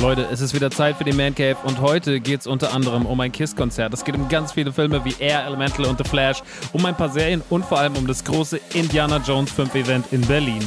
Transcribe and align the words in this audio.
Leute, 0.00 0.28
es 0.30 0.40
ist 0.40 0.54
wieder 0.54 0.70
Zeit 0.70 0.96
für 0.96 1.02
die 1.02 1.12
Man 1.12 1.34
Cave 1.34 1.56
und 1.64 1.80
heute 1.80 2.20
geht 2.20 2.40
es 2.40 2.46
unter 2.46 2.72
anderem 2.72 3.04
um 3.04 3.18
ein 3.18 3.32
Kiss-Konzert. 3.32 3.92
Es 3.92 4.04
geht 4.04 4.14
um 4.14 4.28
ganz 4.28 4.52
viele 4.52 4.72
Filme 4.72 5.04
wie 5.04 5.14
Air, 5.18 5.44
Elemental 5.44 5.86
und 5.86 5.98
The 5.98 6.08
Flash, 6.08 6.40
um 6.72 6.86
ein 6.86 6.96
paar 6.96 7.08
Serien 7.08 7.42
und 7.50 7.64
vor 7.64 7.80
allem 7.80 7.96
um 7.96 8.06
das 8.06 8.22
große 8.22 8.60
Indiana 8.74 9.20
Jones 9.26 9.50
5 9.50 9.74
Event 9.74 10.12
in 10.12 10.20
Berlin. 10.20 10.62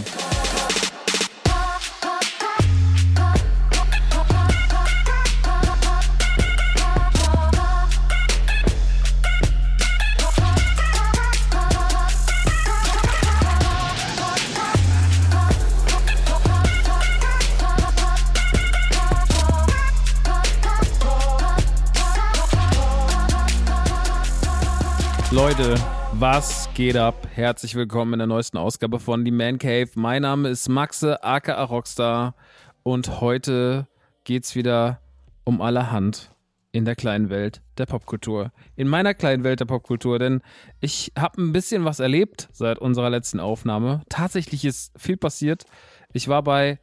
Leute, 25.52 25.76
was 26.14 26.70
geht 26.76 26.96
ab? 26.96 27.28
Herzlich 27.34 27.76
willkommen 27.76 28.14
in 28.14 28.20
der 28.20 28.28
neuesten 28.28 28.58
Ausgabe 28.58 29.02
von 29.02 29.26
Die 29.26 29.32
Man 29.32 29.58
Cave. 29.58 29.90
Mein 29.96 30.22
Name 30.22 30.48
ist 30.48 30.70
Maxe, 30.70 31.22
aka 31.26 31.62
Rockstar. 31.66 32.36
Und 32.84 33.20
heute 33.20 33.86
geht's 34.24 34.56
wieder 34.56 35.02
um 35.44 35.62
allerhand 35.62 36.32
in 36.72 36.86
der 36.86 36.96
kleinen 36.96 37.30
Welt 37.30 37.62
der 37.78 37.86
Popkultur. 37.86 38.54
In 38.78 38.88
meiner 38.88 39.14
kleinen 39.14 39.44
Welt 39.44 39.60
der 39.60 39.66
Popkultur, 39.66 40.20
denn 40.20 40.42
ich 40.80 41.12
habe 41.20 41.42
ein 41.42 41.52
bisschen 41.52 41.84
was 41.84 42.00
erlebt 42.00 42.48
seit 42.54 42.80
unserer 42.80 43.10
letzten 43.10 43.42
Aufnahme. 43.42 44.04
Tatsächlich 44.08 44.64
ist 44.64 44.94
viel 44.98 45.18
passiert. 45.18 45.66
Ich 46.14 46.30
war 46.30 46.44
bei 46.44 46.80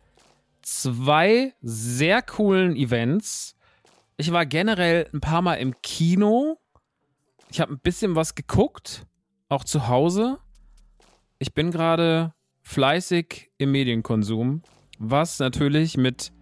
zwei 0.60 1.54
sehr 1.62 2.20
coolen 2.20 2.76
Events. 2.76 3.56
Ich 4.18 4.30
war 4.30 4.44
generell 4.44 5.08
ein 5.14 5.22
paar 5.22 5.40
Mal 5.40 5.54
im 5.54 5.80
Kino 5.80 6.58
ich 7.50 7.60
habe 7.60 7.72
ein 7.72 7.80
bisschen 7.80 8.14
was 8.16 8.34
geguckt, 8.34 9.06
auch 9.48 9.64
zu 9.64 9.88
Hause. 9.88 10.38
Ich 11.38 11.54
bin 11.54 11.70
gerade 11.70 12.34
fleißig 12.62 13.50
im 13.58 13.72
Medienkonsum, 13.72 14.62
was 14.98 15.38
natürlich 15.38 15.96
mit 15.96 16.32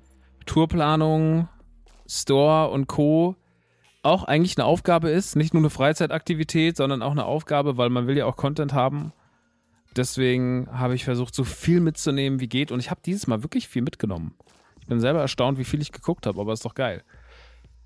Tourplanung, 0.46 1.48
Store 2.08 2.70
und 2.70 2.86
Co. 2.86 3.36
auch 4.02 4.24
eigentlich 4.24 4.56
eine 4.56 4.64
Aufgabe 4.64 5.10
ist. 5.10 5.36
Nicht 5.36 5.54
nur 5.54 5.60
eine 5.60 5.70
Freizeitaktivität, 5.70 6.76
sondern 6.76 7.02
auch 7.02 7.12
eine 7.12 7.24
Aufgabe, 7.24 7.76
weil 7.76 7.90
man 7.90 8.06
will 8.06 8.16
ja 8.16 8.26
auch 8.26 8.36
Content 8.36 8.72
haben. 8.72 9.12
Deswegen 9.96 10.68
habe 10.70 10.94
ich 10.94 11.04
versucht, 11.04 11.34
so 11.34 11.42
viel 11.42 11.80
mitzunehmen, 11.80 12.38
wie 12.38 12.48
geht. 12.48 12.70
Und 12.70 12.80
ich 12.80 12.90
habe 12.90 13.00
dieses 13.04 13.26
Mal 13.26 13.42
wirklich 13.42 13.66
viel 13.68 13.82
mitgenommen. 13.82 14.36
Ich 14.80 14.86
bin 14.86 15.00
selber 15.00 15.20
erstaunt, 15.20 15.58
wie 15.58 15.64
viel 15.64 15.80
ich 15.80 15.90
geguckt 15.90 16.26
habe, 16.26 16.40
aber 16.40 16.52
ist 16.52 16.64
doch 16.64 16.74
geil. 16.74 17.02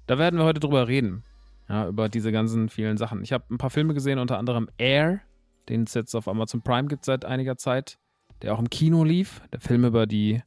Da 0.06 0.18
werden 0.18 0.38
wir 0.38 0.44
heute 0.44 0.60
drüber 0.60 0.88
reden. 0.88 1.24
Ja, 1.70 1.86
über 1.86 2.08
diese 2.08 2.32
ganzen 2.32 2.68
vielen 2.68 2.96
Sachen. 2.96 3.22
Ich 3.22 3.32
habe 3.32 3.44
ein 3.48 3.56
paar 3.56 3.70
Filme 3.70 3.94
gesehen, 3.94 4.18
unter 4.18 4.38
anderem 4.38 4.68
Air, 4.76 5.20
den 5.68 5.84
es 5.84 5.94
jetzt 5.94 6.16
auf 6.16 6.26
Amazon 6.26 6.62
Prime 6.62 6.88
gibt 6.88 7.04
seit 7.04 7.24
einiger 7.24 7.56
Zeit, 7.56 7.96
der 8.42 8.54
auch 8.54 8.58
im 8.58 8.68
Kino 8.68 9.04
lief. 9.04 9.40
Der 9.52 9.60
Film 9.60 9.84
über 9.84 10.08
die 10.08 10.42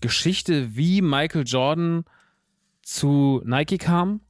Geschichte, 0.00 0.74
wie 0.74 1.02
Michael 1.02 1.44
Jordan 1.44 2.04
zu 2.80 3.42
Nike 3.44 3.76
kam. 3.76 4.22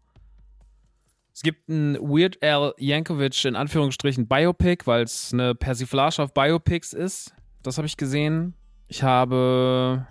Es 1.32 1.42
gibt 1.42 1.68
ein 1.68 1.94
Weird 2.00 2.42
Al 2.42 2.74
Yankovic 2.78 3.44
in 3.44 3.54
Anführungsstrichen 3.54 4.26
Biopic, 4.26 4.88
weil 4.88 5.04
es 5.04 5.32
eine 5.32 5.54
Persiflage 5.54 6.20
auf 6.20 6.34
Biopics 6.34 6.92
ist. 6.92 7.32
Das 7.62 7.76
habe 7.78 7.86
ich 7.86 7.96
gesehen. 7.96 8.54
Ich 8.88 9.04
habe 9.04 10.04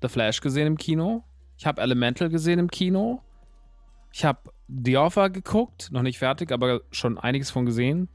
The 0.00 0.08
Flash 0.08 0.40
gesehen 0.40 0.66
im 0.66 0.76
Kino. 0.78 1.24
Ich 1.58 1.66
habe 1.66 1.82
Elemental 1.82 2.30
gesehen 2.30 2.58
im 2.58 2.70
Kino. 2.70 3.20
Ich 4.12 4.24
habe 4.24 4.52
The 4.68 4.96
Offer 4.98 5.30
geguckt, 5.30 5.90
noch 5.90 6.02
nicht 6.02 6.18
fertig, 6.18 6.52
aber 6.52 6.82
schon 6.90 7.18
einiges 7.18 7.50
von 7.50 7.66
gesehen. 7.66 8.08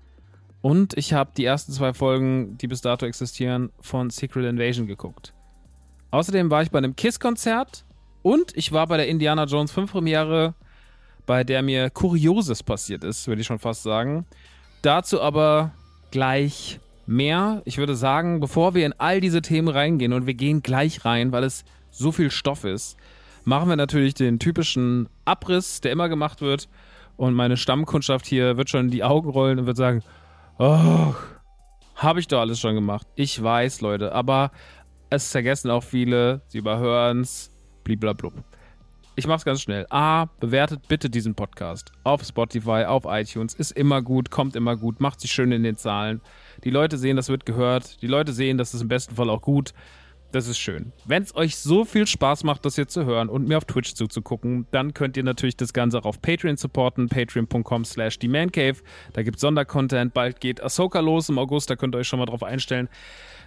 Und 0.62 0.98
ich 0.98 1.14
habe 1.14 1.32
die 1.38 1.46
ersten 1.46 1.72
zwei 1.72 1.94
Folgen, 1.94 2.58
die 2.58 2.68
bis 2.68 2.82
dato 2.82 3.06
existieren, 3.06 3.72
von 3.80 4.10
Secret 4.10 4.46
Invasion 4.46 4.88
geguckt. 4.88 5.34
Außerdem 6.12 6.50
war 6.50 6.64
ich 6.64 6.72
bei 6.72 6.78
einem 6.78 6.96
Kiss-Konzert 6.96 7.86
und 8.22 8.56
ich 8.56 8.72
war 8.72 8.88
bei 8.88 8.98
der 8.98 9.08
Indiana 9.08 9.46
Jones 9.46 9.72
5 9.72 9.92
Premiere, 9.92 10.56
bei 11.26 11.44
der 11.44 11.62
mir 11.62 11.90
Kurioses 11.90 12.64
passiert 12.64 13.04
ist, 13.04 13.28
würde 13.28 13.42
ich 13.42 13.48
schon 13.48 13.60
fast 13.60 13.84
sagen. 13.84 14.26
Dazu 14.82 15.22
aber 15.22 15.74
gleich 16.12 16.80
mehr. 17.06 17.62
Ich 17.66 17.78
würde 17.78 17.96
sagen, 17.96 18.40
bevor 18.40 18.74
wir 18.74 18.86
in 18.86 18.94
all 18.98 19.22
diese 19.22 19.42
Themen 19.42 19.68
reingehen 19.68 20.14
und 20.14 20.28
wir 20.28 20.34
gehen 20.34 20.62
gleich 20.62 21.06
rein, 21.06 21.32
weil 21.32 21.44
es 21.44 21.66
so 21.90 22.12
viel 22.12 22.32
Stoff 22.32 22.64
ist, 22.64 22.98
machen 23.48 23.70
wir 23.70 23.78
natürlich 23.78 24.14
den 24.14 24.40
typischen 24.40 25.08
Abriss, 25.24 25.80
der 25.80 25.94
immer 25.94 26.10
gemacht 26.10 26.42
wird. 26.42 26.68
Und 27.16 27.34
meine 27.34 27.56
Stammkundschaft 27.56 28.28
hier 28.28 28.58
wird 28.58 28.70
schon 28.70 28.90
die 28.90 29.04
Augen 29.04 29.30
rollen 29.30 29.58
und 29.58 29.66
wird 29.66 29.78
sagen, 29.78 30.04
oh, 30.60 31.16
habe 31.96 32.20
ich 32.20 32.28
doch 32.28 32.42
alles 32.42 32.60
schon 32.60 32.76
gemacht. 32.76 33.08
Ich 33.16 33.42
weiß, 33.42 33.80
Leute, 33.80 34.12
aber 34.12 34.52
es 35.10 35.32
vergessen 35.32 35.72
auch 35.72 35.84
viele, 35.84 36.42
sie 36.48 36.58
überhören 36.58 37.22
es, 37.22 37.50
bliblablub. 37.86 38.34
Ich 39.16 39.26
mach's 39.26 39.46
ganz 39.46 39.62
schnell. 39.62 39.88
A, 39.90 40.26
bewertet 40.42 40.88
bitte 40.90 41.10
diesen 41.10 41.34
Podcast 41.34 41.94
auf 42.04 42.24
Spotify, 42.24 42.84
auf 42.86 43.06
iTunes. 43.08 43.54
Ist 43.54 43.72
immer 43.72 44.02
gut, 44.02 44.30
kommt 44.30 44.58
immer 44.58 44.76
gut, 44.76 45.00
macht 45.00 45.22
sich 45.22 45.32
schön 45.32 45.54
in 45.54 45.64
den 45.64 45.78
Zahlen. 45.78 46.20
Die 46.66 46.70
Leute 46.70 46.98
sehen, 46.98 47.16
das 47.16 47.30
wird 47.30 47.46
gehört. 47.46 48.02
Die 48.02 48.08
Leute 48.08 48.34
sehen, 48.34 48.58
das 48.58 48.74
ist 48.74 48.82
im 48.82 48.90
besten 48.90 49.16
Fall 49.16 49.30
auch 49.30 49.42
gut. 49.42 49.74
Das 50.32 50.48
ist 50.48 50.58
schön. 50.58 50.92
Wenn 51.06 51.24
es 51.24 51.36
euch 51.36 51.56
so 51.56 51.86
viel 51.86 52.06
Spaß 52.06 52.44
macht, 52.44 52.66
das 52.66 52.76
hier 52.76 52.88
zu 52.88 53.06
hören 53.06 53.30
und 53.30 53.48
mir 53.48 53.58
auf 53.58 53.66
Twitch 53.66 53.94
zuzugucken, 53.94 54.68
dann 54.72 54.94
könnt 54.94 55.16
ihr 55.16 55.24
natürlich 55.24 55.56
das 55.56 55.72
Ganze 55.72 56.00
auch 56.00 56.06
auf 56.06 56.22
Patreon 56.22 56.58
supporten. 56.58 57.08
Patreon.com 57.08 57.86
slash 57.86 58.20
TheManCave. 58.20 58.82
Da 59.14 59.24
gibt 59.24 59.38
es 59.38 59.42
Sondercontent. 59.42 60.14
Bald 60.14 60.42
geht 60.42 60.62
Ahsoka 60.62 61.00
los 61.00 61.30
im 61.30 61.40
August. 61.40 61.70
Da 61.70 61.78
könnt 61.78 61.96
ihr 61.96 62.00
euch 62.00 62.08
schon 62.08 62.20
mal 62.20 62.26
drauf 62.26 62.44
einstellen. 62.44 62.90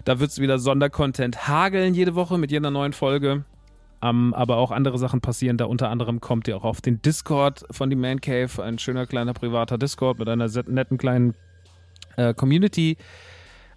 Da 0.05 0.21
wird 0.21 0.31
es 0.31 0.39
wieder 0.39 0.59
Sondercontent 0.59 1.47
hageln 1.47 1.95
jede 1.95 2.15
Woche 2.15 2.39
mit 2.39 2.51
jeder 2.51 2.71
neuen 2.71 2.95
Folge. 2.95 3.45
Um, 4.03 4.33
aber 4.33 4.57
auch 4.57 4.71
andere 4.71 4.99
Sachen 4.99 5.21
passieren. 5.21 5.59
Da 5.59 5.67
unter 5.67 5.91
anderem 5.91 6.23
kommt 6.23 6.49
ihr 6.49 6.57
auch 6.57 6.65
auf 6.65 6.81
den 6.81 7.03
Discord 7.03 7.67
von 7.71 7.91
The 7.91 7.97
Man 7.97 8.23
Cave. 8.23 8.63
Ein 8.63 8.79
schöner 8.79 9.05
kleiner 9.07 9.35
privater 9.35 9.77
Discord 9.77 10.19
mit 10.19 10.27
einer 10.27 10.49
netten 10.67 10.97
kleinen 10.97 11.35
äh, 12.17 12.33
Community. 12.33 12.97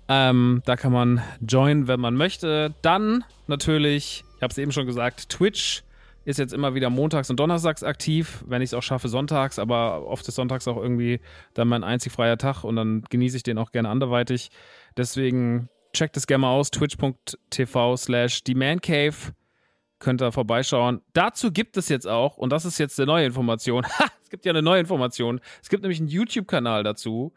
Ähm, 0.08 0.62
da 0.66 0.76
kann 0.76 0.92
man 0.92 1.22
joinen, 1.42 1.88
wenn 1.88 2.00
man 2.00 2.16
möchte. 2.16 2.74
Dann 2.82 3.24
natürlich, 3.48 4.24
ich 4.36 4.42
habe 4.42 4.52
es 4.52 4.58
eben 4.58 4.72
schon 4.72 4.86
gesagt, 4.86 5.30
Twitch 5.30 5.84
ist 6.26 6.40
jetzt 6.40 6.54
immer 6.54 6.74
wieder 6.74 6.90
montags 6.90 7.30
und 7.30 7.40
donnerstags 7.40 7.84
aktiv, 7.84 8.44
wenn 8.48 8.62
ich 8.62 8.70
es 8.70 8.74
auch 8.74 8.84
schaffe 8.84 9.10
sonntags, 9.10 9.60
aber 9.60 10.06
oft 10.08 10.28
ist 10.28 10.36
sonntags 10.36 10.68
auch 10.68 10.78
irgendwie 10.78 11.20
dann 11.54 11.68
mein 11.68 11.84
einzig 11.84 12.14
freier 12.14 12.38
Tag 12.38 12.64
und 12.64 12.76
dann 12.76 13.04
genieße 13.10 13.38
ich 13.38 13.44
den 13.44 13.58
auch 13.58 13.72
gerne 13.72 13.90
anderweitig. 13.90 14.50
Deswegen 14.96 15.70
checkt 15.92 16.16
es 16.18 16.28
gerne 16.28 16.44
mal 16.44 16.52
aus, 16.52 16.72
twitch.tv 16.72 17.98
slash 17.98 18.44
themancave. 18.44 19.34
Könnt 20.00 20.22
ihr 20.22 20.32
vorbeischauen. 20.32 21.02
Dazu 21.14 21.52
gibt 21.52 21.78
es 21.78 21.88
jetzt 21.88 22.08
auch, 22.08 22.38
und 22.38 22.52
das 22.52 22.66
ist 22.66 22.78
jetzt 22.78 23.00
eine 23.00 23.08
neue 23.08 23.26
Information, 23.26 23.86
ha, 24.00 24.06
es 24.22 24.30
gibt 24.30 24.46
ja 24.46 24.52
eine 24.52 24.62
neue 24.62 24.80
Information, 24.80 25.40
es 25.62 25.70
gibt 25.70 25.84
nämlich 25.84 26.00
einen 26.00 26.10
YouTube-Kanal 26.10 26.84
dazu 26.84 27.34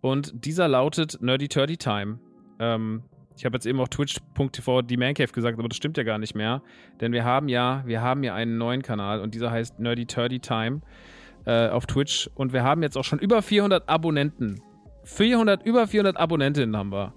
und 0.00 0.44
dieser 0.44 0.68
lautet 0.68 1.18
Nerdy 1.20 1.48
Turdy 1.48 1.76
Time. 1.76 2.18
Ähm, 2.58 3.02
ich 3.36 3.44
habe 3.44 3.56
jetzt 3.56 3.66
eben 3.66 3.80
auf 3.80 3.88
twitch.tv 3.88 4.82
die 4.82 4.96
Mancave 4.96 5.32
gesagt, 5.32 5.58
aber 5.58 5.68
das 5.68 5.76
stimmt 5.76 5.96
ja 5.96 6.02
gar 6.02 6.18
nicht 6.18 6.34
mehr. 6.34 6.62
Denn 7.00 7.12
wir 7.12 7.24
haben 7.24 7.48
ja, 7.48 7.82
wir 7.86 8.02
haben 8.02 8.22
ja 8.22 8.34
einen 8.34 8.58
neuen 8.58 8.82
Kanal 8.82 9.20
und 9.20 9.34
dieser 9.34 9.50
heißt 9.50 9.78
Nerdy 9.80 10.06
Turdy 10.06 10.40
Time 10.40 10.82
äh, 11.46 11.68
auf 11.68 11.86
Twitch. 11.86 12.28
Und 12.34 12.52
wir 12.52 12.62
haben 12.62 12.82
jetzt 12.82 12.96
auch 12.96 13.04
schon 13.04 13.18
über 13.18 13.40
400 13.42 13.88
Abonnenten. 13.88 14.60
400, 15.04 15.64
über 15.64 15.86
400 15.86 16.16
Abonnentinnen 16.16 16.76
haben 16.76 16.92
wir. 16.92 17.14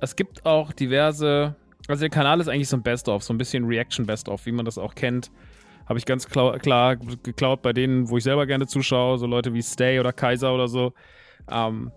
Es 0.00 0.16
gibt 0.16 0.46
auch 0.46 0.72
diverse, 0.72 1.56
also 1.88 2.00
der 2.00 2.10
Kanal 2.10 2.40
ist 2.40 2.48
eigentlich 2.48 2.68
so 2.68 2.76
ein 2.76 2.82
Best-of, 2.82 3.22
so 3.22 3.34
ein 3.34 3.38
bisschen 3.38 3.64
Reaction-Best-of, 3.64 4.46
wie 4.46 4.52
man 4.52 4.64
das 4.64 4.78
auch 4.78 4.94
kennt. 4.94 5.30
Habe 5.86 5.98
ich 5.98 6.06
ganz 6.06 6.28
klar, 6.28 6.58
klar 6.60 6.96
geklaut 6.96 7.62
bei 7.62 7.72
denen, 7.72 8.08
wo 8.08 8.16
ich 8.16 8.24
selber 8.24 8.46
gerne 8.46 8.66
zuschaue, 8.68 9.18
so 9.18 9.26
Leute 9.26 9.52
wie 9.52 9.62
Stay 9.62 9.98
oder 9.98 10.12
Kaiser 10.12 10.54
oder 10.54 10.68
so. 10.68 10.92
Ähm, 11.50 11.90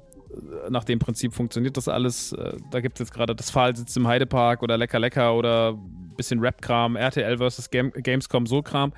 nach 0.69 0.83
dem 0.83 0.99
Prinzip 0.99 1.33
funktioniert 1.33 1.77
das 1.77 1.87
alles. 1.87 2.33
Äh, 2.33 2.57
da 2.71 2.81
gibt 2.81 2.95
es 2.95 2.99
jetzt 3.07 3.13
gerade 3.13 3.35
das 3.35 3.51
Pfahlsitz 3.51 3.95
im 3.95 4.07
Heidepark 4.07 4.63
oder 4.63 4.77
Lecker 4.77 4.99
Lecker 4.99 5.35
oder 5.35 5.73
ein 5.73 6.15
bisschen 6.15 6.39
Rap-Kram, 6.39 6.95
RTL 6.95 7.37
vs. 7.37 7.69
Game 7.69 7.91
Gamescom, 7.91 8.45
so 8.45 8.61
Kram, 8.61 8.93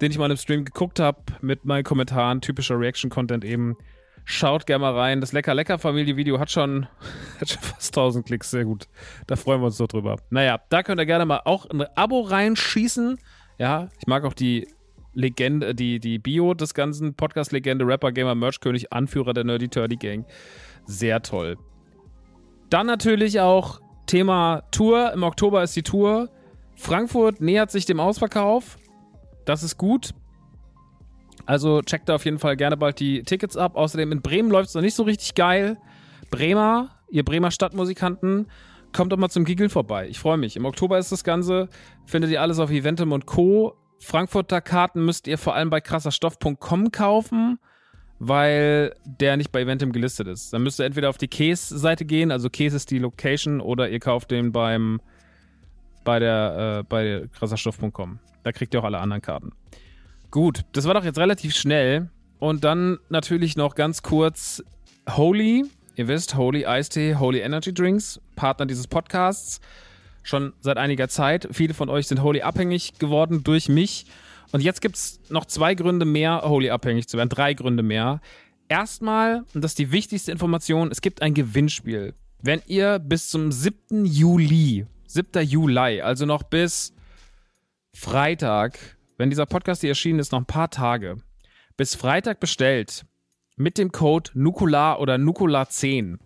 den 0.00 0.10
ich 0.10 0.18
mal 0.18 0.30
im 0.30 0.36
Stream 0.36 0.64
geguckt 0.64 1.00
habe 1.00 1.22
mit 1.40 1.64
meinen 1.64 1.84
Kommentaren, 1.84 2.40
typischer 2.40 2.78
Reaction-Content 2.78 3.44
eben. 3.44 3.76
Schaut 4.24 4.66
gerne 4.66 4.82
mal 4.82 4.96
rein. 4.96 5.20
Das 5.20 5.32
Lecker 5.32 5.52
Lecker 5.52 5.78
Familie-Video 5.78 6.38
hat 6.38 6.50
schon, 6.50 6.86
hat 7.40 7.48
schon 7.48 7.62
fast 7.62 7.96
1000 7.96 8.24
Klicks. 8.24 8.50
Sehr 8.50 8.64
gut. 8.64 8.86
Da 9.26 9.36
freuen 9.36 9.60
wir 9.60 9.66
uns 9.66 9.78
doch 9.78 9.88
drüber. 9.88 10.16
Naja, 10.30 10.60
da 10.68 10.82
könnt 10.82 11.00
ihr 11.00 11.06
gerne 11.06 11.26
mal 11.26 11.40
auch 11.44 11.66
ein 11.68 11.82
Abo 11.96 12.20
reinschießen. 12.20 13.18
Ja, 13.58 13.88
ich 13.98 14.06
mag 14.06 14.24
auch 14.24 14.34
die 14.34 14.68
Legende, 15.14 15.74
die, 15.74 16.00
die 16.00 16.18
Bio 16.18 16.54
des 16.54 16.74
ganzen 16.74 17.14
Podcast-Legende, 17.14 17.86
Rapper, 17.86 18.12
Gamer, 18.12 18.34
Merch-König, 18.34 18.92
Anführer 18.92 19.34
der 19.34 19.44
Nerdy 19.44 19.68
Turdy 19.68 19.96
Gang. 19.96 20.24
Sehr 20.86 21.22
toll. 21.22 21.58
Dann 22.70 22.86
natürlich 22.86 23.40
auch 23.40 23.80
Thema 24.06 24.62
Tour. 24.70 25.12
Im 25.12 25.22
Oktober 25.22 25.62
ist 25.62 25.76
die 25.76 25.82
Tour. 25.82 26.30
Frankfurt 26.74 27.40
nähert 27.40 27.70
sich 27.70 27.86
dem 27.86 28.00
Ausverkauf. 28.00 28.78
Das 29.44 29.62
ist 29.62 29.76
gut. 29.76 30.12
Also 31.44 31.82
checkt 31.82 32.08
da 32.08 32.14
auf 32.14 32.24
jeden 32.24 32.38
Fall 32.38 32.56
gerne 32.56 32.76
bald 32.76 33.00
die 33.00 33.22
Tickets 33.22 33.56
ab. 33.56 33.76
Außerdem 33.76 34.12
in 34.12 34.22
Bremen 34.22 34.50
läuft 34.50 34.68
es 34.68 34.74
noch 34.74 34.82
nicht 34.82 34.94
so 34.94 35.02
richtig 35.02 35.34
geil. 35.34 35.76
Bremer, 36.30 36.90
ihr 37.10 37.24
Bremer 37.24 37.50
Stadtmusikanten, 37.50 38.46
kommt 38.92 39.12
doch 39.12 39.16
mal 39.16 39.28
zum 39.28 39.44
Giggle 39.44 39.68
vorbei. 39.68 40.08
Ich 40.08 40.18
freue 40.18 40.36
mich. 40.36 40.56
Im 40.56 40.64
Oktober 40.64 40.98
ist 40.98 41.12
das 41.12 41.24
Ganze. 41.24 41.68
Findet 42.06 42.30
ihr 42.30 42.40
alles 42.40 42.58
auf 42.58 42.70
Eventim 42.70 43.12
und 43.12 43.26
Co. 43.26 43.76
Frankfurter 44.02 44.60
Karten 44.60 45.04
müsst 45.04 45.26
ihr 45.26 45.38
vor 45.38 45.54
allem 45.54 45.70
bei 45.70 45.80
krasserstoff.com 45.80 46.92
kaufen 46.92 47.58
weil 48.24 48.94
der 49.04 49.36
nicht 49.36 49.50
bei 49.50 49.62
Eventim 49.62 49.90
gelistet 49.90 50.28
ist. 50.28 50.52
Dann 50.52 50.62
müsst 50.62 50.78
ihr 50.78 50.86
entweder 50.86 51.10
auf 51.10 51.18
die 51.18 51.26
Case-Seite 51.26 52.04
gehen, 52.04 52.30
also 52.30 52.48
Case 52.50 52.76
ist 52.76 52.92
die 52.92 53.00
Location, 53.00 53.60
oder 53.60 53.88
ihr 53.88 53.98
kauft 53.98 54.30
den 54.30 54.52
beim 54.52 55.00
bei 56.04 56.20
der 56.20 56.78
äh, 56.78 56.82
bei 56.88 57.28
krasserstoff.com. 57.36 58.20
Da 58.44 58.52
kriegt 58.52 58.74
ihr 58.74 58.80
auch 58.80 58.84
alle 58.84 58.98
anderen 58.98 59.22
Karten. 59.22 59.50
Gut, 60.30 60.62
das 60.70 60.84
war 60.84 60.94
doch 60.94 61.04
jetzt 61.04 61.18
relativ 61.18 61.56
schnell. 61.56 62.10
Und 62.38 62.62
dann 62.62 62.98
natürlich 63.08 63.56
noch 63.56 63.74
ganz 63.74 64.02
kurz 64.02 64.62
Holy. 65.10 65.64
Ihr 65.96 66.06
wisst, 66.06 66.36
Holy 66.36 66.64
Eistee, 66.64 67.16
Holy 67.16 67.40
Energy 67.40 67.74
Drinks, 67.74 68.20
Partner 68.36 68.66
dieses 68.66 68.86
Podcasts. 68.86 69.60
Schon 70.22 70.52
seit 70.60 70.76
einiger 70.76 71.08
Zeit. 71.08 71.48
Viele 71.52 71.74
von 71.74 71.88
euch 71.88 72.06
sind 72.06 72.22
Holy 72.22 72.42
abhängig 72.42 72.98
geworden 72.98 73.42
durch 73.44 73.68
mich. 73.68 74.06
Und 74.52 74.62
jetzt 74.62 74.80
gibt 74.80 74.96
es 74.96 75.20
noch 75.30 75.46
zwei 75.46 75.74
Gründe 75.74 76.04
mehr, 76.04 76.42
Holy 76.44 76.70
abhängig 76.70 77.08
zu 77.08 77.16
werden. 77.16 77.28
Drei 77.28 77.54
Gründe 77.54 77.82
mehr. 77.82 78.20
Erstmal, 78.68 79.44
und 79.54 79.62
das 79.62 79.72
ist 79.72 79.78
die 79.78 79.92
wichtigste 79.92 80.32
Information, 80.32 80.90
es 80.90 81.00
gibt 81.00 81.22
ein 81.22 81.34
Gewinnspiel. 81.34 82.14
Wenn 82.40 82.62
ihr 82.66 82.98
bis 82.98 83.28
zum 83.28 83.52
7. 83.52 84.04
Juli, 84.04 84.86
7. 85.06 85.42
Juli, 85.46 86.00
also 86.00 86.26
noch 86.26 86.42
bis 86.42 86.94
Freitag, 87.94 88.78
wenn 89.18 89.30
dieser 89.30 89.46
Podcast 89.46 89.82
hier 89.82 89.90
erschienen 89.90 90.18
ist, 90.18 90.32
noch 90.32 90.40
ein 90.40 90.46
paar 90.46 90.70
Tage, 90.70 91.18
bis 91.76 91.94
Freitag 91.94 92.40
bestellt, 92.40 93.04
mit 93.56 93.78
dem 93.78 93.92
Code 93.92 94.30
Nukular 94.34 95.00
oder 95.00 95.16
Nukular10, 95.16 96.18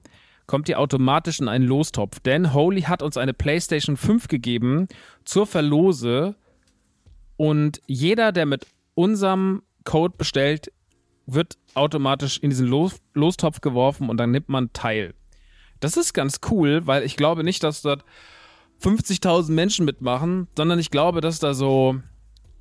kommt 0.46 0.68
ihr 0.68 0.78
automatisch 0.78 1.40
in 1.40 1.48
einen 1.48 1.66
Lostopf. 1.66 2.20
Denn 2.20 2.52
Holy 2.52 2.82
hat 2.82 3.02
uns 3.02 3.16
eine 3.16 3.34
PlayStation 3.34 3.96
5 3.96 4.28
gegeben 4.28 4.88
zur 5.24 5.46
Verlose 5.46 6.36
und 7.36 7.80
jeder, 7.86 8.32
der 8.32 8.46
mit 8.46 8.66
unserem 8.94 9.62
Code 9.84 10.14
bestellt, 10.16 10.72
wird 11.26 11.56
automatisch 11.74 12.38
in 12.38 12.50
diesen 12.50 12.66
Los 12.66 13.00
Lostopf 13.14 13.60
geworfen 13.60 14.08
und 14.08 14.16
dann 14.16 14.30
nimmt 14.30 14.48
man 14.48 14.72
teil. 14.72 15.14
Das 15.80 15.96
ist 15.96 16.14
ganz 16.14 16.40
cool, 16.50 16.86
weil 16.86 17.02
ich 17.02 17.16
glaube 17.16 17.44
nicht, 17.44 17.62
dass 17.62 17.82
dort 17.82 18.04
50.000 18.82 19.52
Menschen 19.52 19.84
mitmachen, 19.84 20.48
sondern 20.56 20.78
ich 20.78 20.90
glaube, 20.90 21.20
dass 21.20 21.38
da 21.38 21.54
so, 21.54 21.96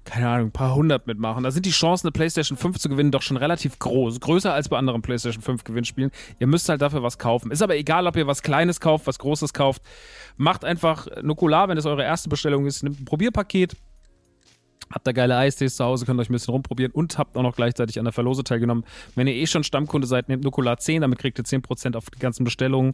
keine 0.06 0.30
Ahnung, 0.30 0.48
ein 0.48 0.52
paar 0.52 0.76
hundert 0.76 1.08
mitmachen. 1.08 1.44
Da 1.44 1.52
sind 1.52 1.66
die 1.66 1.72
Chancen, 1.72 2.08
eine 2.08 2.12
PlayStation 2.12 2.58
5 2.58 2.80
zu 2.80 2.90
gewinnen, 2.90 3.12
doch 3.12 3.22
schon 3.22 3.38
relativ 3.38 3.80
groß. 3.80 4.20
Größer 4.20 4.54
als 4.54 4.70
bei 4.70 4.78
anderen 4.78 5.02
PlayStation 5.02 5.42
5 5.42 5.64
Gewinnspielen. 5.64 6.12
Ihr 6.40 6.48
müsst 6.48 6.70
halt 6.70 6.82
dafür 6.82 7.04
was 7.04 7.18
kaufen. 7.18 7.52
Ist 7.52 7.62
aber 7.62 7.76
egal, 7.76 8.08
ob 8.08 8.16
ihr 8.16 8.28
was 8.28 8.44
Kleines 8.44 8.80
kauft, 8.80 9.08
was 9.08 9.20
Großes 9.20 9.54
kauft. 9.54 9.82
Macht 10.38 10.64
einfach 10.64 11.08
Nukular, 11.22 11.68
wenn 11.68 11.78
es 11.78 11.86
eure 11.86 12.04
erste 12.04 12.30
Bestellung 12.30 12.66
ist. 12.66 12.84
Nimmt 12.84 13.02
ein 13.02 13.06
Probierpaket 13.06 13.76
Habt 14.94 15.08
da 15.08 15.12
geile 15.12 15.36
Eistees 15.36 15.78
zu 15.78 15.84
Hause, 15.84 16.06
könnt 16.06 16.20
euch 16.20 16.30
ein 16.30 16.34
bisschen 16.34 16.54
rumprobieren 16.54 16.92
und 16.92 17.18
habt 17.18 17.36
auch 17.36 17.42
noch 17.42 17.56
gleichzeitig 17.56 17.98
an 17.98 18.06
der 18.06 18.14
Verlose 18.14 18.44
teilgenommen. 18.44 18.86
Wenn 19.16 19.28
ihr 19.28 19.34
eh 19.34 19.48
schon 19.48 19.64
Stammkunde 19.64 20.06
seid, 20.06 20.30
nehmt 20.30 20.44
Nukular 20.44 20.78
10, 20.78 21.02
damit 21.02 21.18
kriegt 21.20 21.40
ihr 21.40 21.44
10% 21.44 21.96
auf 21.96 22.10
die 22.12 22.20
ganzen 22.20 22.44
Bestellungen. 22.44 22.94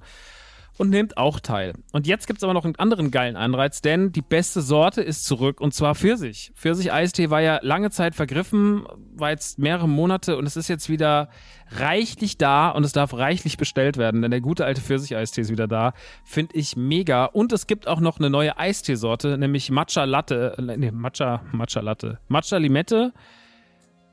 Und 0.78 0.90
nehmt 0.90 1.18
auch 1.18 1.40
teil. 1.40 1.74
Und 1.92 2.08
jetzt 2.08 2.28
gibt 2.28 2.40
es 2.40 2.44
aber 2.44 2.54
noch 2.54 2.66
einen 2.66 2.76
anderen 2.76 3.12
geilen 3.12 3.36
Anreiz, 3.36 3.82
denn 3.82 4.12
die 4.12 4.22
beste 4.22 4.62
Sorte 4.62 5.02
ist 5.02 5.26
zurück 5.26 5.62
und 5.62 5.74
zwar 5.74 5.96
Pfirsich. 5.96 6.52
Pfirsich-Eistee 6.56 7.30
war 7.30 7.42
ja 7.42 7.60
lange 7.62 7.92
Zeit 7.92 8.16
vergriffen, 8.16 8.86
war 9.14 9.30
jetzt 9.30 9.60
mehrere 9.60 9.88
Monate 9.88 10.38
und 10.38 10.46
es 10.46 10.56
ist 10.56 10.68
jetzt 10.68 10.90
wieder 10.90 11.30
reichlich 11.70 12.38
da 12.38 12.70
und 12.70 12.84
es 12.84 12.94
darf 12.94 13.14
reichlich 13.14 13.58
bestellt 13.58 13.98
werden, 13.98 14.22
denn 14.22 14.32
der 14.32 14.42
gute 14.42 14.66
alte 14.66 14.82
Pfirsich-Eistee 14.82 15.42
ist 15.42 15.52
wieder 15.52 15.68
da. 15.68 15.94
Finde 16.24 16.56
ich 16.56 16.76
mega. 16.76 17.26
Und 17.26 17.52
es 17.52 17.68
gibt 17.68 17.88
auch 17.88 18.00
noch 18.00 18.20
eine 18.20 18.30
neue 18.30 18.58
Eisteesorte, 18.58 19.38
nämlich 19.38 19.70
Matcha 19.72 20.06
Latte. 20.06 20.56
Nee, 20.60 20.92
Matcha, 20.92 21.44
Matcha 21.52 21.82
Latte. 21.82 22.20
Matcha 22.28 22.58
Limette. 22.58 23.14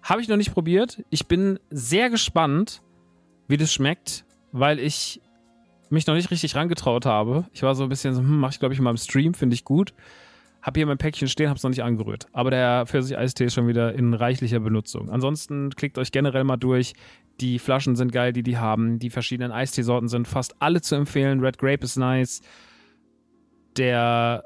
Habe 0.03 0.21
ich 0.21 0.29
noch 0.29 0.37
nicht 0.37 0.53
probiert. 0.53 1.03
Ich 1.11 1.27
bin 1.27 1.59
sehr 1.71 2.11
gespannt, 2.11 2.83
wie 3.49 3.57
das 3.57 3.73
schmeckt, 3.73 4.25
weil 4.53 4.79
ich 4.79 5.21
mich 5.91 6.07
noch 6.07 6.15
nicht 6.15 6.31
richtig 6.31 6.55
rangetraut 6.55 7.07
habe. 7.07 7.47
Ich 7.53 7.63
war 7.63 7.75
so 7.75 7.83
ein 7.83 7.89
bisschen 7.89 8.15
so, 8.15 8.21
hm, 8.21 8.39
mach 8.41 8.53
ich 8.53 8.59
glaube 8.59 8.75
ich 8.75 8.81
mal 8.81 8.91
im 8.91 8.97
Stream, 8.97 9.35
finde 9.35 9.55
ich 9.55 9.65
gut. 9.65 9.93
Hab 10.61 10.77
hier 10.77 10.87
mein 10.87 10.99
Päckchen 10.99 11.29
stehen, 11.29 11.51
hab's 11.51 11.63
noch 11.63 11.71
nicht 11.71 11.83
angerührt. 11.83 12.27
Aber 12.33 12.51
der 12.51 12.85
Pfirsich-Eistee 12.87 13.45
ist 13.45 13.55
schon 13.55 13.69
wieder 13.69 13.95
in 13.95 14.13
reichlicher 14.13 14.61
Benutzung. 14.61 15.09
Ansonsten 15.09 15.71
klickt 15.71 15.99
euch 15.99 16.11
generell 16.11 16.45
mal 16.45 16.57
durch. 16.57 16.95
Die 17.41 17.61
Flaschen 17.61 17.95
sind 17.95 18.13
geil, 18.13 18.33
die 18.33 18.43
die 18.43 18.59
haben. 18.59 18.99
Die 18.99 19.11
verschiedenen 19.11 19.53
Eisteesorten 19.53 20.09
sind 20.09 20.27
fast 20.27 20.61
alle 20.61 20.81
zu 20.81 20.97
empfehlen. 20.97 21.41
Red 21.41 21.59
Grape 21.59 21.85
ist 21.85 21.97
nice. 21.97 22.43
Der 23.77 24.45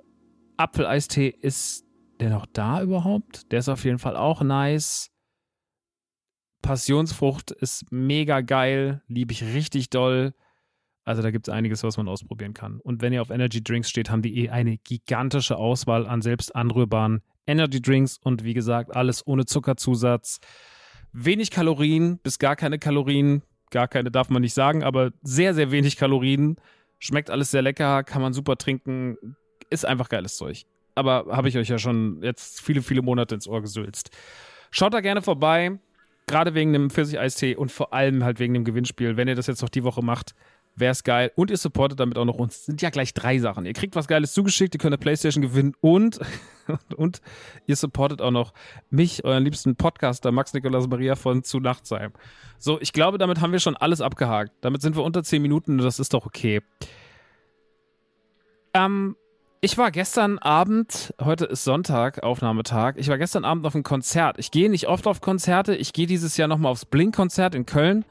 Apfeleistee 0.58 1.28
ist 1.28 1.87
der 2.20 2.30
noch 2.30 2.46
da 2.46 2.82
überhaupt? 2.82 3.50
Der 3.50 3.58
ist 3.58 3.68
auf 3.68 3.84
jeden 3.84 3.99
Fall 3.99 4.16
auch 4.16 4.42
nice. 4.42 5.11
Passionsfrucht 6.61 7.50
ist 7.50 7.90
mega 7.90 8.40
geil, 8.42 9.02
liebe 9.08 9.32
ich 9.32 9.42
richtig 9.42 9.90
doll. 9.90 10.34
Also 11.04 11.23
da 11.23 11.30
gibt 11.30 11.49
es 11.49 11.54
einiges, 11.54 11.82
was 11.82 11.97
man 11.97 12.09
ausprobieren 12.09 12.54
kann. 12.54 12.80
Und 12.80 13.02
wenn 13.02 13.12
ihr 13.12 13.23
auf 13.23 13.30
Energy 13.30 13.62
Drinks 13.62 13.90
steht, 13.90 14.11
haben 14.11 14.23
die 14.23 14.38
eh 14.38 14.50
eine 14.50 14.78
gigantische 14.78 15.56
Auswahl 15.56 16.06
an 16.06 16.23
selbst 16.23 16.54
anrührbaren 16.54 17.23
Energy 17.47 17.82
Drinks 17.82 18.18
und 18.23 18.44
wie 18.44 18.54
gesagt, 18.54 18.94
alles 18.94 19.26
ohne 19.26 19.44
Zuckerzusatz. 19.44 20.38
Wenig 21.12 21.50
Kalorien 21.50 22.18
bis 22.18 22.38
gar 22.38 22.56
keine 22.56 22.78
Kalorien. 22.78 23.42
Gar 23.71 23.88
keine 23.88 24.11
darf 24.11 24.28
man 24.28 24.42
nicht 24.42 24.54
sagen, 24.54 24.85
aber 24.85 25.12
sehr, 25.23 25.54
sehr 25.54 25.71
wenig 25.73 25.97
Kalorien. 25.97 26.56
Schmeckt 26.99 27.30
alles 27.30 27.50
sehr 27.50 27.62
lecker, 27.62 28.04
kann 28.04 28.23
man 28.23 28.32
super 28.32 28.56
trinken. 28.56 29.16
Ist 29.71 29.87
einfach 29.87 30.09
geiles 30.09 30.37
Zeug. 30.37 30.64
Aber 30.94 31.26
habe 31.35 31.49
ich 31.49 31.56
euch 31.56 31.68
ja 31.68 31.78
schon 31.78 32.23
jetzt 32.23 32.61
viele, 32.61 32.82
viele 32.82 33.02
Monate 33.02 33.35
ins 33.35 33.49
Ohr 33.49 33.62
gesülzt. 33.62 34.11
Schaut 34.71 34.94
da 34.94 35.00
gerne 35.00 35.23
vorbei. 35.23 35.78
Gerade 36.26 36.54
wegen 36.54 36.73
dem 36.73 36.90
Pfirsich-Eistee 36.90 37.56
und 37.56 37.73
vor 37.73 37.92
allem 37.92 38.23
halt 38.23 38.38
wegen 38.38 38.54
dem 38.54 38.64
Gewinnspiel. 38.64 39.16
Wenn 39.16 39.26
ihr 39.26 39.35
das 39.35 39.49
jetzt 39.49 39.62
noch 39.62 39.68
die 39.68 39.82
Woche 39.82 40.02
macht, 40.02 40.35
wäre 40.75 40.93
es 40.93 41.05
geil. 41.05 41.31
Und 41.37 41.50
ihr 41.50 41.57
supportet 41.57 42.00
damit 42.00 42.19
auch 42.19 42.25
noch 42.25 42.37
uns. 42.37 42.59
Das 42.59 42.67
sind 42.67 42.83
ja 42.83 42.91
gleich 42.91 43.14
drei 43.14 43.38
Sachen. 43.38 43.67
Ihr 43.67 43.73
kriegt 43.73 43.95
was 43.95 44.09
Geiles 44.09 44.33
zugeschickt, 44.33 44.75
ihr 44.75 44.79
könnt 44.79 44.93
eine 44.93 44.99
Playstation 44.99 45.43
gewinnen 45.43 45.75
und, 45.81 46.19
und 46.97 47.21
ihr 47.67 47.76
supportet 47.76 48.23
auch 48.23 48.31
noch 48.31 48.52
mich, 48.91 49.25
euren 49.25 49.45
liebsten 49.45 49.76
Podcaster 49.76 50.33
Max 50.33 50.52
Nikolaus 50.55 50.88
Maria 50.88 51.14
von 51.14 51.43
Zu 51.43 51.61
Nachtsheim. 51.61 52.12
So, 52.59 52.81
ich 52.81 52.93
glaube, 52.93 53.19
damit 53.19 53.41
haben 53.41 53.52
wir 53.52 53.61
schon 53.61 53.76
alles 53.76 54.00
abgehakt. 54.00 54.52
Damit 54.61 54.83
sind 54.83 54.97
wir 54.97 55.02
unter 55.02 55.23
zehn 55.23 55.43
Minuten 55.43 55.73
und 55.73 55.85
das 55.85 55.99
ist 55.99 56.14
doch 56.14 56.26
okay. 56.26 56.62
Ähm, 58.75 59.17
ich 59.61 59.79
war 59.79 59.91
gestern 59.91 60.38
Abend, 60.38 61.14
heute 61.21 61.45
ist 61.45 61.64
Sonntag, 61.64 62.23
Aufnahmetag. 62.23 62.97
Ich 62.97 63.09
war 63.09 63.19
gestern 63.19 63.45
Abend 63.45 63.67
auf 63.67 63.75
einem 63.75 63.85
Konzert. 63.85 64.38
Ich 64.38 64.50
gehe 64.50 64.71
nicht 64.71 64.88
oft 64.88 65.07
auf 65.07 65.21
Konzerte. 65.21 65.76
Ich 65.76 65.93
gehe 65.93 66.07
dieses 66.07 66.37
Jahr 66.37 66.49
nochmal 66.49 66.73
aufs 66.73 66.87
Blink-Konzert 66.87 67.55
in 67.55 67.67
Köln 67.67 68.05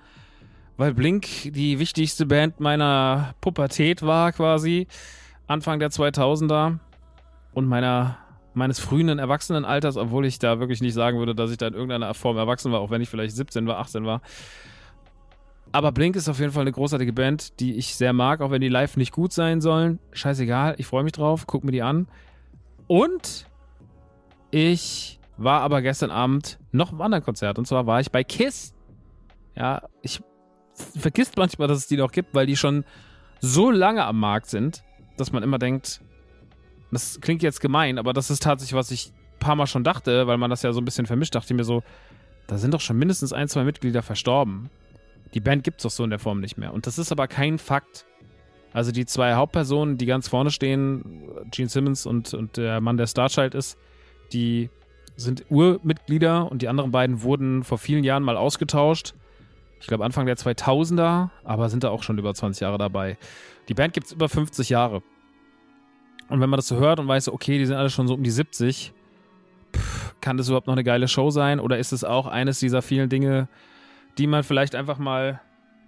weil 0.81 0.95
Blink 0.95 1.27
die 1.53 1.77
wichtigste 1.77 2.25
Band 2.25 2.59
meiner 2.59 3.35
Pubertät 3.39 4.01
war 4.01 4.31
quasi, 4.31 4.88
Anfang 5.45 5.77
der 5.79 5.91
2000er 5.91 6.79
und 7.53 7.67
meiner 7.67 8.17
meines 8.55 8.79
frühen 8.79 9.19
Erwachsenenalters, 9.19 9.95
obwohl 9.95 10.25
ich 10.25 10.39
da 10.39 10.59
wirklich 10.59 10.81
nicht 10.81 10.95
sagen 10.95 11.19
würde, 11.19 11.35
dass 11.35 11.51
ich 11.51 11.57
da 11.57 11.67
in 11.67 11.75
irgendeiner 11.75 12.11
Form 12.15 12.35
erwachsen 12.35 12.71
war, 12.71 12.79
auch 12.79 12.89
wenn 12.89 13.00
ich 13.00 13.09
vielleicht 13.09 13.35
17 13.35 13.67
war, 13.67 13.77
18 13.77 14.07
war. 14.07 14.21
Aber 15.71 15.91
Blink 15.91 16.15
ist 16.15 16.27
auf 16.27 16.39
jeden 16.39 16.51
Fall 16.51 16.61
eine 16.61 16.71
großartige 16.71 17.13
Band, 17.13 17.59
die 17.59 17.75
ich 17.75 17.95
sehr 17.95 18.11
mag, 18.11 18.41
auch 18.41 18.50
wenn 18.50 18.61
die 18.61 18.67
live 18.67 18.97
nicht 18.97 19.11
gut 19.11 19.33
sein 19.33 19.61
sollen. 19.61 20.00
Scheißegal, 20.13 20.73
ich 20.79 20.88
freue 20.88 21.03
mich 21.03 21.13
drauf, 21.13 21.45
guck 21.45 21.63
mir 21.63 21.73
die 21.73 21.83
an. 21.83 22.07
Und 22.88 23.45
ich 24.50 25.19
war 25.38 25.61
aber 25.61 25.83
gestern 25.83 26.09
Abend 26.09 26.57
noch 26.71 26.91
im 26.91 27.01
anderen 27.01 27.23
Konzert 27.23 27.59
und 27.59 27.67
zwar 27.67 27.85
war 27.85 28.00
ich 28.00 28.11
bei 28.11 28.23
Kiss. 28.23 28.73
Ja, 29.55 29.83
ich 30.01 30.21
vergisst 30.97 31.38
manchmal, 31.38 31.67
dass 31.67 31.79
es 31.79 31.88
die 31.88 31.97
noch 31.97 32.11
gibt, 32.11 32.33
weil 32.33 32.45
die 32.45 32.55
schon 32.55 32.85
so 33.39 33.71
lange 33.71 34.03
am 34.05 34.19
Markt 34.19 34.47
sind, 34.47 34.83
dass 35.17 35.31
man 35.31 35.43
immer 35.43 35.59
denkt, 35.59 36.01
das 36.91 37.19
klingt 37.21 37.41
jetzt 37.41 37.61
gemein, 37.61 37.97
aber 37.97 38.13
das 38.13 38.29
ist 38.29 38.43
tatsächlich, 38.43 38.75
was 38.75 38.91
ich 38.91 39.07
ein 39.07 39.39
paar 39.39 39.55
Mal 39.55 39.67
schon 39.67 39.83
dachte, 39.83 40.27
weil 40.27 40.38
man 40.38 40.50
das 40.50 40.61
ja 40.61 40.73
so 40.73 40.81
ein 40.81 40.85
bisschen 40.85 41.05
vermischt, 41.05 41.33
dachte 41.35 41.53
ich 41.53 41.57
mir 41.57 41.63
so, 41.63 41.83
da 42.47 42.57
sind 42.57 42.73
doch 42.73 42.81
schon 42.81 42.97
mindestens 42.97 43.33
ein, 43.33 43.47
zwei 43.47 43.63
Mitglieder 43.63 44.01
verstorben. 44.01 44.69
Die 45.33 45.39
Band 45.39 45.63
gibt 45.63 45.77
es 45.77 45.83
doch 45.83 45.91
so 45.91 46.03
in 46.03 46.09
der 46.09 46.19
Form 46.19 46.41
nicht 46.41 46.57
mehr. 46.57 46.73
Und 46.73 46.85
das 46.85 46.97
ist 46.97 47.11
aber 47.11 47.27
kein 47.27 47.57
Fakt. 47.57 48.05
Also 48.73 48.91
die 48.91 49.05
zwei 49.05 49.35
Hauptpersonen, 49.35 49.97
die 49.97 50.05
ganz 50.05 50.27
vorne 50.27 50.51
stehen, 50.51 51.29
Gene 51.50 51.69
Simmons 51.69 52.05
und, 52.05 52.33
und 52.33 52.57
der 52.57 52.81
Mann, 52.81 52.97
der 52.97 53.07
Starchild 53.07 53.55
ist, 53.55 53.77
die 54.33 54.69
sind 55.15 55.45
Urmitglieder 55.50 56.51
und 56.51 56.61
die 56.61 56.67
anderen 56.67 56.91
beiden 56.91 57.21
wurden 57.21 57.63
vor 57.63 57.77
vielen 57.77 58.03
Jahren 58.03 58.23
mal 58.23 58.38
ausgetauscht 58.38 59.13
ich 59.81 59.88
glaube 59.88 60.05
Anfang 60.05 60.27
der 60.27 60.38
2000er, 60.38 61.29
aber 61.43 61.69
sind 61.69 61.83
da 61.83 61.89
auch 61.89 62.03
schon 62.03 62.17
über 62.17 62.33
20 62.33 62.61
Jahre 62.61 62.77
dabei. 62.77 63.17
Die 63.67 63.73
Band 63.73 63.93
gibt 63.93 64.07
es 64.07 64.13
über 64.13 64.29
50 64.29 64.69
Jahre. 64.69 65.01
Und 66.29 66.39
wenn 66.39 66.50
man 66.50 66.59
das 66.59 66.67
so 66.67 66.77
hört 66.77 67.00
und 67.00 67.07
weiß, 67.07 67.29
okay, 67.29 67.57
die 67.57 67.65
sind 67.65 67.75
alle 67.75 67.89
schon 67.89 68.07
so 68.07 68.13
um 68.13 68.23
die 68.23 68.29
70, 68.29 68.93
pff, 69.75 70.15
kann 70.21 70.38
das 70.38 70.47
überhaupt 70.47 70.67
noch 70.67 70.75
eine 70.75 70.83
geile 70.83 71.07
Show 71.07 71.31
sein? 71.31 71.59
Oder 71.59 71.79
ist 71.79 71.91
es 71.91 72.03
auch 72.03 72.27
eines 72.27 72.59
dieser 72.59 72.83
vielen 72.83 73.09
Dinge, 73.09 73.50
die 74.19 74.27
man 74.27 74.43
vielleicht 74.43 74.75
einfach 74.75 75.00
mal 75.00 75.41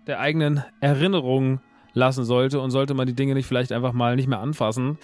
der 0.07 0.19
eigenen 0.19 0.63
Erinnerung 0.81 1.62
lassen 1.93 2.25
sollte 2.25 2.59
und 2.59 2.71
sollte 2.71 2.95
man 2.95 3.05
die 3.05 3.13
Dinge 3.13 3.35
nicht 3.35 3.45
vielleicht 3.45 3.71
einfach 3.71 3.93
mal 3.93 4.15
nicht 4.15 4.27
mehr 4.27 4.39
anfassen? 4.39 4.97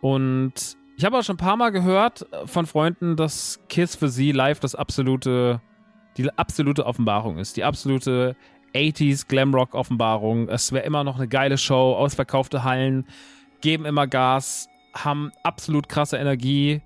Und 0.00 0.52
ich 0.96 1.04
habe 1.04 1.16
auch 1.16 1.22
schon 1.22 1.36
ein 1.36 1.38
paar 1.38 1.56
Mal 1.56 1.70
gehört 1.70 2.26
von 2.46 2.66
Freunden, 2.66 3.14
dass 3.16 3.60
Kiss 3.68 3.94
für 3.94 4.08
sie 4.08 4.32
live 4.32 4.58
das 4.58 4.74
absolute 4.74 5.60
die 6.16 6.30
absolute 6.38 6.86
Offenbarung 6.86 7.38
ist. 7.38 7.56
Die 7.56 7.64
absolute 7.64 8.36
80s 8.74 9.26
Glamrock-Offenbarung. 9.28 10.48
Es 10.48 10.72
wäre 10.72 10.84
immer 10.84 11.04
noch 11.04 11.16
eine 11.16 11.28
geile 11.28 11.58
Show, 11.58 11.94
ausverkaufte 11.94 12.64
Hallen, 12.64 13.06
geben 13.60 13.84
immer 13.84 14.06
Gas, 14.06 14.68
haben 14.94 15.32
absolut 15.42 15.88
krasse 15.88 16.16
Energie. 16.16 16.82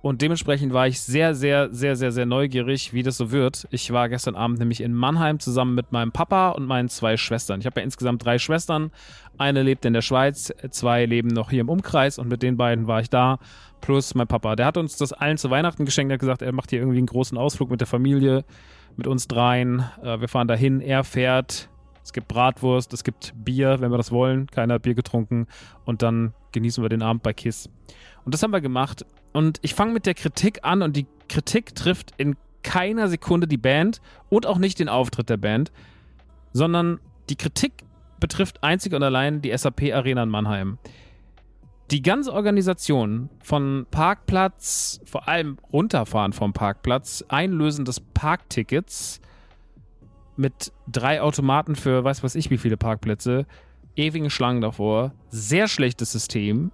Und 0.00 0.20
dementsprechend 0.20 0.74
war 0.74 0.86
ich 0.86 1.00
sehr, 1.00 1.34
sehr, 1.34 1.72
sehr, 1.72 1.96
sehr, 1.96 2.12
sehr 2.12 2.26
neugierig, 2.26 2.92
wie 2.92 3.02
das 3.02 3.16
so 3.16 3.30
wird. 3.30 3.66
Ich 3.70 3.90
war 3.90 4.10
gestern 4.10 4.36
Abend 4.36 4.58
nämlich 4.58 4.82
in 4.82 4.92
Mannheim 4.92 5.38
zusammen 5.38 5.74
mit 5.74 5.92
meinem 5.92 6.12
Papa 6.12 6.50
und 6.50 6.66
meinen 6.66 6.90
zwei 6.90 7.16
Schwestern. 7.16 7.60
Ich 7.60 7.66
habe 7.66 7.80
ja 7.80 7.84
insgesamt 7.84 8.22
drei 8.22 8.38
Schwestern. 8.38 8.90
Eine 9.38 9.62
lebt 9.62 9.86
in 9.86 9.94
der 9.94 10.02
Schweiz, 10.02 10.52
zwei 10.68 11.06
leben 11.06 11.28
noch 11.28 11.48
hier 11.48 11.62
im 11.62 11.70
Umkreis 11.70 12.18
und 12.18 12.28
mit 12.28 12.42
den 12.42 12.58
beiden 12.58 12.86
war 12.86 13.00
ich 13.00 13.08
da. 13.08 13.38
Plus 13.84 14.14
mein 14.14 14.26
Papa. 14.26 14.56
Der 14.56 14.64
hat 14.64 14.78
uns 14.78 14.96
das 14.96 15.12
allen 15.12 15.36
zu 15.36 15.50
Weihnachten 15.50 15.84
geschenkt. 15.84 16.10
Hat 16.10 16.18
gesagt, 16.18 16.40
er 16.40 16.52
macht 16.52 16.70
hier 16.70 16.78
irgendwie 16.78 16.96
einen 16.96 17.06
großen 17.06 17.36
Ausflug 17.36 17.70
mit 17.70 17.82
der 17.82 17.86
Familie 17.86 18.46
mit 18.96 19.06
uns 19.06 19.28
dreien. 19.28 19.84
Äh, 20.02 20.20
wir 20.20 20.28
fahren 20.28 20.48
dahin, 20.48 20.80
er 20.80 21.04
fährt. 21.04 21.68
Es 22.02 22.14
gibt 22.14 22.26
Bratwurst, 22.26 22.94
es 22.94 23.04
gibt 23.04 23.34
Bier, 23.36 23.80
wenn 23.80 23.90
wir 23.90 23.98
das 23.98 24.10
wollen. 24.10 24.46
Keiner 24.46 24.74
hat 24.74 24.82
Bier 24.82 24.94
getrunken. 24.94 25.48
Und 25.84 26.00
dann 26.00 26.32
genießen 26.52 26.82
wir 26.82 26.88
den 26.88 27.02
Abend 27.02 27.22
bei 27.22 27.34
Kiss. 27.34 27.68
Und 28.24 28.32
das 28.32 28.42
haben 28.42 28.52
wir 28.52 28.62
gemacht. 28.62 29.04
Und 29.34 29.58
ich 29.60 29.74
fange 29.74 29.92
mit 29.92 30.06
der 30.06 30.14
Kritik 30.14 30.60
an 30.62 30.80
und 30.80 30.96
die 30.96 31.06
Kritik 31.28 31.74
trifft 31.74 32.14
in 32.16 32.36
keiner 32.62 33.08
Sekunde 33.08 33.46
die 33.46 33.58
Band 33.58 34.00
und 34.30 34.46
auch 34.46 34.56
nicht 34.56 34.78
den 34.78 34.88
Auftritt 34.88 35.28
der 35.28 35.36
Band, 35.36 35.72
sondern 36.54 37.00
die 37.28 37.36
Kritik 37.36 37.84
betrifft 38.18 38.62
einzig 38.64 38.94
und 38.94 39.02
allein 39.02 39.42
die 39.42 39.54
SAP 39.54 39.92
Arena 39.92 40.22
in 40.22 40.30
Mannheim 40.30 40.78
die 41.90 42.02
ganze 42.02 42.32
Organisation 42.32 43.28
von 43.42 43.86
Parkplatz, 43.90 45.00
vor 45.04 45.28
allem 45.28 45.58
runterfahren 45.72 46.32
vom 46.32 46.52
Parkplatz, 46.52 47.24
Einlösen 47.28 47.84
des 47.84 48.00
Parktickets 48.00 49.20
mit 50.36 50.72
drei 50.88 51.20
Automaten 51.20 51.76
für 51.76 52.02
weiß 52.02 52.22
was 52.22 52.34
ich 52.34 52.50
wie 52.50 52.58
viele 52.58 52.76
Parkplätze, 52.76 53.46
ewigen 53.96 54.30
Schlangen 54.30 54.60
davor, 54.60 55.12
sehr 55.30 55.68
schlechtes 55.68 56.12
System. 56.12 56.72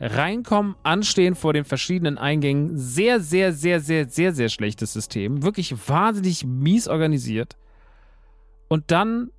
Reinkommen, 0.00 0.74
anstehen 0.82 1.36
vor 1.36 1.52
den 1.52 1.64
verschiedenen 1.64 2.18
Eingängen, 2.18 2.76
sehr, 2.76 3.20
sehr, 3.20 3.52
sehr, 3.52 3.78
sehr, 3.78 4.08
sehr, 4.08 4.32
sehr 4.32 4.48
schlechtes 4.48 4.92
System. 4.92 5.44
Wirklich 5.44 5.88
wahnsinnig 5.88 6.44
mies 6.44 6.88
organisiert. 6.88 7.56
Und 8.66 8.90
dann 8.90 9.30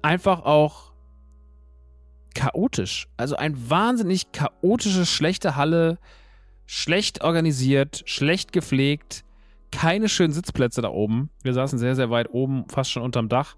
einfach 0.00 0.40
auch 0.40 0.91
chaotisch. 2.34 3.08
Also 3.16 3.36
ein 3.36 3.70
wahnsinnig 3.70 4.32
chaotische, 4.32 5.06
schlechte 5.06 5.56
Halle, 5.56 5.98
schlecht 6.66 7.22
organisiert, 7.22 8.02
schlecht 8.06 8.52
gepflegt, 8.52 9.24
keine 9.70 10.08
schönen 10.08 10.32
Sitzplätze 10.32 10.82
da 10.82 10.88
oben. 10.90 11.30
Wir 11.42 11.54
saßen 11.54 11.78
sehr, 11.78 11.96
sehr 11.96 12.10
weit 12.10 12.32
oben, 12.32 12.66
fast 12.68 12.90
schon 12.90 13.02
unterm 13.02 13.28
Dach. 13.28 13.56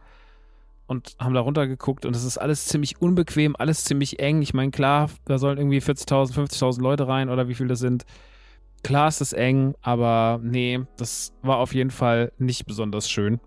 und 0.87 1.17
haben 1.19 1.35
da 1.35 1.41
runtergeguckt 1.41 2.05
und 2.05 2.15
es 2.15 2.25
ist 2.25 2.39
alles 2.39 2.67
ziemlich 2.67 3.01
unbequem, 3.01 3.57
alles 3.57 3.85
ziemlich 3.85 4.19
eng. 4.21 4.43
Ich 4.43 4.55
meine, 4.55 4.71
klar, 4.71 5.11
da 5.25 5.39
sollen 5.39 5.59
irgendwie 5.59 5.79
40.000, 5.81 6.35
50.000 6.35 6.83
Leute 6.83 7.09
rein 7.09 7.31
oder 7.31 7.49
wie 7.49 7.55
viel 7.55 7.69
das 7.69 7.79
sind. 7.79 8.05
Klar 8.83 9.09
ist 9.09 9.23
es 9.23 9.33
eng, 9.33 9.75
aber 9.81 10.41
nee, 10.43 10.81
das 10.99 11.33
war 11.43 11.57
auf 11.59 11.75
jeden 11.75 11.91
Fall 11.91 12.33
nicht 12.39 12.67
besonders 12.67 13.09
schön, 13.09 13.41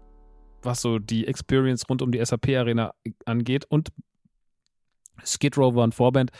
was 0.63 0.81
so 0.81 0.98
die 0.98 1.27
Experience 1.27 1.88
rund 1.88 2.01
um 2.01 2.12
die 2.12 2.24
SAP-Arena 2.25 2.91
angeht. 3.25 3.65
Und 3.69 3.89
Skid 5.26 5.58
Row 5.58 5.76
war 5.76 5.86
ein 5.86 5.92
Vorband. 5.92 6.32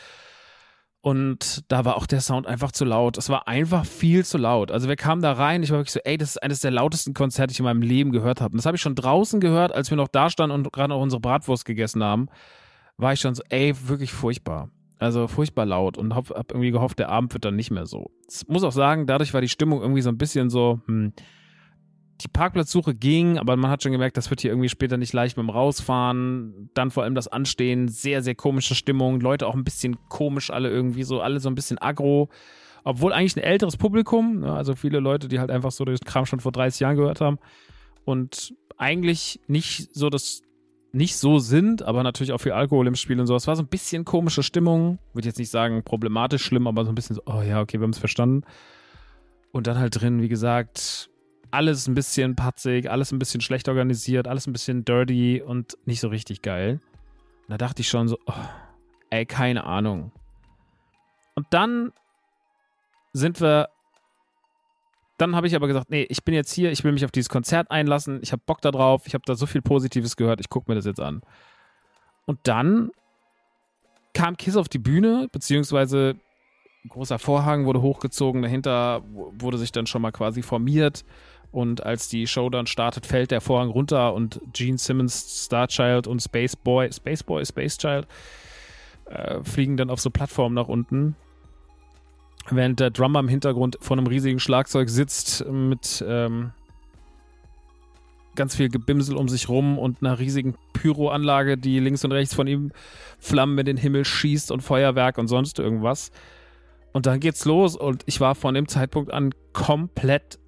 Und 1.00 1.64
da 1.68 1.84
war 1.84 1.96
auch 1.96 2.06
der 2.06 2.20
Sound 2.20 2.46
einfach 2.46 2.72
zu 2.72 2.84
laut. 2.84 3.18
Es 3.18 3.28
war 3.28 3.46
einfach 3.46 3.86
viel 3.86 4.24
zu 4.24 4.36
laut. 4.36 4.72
Also 4.72 4.88
wir 4.88 4.96
kamen 4.96 5.22
da 5.22 5.32
rein, 5.32 5.62
ich 5.62 5.70
war 5.70 5.78
wirklich 5.78 5.92
so, 5.92 6.00
ey, 6.04 6.18
das 6.18 6.30
ist 6.30 6.42
eines 6.42 6.60
der 6.60 6.72
lautesten 6.72 7.14
Konzerte, 7.14 7.48
die 7.48 7.52
ich 7.52 7.60
in 7.60 7.64
meinem 7.64 7.82
Leben 7.82 8.10
gehört 8.10 8.40
habe. 8.40 8.52
Und 8.52 8.58
das 8.58 8.66
habe 8.66 8.76
ich 8.76 8.82
schon 8.82 8.96
draußen 8.96 9.40
gehört, 9.40 9.72
als 9.72 9.90
wir 9.90 9.96
noch 9.96 10.08
da 10.08 10.28
standen 10.28 10.54
und 10.54 10.72
gerade 10.72 10.88
noch 10.88 11.00
unsere 11.00 11.20
Bratwurst 11.20 11.64
gegessen 11.64 12.02
haben. 12.02 12.26
War 12.96 13.12
ich 13.12 13.20
schon 13.20 13.34
so, 13.34 13.42
ey, 13.48 13.74
wirklich 13.86 14.12
furchtbar. 14.12 14.70
Also 14.98 15.28
furchtbar 15.28 15.66
laut 15.66 15.96
und 15.96 16.16
habe 16.16 16.34
hab 16.34 16.50
irgendwie 16.50 16.72
gehofft, 16.72 16.98
der 16.98 17.08
Abend 17.10 17.32
wird 17.32 17.44
dann 17.44 17.54
nicht 17.54 17.70
mehr 17.70 17.86
so. 17.86 18.10
Ich 18.28 18.48
muss 18.48 18.64
auch 18.64 18.72
sagen, 18.72 19.06
dadurch 19.06 19.32
war 19.32 19.40
die 19.40 19.48
Stimmung 19.48 19.80
irgendwie 19.80 20.02
so 20.02 20.08
ein 20.08 20.18
bisschen 20.18 20.50
so, 20.50 20.80
hm, 20.86 21.12
die 22.20 22.28
Parkplatzsuche 22.28 22.94
ging, 22.94 23.38
aber 23.38 23.56
man 23.56 23.70
hat 23.70 23.82
schon 23.82 23.92
gemerkt, 23.92 24.16
das 24.16 24.30
wird 24.30 24.40
hier 24.40 24.50
irgendwie 24.50 24.68
später 24.68 24.96
nicht 24.96 25.12
leicht 25.12 25.36
dem 25.36 25.50
Rausfahren. 25.50 26.70
Dann 26.74 26.90
vor 26.90 27.04
allem 27.04 27.14
das 27.14 27.28
Anstehen, 27.28 27.88
sehr, 27.88 28.22
sehr 28.22 28.34
komische 28.34 28.74
Stimmung. 28.74 29.20
Leute 29.20 29.46
auch 29.46 29.54
ein 29.54 29.64
bisschen 29.64 29.96
komisch, 30.08 30.50
alle 30.50 30.68
irgendwie 30.68 31.04
so, 31.04 31.20
alle 31.20 31.38
so 31.38 31.48
ein 31.48 31.54
bisschen 31.54 31.78
aggro. 31.78 32.28
Obwohl 32.82 33.12
eigentlich 33.12 33.36
ein 33.36 33.42
älteres 33.42 33.76
Publikum, 33.76 34.40
ne, 34.40 34.52
also 34.52 34.74
viele 34.74 34.98
Leute, 34.98 35.28
die 35.28 35.38
halt 35.38 35.50
einfach 35.50 35.70
so 35.70 35.84
den 35.84 35.98
Kram 35.98 36.26
schon 36.26 36.40
vor 36.40 36.52
30 36.52 36.80
Jahren 36.80 36.96
gehört 36.96 37.20
haben 37.20 37.38
und 38.04 38.54
eigentlich 38.78 39.40
nicht 39.46 39.94
so 39.94 40.10
das 40.10 40.42
nicht 40.90 41.16
so 41.16 41.38
sind, 41.38 41.82
aber 41.82 42.02
natürlich 42.02 42.32
auch 42.32 42.38
viel 42.38 42.52
Alkohol 42.52 42.86
im 42.86 42.94
Spiel 42.94 43.20
und 43.20 43.26
so. 43.26 43.36
Es 43.36 43.46
war 43.46 43.56
so 43.56 43.62
ein 43.62 43.68
bisschen 43.68 44.06
komische 44.06 44.42
Stimmung. 44.42 44.98
Würde 45.12 45.28
jetzt 45.28 45.38
nicht 45.38 45.50
sagen 45.50 45.82
problematisch 45.84 46.42
schlimm, 46.42 46.66
aber 46.66 46.84
so 46.84 46.90
ein 46.90 46.94
bisschen 46.94 47.16
so, 47.16 47.22
oh 47.26 47.42
ja, 47.42 47.60
okay, 47.60 47.78
wir 47.78 47.84
haben 47.84 47.90
es 47.90 47.98
verstanden. 47.98 48.44
Und 49.52 49.66
dann 49.66 49.78
halt 49.78 50.00
drin, 50.00 50.22
wie 50.22 50.28
gesagt, 50.28 51.10
alles 51.50 51.86
ein 51.86 51.94
bisschen 51.94 52.36
patzig, 52.36 52.90
alles 52.90 53.12
ein 53.12 53.18
bisschen 53.18 53.40
schlecht 53.40 53.68
organisiert, 53.68 54.28
alles 54.28 54.46
ein 54.46 54.52
bisschen 54.52 54.84
dirty 54.84 55.42
und 55.42 55.76
nicht 55.84 56.00
so 56.00 56.08
richtig 56.08 56.42
geil. 56.42 56.80
Und 57.46 57.50
da 57.52 57.58
dachte 57.58 57.82
ich 57.82 57.88
schon 57.88 58.08
so, 58.08 58.18
oh, 58.26 58.32
ey, 59.10 59.26
keine 59.26 59.64
Ahnung. 59.64 60.12
Und 61.34 61.46
dann 61.50 61.92
sind 63.12 63.40
wir. 63.40 63.68
Dann 65.18 65.34
habe 65.34 65.48
ich 65.48 65.56
aber 65.56 65.66
gesagt, 65.66 65.90
nee, 65.90 66.06
ich 66.08 66.22
bin 66.22 66.34
jetzt 66.34 66.52
hier, 66.52 66.70
ich 66.70 66.84
will 66.84 66.92
mich 66.92 67.04
auf 67.04 67.10
dieses 67.10 67.28
Konzert 67.28 67.72
einlassen, 67.72 68.20
ich 68.22 68.30
habe 68.30 68.42
Bock 68.46 68.60
da 68.60 68.70
drauf, 68.70 69.02
ich 69.06 69.14
habe 69.14 69.24
da 69.26 69.34
so 69.34 69.46
viel 69.46 69.62
Positives 69.62 70.14
gehört, 70.14 70.38
ich 70.38 70.48
gucke 70.48 70.70
mir 70.70 70.76
das 70.76 70.84
jetzt 70.84 71.00
an. 71.00 71.22
Und 72.24 72.38
dann 72.44 72.92
kam 74.14 74.36
Kiss 74.36 74.56
auf 74.56 74.68
die 74.68 74.78
Bühne, 74.78 75.28
beziehungsweise 75.32 76.16
großer 76.88 77.18
Vorhang 77.18 77.66
wurde 77.66 77.82
hochgezogen, 77.82 78.42
dahinter 78.42 79.02
wurde 79.08 79.58
sich 79.58 79.72
dann 79.72 79.86
schon 79.86 80.02
mal 80.02 80.12
quasi 80.12 80.42
formiert 80.42 81.04
und 81.50 81.84
als 81.84 82.08
die 82.08 82.26
Show 82.26 82.50
dann 82.50 82.66
startet, 82.66 83.06
fällt 83.06 83.30
der 83.30 83.40
Vorhang 83.40 83.70
runter 83.70 84.14
und 84.14 84.40
Gene 84.52 84.78
Simmons, 84.78 85.44
Starchild 85.46 86.06
und 86.06 86.20
Space 86.20 86.56
Boy, 86.56 86.92
Space 86.92 87.22
Boy, 87.22 87.44
Space 87.44 87.78
Child 87.78 88.06
äh, 89.06 89.42
fliegen 89.42 89.76
dann 89.76 89.90
auf 89.90 90.00
so 90.00 90.10
Plattformen 90.10 90.54
nach 90.54 90.68
unten. 90.68 91.16
Während 92.50 92.80
der 92.80 92.90
Drummer 92.90 93.20
im 93.20 93.28
Hintergrund 93.28 93.76
vor 93.80 93.96
einem 93.96 94.06
riesigen 94.06 94.40
Schlagzeug 94.40 94.88
sitzt 94.88 95.44
mit 95.46 96.02
ähm, 96.06 96.52
ganz 98.36 98.56
viel 98.56 98.68
Gebimsel 98.68 99.16
um 99.16 99.28
sich 99.28 99.48
rum 99.48 99.78
und 99.78 100.02
einer 100.02 100.18
riesigen 100.18 100.54
Pyroanlage, 100.72 101.58
die 101.58 101.78
links 101.80 102.04
und 102.04 102.12
rechts 102.12 102.34
von 102.34 102.46
ihm 102.46 102.72
Flammen 103.18 103.58
in 103.58 103.66
den 103.66 103.76
Himmel 103.76 104.04
schießt 104.04 104.50
und 104.50 104.62
Feuerwerk 104.62 105.18
und 105.18 105.28
sonst 105.28 105.58
irgendwas. 105.58 106.10
Und 106.92 107.06
dann 107.06 107.20
geht's 107.20 107.44
los 107.44 107.76
und 107.76 108.02
ich 108.06 108.20
war 108.20 108.34
von 108.34 108.54
dem 108.54 108.68
Zeitpunkt 108.68 109.12
an 109.12 109.34
komplett 109.52 110.38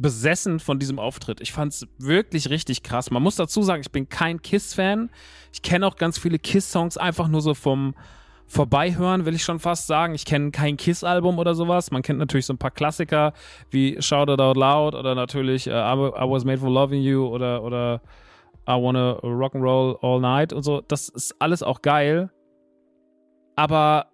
besessen 0.00 0.60
von 0.60 0.78
diesem 0.78 0.98
Auftritt. 0.98 1.40
Ich 1.40 1.52
fand 1.52 1.72
es 1.72 1.86
wirklich 1.98 2.50
richtig 2.50 2.82
krass. 2.82 3.10
Man 3.10 3.22
muss 3.22 3.36
dazu 3.36 3.62
sagen, 3.62 3.82
ich 3.82 3.90
bin 3.90 4.08
kein 4.08 4.40
Kiss-Fan. 4.40 5.10
Ich 5.52 5.62
kenne 5.62 5.86
auch 5.86 5.96
ganz 5.96 6.18
viele 6.18 6.38
Kiss-Songs 6.38 6.96
einfach 6.96 7.28
nur 7.28 7.40
so 7.40 7.54
vom 7.54 7.94
Vorbeihören, 8.46 9.26
will 9.26 9.34
ich 9.34 9.42
schon 9.42 9.58
fast 9.58 9.86
sagen. 9.86 10.14
Ich 10.14 10.24
kenne 10.24 10.50
kein 10.50 10.78
Kiss-Album 10.78 11.38
oder 11.38 11.54
sowas. 11.54 11.90
Man 11.90 12.02
kennt 12.02 12.18
natürlich 12.18 12.46
so 12.46 12.54
ein 12.54 12.58
paar 12.58 12.70
Klassiker 12.70 13.34
wie 13.70 14.00
Shout 14.00 14.32
It 14.32 14.40
Out 14.40 14.56
Loud 14.56 14.94
oder 14.94 15.14
natürlich 15.14 15.68
uh, 15.68 15.72
I, 15.72 16.30
Was 16.30 16.44
Made 16.44 16.58
for 16.58 16.70
Loving 16.70 17.02
You 17.02 17.26
oder, 17.26 17.62
oder 17.62 18.00
I 18.66 18.72
Wanna 18.72 19.18
Rock'n'Roll 19.22 19.98
All 20.00 20.20
Night 20.20 20.52
und 20.52 20.62
so. 20.62 20.80
Das 20.80 21.10
ist 21.10 21.34
alles 21.40 21.62
auch 21.62 21.82
geil. 21.82 22.30
Aber 23.54 24.06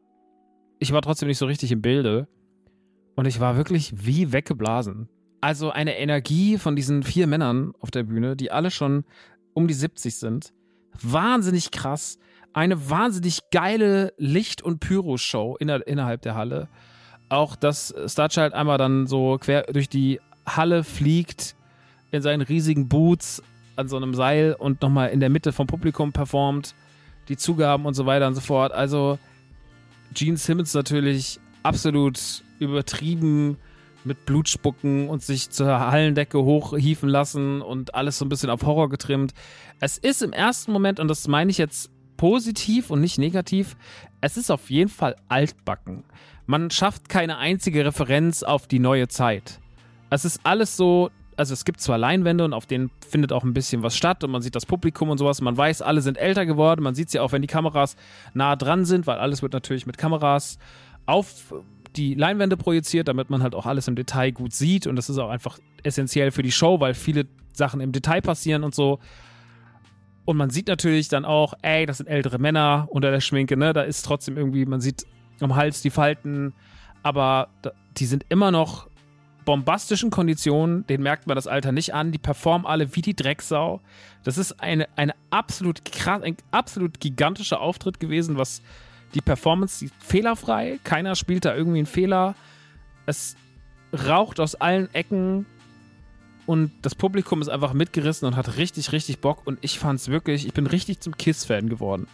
ich 0.80 0.92
war 0.92 1.02
trotzdem 1.02 1.28
nicht 1.28 1.38
so 1.38 1.46
richtig 1.46 1.70
im 1.70 1.82
Bilde. 1.82 2.26
Und 3.14 3.26
ich 3.26 3.38
war 3.38 3.56
wirklich 3.56 4.04
wie 4.04 4.32
weggeblasen. 4.32 5.08
Also 5.44 5.70
eine 5.70 5.98
Energie 5.98 6.56
von 6.56 6.74
diesen 6.74 7.02
vier 7.02 7.26
Männern 7.26 7.74
auf 7.80 7.90
der 7.90 8.04
Bühne, 8.04 8.34
die 8.34 8.50
alle 8.50 8.70
schon 8.70 9.04
um 9.52 9.68
die 9.68 9.74
70 9.74 10.16
sind. 10.16 10.54
Wahnsinnig 11.02 11.70
krass. 11.70 12.18
Eine 12.54 12.88
wahnsinnig 12.88 13.40
geile 13.50 14.14
Licht- 14.16 14.62
und 14.62 14.80
Pyro-Show 14.80 15.58
inner 15.60 15.86
innerhalb 15.86 16.22
der 16.22 16.34
Halle. 16.34 16.70
Auch, 17.28 17.56
dass 17.56 17.94
Starchild 18.06 18.54
einmal 18.54 18.78
dann 18.78 19.06
so 19.06 19.36
quer 19.38 19.64
durch 19.64 19.90
die 19.90 20.18
Halle 20.46 20.82
fliegt, 20.82 21.56
in 22.10 22.22
seinen 22.22 22.40
riesigen 22.40 22.88
Boots 22.88 23.42
an 23.76 23.86
so 23.86 23.98
einem 23.98 24.14
Seil 24.14 24.56
und 24.58 24.80
nochmal 24.80 25.10
in 25.10 25.20
der 25.20 25.28
Mitte 25.28 25.52
vom 25.52 25.66
Publikum 25.66 26.14
performt. 26.14 26.74
Die 27.28 27.36
Zugaben 27.36 27.84
und 27.84 27.92
so 27.92 28.06
weiter 28.06 28.28
und 28.28 28.34
so 28.34 28.40
fort. 28.40 28.72
Also, 28.72 29.18
Gene 30.14 30.38
Simmons 30.38 30.72
natürlich 30.72 31.38
absolut 31.62 32.42
übertrieben 32.60 33.58
mit 34.04 34.26
Blutspucken 34.26 35.08
und 35.08 35.22
sich 35.22 35.50
zur 35.50 35.80
Hallendecke 35.80 36.42
hochhieven 36.42 37.08
lassen 37.08 37.62
und 37.62 37.94
alles 37.94 38.18
so 38.18 38.24
ein 38.24 38.28
bisschen 38.28 38.50
auf 38.50 38.62
Horror 38.62 38.88
getrimmt. 38.88 39.32
Es 39.80 39.98
ist 39.98 40.22
im 40.22 40.32
ersten 40.32 40.72
Moment, 40.72 41.00
und 41.00 41.08
das 41.08 41.26
meine 41.28 41.50
ich 41.50 41.58
jetzt 41.58 41.90
positiv 42.16 42.90
und 42.90 43.00
nicht 43.00 43.18
negativ, 43.18 43.76
es 44.20 44.36
ist 44.36 44.50
auf 44.50 44.70
jeden 44.70 44.90
Fall 44.90 45.16
altbacken. 45.28 46.04
Man 46.46 46.70
schafft 46.70 47.08
keine 47.08 47.38
einzige 47.38 47.84
Referenz 47.84 48.42
auf 48.42 48.66
die 48.66 48.78
neue 48.78 49.08
Zeit. 49.08 49.60
Es 50.10 50.24
ist 50.24 50.40
alles 50.44 50.76
so, 50.76 51.10
also 51.36 51.52
es 51.52 51.64
gibt 51.64 51.80
zwar 51.80 51.98
Leinwände 51.98 52.44
und 52.44 52.52
auf 52.52 52.66
denen 52.66 52.90
findet 53.08 53.32
auch 53.32 53.44
ein 53.44 53.54
bisschen 53.54 53.82
was 53.82 53.96
statt 53.96 54.22
und 54.22 54.30
man 54.30 54.42
sieht 54.42 54.54
das 54.54 54.66
Publikum 54.66 55.08
und 55.08 55.18
sowas. 55.18 55.40
Man 55.40 55.56
weiß, 55.56 55.82
alle 55.82 56.00
sind 56.02 56.18
älter 56.18 56.46
geworden. 56.46 56.82
Man 56.82 56.94
sieht 56.94 57.10
sie 57.10 57.18
auch, 57.18 57.32
wenn 57.32 57.42
die 57.42 57.48
Kameras 57.48 57.96
nah 58.34 58.56
dran 58.56 58.84
sind, 58.84 59.06
weil 59.06 59.18
alles 59.18 59.42
wird 59.42 59.52
natürlich 59.52 59.86
mit 59.86 59.98
Kameras 59.98 60.58
auf 61.06 61.54
die 61.96 62.14
Leinwände 62.14 62.56
projiziert, 62.56 63.08
damit 63.08 63.30
man 63.30 63.42
halt 63.42 63.54
auch 63.54 63.66
alles 63.66 63.88
im 63.88 63.96
Detail 63.96 64.32
gut 64.32 64.52
sieht. 64.52 64.86
Und 64.86 64.96
das 64.96 65.08
ist 65.08 65.18
auch 65.18 65.30
einfach 65.30 65.58
essentiell 65.82 66.30
für 66.30 66.42
die 66.42 66.52
Show, 66.52 66.80
weil 66.80 66.94
viele 66.94 67.26
Sachen 67.52 67.80
im 67.80 67.92
Detail 67.92 68.20
passieren 68.20 68.64
und 68.64 68.74
so. 68.74 68.98
Und 70.24 70.36
man 70.36 70.50
sieht 70.50 70.68
natürlich 70.68 71.08
dann 71.08 71.24
auch, 71.24 71.54
ey, 71.62 71.86
das 71.86 71.98
sind 71.98 72.06
ältere 72.06 72.38
Männer 72.38 72.88
unter 72.90 73.10
der 73.10 73.20
Schminke, 73.20 73.56
ne? 73.56 73.72
Da 73.72 73.82
ist 73.82 74.02
trotzdem 74.02 74.36
irgendwie, 74.36 74.64
man 74.64 74.80
sieht 74.80 75.06
am 75.40 75.54
Hals 75.54 75.82
die 75.82 75.90
Falten, 75.90 76.54
aber 77.02 77.48
die 77.96 78.06
sind 78.06 78.24
immer 78.30 78.50
noch 78.50 78.88
bombastischen 79.44 80.10
Konditionen, 80.10 80.86
den 80.86 81.02
merkt 81.02 81.26
man 81.26 81.36
das 81.36 81.46
Alter 81.46 81.72
nicht 81.72 81.92
an, 81.92 82.12
die 82.12 82.18
performen 82.18 82.66
alle 82.66 82.96
wie 82.96 83.02
die 83.02 83.14
Drecksau. 83.14 83.80
Das 84.22 84.38
ist 84.38 84.60
eine, 84.60 84.88
eine 84.96 85.14
absolut 85.28 85.82
ein 86.06 86.36
absolut 86.50 87.00
gigantischer 87.00 87.60
Auftritt 87.60 88.00
gewesen, 88.00 88.38
was 88.38 88.62
die 89.14 89.20
Performance 89.20 89.84
ist 89.84 89.94
fehlerfrei. 89.98 90.78
Keiner 90.84 91.14
spielt 91.14 91.44
da 91.44 91.54
irgendwie 91.54 91.78
einen 91.78 91.86
Fehler. 91.86 92.34
Es 93.06 93.36
raucht 93.92 94.40
aus 94.40 94.54
allen 94.54 94.92
Ecken. 94.94 95.46
Und 96.46 96.72
das 96.82 96.94
Publikum 96.94 97.40
ist 97.40 97.48
einfach 97.48 97.72
mitgerissen 97.72 98.26
und 98.28 98.36
hat 98.36 98.56
richtig, 98.56 98.92
richtig 98.92 99.20
Bock. 99.20 99.46
Und 99.46 99.58
ich 99.62 99.78
fand 99.78 100.00
es 100.00 100.08
wirklich, 100.08 100.46
ich 100.46 100.52
bin 100.52 100.66
richtig 100.66 101.00
zum 101.00 101.16
Kiss-Fan 101.16 101.68
geworden. 101.68 102.06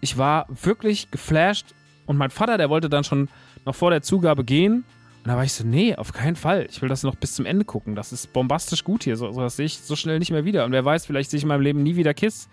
Ich 0.00 0.16
war 0.16 0.46
wirklich 0.48 1.10
geflasht. 1.10 1.74
Und 2.06 2.16
mein 2.16 2.30
Vater, 2.30 2.56
der 2.56 2.70
wollte 2.70 2.88
dann 2.88 3.04
schon 3.04 3.28
noch 3.64 3.74
vor 3.74 3.90
der 3.90 4.02
Zugabe 4.02 4.44
gehen. 4.44 4.84
Und 5.24 5.28
da 5.28 5.36
war 5.36 5.44
ich 5.44 5.52
so, 5.52 5.64
nee, 5.64 5.94
auf 5.96 6.12
keinen 6.12 6.36
Fall. 6.36 6.66
Ich 6.70 6.80
will 6.80 6.88
das 6.88 7.02
noch 7.02 7.16
bis 7.16 7.34
zum 7.34 7.46
Ende 7.46 7.64
gucken. 7.64 7.96
Das 7.96 8.12
ist 8.12 8.32
bombastisch 8.32 8.84
gut 8.84 9.04
hier. 9.04 9.16
So, 9.16 9.32
so 9.32 9.40
das 9.40 9.56
sehe 9.56 9.66
ich 9.66 9.78
so 9.80 9.96
schnell 9.96 10.18
nicht 10.18 10.30
mehr 10.30 10.44
wieder. 10.44 10.64
Und 10.64 10.72
wer 10.72 10.84
weiß, 10.84 11.06
vielleicht 11.06 11.30
sehe 11.30 11.38
ich 11.38 11.42
in 11.42 11.48
meinem 11.48 11.62
Leben 11.62 11.82
nie 11.82 11.96
wieder 11.96 12.14
Kiss. 12.14 12.48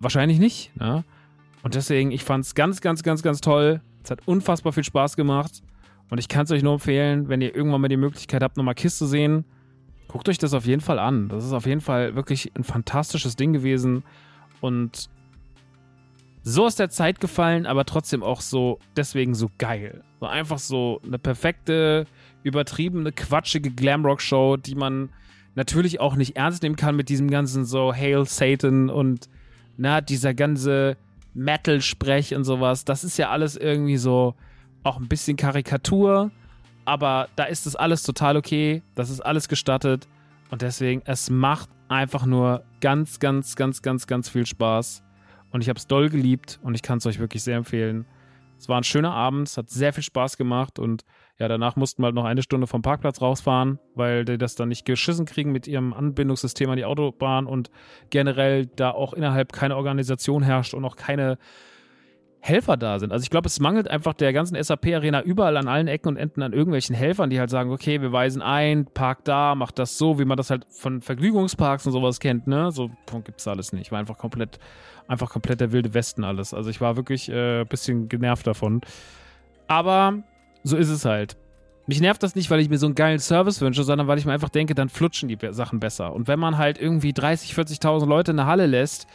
Wahrscheinlich 0.00 0.38
nicht. 0.38 0.74
Ne? 0.76 1.04
Und 1.62 1.74
deswegen, 1.74 2.10
ich 2.10 2.24
fand 2.24 2.44
es 2.44 2.54
ganz, 2.54 2.80
ganz, 2.80 3.02
ganz, 3.02 3.22
ganz 3.22 3.40
toll. 3.40 3.80
Es 4.02 4.10
hat 4.10 4.20
unfassbar 4.26 4.72
viel 4.72 4.84
Spaß 4.84 5.16
gemacht. 5.16 5.62
Und 6.10 6.18
ich 6.18 6.28
kann 6.28 6.44
es 6.44 6.50
euch 6.50 6.62
nur 6.62 6.74
empfehlen, 6.74 7.28
wenn 7.28 7.40
ihr 7.40 7.54
irgendwann 7.54 7.80
mal 7.80 7.88
die 7.88 7.96
Möglichkeit 7.96 8.42
habt, 8.42 8.56
nochmal 8.56 8.74
Kiss 8.74 8.98
zu 8.98 9.06
sehen, 9.06 9.44
guckt 10.08 10.28
euch 10.28 10.38
das 10.38 10.52
auf 10.52 10.66
jeden 10.66 10.82
Fall 10.82 10.98
an. 10.98 11.28
Das 11.28 11.44
ist 11.44 11.52
auf 11.52 11.64
jeden 11.64 11.80
Fall 11.80 12.14
wirklich 12.14 12.52
ein 12.54 12.64
fantastisches 12.64 13.36
Ding 13.36 13.52
gewesen. 13.52 14.02
Und 14.60 15.08
so 16.42 16.66
aus 16.66 16.76
der 16.76 16.90
Zeit 16.90 17.20
gefallen, 17.20 17.66
aber 17.66 17.84
trotzdem 17.84 18.22
auch 18.22 18.40
so, 18.40 18.78
deswegen 18.96 19.34
so 19.34 19.48
geil. 19.58 20.02
So 20.20 20.26
einfach 20.26 20.58
so 20.58 21.00
eine 21.06 21.18
perfekte, 21.18 22.06
übertriebene, 22.42 23.12
quatschige 23.12 23.70
Glamrock-Show, 23.70 24.56
die 24.56 24.74
man 24.74 25.10
natürlich 25.54 26.00
auch 26.00 26.16
nicht 26.16 26.36
ernst 26.36 26.62
nehmen 26.62 26.76
kann 26.76 26.96
mit 26.96 27.08
diesem 27.08 27.30
ganzen 27.30 27.64
so 27.64 27.94
Hail 27.94 28.24
Satan 28.24 28.90
und 28.90 29.28
na, 29.76 30.00
dieser 30.00 30.34
ganze 30.34 30.96
Metal-Sprech 31.34 32.34
und 32.34 32.44
sowas. 32.44 32.84
Das 32.84 33.04
ist 33.04 33.16
ja 33.18 33.30
alles 33.30 33.56
irgendwie 33.56 33.96
so 33.96 34.34
auch 34.82 34.98
ein 34.98 35.08
bisschen 35.08 35.36
Karikatur, 35.36 36.30
aber 36.84 37.28
da 37.36 37.44
ist 37.44 37.66
das 37.66 37.76
alles 37.76 38.02
total 38.02 38.36
okay. 38.36 38.82
Das 38.94 39.10
ist 39.10 39.20
alles 39.20 39.48
gestattet 39.48 40.08
und 40.50 40.62
deswegen, 40.62 41.02
es 41.04 41.30
macht 41.30 41.70
einfach 41.88 42.26
nur 42.26 42.64
ganz, 42.80 43.18
ganz, 43.20 43.56
ganz, 43.56 43.82
ganz, 43.82 44.06
ganz 44.06 44.28
viel 44.28 44.46
Spaß. 44.46 45.02
Und 45.50 45.60
ich 45.60 45.68
habe 45.68 45.78
es 45.78 45.86
doll 45.86 46.08
geliebt 46.08 46.58
und 46.62 46.74
ich 46.74 46.82
kann 46.82 46.98
es 46.98 47.06
euch 47.06 47.18
wirklich 47.18 47.42
sehr 47.42 47.58
empfehlen. 47.58 48.06
Es 48.58 48.68
war 48.68 48.80
ein 48.80 48.84
schöner 48.84 49.12
Abend, 49.12 49.48
es 49.48 49.56
hat 49.56 49.70
sehr 49.70 49.92
viel 49.92 50.02
Spaß 50.02 50.36
gemacht 50.36 50.78
und 50.78 51.04
ja, 51.38 51.48
danach 51.48 51.76
mussten 51.76 52.02
wir 52.02 52.06
halt 52.06 52.14
noch 52.14 52.24
eine 52.24 52.42
Stunde 52.42 52.66
vom 52.66 52.82
Parkplatz 52.82 53.20
rausfahren, 53.20 53.78
weil 53.94 54.24
die 54.24 54.38
das 54.38 54.54
dann 54.54 54.68
nicht 54.68 54.84
geschissen 54.84 55.26
kriegen 55.26 55.50
mit 55.50 55.66
ihrem 55.66 55.92
Anbindungssystem 55.92 56.70
an 56.70 56.76
die 56.76 56.84
Autobahn 56.84 57.46
und 57.46 57.70
generell 58.10 58.66
da 58.66 58.90
auch 58.90 59.12
innerhalb 59.12 59.52
keine 59.52 59.76
Organisation 59.76 60.42
herrscht 60.42 60.74
und 60.74 60.84
auch 60.84 60.96
keine 60.96 61.38
Helfer 62.44 62.76
da 62.76 62.98
sind. 62.98 63.12
Also 63.12 63.22
ich 63.22 63.30
glaube, 63.30 63.46
es 63.46 63.60
mangelt 63.60 63.88
einfach 63.88 64.14
der 64.14 64.32
ganzen 64.32 64.60
SAP-Arena 64.60 65.22
überall 65.22 65.56
an 65.56 65.68
allen 65.68 65.86
Ecken 65.86 66.08
und 66.08 66.16
Enden 66.16 66.42
an 66.42 66.52
irgendwelchen 66.52 66.94
Helfern, 66.94 67.30
die 67.30 67.38
halt 67.38 67.50
sagen, 67.50 67.70
okay, 67.70 68.02
wir 68.02 68.10
weisen 68.10 68.42
ein, 68.42 68.86
park 68.86 69.24
da, 69.24 69.54
mach 69.54 69.70
das 69.70 69.96
so, 69.96 70.18
wie 70.18 70.24
man 70.24 70.36
das 70.36 70.50
halt 70.50 70.66
von 70.68 71.00
Vergnügungsparks 71.02 71.86
und 71.86 71.92
sowas 71.92 72.18
kennt, 72.18 72.48
ne? 72.48 72.72
So 72.72 72.90
gibt's 73.24 73.46
alles 73.46 73.72
nicht. 73.72 73.92
War 73.92 74.00
einfach 74.00 74.18
komplett, 74.18 74.58
einfach 75.06 75.30
komplett 75.30 75.60
der 75.60 75.70
wilde 75.70 75.94
Westen 75.94 76.24
alles. 76.24 76.52
Also 76.52 76.68
ich 76.68 76.80
war 76.80 76.96
wirklich 76.96 77.28
äh, 77.28 77.60
ein 77.60 77.68
bisschen 77.68 78.08
genervt 78.08 78.44
davon. 78.44 78.80
Aber 79.68 80.24
so 80.64 80.76
ist 80.76 80.88
es 80.88 81.04
halt. 81.04 81.36
Mich 81.86 82.00
nervt 82.00 82.22
das 82.22 82.36
nicht, 82.36 82.50
weil 82.50 82.60
ich 82.60 82.68
mir 82.68 82.78
so 82.78 82.86
einen 82.86 82.94
geilen 82.94 83.18
Service 83.18 83.60
wünsche, 83.60 83.82
sondern 83.82 84.06
weil 84.06 84.18
ich 84.18 84.24
mir 84.24 84.32
einfach 84.32 84.48
denke, 84.48 84.74
dann 84.74 84.88
flutschen 84.88 85.28
die 85.28 85.38
Sachen 85.50 85.80
besser. 85.80 86.12
Und 86.12 86.28
wenn 86.28 86.38
man 86.38 86.56
halt 86.56 86.80
irgendwie 86.80 87.12
30, 87.12 87.54
40.000 87.54 88.06
Leute 88.06 88.30
in 88.30 88.36
der 88.36 88.46
Halle 88.46 88.66
lässt, 88.66 89.06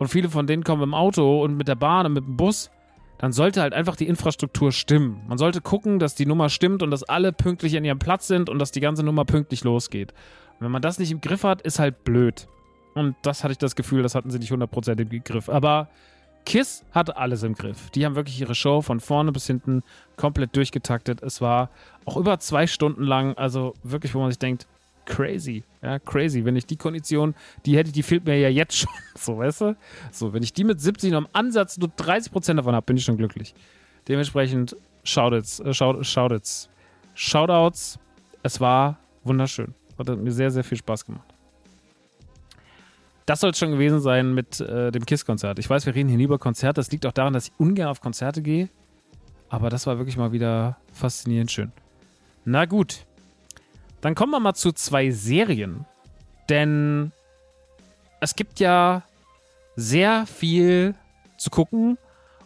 und 0.00 0.08
viele 0.08 0.30
von 0.30 0.46
denen 0.46 0.64
kommen 0.64 0.82
im 0.82 0.94
Auto 0.94 1.44
und 1.44 1.58
mit 1.58 1.68
der 1.68 1.74
Bahn 1.74 2.06
und 2.06 2.14
mit 2.14 2.24
dem 2.24 2.36
Bus, 2.38 2.70
dann 3.18 3.32
sollte 3.32 3.60
halt 3.60 3.74
einfach 3.74 3.96
die 3.96 4.08
Infrastruktur 4.08 4.72
stimmen. 4.72 5.20
Man 5.28 5.36
sollte 5.36 5.60
gucken, 5.60 5.98
dass 5.98 6.14
die 6.14 6.24
Nummer 6.24 6.48
stimmt 6.48 6.82
und 6.82 6.90
dass 6.90 7.02
alle 7.02 7.34
pünktlich 7.34 7.76
an 7.76 7.84
ihrem 7.84 7.98
Platz 7.98 8.26
sind 8.26 8.48
und 8.48 8.58
dass 8.58 8.70
die 8.70 8.80
ganze 8.80 9.02
Nummer 9.02 9.26
pünktlich 9.26 9.62
losgeht. 9.62 10.12
Und 10.58 10.64
wenn 10.64 10.72
man 10.72 10.80
das 10.80 10.98
nicht 10.98 11.12
im 11.12 11.20
Griff 11.20 11.44
hat, 11.44 11.60
ist 11.60 11.78
halt 11.78 12.02
blöd. 12.02 12.48
Und 12.94 13.14
das 13.20 13.44
hatte 13.44 13.52
ich 13.52 13.58
das 13.58 13.76
Gefühl, 13.76 14.02
das 14.02 14.14
hatten 14.14 14.30
sie 14.30 14.38
nicht 14.38 14.50
100% 14.50 14.98
im 14.98 15.22
Griff. 15.22 15.50
Aber 15.50 15.90
Kiss 16.50 16.84
hatte 16.90 17.16
alles 17.16 17.44
im 17.44 17.54
Griff. 17.54 17.90
Die 17.90 18.04
haben 18.04 18.16
wirklich 18.16 18.40
ihre 18.40 18.56
Show 18.56 18.82
von 18.82 18.98
vorne 18.98 19.30
bis 19.30 19.46
hinten 19.46 19.84
komplett 20.16 20.56
durchgetaktet. 20.56 21.22
Es 21.22 21.40
war 21.40 21.70
auch 22.06 22.16
über 22.16 22.40
zwei 22.40 22.66
Stunden 22.66 23.04
lang, 23.04 23.34
also 23.34 23.74
wirklich, 23.84 24.16
wo 24.16 24.18
man 24.18 24.32
sich 24.32 24.38
denkt, 24.40 24.66
crazy. 25.04 25.62
Ja, 25.80 26.00
crazy. 26.00 26.44
Wenn 26.44 26.56
ich 26.56 26.66
die 26.66 26.74
Kondition, 26.74 27.36
die 27.66 27.76
hätte, 27.76 27.92
die 27.92 28.02
fehlt 28.02 28.24
mir 28.24 28.36
ja 28.36 28.48
jetzt 28.48 28.78
schon. 28.78 28.90
So, 29.14 29.38
weißt 29.38 29.60
du? 29.60 29.76
So, 30.10 30.32
wenn 30.32 30.42
ich 30.42 30.52
die 30.52 30.64
mit 30.64 30.80
70 30.80 31.12
noch 31.12 31.20
im 31.20 31.28
Ansatz 31.32 31.78
nur 31.78 31.88
30% 31.88 32.54
davon 32.54 32.74
habe, 32.74 32.84
bin 32.84 32.96
ich 32.96 33.04
schon 33.04 33.16
glücklich. 33.16 33.54
Dementsprechend, 34.08 34.74
Shoutouts, 35.04 35.60
äh, 35.60 35.72
Shoutouts, 35.72 36.68
Shoutouts. 37.14 38.00
Es 38.42 38.60
war 38.60 38.98
wunderschön. 39.22 39.72
Hat 39.96 40.08
mir 40.08 40.32
sehr, 40.32 40.50
sehr 40.50 40.64
viel 40.64 40.78
Spaß 40.78 41.04
gemacht. 41.04 41.32
Das 43.30 43.38
soll 43.38 43.50
es 43.50 43.58
schon 43.58 43.70
gewesen 43.70 44.00
sein 44.00 44.34
mit 44.34 44.58
äh, 44.58 44.90
dem 44.90 45.06
KISS-Konzert. 45.06 45.60
Ich 45.60 45.70
weiß, 45.70 45.86
wir 45.86 45.94
reden 45.94 46.08
hier 46.08 46.18
nie 46.18 46.24
über 46.24 46.40
Konzerte. 46.40 46.80
Das 46.80 46.90
liegt 46.90 47.06
auch 47.06 47.12
daran, 47.12 47.32
dass 47.32 47.46
ich 47.46 47.52
ungern 47.58 47.86
auf 47.86 48.00
Konzerte 48.00 48.42
gehe. 48.42 48.68
Aber 49.48 49.70
das 49.70 49.86
war 49.86 49.98
wirklich 49.98 50.16
mal 50.16 50.32
wieder 50.32 50.78
faszinierend 50.92 51.48
schön. 51.48 51.70
Na 52.44 52.64
gut. 52.64 53.06
Dann 54.00 54.16
kommen 54.16 54.32
wir 54.32 54.40
mal 54.40 54.54
zu 54.54 54.72
zwei 54.72 55.12
Serien. 55.12 55.86
Denn 56.48 57.12
es 58.18 58.34
gibt 58.34 58.58
ja 58.58 59.04
sehr 59.76 60.26
viel 60.26 60.96
zu 61.36 61.50
gucken. 61.50 61.98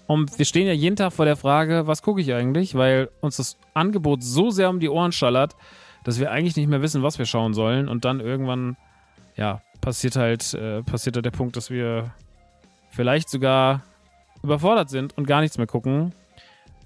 Und 0.07 0.39
wir 0.39 0.45
stehen 0.45 0.67
ja 0.67 0.75
jeden 0.75 0.97
Tag 0.97 1.15
vor 1.15 1.25
der 1.25 1.37
Frage, 1.37 1.87
was 1.87 2.03
gucke 2.03 2.21
ich 2.21 2.35
eigentlich? 2.35 2.75
Weil 2.75 3.09
uns 3.23 3.39
das 3.39 3.57
Angebot 3.73 4.23
so 4.23 4.51
sehr 4.51 4.69
um 4.69 4.81
die 4.81 4.91
Ohren 4.91 5.13
schallert, 5.13 5.57
dass 6.05 6.21
wir 6.21 6.31
eigentlich 6.31 6.57
nicht 6.57 6.69
mehr 6.69 6.83
wissen, 6.83 7.03
was 7.03 7.19
wir 7.19 7.25
schauen 7.25 7.55
sollen. 7.55 7.89
Und 7.89 8.05
dann 8.05 8.21
irgendwann, 8.21 8.77
ja, 9.35 9.63
passiert 9.85 10.17
halt, 10.17 10.55
äh, 10.55 10.83
passiert 10.83 11.15
halt 11.15 11.27
der 11.27 11.31
Punkt, 11.31 11.57
dass 11.57 11.69
wir 11.69 12.11
vielleicht 12.91 13.29
sogar 13.29 13.83
überfordert 14.43 14.89
sind 14.89 15.17
und 15.19 15.27
gar 15.27 15.43
nichts 15.43 15.59
mehr 15.59 15.67
gucken. 15.67 16.15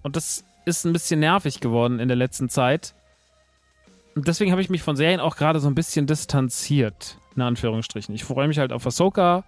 Und 0.03 0.17
das 0.17 0.45
ist 0.65 0.85
ein 0.85 0.93
bisschen 0.93 1.21
nervig 1.21 1.61
geworden 1.61 2.01
in 2.01 2.09
der 2.09 2.17
letzten 2.17 2.49
Zeit. 2.49 2.95
Und 4.17 4.27
deswegen 4.27 4.51
habe 4.51 4.61
ich 4.61 4.69
mich 4.69 4.83
von 4.83 4.97
Serien 4.97 5.21
auch 5.21 5.37
gerade 5.37 5.61
so 5.61 5.69
ein 5.69 5.77
bisschen 5.77 6.09
distanziert, 6.09 7.19
in 7.37 7.43
Anführungsstrichen. 7.43 8.15
Ich 8.17 8.25
freue 8.25 8.49
mich 8.49 8.59
halt 8.59 8.73
auf 8.73 8.85
Ahsoka, 8.85 9.45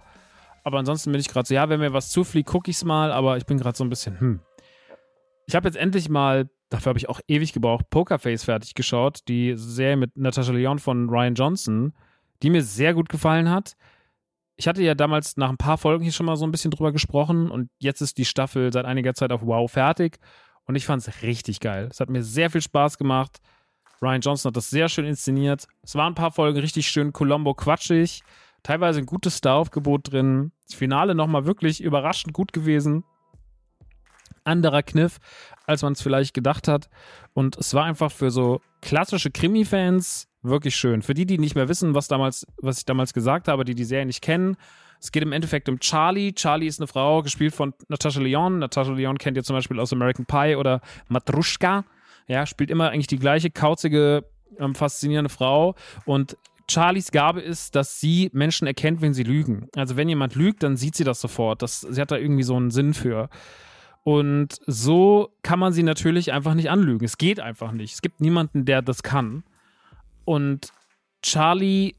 aber 0.63 0.79
ansonsten 0.79 1.11
bin 1.11 1.19
ich 1.19 1.27
gerade 1.27 1.45
so, 1.45 1.53
ja, 1.53 1.67
wenn 1.67 1.81
mir 1.81 1.91
was 1.91 2.09
zufliegt, 2.09 2.47
gucke 2.47 2.71
ich 2.71 2.77
es 2.77 2.85
mal, 2.85 3.11
aber 3.11 3.35
ich 3.35 3.45
bin 3.45 3.57
gerade 3.57 3.77
so 3.77 3.83
ein 3.83 3.89
bisschen, 3.89 4.17
hm. 4.19 4.39
Ich 5.47 5.55
habe 5.55 5.67
jetzt 5.67 5.75
endlich 5.75 6.07
mal, 6.07 6.49
dafür 6.69 6.91
habe 6.91 6.99
ich 6.99 7.09
auch 7.09 7.19
ewig 7.27 7.51
gebraucht, 7.51 7.89
Pokerface 7.89 8.45
fertig 8.45 8.75
geschaut, 8.75 9.27
die 9.27 9.55
Serie 9.57 9.97
mit 9.97 10.15
Natasha 10.15 10.53
Leon 10.53 10.79
von 10.79 11.09
Ryan 11.09 11.35
Johnson, 11.35 11.93
die 12.41 12.49
mir 12.49 12.63
sehr 12.63 12.93
gut 12.93 13.09
gefallen 13.09 13.49
hat. 13.49 13.75
Ich 14.57 14.67
hatte 14.67 14.83
ja 14.83 14.95
damals 14.95 15.37
nach 15.37 15.49
ein 15.49 15.57
paar 15.57 15.77
Folgen 15.77 16.03
hier 16.03 16.13
schon 16.13 16.25
mal 16.25 16.35
so 16.35 16.45
ein 16.45 16.51
bisschen 16.51 16.71
drüber 16.71 16.91
gesprochen 16.91 17.49
und 17.49 17.69
jetzt 17.79 18.01
ist 18.01 18.17
die 18.17 18.25
Staffel 18.25 18.71
seit 18.71 18.85
einiger 18.85 19.13
Zeit 19.13 19.31
auf 19.31 19.41
Wow 19.41 19.71
fertig 19.71 20.19
und 20.65 20.75
ich 20.75 20.85
fand 20.85 21.05
es 21.05 21.23
richtig 21.23 21.59
geil. 21.59 21.87
Es 21.89 21.99
hat 21.99 22.09
mir 22.09 22.23
sehr 22.23 22.49
viel 22.49 22.61
Spaß 22.61 22.97
gemacht. 22.97 23.39
Ryan 24.01 24.21
Johnson 24.21 24.49
hat 24.49 24.57
das 24.57 24.69
sehr 24.69 24.89
schön 24.89 25.05
inszeniert. 25.05 25.67
Es 25.83 25.95
waren 25.95 26.13
ein 26.13 26.15
paar 26.15 26.31
Folgen 26.31 26.59
richtig 26.59 26.87
schön 26.87 27.13
Colombo 27.13 27.53
quatschig. 27.53 28.23
Teilweise 28.63 28.99
ein 28.99 29.05
gutes 29.05 29.37
Star-Aufgebot 29.37 30.11
drin. 30.11 30.51
Das 30.67 30.75
Finale 30.75 31.15
nochmal 31.15 31.45
wirklich 31.45 31.81
überraschend 31.81 32.33
gut 32.33 32.53
gewesen. 32.53 33.03
Anderer 34.43 34.81
Kniff, 34.81 35.19
als 35.65 35.83
man 35.83 35.93
es 35.93 36.01
vielleicht 36.01 36.33
gedacht 36.33 36.67
hat. 36.67 36.89
Und 37.33 37.57
es 37.57 37.73
war 37.73 37.85
einfach 37.85 38.11
für 38.11 38.31
so 38.31 38.61
klassische 38.81 39.29
Krimi-Fans 39.31 40.27
wirklich 40.43 40.75
schön. 40.75 41.01
Für 41.01 41.13
die, 41.13 41.25
die 41.25 41.37
nicht 41.37 41.55
mehr 41.55 41.69
wissen, 41.69 41.93
was, 41.93 42.07
damals, 42.07 42.47
was 42.57 42.79
ich 42.79 42.85
damals 42.85 43.13
gesagt 43.13 43.47
habe, 43.47 43.65
die 43.65 43.75
die 43.75 43.83
Serie 43.83 44.05
nicht 44.05 44.21
kennen. 44.21 44.57
Es 44.99 45.11
geht 45.11 45.23
im 45.23 45.31
Endeffekt 45.31 45.67
um 45.67 45.79
Charlie. 45.79 46.33
Charlie 46.33 46.67
ist 46.67 46.79
eine 46.79 46.87
Frau, 46.87 47.23
gespielt 47.23 47.55
von 47.55 47.73
Natasha 47.87 48.19
Leon. 48.19 48.59
Natasha 48.59 48.91
Leon 48.91 49.17
kennt 49.17 49.35
ihr 49.37 49.43
zum 49.43 49.55
Beispiel 49.55 49.79
aus 49.79 49.91
American 49.91 50.25
Pie 50.25 50.55
oder 50.55 50.81
Matrushka. 51.07 51.85
Ja, 52.27 52.45
spielt 52.45 52.69
immer 52.69 52.91
eigentlich 52.91 53.07
die 53.07 53.17
gleiche 53.17 53.49
kauzige, 53.49 54.25
ähm, 54.59 54.75
faszinierende 54.75 55.29
Frau. 55.29 55.75
Und 56.05 56.37
Charlies 56.69 57.11
Gabe 57.11 57.41
ist, 57.41 57.75
dass 57.75 57.99
sie 57.99 58.29
Menschen 58.33 58.67
erkennt, 58.67 59.01
wenn 59.01 59.13
sie 59.13 59.23
lügen. 59.23 59.67
Also 59.75 59.97
wenn 59.97 60.07
jemand 60.07 60.35
lügt, 60.35 60.63
dann 60.63 60.77
sieht 60.77 60.95
sie 60.95 61.03
das 61.03 61.19
sofort. 61.19 61.61
Das, 61.61 61.81
sie 61.81 61.99
hat 61.99 62.11
da 62.11 62.17
irgendwie 62.17 62.43
so 62.43 62.55
einen 62.55 62.71
Sinn 62.71 62.93
für. 62.93 63.29
Und 64.03 64.59
so 64.65 65.29
kann 65.43 65.59
man 65.59 65.73
sie 65.73 65.83
natürlich 65.83 66.31
einfach 66.31 66.53
nicht 66.53 66.69
anlügen. 66.69 67.05
Es 67.05 67.17
geht 67.17 67.39
einfach 67.39 67.71
nicht. 67.71 67.93
Es 67.93 68.01
gibt 68.01 68.21
niemanden, 68.21 68.65
der 68.65 68.81
das 68.81 69.03
kann. 69.03 69.43
Und 70.25 70.71
Charlie 71.21 71.95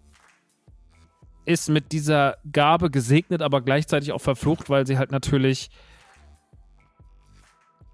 ist 1.44 1.68
mit 1.68 1.92
dieser 1.92 2.36
Gabe 2.50 2.90
gesegnet, 2.90 3.42
aber 3.42 3.60
gleichzeitig 3.60 4.12
auch 4.12 4.20
verflucht, 4.20 4.70
weil 4.70 4.86
sie 4.86 4.98
halt 4.98 5.10
natürlich 5.10 5.70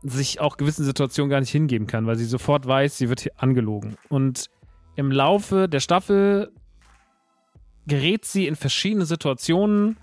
sich 0.02 0.40
auch 0.40 0.56
gewissen 0.56 0.84
Situationen 0.84 1.30
gar 1.30 1.40
nicht 1.40 1.50
hingeben 1.50 1.86
kann, 1.86 2.06
weil 2.06 2.16
sie 2.16 2.24
sofort 2.24 2.66
weiß, 2.66 2.98
sie 2.98 3.08
wird 3.08 3.20
hier 3.20 3.32
angelogen. 3.36 3.96
Und 4.08 4.48
im 4.96 5.10
Laufe 5.10 5.68
der 5.68 5.80
Staffel 5.80 6.52
gerät 7.86 8.24
sie 8.24 8.46
in 8.46 8.54
verschiedene 8.54 9.06
Situationen, 9.06 9.98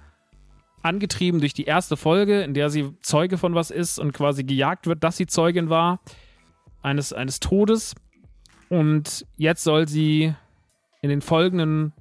angetrieben 0.86 1.40
durch 1.40 1.54
die 1.54 1.66
erste 1.66 1.98
Folge, 1.98 2.42
in 2.42 2.54
der 2.54 2.70
sie 2.70 2.94
Zeuge 3.02 3.38
von 3.38 3.56
was 3.56 3.72
ist 3.72 3.98
und 4.00 4.14
quasi 4.14 4.44
gejagt 4.44 4.86
wird, 4.86 5.04
dass 5.04 5.18
sie 5.18 5.26
Zeugin 5.26 5.70
war 5.70 6.00
eines, 6.84 7.12
eines 7.12 7.40
Todes. 7.40 7.96
Und 8.70 9.26
jetzt 9.38 9.64
soll 9.64 9.88
sie 9.88 10.34
in 11.02 11.10
den 11.10 11.22
folgenden 11.22 11.94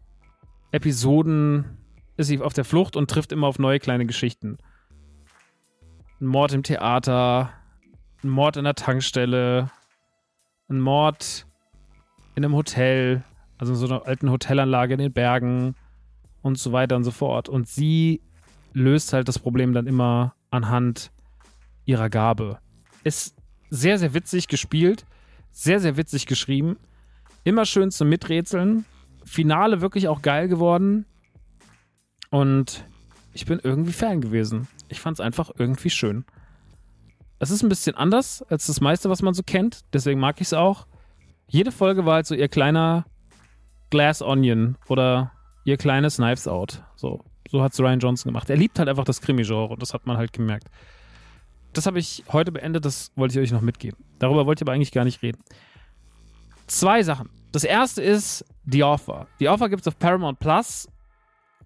Episoden 0.73 1.79
ist 2.17 2.29
sie 2.29 2.41
auf 2.41 2.53
der 2.53 2.65
Flucht 2.65 2.97
und 2.97 3.11
trifft 3.11 3.33
immer 3.33 3.47
auf 3.47 3.59
neue 3.59 3.79
kleine 3.79 4.07
Geschichten. 4.07 4.59
Ein 6.21 6.27
Mord 6.27 6.53
im 6.53 6.63
Theater, 6.63 7.53
ein 8.23 8.29
Mord 8.29 8.57
in 8.57 8.65
der 8.65 8.75
Tankstelle, 8.75 9.71
ein 10.69 10.81
Mord 10.81 11.47
in 12.35 12.45
einem 12.45 12.55
Hotel, 12.55 13.23
also 13.59 13.73
in 13.73 13.79
so 13.79 13.87
einer 13.87 14.07
alten 14.07 14.31
Hotelanlage 14.31 14.95
in 14.95 15.01
den 15.01 15.13
Bergen 15.13 15.75
und 16.43 16.59
so 16.59 16.73
weiter 16.73 16.97
und 16.97 17.05
so 17.05 17.11
fort. 17.11 17.49
Und 17.49 17.69
sie 17.69 18.21
löst 18.73 19.13
halt 19.13 19.29
das 19.29 19.39
Problem 19.39 19.73
dann 19.73 19.87
immer 19.87 20.35
anhand 20.51 21.11
ihrer 21.85 22.11
Gabe. 22.11 22.59
Ist 23.03 23.37
sehr, 23.71 23.99
sehr 23.99 24.15
witzig 24.15 24.49
gespielt, 24.49 25.05
sehr, 25.55 25.81
sehr 25.81 25.97
witzig 25.97 26.27
geschrieben, 26.27 26.77
immer 27.45 27.65
schön 27.65 27.91
zum 27.91 28.09
Miträtseln. 28.09 28.85
Finale 29.25 29.81
wirklich 29.81 30.09
auch 30.09 30.21
geil 30.21 30.49
geworden. 30.49 31.07
Und 32.31 32.85
ich 33.33 33.47
bin 33.47 33.61
irgendwie 33.63 33.93
Fan 33.93 34.21
gewesen. 34.21 34.69
Ich 34.89 35.01
fand 35.01 35.17
es 35.17 35.21
einfach 35.21 35.51
irgendwie 35.57 35.91
schön. 35.91 36.25
Es 37.39 37.51
ist 37.51 37.63
ein 37.63 37.69
bisschen 37.69 37.95
anders 37.95 38.43
als 38.43 38.67
das 38.67 38.81
meiste, 38.81 39.09
was 39.09 39.23
man 39.23 39.33
so 39.33 39.43
kennt. 39.43 39.83
Deswegen 39.93 40.21
mag 40.21 40.41
ich 40.41 40.49
es 40.49 40.53
auch. 40.53 40.87
Jede 41.47 41.73
Folge 41.73 42.05
war 42.05 42.15
halt 42.15 42.27
so 42.27 42.35
ihr 42.35 42.49
kleiner, 42.49 43.05
Glass 43.91 44.23
Onion 44.23 44.77
oder 44.89 45.33
ihr 45.65 45.77
kleines 45.77 46.17
Knives 46.17 46.49
Out. 46.49 46.83
So, 46.97 47.25
so 47.49 47.63
hat 47.63 47.73
es 47.73 47.81
Ryan 47.81 48.01
Johnson 48.01 48.31
gemacht. 48.31 48.51
Er 48.51 48.57
liebt 48.57 48.79
halt 48.79 48.89
einfach 48.89 49.05
das 49.05 49.21
Krimi-Genre 49.21 49.73
und 49.73 49.81
das 49.81 49.95
hat 49.95 50.07
man 50.07 50.17
halt 50.17 50.33
gemerkt. 50.33 50.69
Das 51.75 51.87
habe 51.87 51.99
ich 51.99 52.25
heute 52.33 52.53
beendet, 52.53 52.85
das 52.85 53.13
wollte 53.17 53.39
ich 53.39 53.45
euch 53.45 53.53
noch 53.53 53.61
mitgeben. 53.61 53.99
Darüber 54.19 54.47
wollte 54.47 54.63
ich 54.63 54.67
aber 54.67 54.73
eigentlich 54.73 54.93
gar 54.93 55.05
nicht 55.05 55.23
reden. 55.23 55.43
Zwei 56.67 57.03
Sachen. 57.03 57.29
Das 57.53 57.65
erste 57.65 58.03
ist 58.03 58.45
The 58.67 58.85
Offer. 58.85 59.27
The 59.39 59.49
Offer 59.49 59.69
gibt 59.69 59.83
es 59.83 59.89
auf 59.89 59.99
Paramount 59.99 60.39
Plus. 60.39 60.89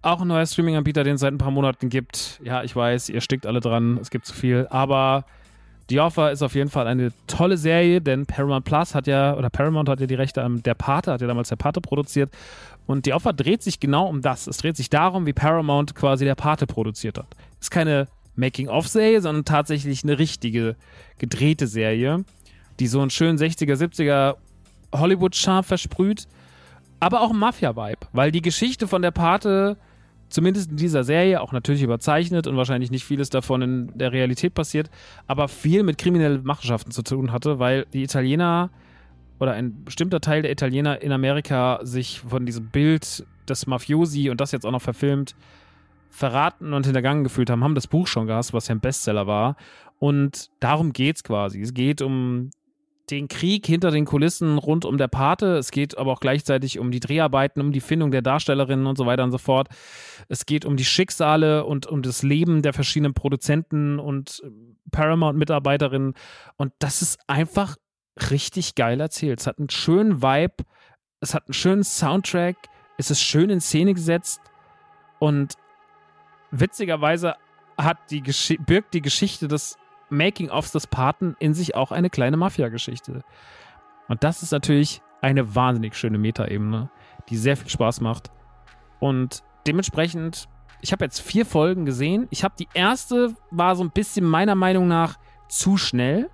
Auch 0.01 0.21
ein 0.21 0.27
neuer 0.27 0.45
Streaming-Anbieter, 0.45 1.03
den 1.03 1.15
es 1.15 1.21
seit 1.21 1.33
ein 1.33 1.37
paar 1.37 1.51
Monaten 1.51 1.89
gibt. 1.89 2.39
Ja, 2.43 2.63
ich 2.63 2.75
weiß, 2.75 3.09
ihr 3.09 3.21
stickt 3.21 3.45
alle 3.45 3.59
dran, 3.59 3.97
es 4.01 4.09
gibt 4.09 4.25
zu 4.25 4.33
viel. 4.33 4.67
Aber 4.69 5.25
The 5.89 5.99
Offer 5.99 6.31
ist 6.31 6.41
auf 6.41 6.55
jeden 6.55 6.69
Fall 6.69 6.87
eine 6.87 7.11
tolle 7.27 7.57
Serie, 7.57 8.01
denn 8.01 8.25
Paramount 8.25 8.65
Plus 8.65 8.95
hat 8.95 9.07
ja, 9.07 9.35
oder 9.35 9.49
Paramount 9.49 9.89
hat 9.89 9.99
ja 9.99 10.07
die 10.07 10.15
Rechte 10.15 10.43
an 10.43 10.63
der 10.63 10.75
Pate, 10.75 11.11
hat 11.11 11.21
ja 11.21 11.27
damals 11.27 11.49
der 11.49 11.55
Pate 11.55 11.81
produziert. 11.81 12.31
Und 12.85 13.05
The 13.05 13.13
Offer 13.13 13.33
dreht 13.33 13.61
sich 13.61 13.79
genau 13.79 14.07
um 14.07 14.21
das. 14.21 14.47
Es 14.47 14.57
dreht 14.57 14.77
sich 14.77 14.89
darum, 14.89 15.25
wie 15.25 15.33
Paramount 15.33 15.95
quasi 15.95 16.25
der 16.25 16.35
Pate 16.35 16.65
produziert 16.65 17.17
hat. 17.17 17.27
Ist 17.59 17.71
keine 17.71 18.07
Making-of-Serie, 18.39 19.21
sondern 19.21 19.45
tatsächlich 19.45 20.03
eine 20.03 20.17
richtige 20.17 20.75
gedrehte 21.17 21.67
Serie, 21.67 22.23
die 22.79 22.87
so 22.87 23.01
einen 23.01 23.09
schönen 23.09 23.37
60er, 23.37 23.75
70er 23.75 24.35
Hollywood-Charme 24.93 25.63
versprüht, 25.63 26.27
aber 26.99 27.21
auch 27.21 27.33
Mafia-Vibe, 27.33 28.07
weil 28.13 28.31
die 28.31 28.41
Geschichte 28.41 28.87
von 28.87 29.01
der 29.01 29.11
Pate 29.11 29.77
zumindest 30.29 30.71
in 30.71 30.77
dieser 30.77 31.03
Serie, 31.03 31.41
auch 31.41 31.51
natürlich 31.51 31.81
überzeichnet 31.81 32.47
und 32.47 32.55
wahrscheinlich 32.55 32.91
nicht 32.91 33.03
vieles 33.03 33.29
davon 33.29 33.61
in 33.61 33.97
der 33.97 34.11
Realität 34.11 34.53
passiert, 34.53 34.89
aber 35.27 35.47
viel 35.47 35.83
mit 35.83 35.97
kriminellen 35.97 36.43
Machenschaften 36.43 36.91
zu 36.91 37.01
tun 37.01 37.31
hatte, 37.31 37.59
weil 37.59 37.85
die 37.93 38.03
Italiener 38.03 38.69
oder 39.39 39.53
ein 39.53 39.83
bestimmter 39.83 40.21
Teil 40.21 40.41
der 40.41 40.51
Italiener 40.51 41.01
in 41.01 41.11
Amerika 41.11 41.79
sich 41.81 42.21
von 42.21 42.45
diesem 42.45 42.67
Bild 42.67 43.25
des 43.47 43.67
Mafiosi 43.67 44.29
und 44.29 44.39
das 44.39 44.51
jetzt 44.51 44.65
auch 44.65 44.71
noch 44.71 44.81
verfilmt 44.81 45.35
verraten 46.09 46.73
und 46.73 46.85
hintergangen 46.85 47.23
gefühlt 47.23 47.49
haben, 47.49 47.63
haben 47.63 47.75
das 47.75 47.87
Buch 47.87 48.07
schon 48.07 48.27
gehasst, 48.27 48.53
was 48.53 48.67
ja 48.67 48.75
ein 48.75 48.81
Bestseller 48.81 49.27
war. 49.27 49.55
Und 49.99 50.49
darum 50.59 50.93
geht 50.93 51.17
es 51.17 51.23
quasi. 51.23 51.61
Es 51.61 51.73
geht 51.73 52.01
um 52.01 52.51
den 53.09 53.27
Krieg 53.27 53.65
hinter 53.65 53.91
den 53.91 54.05
Kulissen 54.05 54.57
rund 54.57 54.85
um 54.85 54.97
der 54.97 55.07
Pate. 55.07 55.57
Es 55.57 55.71
geht 55.71 55.97
aber 55.97 56.11
auch 56.11 56.19
gleichzeitig 56.19 56.79
um 56.79 56.91
die 56.91 56.99
Dreharbeiten, 56.99 57.61
um 57.61 57.71
die 57.71 57.81
Findung 57.81 58.11
der 58.11 58.21
Darstellerinnen 58.21 58.85
und 58.85 58.97
so 58.97 59.05
weiter 59.05 59.23
und 59.23 59.31
so 59.31 59.37
fort. 59.37 59.69
Es 60.27 60.45
geht 60.45 60.65
um 60.65 60.77
die 60.77 60.85
Schicksale 60.85 61.65
und 61.65 61.87
um 61.87 62.01
das 62.01 62.23
Leben 62.23 62.61
der 62.61 62.73
verschiedenen 62.73 63.13
Produzenten 63.13 63.99
und 63.99 64.43
Paramount-Mitarbeiterinnen. 64.91 66.13
Und 66.57 66.73
das 66.79 67.01
ist 67.01 67.19
einfach 67.27 67.77
richtig 68.31 68.75
geil 68.75 68.99
erzählt. 68.99 69.39
Es 69.39 69.47
hat 69.47 69.59
einen 69.59 69.69
schönen 69.69 70.21
Vibe, 70.21 70.63
es 71.19 71.33
hat 71.33 71.47
einen 71.47 71.53
schönen 71.53 71.83
Soundtrack, 71.83 72.57
es 72.97 73.11
ist 73.11 73.21
schön 73.21 73.49
in 73.49 73.61
Szene 73.61 73.93
gesetzt 73.93 74.41
und 75.19 75.53
witzigerweise 76.51 77.35
hat 77.77 77.97
die 78.11 78.21
birgt 78.59 78.93
die 78.93 79.01
Geschichte 79.01 79.47
des 79.47 79.77
Making-ofs 80.09 80.71
des 80.71 80.87
Paten 80.87 81.35
in 81.39 81.53
sich 81.53 81.75
auch 81.75 81.91
eine 81.91 82.09
kleine 82.09 82.37
Mafia-Geschichte. 82.37 83.23
Und 84.07 84.23
das 84.23 84.43
ist 84.43 84.51
natürlich 84.51 85.01
eine 85.21 85.55
wahnsinnig 85.55 85.95
schöne 85.95 86.17
Metaebene, 86.17 86.89
die 87.29 87.37
sehr 87.37 87.55
viel 87.55 87.69
Spaß 87.69 88.01
macht. 88.01 88.31
Und 88.99 89.43
dementsprechend, 89.67 90.49
ich 90.81 90.91
habe 90.91 91.05
jetzt 91.05 91.19
vier 91.19 91.45
Folgen 91.45 91.85
gesehen. 91.85 92.27
Ich 92.31 92.43
habe 92.43 92.55
die 92.57 92.67
erste 92.73 93.35
war 93.51 93.75
so 93.75 93.83
ein 93.83 93.91
bisschen 93.91 94.25
meiner 94.25 94.55
Meinung 94.55 94.87
nach 94.87 95.17
zu 95.47 95.77
schnell. 95.77 96.29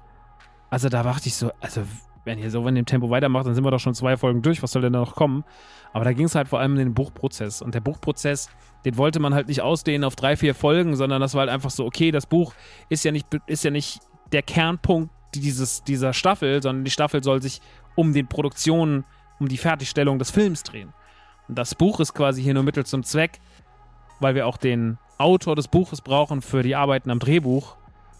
Also 0.69 0.89
da 0.89 1.04
dachte 1.04 1.28
ich 1.28 1.36
so, 1.36 1.51
also 1.60 1.84
wenn 2.26 2.40
ihr 2.40 2.52
so 2.52 2.68
in 2.68 2.76
dem 2.76 2.86
Tempo 2.86 3.10
weitermacht, 3.10 3.46
dann 3.46 3.56
sind 3.56 3.64
wir 3.64 3.72
doch 3.72 3.80
schon 3.80 3.94
zwei 3.94 4.18
Folgen 4.18 4.42
durch. 4.42 4.62
Was 4.62 4.72
soll 4.72 4.82
denn 4.82 4.94
da 4.94 5.00
noch 5.00 5.16
kommen? 5.16 5.44
Aber 5.94 6.04
da 6.04 6.12
ging 6.12 6.26
es 6.26 6.36
halt 6.36 6.48
vor 6.48 6.60
allem 6.60 6.74
um 6.74 6.78
den 6.78 6.94
Buchprozess. 6.94 7.62
Und 7.62 7.74
der 7.74 7.80
Buchprozess, 7.80 8.50
den 8.84 8.98
wollte 8.98 9.20
man 9.20 9.34
halt 9.34 9.48
nicht 9.48 9.62
ausdehnen 9.62 10.04
auf 10.04 10.16
drei, 10.16 10.36
vier 10.36 10.56
Folgen, 10.56 10.96
sondern 10.96 11.22
das 11.22 11.36
war 11.36 11.42
halt 11.42 11.50
einfach 11.50 11.70
so, 11.70 11.86
okay, 11.86 12.12
das 12.12 12.26
Buch 12.26 12.54
ist 12.90 13.06
ja 13.06 13.12
nicht, 13.12 13.28
ist 13.46 13.64
ja 13.64 13.72
nicht 13.72 14.00
der 14.32 14.42
Kernpunkt 14.42 15.12
dieses, 15.36 15.84
dieser 15.84 16.14
Staffel, 16.14 16.62
sondern 16.62 16.84
die 16.84 16.92
Staffel 16.92 17.24
soll 17.24 17.42
sich 17.42 17.62
um 17.96 18.14
den 18.14 18.28
Produktionen, 18.28 19.06
um 19.40 19.48
die 19.48 19.58
Fertigstellung 19.58 20.20
des 20.20 20.32
Films 20.32 20.64
drehen. 20.64 20.94
Und 21.48 21.58
das 21.58 21.76
Buch 21.76 22.00
ist 22.00 22.14
quasi 22.14 22.42
hier 22.42 22.54
nur 22.54 22.64
Mittel 22.64 22.86
zum 22.86 23.04
Zweck, 23.04 23.40
weil 24.20 24.36
wir 24.36 24.48
auch 24.48 24.58
den 24.58 24.98
Autor 25.18 25.56
des 25.56 25.68
Buches 25.68 26.02
brauchen 26.02 26.42
für 26.42 26.64
die 26.64 26.76
Arbeiten 26.76 27.12
am 27.12 27.20
Drehbuch. 27.20 27.78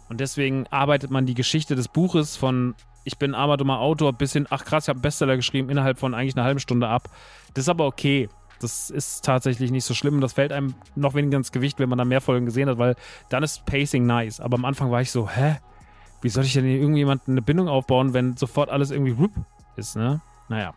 Und 0.10 0.20
deswegen 0.20 0.68
arbeitet 0.68 1.12
man 1.12 1.26
die 1.26 1.34
Geschichte 1.34 1.76
des 1.76 1.88
Buches 1.88 2.36
von 2.36 2.76
ich 3.06 3.20
bin 3.20 3.36
armer, 3.36 3.56
dummer 3.56 3.80
Autor, 3.80 4.14
bis 4.14 4.34
hin, 4.34 4.48
ach 4.50 4.66
krass, 4.66 4.86
ich 4.86 4.90
habe 4.90 4.98
einen 4.98 5.04
Bestseller 5.04 5.36
geschrieben, 5.36 5.70
innerhalb 5.70 6.00
von 6.00 6.14
eigentlich 6.14 6.36
einer 6.36 6.44
halben 6.44 6.60
Stunde 6.60 6.88
ab. 6.88 7.08
Das 7.54 7.66
ist 7.66 7.70
aber 7.70 7.86
okay. 7.86 8.30
Das 8.60 8.90
ist 8.90 9.24
tatsächlich 9.24 9.70
nicht 9.70 9.86
so 9.86 9.94
schlimm. 9.94 10.22
Das 10.22 10.34
fällt 10.34 10.52
einem 10.52 10.74
noch 10.96 11.14
weniger 11.14 11.38
ins 11.38 11.52
Gewicht, 11.52 11.78
wenn 11.78 11.90
man 11.90 11.98
da 11.98 12.06
mehr 12.06 12.22
Folgen 12.22 12.46
gesehen 12.46 12.68
hat, 12.68 12.78
weil 12.78 12.96
dann 13.30 13.44
ist 13.44 13.66
Pacing 13.66 14.06
nice. 14.06 14.40
Aber 14.40 14.56
am 14.56 14.66
Anfang 14.66 14.92
war 14.92 15.02
ich 15.02 15.12
so, 15.12 15.30
hä? 15.30 15.58
Wie 16.22 16.30
soll 16.30 16.46
ich 16.46 16.54
denn 16.54 16.66
irgendjemanden 16.66 17.34
eine 17.34 17.42
Bindung 17.42 17.68
aufbauen, 17.68 18.14
wenn 18.14 18.38
sofort 18.38 18.70
alles 18.70 18.90
irgendwie 18.90 19.12
rup 19.12 19.34
ist, 19.76 19.96
ne? 19.96 20.22
Naja. 20.50 20.74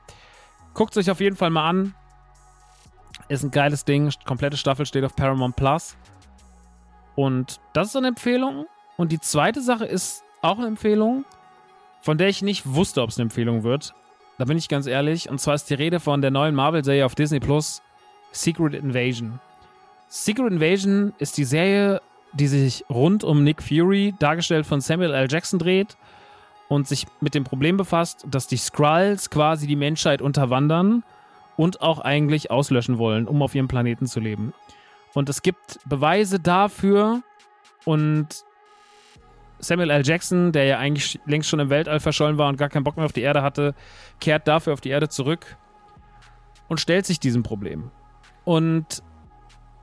Guckt 0.75 0.97
es 0.97 1.07
euch 1.07 1.11
auf 1.11 1.21
jeden 1.21 1.37
Fall 1.37 1.51
mal 1.51 1.69
an. 1.69 1.95
Ist 3.29 3.45
ein 3.45 3.51
geiles 3.51 3.85
Ding. 3.85 4.13
Komplette 4.27 4.57
Staffel 4.57 4.85
steht 4.85 5.05
auf 5.05 5.17
Paramount 5.17 5.57
Plus. 5.57 5.97
Und 7.15 7.61
das 7.73 7.89
ist 7.89 7.97
eine 7.97 8.09
Empfehlung. 8.09 8.67
Und 8.99 9.13
die 9.13 9.21
zweite 9.21 9.63
Sache 9.63 9.87
ist 9.87 10.23
auch 10.43 10.59
eine 10.59 10.67
Empfehlung 10.67 11.25
von 12.01 12.19
der 12.19 12.29
ich 12.29 12.43
nicht 12.43 12.63
wusste, 12.67 13.03
ob 13.03 13.11
es 13.11 13.19
eine 13.19 13.25
Empfehlung 13.25 13.63
wird. 13.65 13.95
Da 14.39 14.45
bin 14.45 14.57
ich 14.57 14.69
ganz 14.69 14.87
ehrlich. 14.87 15.29
Und 15.29 15.41
zwar 15.41 15.55
ist 15.55 15.69
die 15.71 15.75
Rede 15.75 16.01
von 16.01 16.23
der 16.23 16.31
neuen 16.31 16.55
Marvel-Serie 16.55 17.05
auf 17.05 17.15
Disney 17.15 17.41
Plus, 17.41 17.83
Secret 18.33 18.75
Invasion. 18.75 19.41
Secret 20.09 20.53
Invasion 20.53 21.13
ist 21.19 21.37
die 21.37 21.45
Serie, 21.45 22.01
die 22.33 22.47
sich 22.47 22.85
rund 22.89 23.25
um 23.25 23.43
Nick 23.43 23.63
Fury, 23.63 24.15
dargestellt 24.19 24.67
von 24.67 24.81
Samuel 24.81 25.13
L. 25.13 25.27
Jackson, 25.31 25.59
dreht 25.59 25.97
und 26.69 26.87
sich 26.87 27.07
mit 27.21 27.35
dem 27.35 27.45
Problem 27.45 27.77
befasst, 27.77 28.25
dass 28.31 28.47
die 28.47 28.57
Skrulls 28.57 29.31
quasi 29.31 29.67
die 29.67 29.77
Menschheit 29.77 30.23
unterwandern 30.23 31.03
und 31.57 31.81
auch 31.81 31.99
eigentlich 31.99 32.51
auslöschen 32.51 32.99
wollen, 32.99 33.27
um 33.27 33.43
auf 33.43 33.55
ihrem 33.55 33.69
Planeten 33.69 34.07
zu 34.07 34.21
leben. 34.21 34.53
Und 35.15 35.29
es 35.29 35.43
gibt 35.43 35.81
Beweise 35.87 36.39
dafür 36.39 37.23
und 37.85 38.45
Samuel 39.61 39.91
L. 39.91 40.07
Jackson, 40.07 40.53
der 40.53 40.65
ja 40.65 40.79
eigentlich 40.79 41.21
längst 41.27 41.49
schon 41.49 41.61
im 41.61 41.71
Weltall 41.71 42.01
verschollen 42.01 42.39
war 42.39 42.49
und 42.49 42.57
gar 42.57 42.69
keinen 42.69 42.85
Bock 42.85 42.97
mehr 42.97 43.07
auf 43.07 43.13
die 43.13 43.23
Erde 43.23 43.43
hatte, 43.43 43.75
kehrt 44.21 44.47
dafür 44.47 44.73
auf 44.73 44.81
die 44.81 44.91
Erde 44.91 45.09
zurück 45.09 45.57
und 46.69 46.81
stellt 46.81 47.07
sich 47.07 47.19
diesem 47.19 47.43
Problem. 47.43 47.91
Und 48.45 49.03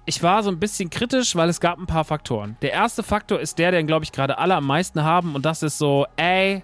ich 0.05 0.21
war 0.21 0.43
so 0.43 0.51
ein 0.51 0.59
bisschen 0.59 0.89
kritisch, 0.89 1.35
weil 1.35 1.49
es 1.49 1.59
gab 1.59 1.79
ein 1.79 1.88
paar 1.88 2.05
Faktoren. 2.05 2.57
Der 2.61 2.71
erste 2.71 3.03
Faktor 3.03 3.39
ist 3.39 3.57
der, 3.57 3.71
den, 3.71 3.88
glaube 3.88 4.05
ich, 4.05 4.11
gerade 4.11 4.38
alle 4.38 4.55
am 4.55 4.65
meisten 4.65 5.03
haben. 5.03 5.35
Und 5.35 5.45
das 5.45 5.63
ist 5.63 5.77
so, 5.77 6.05
ey, 6.15 6.63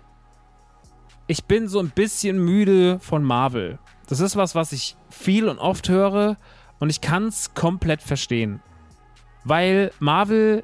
ich 1.28 1.46
bin 1.46 1.68
so 1.68 1.80
ein 1.80 1.90
bisschen 1.90 2.44
müde 2.44 3.00
von 3.00 3.24
Marvel. 3.24 3.80
Das 4.08 4.20
ist 4.20 4.36
was, 4.36 4.54
was 4.54 4.72
ich 4.72 4.96
viel 5.10 5.50
und 5.50 5.58
oft 5.58 5.90
höre. 5.90 6.38
Und 6.80 6.90
ich 6.90 7.02
kann 7.02 7.28
es 7.28 7.54
komplett 7.54 8.02
verstehen. 8.02 8.62
Weil 9.44 9.92
Marvel 10.00 10.64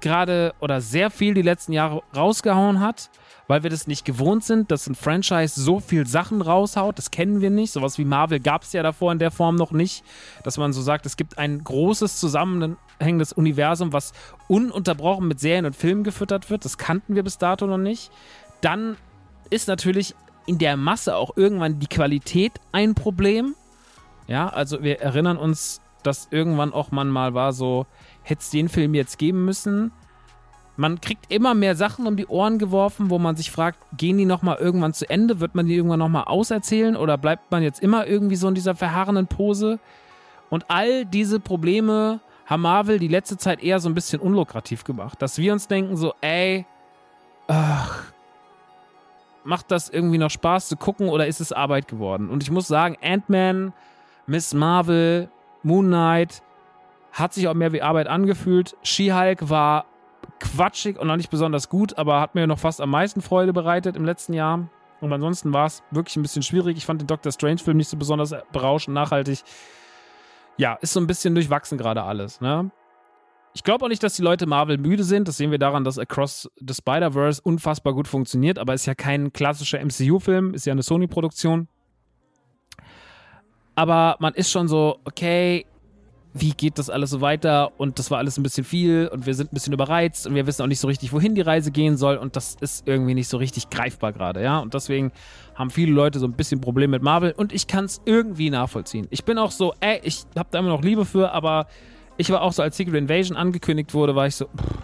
gerade 0.00 0.54
oder 0.60 0.80
sehr 0.80 1.10
viel 1.10 1.34
die 1.34 1.42
letzten 1.42 1.72
Jahre 1.72 2.02
rausgehauen 2.14 2.80
hat, 2.80 3.10
weil 3.48 3.62
wir 3.62 3.70
das 3.70 3.86
nicht 3.86 4.04
gewohnt 4.04 4.44
sind, 4.44 4.70
dass 4.70 4.86
ein 4.86 4.94
Franchise 4.94 5.60
so 5.60 5.80
viel 5.80 6.06
Sachen 6.06 6.42
raushaut. 6.42 6.98
Das 6.98 7.10
kennen 7.10 7.40
wir 7.40 7.50
nicht. 7.50 7.72
Sowas 7.72 7.98
wie 7.98 8.04
Marvel 8.04 8.40
gab 8.40 8.62
es 8.62 8.72
ja 8.72 8.82
davor 8.82 9.12
in 9.12 9.18
der 9.18 9.30
Form 9.30 9.56
noch 9.56 9.72
nicht, 9.72 10.04
dass 10.42 10.58
man 10.58 10.72
so 10.72 10.82
sagt, 10.82 11.06
es 11.06 11.16
gibt 11.16 11.38
ein 11.38 11.62
großes 11.62 12.18
zusammenhängendes 12.18 13.32
Universum, 13.32 13.92
was 13.92 14.12
ununterbrochen 14.48 15.28
mit 15.28 15.40
Serien 15.40 15.66
und 15.66 15.76
Filmen 15.76 16.04
gefüttert 16.04 16.50
wird. 16.50 16.64
Das 16.64 16.78
kannten 16.78 17.14
wir 17.14 17.22
bis 17.22 17.38
dato 17.38 17.66
noch 17.66 17.78
nicht. 17.78 18.10
Dann 18.60 18.96
ist 19.50 19.68
natürlich 19.68 20.14
in 20.46 20.58
der 20.58 20.76
Masse 20.76 21.16
auch 21.16 21.36
irgendwann 21.36 21.78
die 21.78 21.88
Qualität 21.88 22.52
ein 22.72 22.94
Problem. 22.94 23.54
Ja, 24.26 24.48
also 24.48 24.82
wir 24.82 25.00
erinnern 25.00 25.36
uns, 25.36 25.80
dass 26.02 26.28
irgendwann 26.30 26.72
auch 26.72 26.90
man 26.90 27.08
mal 27.08 27.34
war 27.34 27.52
so, 27.52 27.86
hätte 28.26 28.40
es 28.40 28.50
den 28.50 28.68
Film 28.68 28.94
jetzt 28.94 29.18
geben 29.18 29.44
müssen. 29.44 29.92
Man 30.76 31.00
kriegt 31.00 31.32
immer 31.32 31.54
mehr 31.54 31.76
Sachen 31.76 32.06
um 32.06 32.16
die 32.16 32.26
Ohren 32.26 32.58
geworfen, 32.58 33.08
wo 33.08 33.18
man 33.18 33.36
sich 33.36 33.50
fragt, 33.50 33.78
gehen 33.96 34.18
die 34.18 34.24
nochmal 34.24 34.56
irgendwann 34.56 34.92
zu 34.92 35.08
Ende? 35.08 35.40
Wird 35.40 35.54
man 35.54 35.66
die 35.66 35.76
irgendwann 35.76 36.00
nochmal 36.00 36.24
auserzählen? 36.24 36.96
Oder 36.96 37.16
bleibt 37.16 37.50
man 37.50 37.62
jetzt 37.62 37.80
immer 37.80 38.06
irgendwie 38.06 38.36
so 38.36 38.48
in 38.48 38.54
dieser 38.54 38.74
verharrenden 38.74 39.28
Pose? 39.28 39.78
Und 40.50 40.66
all 40.68 41.04
diese 41.06 41.38
Probleme 41.40 42.20
haben 42.46 42.62
Marvel 42.62 42.98
die 42.98 43.08
letzte 43.08 43.38
Zeit 43.38 43.62
eher 43.62 43.78
so 43.78 43.88
ein 43.88 43.94
bisschen 43.94 44.20
unlukrativ 44.20 44.82
gemacht. 44.82 45.22
Dass 45.22 45.38
wir 45.38 45.52
uns 45.52 45.68
denken 45.68 45.96
so, 45.96 46.12
ey, 46.20 46.66
ach, 47.46 48.12
macht 49.44 49.70
das 49.70 49.88
irgendwie 49.88 50.18
noch 50.18 50.30
Spaß 50.30 50.68
zu 50.68 50.76
gucken 50.76 51.08
oder 51.08 51.28
ist 51.28 51.40
es 51.40 51.52
Arbeit 51.52 51.86
geworden? 51.86 52.28
Und 52.28 52.42
ich 52.42 52.50
muss 52.50 52.66
sagen, 52.66 52.96
Ant-Man, 53.00 53.72
Miss 54.26 54.52
Marvel, 54.52 55.30
Moon 55.62 55.86
Knight, 55.86 56.42
hat 57.16 57.32
sich 57.32 57.48
auch 57.48 57.54
mehr 57.54 57.72
wie 57.72 57.80
Arbeit 57.80 58.08
angefühlt. 58.08 58.76
She-Hulk 58.82 59.48
war 59.48 59.86
quatschig 60.38 60.98
und 60.98 61.06
noch 61.06 61.16
nicht 61.16 61.30
besonders 61.30 61.70
gut, 61.70 61.96
aber 61.96 62.20
hat 62.20 62.34
mir 62.34 62.46
noch 62.46 62.58
fast 62.58 62.80
am 62.80 62.90
meisten 62.90 63.22
Freude 63.22 63.54
bereitet 63.54 63.96
im 63.96 64.04
letzten 64.04 64.34
Jahr. 64.34 64.68
Und 65.00 65.12
ansonsten 65.12 65.54
war 65.54 65.66
es 65.66 65.82
wirklich 65.90 66.16
ein 66.16 66.22
bisschen 66.22 66.42
schwierig. 66.42 66.76
Ich 66.76 66.84
fand 66.84 67.00
den 67.00 67.06
Doctor 67.06 67.32
Strange-Film 67.32 67.78
nicht 67.78 67.88
so 67.88 67.96
besonders 67.96 68.34
berauschend, 68.52 68.94
nachhaltig. 68.94 69.42
Ja, 70.58 70.74
ist 70.74 70.92
so 70.92 71.00
ein 71.00 71.06
bisschen 71.06 71.34
durchwachsen 71.34 71.78
gerade 71.78 72.02
alles. 72.02 72.42
Ne? 72.42 72.70
Ich 73.54 73.62
glaube 73.62 73.86
auch 73.86 73.88
nicht, 73.88 74.02
dass 74.02 74.16
die 74.16 74.22
Leute 74.22 74.46
Marvel 74.46 74.76
müde 74.76 75.02
sind. 75.02 75.26
Das 75.26 75.38
sehen 75.38 75.50
wir 75.50 75.58
daran, 75.58 75.84
dass 75.84 75.98
Across 75.98 76.50
the 76.56 76.74
Spider-Verse 76.74 77.40
unfassbar 77.42 77.94
gut 77.94 78.08
funktioniert, 78.08 78.58
aber 78.58 78.74
ist 78.74 78.84
ja 78.84 78.94
kein 78.94 79.32
klassischer 79.32 79.82
MCU-Film, 79.82 80.52
ist 80.52 80.66
ja 80.66 80.72
eine 80.72 80.82
Sony-Produktion. 80.82 81.68
Aber 83.74 84.16
man 84.18 84.34
ist 84.34 84.50
schon 84.50 84.68
so, 84.68 84.98
okay, 85.04 85.66
wie 86.40 86.52
geht 86.52 86.78
das 86.78 86.90
alles 86.90 87.10
so 87.10 87.20
weiter? 87.20 87.72
Und 87.78 87.98
das 87.98 88.10
war 88.10 88.18
alles 88.18 88.36
ein 88.36 88.42
bisschen 88.42 88.64
viel 88.64 89.08
und 89.08 89.26
wir 89.26 89.34
sind 89.34 89.52
ein 89.52 89.54
bisschen 89.54 89.72
überreizt 89.72 90.26
und 90.26 90.34
wir 90.34 90.46
wissen 90.46 90.62
auch 90.62 90.66
nicht 90.66 90.80
so 90.80 90.88
richtig, 90.88 91.12
wohin 91.12 91.34
die 91.34 91.40
Reise 91.40 91.70
gehen 91.70 91.96
soll 91.96 92.16
und 92.16 92.36
das 92.36 92.56
ist 92.60 92.86
irgendwie 92.86 93.14
nicht 93.14 93.28
so 93.28 93.36
richtig 93.38 93.70
greifbar 93.70 94.12
gerade, 94.12 94.42
ja? 94.42 94.58
Und 94.58 94.74
deswegen 94.74 95.12
haben 95.54 95.70
viele 95.70 95.92
Leute 95.92 96.18
so 96.18 96.26
ein 96.26 96.34
bisschen 96.34 96.60
Probleme 96.60 96.92
mit 96.92 97.02
Marvel 97.02 97.32
und 97.32 97.52
ich 97.52 97.66
kann 97.66 97.86
es 97.86 98.02
irgendwie 98.04 98.50
nachvollziehen. 98.50 99.06
Ich 99.10 99.24
bin 99.24 99.38
auch 99.38 99.50
so, 99.50 99.72
ey, 99.80 100.00
ich 100.02 100.24
habe 100.36 100.48
da 100.50 100.58
immer 100.58 100.68
noch 100.68 100.82
Liebe 100.82 101.04
für, 101.04 101.32
aber 101.32 101.66
ich 102.18 102.30
war 102.30 102.42
auch 102.42 102.52
so, 102.52 102.62
als 102.62 102.76
Secret 102.76 102.94
Invasion 102.94 103.36
angekündigt 103.36 103.94
wurde, 103.94 104.14
war 104.14 104.26
ich 104.26 104.36
so, 104.36 104.46
pff, 104.46 104.78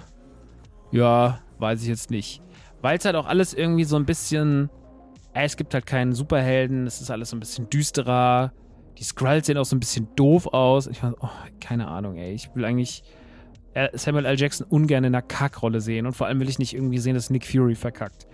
ja, 0.90 1.40
weiß 1.58 1.82
ich 1.82 1.88
jetzt 1.88 2.10
nicht. 2.10 2.40
Weil 2.80 2.98
es 2.98 3.04
halt 3.04 3.16
auch 3.16 3.26
alles 3.26 3.54
irgendwie 3.54 3.84
so 3.84 3.96
ein 3.96 4.06
bisschen, 4.06 4.70
ey, 5.34 5.44
es 5.44 5.56
gibt 5.56 5.74
halt 5.74 5.86
keinen 5.86 6.14
Superhelden, 6.14 6.86
es 6.86 7.00
ist 7.00 7.10
alles 7.10 7.30
so 7.30 7.36
ein 7.36 7.40
bisschen 7.40 7.68
düsterer 7.68 8.52
die 9.02 9.06
Skrulls 9.06 9.48
sehen 9.48 9.58
auch 9.58 9.64
so 9.64 9.74
ein 9.74 9.80
bisschen 9.80 10.06
doof 10.14 10.46
aus. 10.46 10.86
Ich 10.86 10.98
fand, 10.98 11.16
oh, 11.20 11.28
keine 11.58 11.88
Ahnung, 11.88 12.18
ey. 12.18 12.34
Ich 12.34 12.54
will 12.54 12.64
eigentlich 12.64 13.02
äh, 13.74 13.88
Samuel 13.94 14.26
L. 14.26 14.38
Jackson 14.38 14.64
ungern 14.70 15.02
in 15.02 15.12
einer 15.12 15.22
Kackrolle 15.22 15.80
sehen. 15.80 16.06
Und 16.06 16.12
vor 16.12 16.28
allem 16.28 16.38
will 16.38 16.48
ich 16.48 16.60
nicht 16.60 16.72
irgendwie 16.72 16.98
sehen, 16.98 17.14
dass 17.16 17.28
Nick 17.28 17.44
Fury 17.44 17.74
verkackt. 17.74 18.28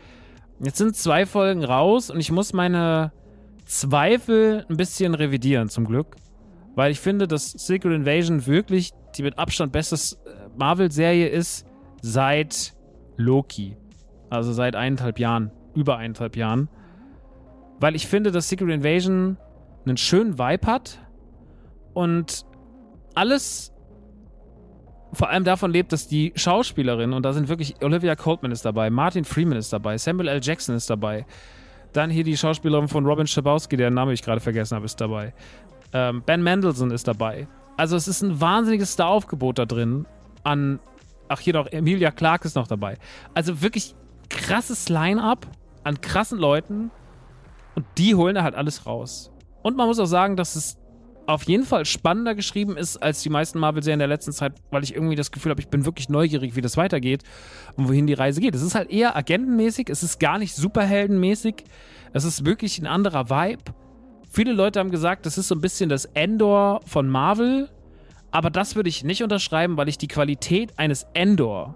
Jetzt 0.60 0.76
sind 0.76 0.94
zwei 0.94 1.24
Folgen 1.24 1.64
raus 1.64 2.10
und 2.10 2.20
ich 2.20 2.30
muss 2.30 2.52
meine 2.52 3.12
Zweifel 3.64 4.66
ein 4.68 4.76
bisschen 4.76 5.14
revidieren, 5.14 5.70
zum 5.70 5.86
Glück. 5.86 6.16
Weil 6.74 6.90
ich 6.90 7.00
finde, 7.00 7.26
dass 7.26 7.50
Secret 7.52 7.94
Invasion 7.94 8.44
wirklich 8.44 8.92
die 9.16 9.22
mit 9.22 9.38
Abstand 9.38 9.72
beste 9.72 9.94
äh, 9.96 10.50
Marvel-Serie 10.58 11.28
ist 11.28 11.64
seit 12.02 12.74
Loki. 13.16 13.74
Also 14.28 14.52
seit 14.52 14.76
eineinhalb 14.76 15.18
Jahren. 15.18 15.50
Über 15.74 15.96
eineinhalb 15.96 16.36
Jahren. 16.36 16.68
Weil 17.80 17.96
ich 17.96 18.06
finde, 18.06 18.32
dass 18.32 18.50
Secret 18.50 18.68
Invasion 18.68 19.38
einen 19.88 19.96
schönen 19.96 20.38
Vibe 20.38 20.66
hat 20.66 20.98
und 21.94 22.44
alles 23.14 23.72
vor 25.12 25.30
allem 25.30 25.44
davon 25.44 25.70
lebt, 25.70 25.92
dass 25.92 26.06
die 26.06 26.32
Schauspielerin, 26.36 27.12
und 27.12 27.22
da 27.22 27.32
sind 27.32 27.48
wirklich 27.48 27.82
Olivia 27.82 28.14
Coltman 28.14 28.52
ist 28.52 28.64
dabei, 28.64 28.90
Martin 28.90 29.24
Freeman 29.24 29.56
ist 29.56 29.72
dabei, 29.72 29.96
Samuel 29.96 30.28
L. 30.28 30.40
Jackson 30.42 30.74
ist 30.76 30.90
dabei, 30.90 31.26
dann 31.92 32.10
hier 32.10 32.24
die 32.24 32.36
Schauspielerin 32.36 32.88
von 32.88 33.06
Robin 33.06 33.26
Schabowski, 33.26 33.76
deren 33.76 33.94
Name 33.94 34.12
ich 34.12 34.22
gerade 34.22 34.40
vergessen 34.40 34.76
habe, 34.76 34.84
ist 34.84 35.00
dabei. 35.00 35.32
Ähm, 35.92 36.22
ben 36.24 36.42
Mendelssohn 36.42 36.90
ist 36.90 37.08
dabei. 37.08 37.48
Also 37.76 37.96
es 37.96 38.06
ist 38.08 38.22
ein 38.22 38.40
wahnsinniges 38.40 38.92
Star-Aufgebot 38.92 39.58
da 39.58 39.64
drin 39.64 40.06
an, 40.44 40.80
ach 41.28 41.40
hier 41.40 41.54
noch, 41.54 41.66
Emilia 41.68 42.10
Clarke 42.10 42.46
ist 42.46 42.56
noch 42.56 42.66
dabei. 42.66 42.98
Also 43.34 43.62
wirklich 43.62 43.94
krasses 44.28 44.88
Line-Up 44.88 45.46
an 45.84 46.00
krassen 46.00 46.38
Leuten 46.38 46.90
und 47.74 47.86
die 47.96 48.14
holen 48.14 48.34
da 48.34 48.42
halt 48.42 48.54
alles 48.54 48.84
raus. 48.84 49.32
Und 49.62 49.76
man 49.76 49.86
muss 49.86 49.98
auch 49.98 50.06
sagen, 50.06 50.36
dass 50.36 50.56
es 50.56 50.78
auf 51.28 51.42
jeden 51.42 51.64
Fall 51.64 51.84
spannender 51.84 52.34
geschrieben 52.34 52.78
ist 52.78 52.96
als 52.96 53.22
die 53.22 53.28
meisten 53.28 53.58
Marvel-Serien 53.58 53.98
der 53.98 54.08
letzten 54.08 54.32
Zeit, 54.32 54.54
weil 54.70 54.82
ich 54.82 54.94
irgendwie 54.94 55.14
das 55.14 55.30
Gefühl 55.30 55.50
habe, 55.50 55.60
ich 55.60 55.68
bin 55.68 55.84
wirklich 55.84 56.08
neugierig, 56.08 56.56
wie 56.56 56.62
das 56.62 56.78
weitergeht 56.78 57.22
und 57.76 57.86
wohin 57.86 58.06
die 58.06 58.14
Reise 58.14 58.40
geht. 58.40 58.54
Es 58.54 58.62
ist 58.62 58.74
halt 58.74 58.90
eher 58.90 59.14
agentenmäßig, 59.14 59.90
es 59.90 60.02
ist 60.02 60.20
gar 60.20 60.38
nicht 60.38 60.54
superheldenmäßig, 60.54 61.64
es 62.14 62.24
ist 62.24 62.46
wirklich 62.46 62.78
ein 62.78 62.86
anderer 62.86 63.28
Vibe. 63.28 63.74
Viele 64.30 64.54
Leute 64.54 64.80
haben 64.80 64.90
gesagt, 64.90 65.26
das 65.26 65.36
ist 65.36 65.48
so 65.48 65.54
ein 65.54 65.60
bisschen 65.60 65.90
das 65.90 66.06
Endor 66.06 66.80
von 66.86 67.10
Marvel, 67.10 67.68
aber 68.30 68.48
das 68.48 68.74
würde 68.74 68.88
ich 68.88 69.04
nicht 69.04 69.22
unterschreiben, 69.22 69.76
weil 69.76 69.90
ich 69.90 69.98
die 69.98 70.08
Qualität 70.08 70.78
eines 70.78 71.06
Endor, 71.12 71.74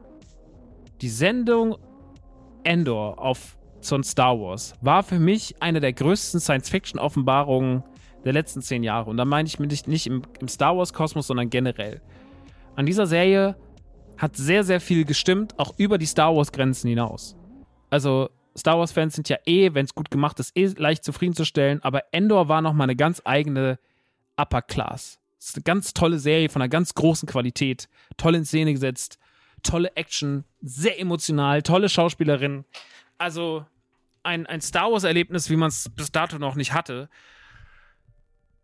die 1.02 1.10
Sendung 1.10 1.76
Endor 2.64 3.18
auf 3.18 3.58
von 3.88 4.04
Star 4.04 4.38
Wars 4.40 4.74
war 4.80 5.02
für 5.02 5.18
mich 5.18 5.56
eine 5.60 5.80
der 5.80 5.92
größten 5.92 6.40
Science-Fiction-Offenbarungen 6.40 7.82
der 8.24 8.32
letzten 8.32 8.62
zehn 8.62 8.82
Jahre. 8.82 9.10
Und 9.10 9.16
da 9.16 9.24
meine 9.24 9.46
ich 9.46 9.58
nicht, 9.58 9.88
nicht 9.88 10.06
im, 10.06 10.22
im 10.40 10.48
Star 10.48 10.76
Wars-Kosmos, 10.76 11.26
sondern 11.26 11.50
generell. 11.50 12.00
An 12.76 12.86
dieser 12.86 13.06
Serie 13.06 13.56
hat 14.16 14.36
sehr, 14.36 14.64
sehr 14.64 14.80
viel 14.80 15.04
gestimmt, 15.04 15.58
auch 15.58 15.74
über 15.78 15.98
die 15.98 16.06
Star 16.06 16.34
Wars-Grenzen 16.34 16.88
hinaus. 16.88 17.36
Also, 17.90 18.30
Star 18.56 18.78
Wars-Fans 18.78 19.14
sind 19.14 19.28
ja 19.28 19.38
eh, 19.46 19.74
wenn 19.74 19.84
es 19.84 19.94
gut 19.94 20.10
gemacht 20.10 20.38
ist, 20.38 20.56
eh 20.56 20.66
leicht 20.76 21.04
zufriedenzustellen, 21.04 21.82
aber 21.82 22.12
Endor 22.12 22.48
war 22.48 22.62
nochmal 22.62 22.86
eine 22.86 22.96
ganz 22.96 23.22
eigene 23.24 23.78
Upper 24.36 24.62
Class. 24.62 25.18
Es 25.38 25.48
ist 25.48 25.56
eine 25.56 25.64
ganz 25.64 25.92
tolle 25.92 26.18
Serie 26.18 26.48
von 26.48 26.62
einer 26.62 26.68
ganz 26.68 26.94
großen 26.94 27.28
Qualität, 27.28 27.88
toll 28.16 28.34
in 28.34 28.44
Szene 28.44 28.72
gesetzt, 28.72 29.18
tolle 29.62 29.96
Action, 29.96 30.44
sehr 30.60 31.00
emotional, 31.00 31.62
tolle 31.62 31.88
Schauspielerin. 31.88 32.64
Also, 33.18 33.64
ein, 34.22 34.46
ein 34.46 34.60
Star 34.60 34.90
Wars-Erlebnis, 34.92 35.50
wie 35.50 35.56
man 35.56 35.68
es 35.68 35.90
bis 35.94 36.12
dato 36.12 36.38
noch 36.38 36.54
nicht 36.54 36.72
hatte. 36.72 37.08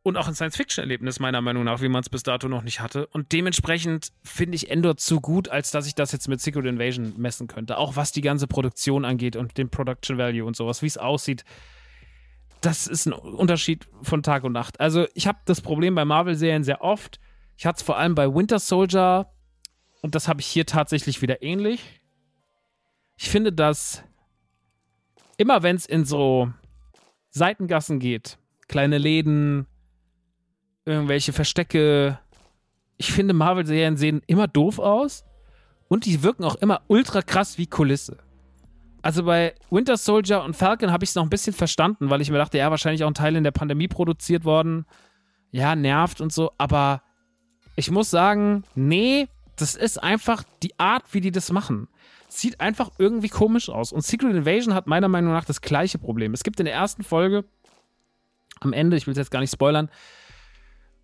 Und 0.03 0.17
auch 0.17 0.29
ein 0.29 0.35
Science-Fiction-Erlebnis, 0.35 1.21
meiner 1.21 1.41
Meinung 1.41 1.65
nach, 1.65 1.83
wie 1.83 1.89
man 1.89 2.01
es 2.01 2.09
bis 2.09 2.23
dato 2.23 2.49
noch 2.49 2.63
nicht 2.63 2.81
hatte. 2.81 3.07
Und 3.09 3.33
dementsprechend 3.33 4.13
finde 4.23 4.57
ich 4.57 4.71
Endor 4.71 4.97
zu 4.97 5.21
gut, 5.21 5.49
als 5.49 5.71
dass 5.71 5.87
ich 5.87 5.95
das 5.95 6.13
jetzt 6.13 6.29
mit 6.29 6.41
Secret 6.41 6.65
Invasion 6.65 7.15
messen 7.19 7.47
könnte. 7.47 7.77
Auch 7.77 7.97
was 7.97 8.13
die 8.13 8.23
ganze 8.23 8.47
Produktion 8.47 9.05
angeht 9.05 9.37
und 9.37 9.59
den 9.59 9.69
Production 9.69 10.17
Value 10.17 10.45
und 10.45 10.57
sowas, 10.57 10.83
wie 10.83 10.87
es 10.87 10.97
aussieht. 10.97 11.45
Das 12.61 12.87
ist 12.87 13.07
ein 13.07 13.13
Unterschied 13.13 13.87
von 14.03 14.23
Tag 14.23 14.45
und 14.45 14.53
Nacht. 14.53 14.81
Also, 14.81 15.07
ich 15.15 15.27
habe 15.27 15.39
das 15.45 15.61
Problem 15.61 15.95
bei 15.95 16.05
Marvel-Serien 16.05 16.65
sehr 16.65 16.81
oft. 16.83 17.21
Ich 17.57 17.67
hatte 17.67 17.79
es 17.79 17.83
vor 17.83 17.99
allem 17.99 18.15
bei 18.15 18.33
Winter 18.33 18.61
Soldier 18.61 19.31
und 20.01 20.15
das 20.15 20.29
habe 20.29 20.41
ich 20.41 20.47
hier 20.47 20.65
tatsächlich 20.65 21.23
wieder 21.23 21.43
ähnlich. 21.43 22.01
Ich 23.17 23.29
finde, 23.29 23.53
dass 23.53 24.05
immer 25.39 25.63
wenn 25.63 25.77
es 25.77 25.87
in 25.87 26.05
so 26.05 26.53
Seitengassen 27.31 27.99
geht, 27.99 28.37
kleine 28.69 28.99
Läden, 28.99 29.67
irgendwelche 30.85 31.33
Verstecke, 31.33 32.19
ich 32.99 33.13
finde 33.13 33.33
Marvel-Serien 33.33 33.97
sehen 33.97 34.21
immer 34.27 34.49
doof 34.49 34.79
aus 34.79 35.25
und 35.89 36.05
die 36.05 36.23
wirken 36.23 36.45
auch 36.45 36.57
immer 36.57 36.83
ultra 36.89 37.23
krass 37.23 37.57
wie 37.57 37.67
Kulisse. 37.67 38.19
Also 39.01 39.25
bei 39.25 39.55
Winter 39.71 39.97
Soldier 39.97 40.43
und 40.43 40.57
Falcon 40.57 40.91
habe 40.91 41.05
ich 41.05 41.11
es 41.11 41.15
noch 41.15 41.23
ein 41.23 41.31
bisschen 41.31 41.55
verstanden, 41.55 42.11
weil 42.11 42.21
ich 42.21 42.31
mir 42.31 42.39
dachte, 42.39 42.59
ja, 42.59 42.71
wahrscheinlich 42.71 43.05
auch 43.05 43.09
ein 43.09 43.15
Teil 43.15 43.37
in 43.37 43.45
der 43.45 43.53
Pandemie 43.53 43.89
produziert 43.89 44.45
worden. 44.45 44.85
Ja, 45.53 45.77
nervt 45.77 46.21
und 46.21 46.33
so, 46.33 46.51
aber 46.59 47.03
ich 47.77 47.91
muss 47.91 48.11
sagen, 48.11 48.65
nee, 48.75 49.29
das 49.57 49.77
ist 49.77 50.03
einfach 50.03 50.43
die 50.63 50.79
Art, 50.79 51.05
wie 51.13 51.21
die 51.21 51.31
das 51.31 51.53
machen 51.53 51.89
sieht 52.29 52.61
einfach 52.61 52.91
irgendwie 52.99 53.29
komisch 53.29 53.69
aus. 53.69 53.93
Und 53.93 54.03
Secret 54.03 54.35
Invasion 54.35 54.75
hat 54.75 54.87
meiner 54.87 55.09
Meinung 55.09 55.33
nach 55.33 55.45
das 55.45 55.61
gleiche 55.61 55.99
Problem. 55.99 56.35
Es 56.35 56.45
gibt 56.45 56.61
in 56.61 56.67
der 56.67 56.75
ersten 56.75 57.03
Folge 57.03 57.45
am 58.61 58.73
Ende, 58.73 58.97
ich 58.97 59.07
will 59.07 59.13
es 59.13 59.19
jetzt 59.19 59.31
gar 59.31 59.41
nicht 59.41 59.53
spoilern, 59.53 59.91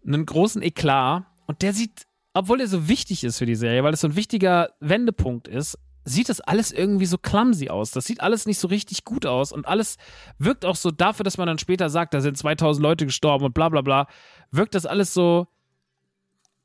einen 0.06 0.26
großen 0.26 0.62
Eklat. 0.62 1.24
Und 1.46 1.62
der 1.62 1.72
sieht, 1.72 2.06
obwohl 2.32 2.60
er 2.60 2.68
so 2.68 2.88
wichtig 2.88 3.24
ist 3.24 3.38
für 3.38 3.46
die 3.46 3.54
Serie, 3.54 3.84
weil 3.84 3.94
es 3.94 4.00
so 4.00 4.08
ein 4.08 4.16
wichtiger 4.16 4.70
Wendepunkt 4.80 5.48
ist, 5.48 5.78
sieht 6.04 6.28
das 6.28 6.40
alles 6.40 6.70
irgendwie 6.72 7.06
so 7.06 7.16
clumsy 7.16 7.70
aus. 7.70 7.90
Das 7.90 8.04
sieht 8.04 8.20
alles 8.20 8.46
nicht 8.46 8.58
so 8.58 8.68
richtig 8.68 9.04
gut 9.04 9.24
aus 9.24 9.52
und 9.52 9.66
alles 9.66 9.96
wirkt 10.38 10.64
auch 10.64 10.76
so 10.76 10.90
dafür, 10.90 11.24
dass 11.24 11.38
man 11.38 11.46
dann 11.46 11.58
später 11.58 11.88
sagt, 11.88 12.12
da 12.12 12.20
sind 12.20 12.36
2000 12.36 12.82
Leute 12.82 13.06
gestorben 13.06 13.46
und 13.46 13.54
bla 13.54 13.68
bla 13.68 13.80
bla, 13.80 14.06
wirkt 14.50 14.74
das 14.74 14.84
alles 14.84 15.14
so, 15.14 15.46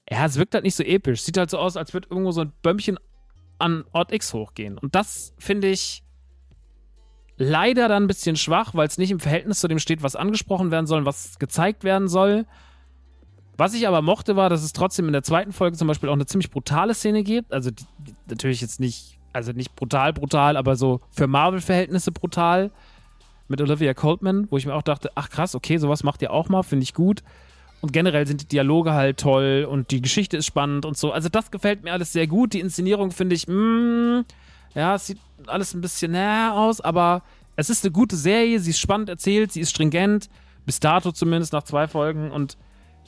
ja, 0.09 0.25
es 0.25 0.37
wirkt 0.37 0.55
halt 0.55 0.63
nicht 0.63 0.75
so 0.75 0.83
episch. 0.83 1.21
Sieht 1.21 1.37
halt 1.37 1.49
so 1.49 1.57
aus, 1.57 1.77
als 1.77 1.93
würde 1.93 2.09
irgendwo 2.09 2.31
so 2.31 2.41
ein 2.41 2.51
Bömmchen 2.61 2.97
an 3.59 3.83
Ort 3.91 4.11
X 4.11 4.33
hochgehen. 4.33 4.77
Und 4.77 4.95
das 4.95 5.33
finde 5.37 5.69
ich 5.69 6.03
leider 7.37 7.87
dann 7.87 8.03
ein 8.03 8.07
bisschen 8.07 8.35
schwach, 8.35 8.75
weil 8.75 8.87
es 8.87 8.97
nicht 8.97 9.11
im 9.11 9.19
Verhältnis 9.19 9.59
zu 9.59 9.67
dem 9.67 9.79
steht, 9.79 10.03
was 10.03 10.15
angesprochen 10.15 10.71
werden 10.71 10.87
soll 10.87 10.99
und 10.99 11.05
was 11.05 11.39
gezeigt 11.39 11.83
werden 11.83 12.07
soll. 12.07 12.45
Was 13.57 13.73
ich 13.73 13.87
aber 13.87 14.01
mochte, 14.01 14.35
war, 14.35 14.49
dass 14.49 14.63
es 14.63 14.73
trotzdem 14.73 15.07
in 15.07 15.13
der 15.13 15.23
zweiten 15.23 15.51
Folge 15.51 15.77
zum 15.77 15.87
Beispiel 15.87 16.09
auch 16.09 16.13
eine 16.13 16.25
ziemlich 16.25 16.49
brutale 16.51 16.93
Szene 16.93 17.23
gibt. 17.23 17.51
Also 17.51 17.71
die, 17.71 17.85
die, 17.99 18.13
natürlich 18.27 18.61
jetzt 18.61 18.79
nicht, 18.79 19.19
also 19.33 19.51
nicht 19.51 19.75
brutal, 19.75 20.13
brutal, 20.13 20.57
aber 20.57 20.75
so 20.75 21.01
für 21.11 21.27
Marvel-Verhältnisse 21.27 22.11
brutal. 22.11 22.71
Mit 23.47 23.61
Olivia 23.61 23.95
Coltman, 23.95 24.47
wo 24.51 24.57
ich 24.57 24.67
mir 24.67 24.75
auch 24.75 24.83
dachte, 24.83 25.09
ach 25.15 25.29
krass, 25.29 25.55
okay, 25.55 25.77
sowas 25.77 26.03
macht 26.03 26.21
ihr 26.21 26.31
auch 26.31 26.49
mal, 26.49 26.61
finde 26.61 26.83
ich 26.83 26.93
gut. 26.93 27.23
Und 27.81 27.93
generell 27.93 28.27
sind 28.27 28.41
die 28.41 28.47
Dialoge 28.47 28.93
halt 28.93 29.19
toll 29.19 29.65
und 29.69 29.91
die 29.91 30.01
Geschichte 30.01 30.35
ist 30.37 30.45
spannend 30.45 30.85
und 30.85 30.97
so. 30.97 31.11
Also 31.11 31.29
das 31.29 31.49
gefällt 31.49 31.83
mir 31.83 31.93
alles 31.93 32.11
sehr 32.11 32.27
gut. 32.27 32.53
Die 32.53 32.59
Inszenierung 32.59 33.11
finde 33.11 33.35
ich, 33.35 33.47
mm, 33.47 34.21
ja, 34.75 34.95
es 34.95 35.07
sieht 35.07 35.19
alles 35.47 35.73
ein 35.73 35.81
bisschen 35.81 36.11
näher 36.11 36.53
aus, 36.55 36.81
aber 36.81 37.23
es 37.55 37.69
ist 37.69 37.85
eine 37.85 37.91
gute 37.91 38.17
Serie. 38.17 38.59
Sie 38.59 38.71
ist 38.71 38.79
spannend 38.79 39.09
erzählt, 39.09 39.51
sie 39.51 39.61
ist 39.61 39.69
stringent. 39.69 40.29
Bis 40.65 40.79
dato 40.79 41.11
zumindest 41.11 41.53
nach 41.53 41.63
zwei 41.63 41.87
Folgen. 41.87 42.31
Und 42.31 42.57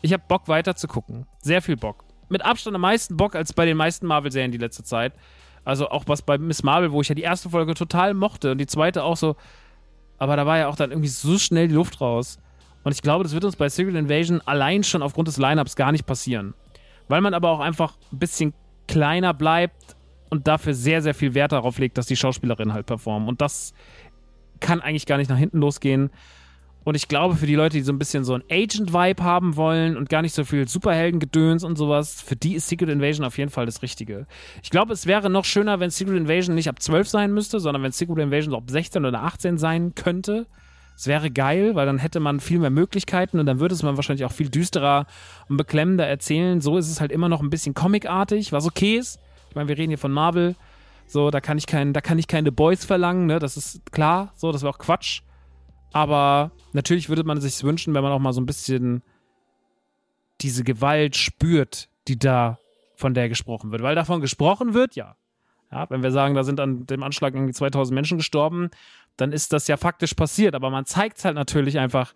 ich 0.02 0.14
habe 0.14 0.24
Bock 0.28 0.48
weiter 0.48 0.76
zu 0.76 0.88
gucken. 0.88 1.26
Sehr 1.42 1.62
viel 1.62 1.76
Bock. 1.76 2.06
Mit 2.30 2.44
Abstand 2.46 2.76
am 2.76 2.82
meisten 2.82 3.18
Bock 3.18 3.36
als 3.36 3.52
bei 3.52 3.66
den 3.66 3.76
meisten 3.76 4.08
Marvel-Serien 4.08 4.52
die 4.52 4.58
letzte 4.58 4.84
Zeit. 4.84 5.14
Also 5.64 5.90
auch 5.90 6.06
was 6.08 6.22
bei 6.22 6.38
Miss 6.38 6.64
Marvel, 6.64 6.92
wo 6.92 7.02
ich 7.02 7.10
ja 7.10 7.16
die 7.16 7.22
erste 7.22 7.50
Folge 7.50 7.74
total 7.74 8.14
mochte 8.14 8.54
und 8.54 8.58
die 8.58 8.66
zweite 8.66 9.04
auch 9.04 9.18
so, 9.18 9.36
aber 10.18 10.36
da 10.36 10.46
war 10.46 10.58
ja 10.58 10.68
auch 10.68 10.76
dann 10.76 10.92
irgendwie 10.92 11.10
so 11.10 11.38
schnell 11.38 11.68
die 11.68 11.76
Luft 11.76 12.02
raus. 12.02 12.40
Und 12.84 12.92
ich 12.94 13.02
glaube, 13.02 13.24
das 13.24 13.34
wird 13.34 13.46
uns 13.46 13.56
bei 13.56 13.70
Secret 13.70 13.96
Invasion 13.96 14.42
allein 14.46 14.84
schon 14.84 15.04
aufgrund 15.04 15.28
des 15.28 15.38
Lineups 15.38 15.76
gar 15.76 15.92
nicht 15.92 16.06
passieren. 16.06 16.54
Weil 17.08 17.22
man 17.22 17.34
aber 17.34 17.50
auch 17.50 17.60
einfach 17.60 17.96
ein 18.12 18.20
bisschen 18.20 18.54
kleiner 18.88 19.34
bleibt 19.34 19.96
und 20.30 20.48
dafür 20.48 20.74
sehr, 20.74 21.02
sehr 21.02 21.14
viel 21.14 21.34
Wert 21.34 21.52
darauf 21.52 21.78
legt, 21.78 21.98
dass 21.98 22.06
die 22.06 22.16
Schauspielerinnen 22.16 22.74
halt 22.74 22.86
performen. 22.86 23.28
Und 23.28 23.42
das 23.42 23.74
kann 24.60 24.82
eigentlich 24.82 25.06
gar 25.06 25.18
nicht 25.18 25.30
nach 25.30 25.38
hinten 25.38 25.60
losgehen. 25.60 26.10
Und 26.84 26.96
ich 26.96 27.08
glaube, 27.08 27.36
für 27.36 27.46
die 27.46 27.56
Leute, 27.56 27.78
die 27.78 27.84
so 27.84 27.94
ein 27.94 28.00
bisschen 28.00 28.24
so 28.24 28.34
ein 28.34 28.44
Agent-Vibe 28.50 29.24
haben 29.24 29.56
wollen 29.56 29.98
und 29.98 30.10
gar 30.10 30.24
nicht 30.24 30.34
so 30.34 30.44
viel 30.44 30.68
Superhelden-Gedöns 30.68 31.64
und 31.64 31.76
sowas, 31.78 32.22
für 32.22 32.36
die 32.36 32.56
ist 32.56 32.70
Secret 32.70 32.90
Invasion 32.90 33.24
auf 33.24 33.38
jeden 33.38 33.52
Fall 33.52 33.68
das 33.68 33.84
Richtige. 33.84 34.26
Ich 34.64 34.72
glaube, 34.72 34.94
es 34.94 35.06
wäre 35.06 35.30
noch 35.30 35.46
schöner, 35.46 35.80
wenn 35.80 35.92
Secret 35.92 36.18
Invasion 36.18 36.56
nicht 36.56 36.70
ab 36.70 36.82
12 36.82 37.08
sein 37.08 37.34
müsste, 37.34 37.60
sondern 37.60 37.84
wenn 37.84 37.92
Secret 37.92 38.18
Invasion 38.18 38.52
so 38.52 38.58
ab 38.58 38.70
16 38.70 39.06
oder 39.06 39.22
18 39.22 39.60
sein 39.60 39.94
könnte. 39.94 40.48
Es 40.96 41.08
wäre 41.08 41.32
geil, 41.32 41.76
weil 41.76 41.86
dann 41.86 41.98
hätte 41.98 42.20
man 42.20 42.40
viel 42.40 42.60
mehr 42.60 42.70
Möglichkeiten 42.70 43.40
und 43.40 43.46
dann 43.46 43.60
würde 43.60 43.74
es 43.74 43.82
man 43.82 43.96
wahrscheinlich 43.96 44.26
auch 44.26 44.32
viel 44.32 44.50
düsterer 44.50 45.08
und 45.50 45.58
beklemmender 45.58 46.06
erzählen. 46.06 46.62
So 46.62 46.78
ist 46.78 46.90
es 46.90 47.02
halt 47.02 47.12
immer 47.12 47.30
noch 47.30 47.42
ein 47.42 47.50
bisschen 47.50 47.74
comicartig, 47.74 48.52
was 48.52 48.68
okay 48.68 48.98
ist. 48.98 49.20
Ich 49.50 49.56
meine, 49.56 49.68
wir 49.68 49.78
reden 49.78 49.90
hier 49.90 49.98
von 49.98 50.12
Marvel. 50.12 50.56
So, 51.08 51.32
da 51.32 51.42
kann 51.42 51.58
ich 51.58 51.66
kein, 51.66 51.92
da 51.94 52.02
kann 52.02 52.20
ich 52.20 52.28
keine 52.28 52.52
Boys 52.52 52.86
verlangen, 52.86 53.26
ne? 53.26 53.40
Das 53.40 53.58
ist 53.58 53.92
klar. 53.92 54.32
So, 54.36 54.52
das 54.52 54.62
wäre 54.62 54.74
auch 54.74 54.78
Quatsch. 54.78 55.22
Aber 55.92 56.52
natürlich 56.72 57.10
würde 57.10 57.24
man 57.24 57.42
sich 57.42 57.64
wünschen, 57.64 57.94
wenn 57.94 58.04
man 58.04 58.12
auch 58.12 58.20
mal 58.20 58.34
so 58.34 58.40
ein 58.40 58.46
bisschen 58.46 59.04
diese 60.40 60.64
Gewalt 60.64 61.16
spürt, 61.16 61.90
die 62.08 62.18
da 62.18 62.60
von 62.96 63.14
der 63.14 63.30
gesprochen 63.30 63.72
wird. 63.72 63.82
Weil 63.82 63.96
davon 63.96 64.22
gesprochen 64.22 64.74
wird, 64.74 64.96
ja. 64.96 65.16
Ja, 65.72 65.90
wenn 65.90 66.04
wir 66.04 66.12
sagen, 66.12 66.36
da 66.36 66.44
sind 66.44 66.60
an 66.60 66.86
dem 66.86 67.02
Anschlag 67.02 67.34
irgendwie 67.34 67.54
2000 67.54 67.96
Menschen 67.96 68.18
gestorben, 68.18 68.70
dann 69.18 69.32
ist 69.32 69.54
das 69.54 69.68
ja 69.68 69.78
faktisch 69.78 70.14
passiert. 70.14 70.56
Aber 70.56 70.70
man 70.70 70.86
zeigt 70.86 71.18
es 71.18 71.26
halt 71.26 71.36
natürlich 71.36 71.80
einfach 71.80 72.14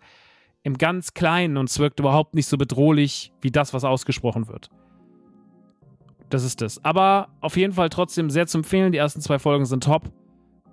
im 0.62 0.78
ganz 0.78 1.14
Kleinen 1.14 1.56
und 1.56 1.70
es 1.70 1.78
wirkt 1.78 2.00
überhaupt 2.00 2.34
nicht 2.34 2.46
so 2.46 2.56
bedrohlich 2.56 3.32
wie 3.40 3.50
das, 3.50 3.72
was 3.72 3.84
ausgesprochen 3.84 4.48
wird. 4.48 4.68
Das 6.28 6.42
ist 6.42 6.60
das. 6.60 6.84
Aber 6.84 7.28
auf 7.40 7.56
jeden 7.56 7.72
Fall 7.72 7.88
trotzdem 7.88 8.30
sehr 8.30 8.46
zu 8.46 8.58
empfehlen. 8.58 8.92
Die 8.92 8.98
ersten 8.98 9.20
zwei 9.20 9.38
Folgen 9.38 9.64
sind 9.64 9.84
top. 9.84 10.10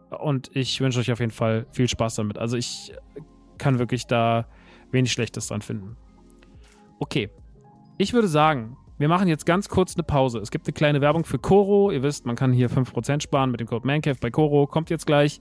Und 0.10 0.50
ich 0.56 0.80
wünsche 0.82 1.00
euch 1.00 1.12
auf 1.12 1.20
jeden 1.20 1.32
Fall 1.32 1.66
viel 1.72 1.88
Spaß 1.88 2.16
damit. 2.16 2.38
Also 2.38 2.58
ich 2.58 2.94
kann 3.58 3.80
wirklich 3.80 4.08
da 4.08 4.48
wenig 4.92 5.12
Schlechtes 5.12 5.48
dran 5.48 5.62
finden. 5.62 5.96
Okay. 7.00 7.30
Ich 7.98 8.14
würde 8.14 8.28
sagen, 8.28 8.78
wir 8.98 9.08
machen 9.08 9.28
jetzt 9.28 9.46
ganz 9.46 9.70
kurz 9.70 9.96
eine 9.96 10.04
Pause. 10.04 10.40
Es 10.40 10.52
gibt 10.52 10.68
eine 10.68 10.74
kleine 10.74 11.02
Werbung 11.02 11.26
für 11.26 11.40
Koro. 11.40 11.92
Ihr 11.92 12.04
wisst, 12.04 12.26
man 12.26 12.36
kann 12.36 12.52
hier 12.54 12.70
5% 12.70 13.22
sparen 13.22 13.52
mit 13.52 13.60
dem 13.60 13.68
Code 13.68 13.86
MANCAVE 13.86 14.18
bei 14.20 14.32
Koro. 14.32 14.68
Kommt 14.68 14.90
jetzt 14.90 15.06
gleich. 15.06 15.40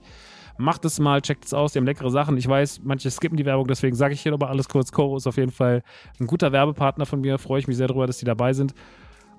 Macht 0.57 0.85
es 0.85 0.99
mal, 0.99 1.21
checkt 1.21 1.45
es 1.45 1.53
aus. 1.53 1.73
Die 1.73 1.79
haben 1.79 1.85
leckere 1.85 2.11
Sachen. 2.11 2.37
Ich 2.37 2.47
weiß, 2.47 2.81
manche 2.83 3.09
skippen 3.09 3.37
die 3.37 3.45
Werbung, 3.45 3.67
deswegen 3.67 3.95
sage 3.95 4.13
ich 4.13 4.21
hier 4.21 4.31
nochmal 4.31 4.49
alles 4.49 4.69
kurz. 4.69 4.91
Koro 4.91 5.17
ist 5.17 5.27
auf 5.27 5.37
jeden 5.37 5.51
Fall 5.51 5.83
ein 6.19 6.27
guter 6.27 6.51
Werbepartner 6.51 7.05
von 7.05 7.21
mir. 7.21 7.37
Freue 7.37 7.59
ich 7.59 7.67
mich 7.67 7.77
sehr 7.77 7.87
darüber, 7.87 8.07
dass 8.07 8.17
die 8.17 8.25
dabei 8.25 8.53
sind. 8.53 8.73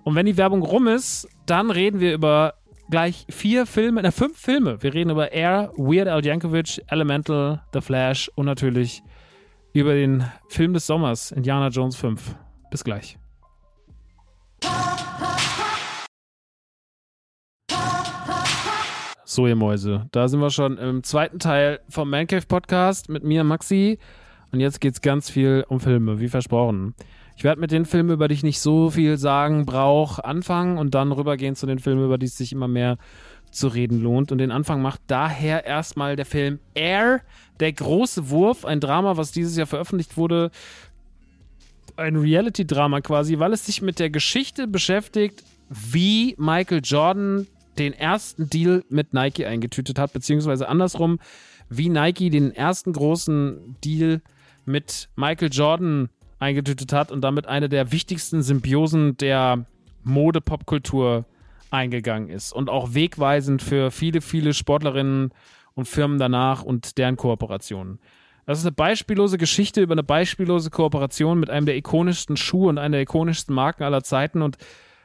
Und 0.02 0.14
wenn 0.14 0.26
die 0.26 0.36
Werbung 0.36 0.62
rum 0.62 0.86
ist, 0.86 1.28
dann 1.46 1.70
reden 1.70 2.00
wir 2.00 2.12
über 2.12 2.54
gleich 2.90 3.26
vier 3.30 3.66
Filme, 3.66 4.02
na 4.02 4.10
fünf 4.10 4.38
Filme. 4.38 4.82
Wir 4.82 4.92
reden 4.92 5.10
über 5.10 5.32
Air, 5.32 5.72
Weird 5.76 6.08
Al 6.08 6.24
Yankovic, 6.24 6.82
Elemental, 6.88 7.62
The 7.72 7.80
Flash 7.80 8.30
und 8.34 8.46
natürlich 8.46 9.02
über 9.72 9.94
den 9.94 10.24
Film 10.48 10.74
des 10.74 10.86
Sommers, 10.86 11.32
Indiana 11.32 11.68
Jones 11.68 11.96
5. 11.96 12.36
Bis 12.70 12.84
gleich. 12.84 13.18
So, 19.34 19.48
ihr 19.48 19.56
Mäuse, 19.56 20.06
da 20.12 20.28
sind 20.28 20.38
wir 20.38 20.50
schon 20.50 20.78
im 20.78 21.02
zweiten 21.02 21.40
Teil 21.40 21.80
vom 21.88 22.08
Mancave 22.08 22.46
Podcast 22.46 23.08
mit 23.08 23.24
mir, 23.24 23.42
Maxi. 23.42 23.98
Und 24.52 24.60
jetzt 24.60 24.80
geht 24.80 24.94
es 24.94 25.02
ganz 25.02 25.28
viel 25.28 25.64
um 25.66 25.80
Filme, 25.80 26.20
wie 26.20 26.28
versprochen. 26.28 26.94
Ich 27.36 27.42
werde 27.42 27.60
mit 27.60 27.72
den 27.72 27.84
Filmen, 27.84 28.10
über 28.10 28.28
die 28.28 28.34
ich 28.34 28.44
nicht 28.44 28.60
so 28.60 28.90
viel 28.90 29.16
sagen 29.16 29.66
brauche, 29.66 30.24
anfangen 30.24 30.78
und 30.78 30.94
dann 30.94 31.10
rübergehen 31.10 31.56
zu 31.56 31.66
den 31.66 31.80
Filmen, 31.80 32.04
über 32.04 32.16
die 32.16 32.26
es 32.26 32.38
sich 32.38 32.52
immer 32.52 32.68
mehr 32.68 32.96
zu 33.50 33.66
reden 33.66 34.00
lohnt. 34.00 34.30
Und 34.30 34.38
den 34.38 34.52
Anfang 34.52 34.80
macht 34.80 35.00
daher 35.08 35.66
erstmal 35.66 36.14
der 36.14 36.26
Film 36.26 36.60
Air, 36.74 37.20
der 37.58 37.72
große 37.72 38.30
Wurf, 38.30 38.64
ein 38.64 38.78
Drama, 38.78 39.16
was 39.16 39.32
dieses 39.32 39.56
Jahr 39.56 39.66
veröffentlicht 39.66 40.16
wurde. 40.16 40.52
Ein 41.96 42.14
Reality-Drama 42.14 43.00
quasi, 43.00 43.40
weil 43.40 43.52
es 43.52 43.66
sich 43.66 43.82
mit 43.82 43.98
der 43.98 44.10
Geschichte 44.10 44.68
beschäftigt, 44.68 45.42
wie 45.68 46.36
Michael 46.38 46.82
Jordan 46.84 47.48
den 47.78 47.92
ersten 47.92 48.48
Deal 48.48 48.84
mit 48.88 49.14
Nike 49.14 49.46
eingetütet 49.46 49.98
hat, 49.98 50.12
beziehungsweise 50.12 50.68
andersrum, 50.68 51.18
wie 51.68 51.88
Nike 51.88 52.30
den 52.30 52.52
ersten 52.52 52.92
großen 52.92 53.76
Deal 53.84 54.20
mit 54.64 55.08
Michael 55.16 55.50
Jordan 55.52 56.08
eingetütet 56.38 56.92
hat 56.92 57.10
und 57.10 57.22
damit 57.22 57.46
eine 57.46 57.68
der 57.68 57.92
wichtigsten 57.92 58.42
Symbiosen 58.42 59.16
der 59.16 59.66
Mode-Popkultur 60.02 61.24
eingegangen 61.70 62.28
ist 62.28 62.52
und 62.52 62.70
auch 62.70 62.94
wegweisend 62.94 63.62
für 63.62 63.90
viele, 63.90 64.20
viele 64.20 64.54
Sportlerinnen 64.54 65.32
und 65.74 65.88
Firmen 65.88 66.18
danach 66.18 66.62
und 66.62 66.98
deren 66.98 67.16
Kooperationen. 67.16 67.98
Das 68.46 68.58
ist 68.58 68.66
eine 68.66 68.72
beispiellose 68.72 69.38
Geschichte 69.38 69.80
über 69.80 69.92
eine 69.92 70.02
beispiellose 70.02 70.70
Kooperation 70.70 71.40
mit 71.40 71.50
einem 71.50 71.66
der 71.66 71.76
ikonischsten 71.76 72.36
Schuhe 72.36 72.68
und 72.68 72.78
einer 72.78 72.92
der 72.92 73.02
ikonischsten 73.02 73.54
Marken 73.54 73.84
aller 73.84 74.02
Zeiten. 74.02 74.42
Und 74.42 74.58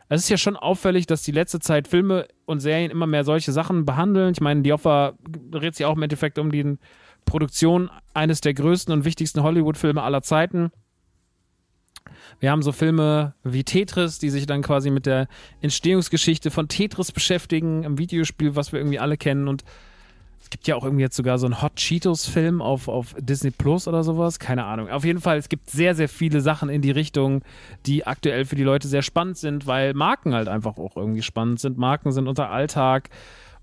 es 0.09 0.23
ist 0.23 0.29
ja 0.29 0.37
schon 0.37 0.57
auffällig, 0.57 1.05
dass 1.05 1.21
die 1.21 1.31
letzte 1.31 1.59
Zeit 1.59 1.87
Filme 1.87 2.27
und 2.45 2.59
Serien 2.59 2.89
immer 2.89 3.05
mehr 3.05 3.23
solche 3.23 3.51
Sachen 3.51 3.85
behandeln. 3.85 4.31
Ich 4.33 4.41
meine, 4.41 4.63
die 4.63 4.73
Offer 4.73 5.13
dreht 5.51 5.75
sich 5.75 5.85
auch 5.85 5.95
im 5.95 6.01
Endeffekt 6.01 6.39
um 6.39 6.51
die 6.51 6.77
Produktion 7.25 7.91
eines 8.13 8.41
der 8.41 8.55
größten 8.55 8.91
und 8.91 9.05
wichtigsten 9.05 9.43
Hollywood-Filme 9.43 10.01
aller 10.01 10.23
Zeiten. 10.23 10.71
Wir 12.39 12.49
haben 12.49 12.63
so 12.63 12.71
Filme 12.71 13.35
wie 13.43 13.63
Tetris, 13.63 14.17
die 14.17 14.31
sich 14.31 14.47
dann 14.47 14.63
quasi 14.63 14.89
mit 14.89 15.05
der 15.05 15.27
Entstehungsgeschichte 15.61 16.49
von 16.49 16.67
Tetris 16.67 17.11
beschäftigen, 17.11 17.83
im 17.83 17.99
Videospiel, 17.99 18.55
was 18.55 18.71
wir 18.71 18.79
irgendwie 18.79 18.99
alle 18.99 19.17
kennen. 19.17 19.47
Und 19.47 19.63
gibt 20.49 20.67
ja 20.67 20.75
auch 20.75 20.83
irgendwie 20.83 21.03
jetzt 21.03 21.15
sogar 21.15 21.37
so 21.37 21.45
einen 21.45 21.61
Hot 21.61 21.75
Cheetos-Film 21.75 22.61
auf, 22.61 22.87
auf 22.87 23.15
Disney 23.19 23.51
Plus 23.51 23.87
oder 23.87 24.03
sowas. 24.03 24.39
Keine 24.39 24.65
Ahnung. 24.65 24.89
Auf 24.89 25.05
jeden 25.05 25.21
Fall, 25.21 25.37
es 25.37 25.49
gibt 25.49 25.69
sehr, 25.69 25.95
sehr 25.95 26.09
viele 26.09 26.41
Sachen 26.41 26.69
in 26.69 26.81
die 26.81 26.91
Richtung, 26.91 27.41
die 27.85 28.07
aktuell 28.07 28.45
für 28.45 28.55
die 28.55 28.63
Leute 28.63 28.87
sehr 28.87 29.01
spannend 29.01 29.37
sind, 29.37 29.67
weil 29.67 29.93
Marken 29.93 30.33
halt 30.33 30.47
einfach 30.47 30.77
auch 30.77 30.95
irgendwie 30.97 31.21
spannend 31.21 31.59
sind. 31.59 31.77
Marken 31.77 32.11
sind 32.11 32.27
unser 32.27 32.49
Alltag. 32.49 33.09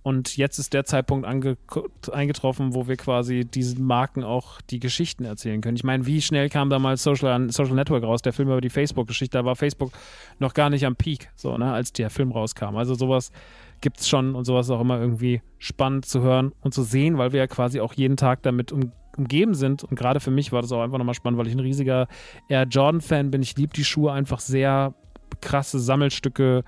Und 0.02 0.36
jetzt 0.36 0.60
ist 0.60 0.72
der 0.72 0.84
Zeitpunkt 0.84 1.26
eingetroffen, 1.26 2.74
wo 2.74 2.86
wir 2.86 2.96
quasi 2.96 3.44
diesen 3.44 3.84
Marken 3.84 4.22
auch 4.22 4.60
die 4.60 4.78
Geschichten 4.78 5.24
erzählen 5.24 5.60
können. 5.60 5.76
Ich 5.76 5.82
meine, 5.82 6.06
wie 6.06 6.22
schnell 6.22 6.48
kam 6.48 6.70
damals 6.70 7.02
Social, 7.02 7.50
Social 7.50 7.74
Network 7.74 8.04
raus, 8.04 8.22
der 8.22 8.32
Film 8.32 8.46
über 8.46 8.60
die 8.60 8.70
Facebook-Geschichte? 8.70 9.36
Da 9.36 9.44
war 9.44 9.56
Facebook 9.56 9.90
noch 10.38 10.54
gar 10.54 10.70
nicht 10.70 10.86
am 10.86 10.94
Peak, 10.94 11.28
so, 11.34 11.58
ne, 11.58 11.72
als 11.72 11.92
der 11.92 12.08
Film 12.10 12.30
rauskam. 12.30 12.76
Also 12.76 12.94
sowas 12.94 13.32
gibt 13.80 14.00
es 14.00 14.08
schon 14.08 14.34
und 14.34 14.44
sowas 14.44 14.70
auch 14.70 14.80
immer 14.80 15.00
irgendwie 15.00 15.42
spannend 15.58 16.06
zu 16.06 16.20
hören 16.22 16.52
und 16.60 16.74
zu 16.74 16.82
sehen, 16.82 17.18
weil 17.18 17.32
wir 17.32 17.40
ja 17.40 17.46
quasi 17.46 17.80
auch 17.80 17.92
jeden 17.94 18.16
Tag 18.16 18.42
damit 18.42 18.72
um, 18.72 18.92
umgeben 19.16 19.54
sind. 19.54 19.84
Und 19.84 19.96
gerade 19.96 20.20
für 20.20 20.30
mich 20.30 20.52
war 20.52 20.62
das 20.62 20.72
auch 20.72 20.82
einfach 20.82 20.98
nochmal 20.98 21.14
spannend, 21.14 21.38
weil 21.38 21.46
ich 21.46 21.54
ein 21.54 21.60
riesiger 21.60 22.08
Air 22.48 22.64
Jordan-Fan 22.64 23.30
bin. 23.30 23.42
Ich 23.42 23.56
liebe 23.56 23.72
die 23.74 23.84
Schuhe 23.84 24.12
einfach 24.12 24.40
sehr 24.40 24.94
krasse 25.40 25.78
Sammelstücke 25.78 26.64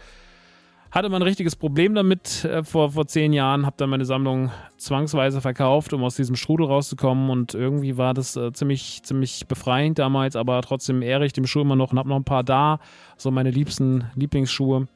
hatte 0.91 1.11
man 1.11 1.21
ein 1.21 1.29
richtiges 1.29 1.55
Problem 1.55 1.95
damit 1.95 2.45
äh, 2.45 2.65
vor, 2.65 2.93
vor 2.93 3.07
zehn 3.07 3.33
Jahren, 3.33 3.67
habe 3.67 3.77
dann 3.77 3.91
meine 3.91 4.05
Sammlung 4.05 4.51
zwangsweise 4.79 5.41
verkauft, 5.41 5.93
um 5.93 6.03
aus 6.03 6.17
diesem 6.17 6.37
Strudel 6.37 6.67
rauszukommen 6.67 7.31
und 7.31 7.55
irgendwie 7.55 7.99
war 7.99 8.15
das 8.15 8.37
äh, 8.37 8.53
ziemlich, 8.53 9.03
ziemlich 9.03 9.47
befreiend 9.47 9.99
damals, 9.99 10.35
aber 10.35 10.61
trotzdem 10.63 11.03
ehre 11.03 11.27
ich 11.27 11.33
dem 11.33 11.47
Schuh 11.47 11.61
immer 11.61 11.77
noch 11.77 11.93
und 11.93 11.99
habe 11.99 12.09
noch 12.09 12.17
ein 12.17 12.25
paar 12.25 12.45
da, 12.45 12.81
so 13.17 13.31
meine 13.31 13.51
liebsten 13.51 14.05
Lieblingsschuhe. 14.15 14.87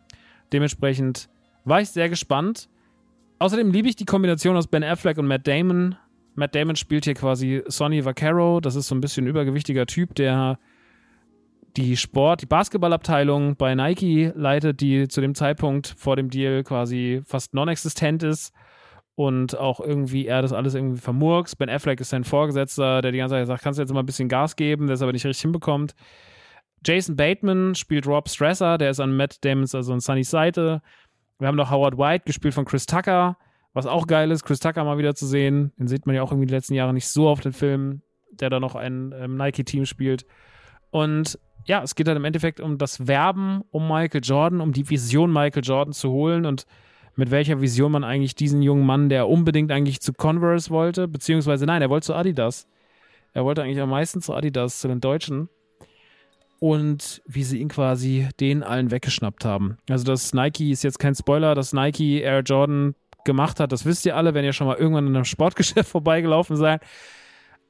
Dementsprechend 0.52 1.28
war 1.64 1.80
ich 1.80 1.90
sehr 1.90 2.08
gespannt. 2.08 2.68
Außerdem 3.38 3.72
liebe 3.72 3.88
ich 3.88 3.96
die 3.96 4.04
Kombination 4.04 4.56
aus 4.56 4.66
Ben 4.66 4.84
Affleck 4.84 5.18
und 5.18 5.26
Matt 5.26 5.46
Damon. 5.46 5.96
Matt 6.34 6.54
Damon 6.54 6.76
spielt 6.76 7.04
hier 7.04 7.14
quasi 7.14 7.62
Sonny 7.66 8.04
Vaccaro, 8.04 8.60
das 8.60 8.76
ist 8.76 8.88
so 8.88 8.94
ein 8.94 9.00
bisschen 9.00 9.26
übergewichtiger 9.26 9.86
Typ, 9.86 10.14
der 10.14 10.58
die 11.76 11.96
Sport, 11.96 12.42
die 12.42 12.46
Basketballabteilung 12.46 13.56
bei 13.56 13.74
Nike 13.74 14.32
leitet, 14.34 14.80
die 14.80 15.08
zu 15.08 15.20
dem 15.20 15.34
Zeitpunkt 15.34 15.94
vor 15.96 16.16
dem 16.16 16.30
Deal 16.30 16.62
quasi 16.64 17.22
fast 17.24 17.54
non-existent 17.54 18.22
ist 18.22 18.52
und 19.14 19.56
auch 19.56 19.80
irgendwie 19.80 20.26
er 20.26 20.42
das 20.42 20.52
alles 20.52 20.74
irgendwie 20.74 21.00
vermurkst. 21.00 21.58
Ben 21.58 21.68
Affleck 21.70 22.00
ist 22.00 22.10
sein 22.10 22.24
Vorgesetzter, 22.24 23.02
der 23.02 23.12
die 23.12 23.18
ganze 23.18 23.34
Zeit 23.34 23.46
sagt, 23.46 23.62
kannst 23.62 23.78
du 23.78 23.82
jetzt 23.82 23.92
mal 23.92 24.00
ein 24.00 24.06
bisschen 24.06 24.28
Gas 24.28 24.56
geben, 24.56 24.86
der 24.86 24.94
es 24.94 25.02
aber 25.02 25.12
nicht 25.12 25.26
richtig 25.26 25.42
hinbekommt. 25.42 25.94
Jason 26.84 27.16
Bateman 27.16 27.74
spielt 27.74 28.06
Rob 28.06 28.28
Stresser, 28.28 28.76
der 28.76 28.90
ist 28.90 29.00
an 29.00 29.16
Matt 29.16 29.44
Damons, 29.44 29.74
also 29.74 29.92
an 29.92 30.00
Sunnys 30.00 30.30
Seite. 30.30 30.82
Wir 31.42 31.48
haben 31.48 31.56
noch 31.56 31.72
Howard 31.72 31.98
White, 31.98 32.24
gespielt 32.24 32.54
von 32.54 32.64
Chris 32.64 32.86
Tucker, 32.86 33.36
was 33.72 33.86
auch 33.86 34.06
geil 34.06 34.30
ist, 34.30 34.44
Chris 34.44 34.60
Tucker 34.60 34.84
mal 34.84 34.96
wieder 34.96 35.16
zu 35.16 35.26
sehen. 35.26 35.72
Den 35.76 35.88
sieht 35.88 36.06
man 36.06 36.14
ja 36.14 36.22
auch 36.22 36.30
irgendwie 36.30 36.46
die 36.46 36.54
letzten 36.54 36.74
Jahre 36.74 36.94
nicht 36.94 37.08
so 37.08 37.28
auf 37.28 37.40
den 37.40 37.52
Filmen, 37.52 38.02
der 38.30 38.48
da 38.48 38.60
noch 38.60 38.76
ein 38.76 39.12
ähm, 39.18 39.36
Nike-Team 39.36 39.84
spielt. 39.84 40.24
Und 40.90 41.40
ja, 41.64 41.82
es 41.82 41.96
geht 41.96 42.06
dann 42.06 42.16
im 42.16 42.24
Endeffekt 42.24 42.60
um 42.60 42.78
das 42.78 43.08
Werben 43.08 43.62
um 43.72 43.88
Michael 43.88 44.20
Jordan, 44.22 44.60
um 44.60 44.72
die 44.72 44.88
Vision 44.88 45.32
Michael 45.32 45.64
Jordan 45.64 45.92
zu 45.92 46.12
holen 46.12 46.46
und 46.46 46.64
mit 47.16 47.32
welcher 47.32 47.60
Vision 47.60 47.90
man 47.90 48.04
eigentlich 48.04 48.36
diesen 48.36 48.62
jungen 48.62 48.86
Mann, 48.86 49.08
der 49.08 49.28
unbedingt 49.28 49.72
eigentlich 49.72 50.00
zu 50.00 50.12
Converse 50.12 50.70
wollte, 50.70 51.08
beziehungsweise 51.08 51.66
nein, 51.66 51.82
er 51.82 51.90
wollte 51.90 52.06
zu 52.06 52.14
Adidas. 52.14 52.68
Er 53.32 53.44
wollte 53.44 53.64
eigentlich 53.64 53.80
am 53.80 53.90
meisten 53.90 54.20
zu 54.20 54.32
Adidas, 54.32 54.78
zu 54.78 54.86
den 54.86 55.00
Deutschen. 55.00 55.48
Und 56.62 57.22
wie 57.26 57.42
sie 57.42 57.58
ihn 57.58 57.66
quasi 57.66 58.28
den 58.38 58.62
allen 58.62 58.92
weggeschnappt 58.92 59.44
haben. 59.44 59.78
Also, 59.90 60.04
dass 60.04 60.32
Nike 60.32 60.70
ist 60.70 60.84
jetzt 60.84 61.00
kein 61.00 61.16
Spoiler, 61.16 61.56
dass 61.56 61.72
Nike 61.72 62.20
Air 62.20 62.42
Jordan 62.42 62.94
gemacht 63.24 63.58
hat, 63.58 63.72
das 63.72 63.84
wisst 63.84 64.06
ihr 64.06 64.16
alle, 64.16 64.32
wenn 64.32 64.44
ihr 64.44 64.52
schon 64.52 64.68
mal 64.68 64.76
irgendwann 64.76 65.08
in 65.08 65.16
einem 65.16 65.24
Sportgeschäft 65.24 65.88
vorbeigelaufen 65.90 66.54
seid. 66.54 66.80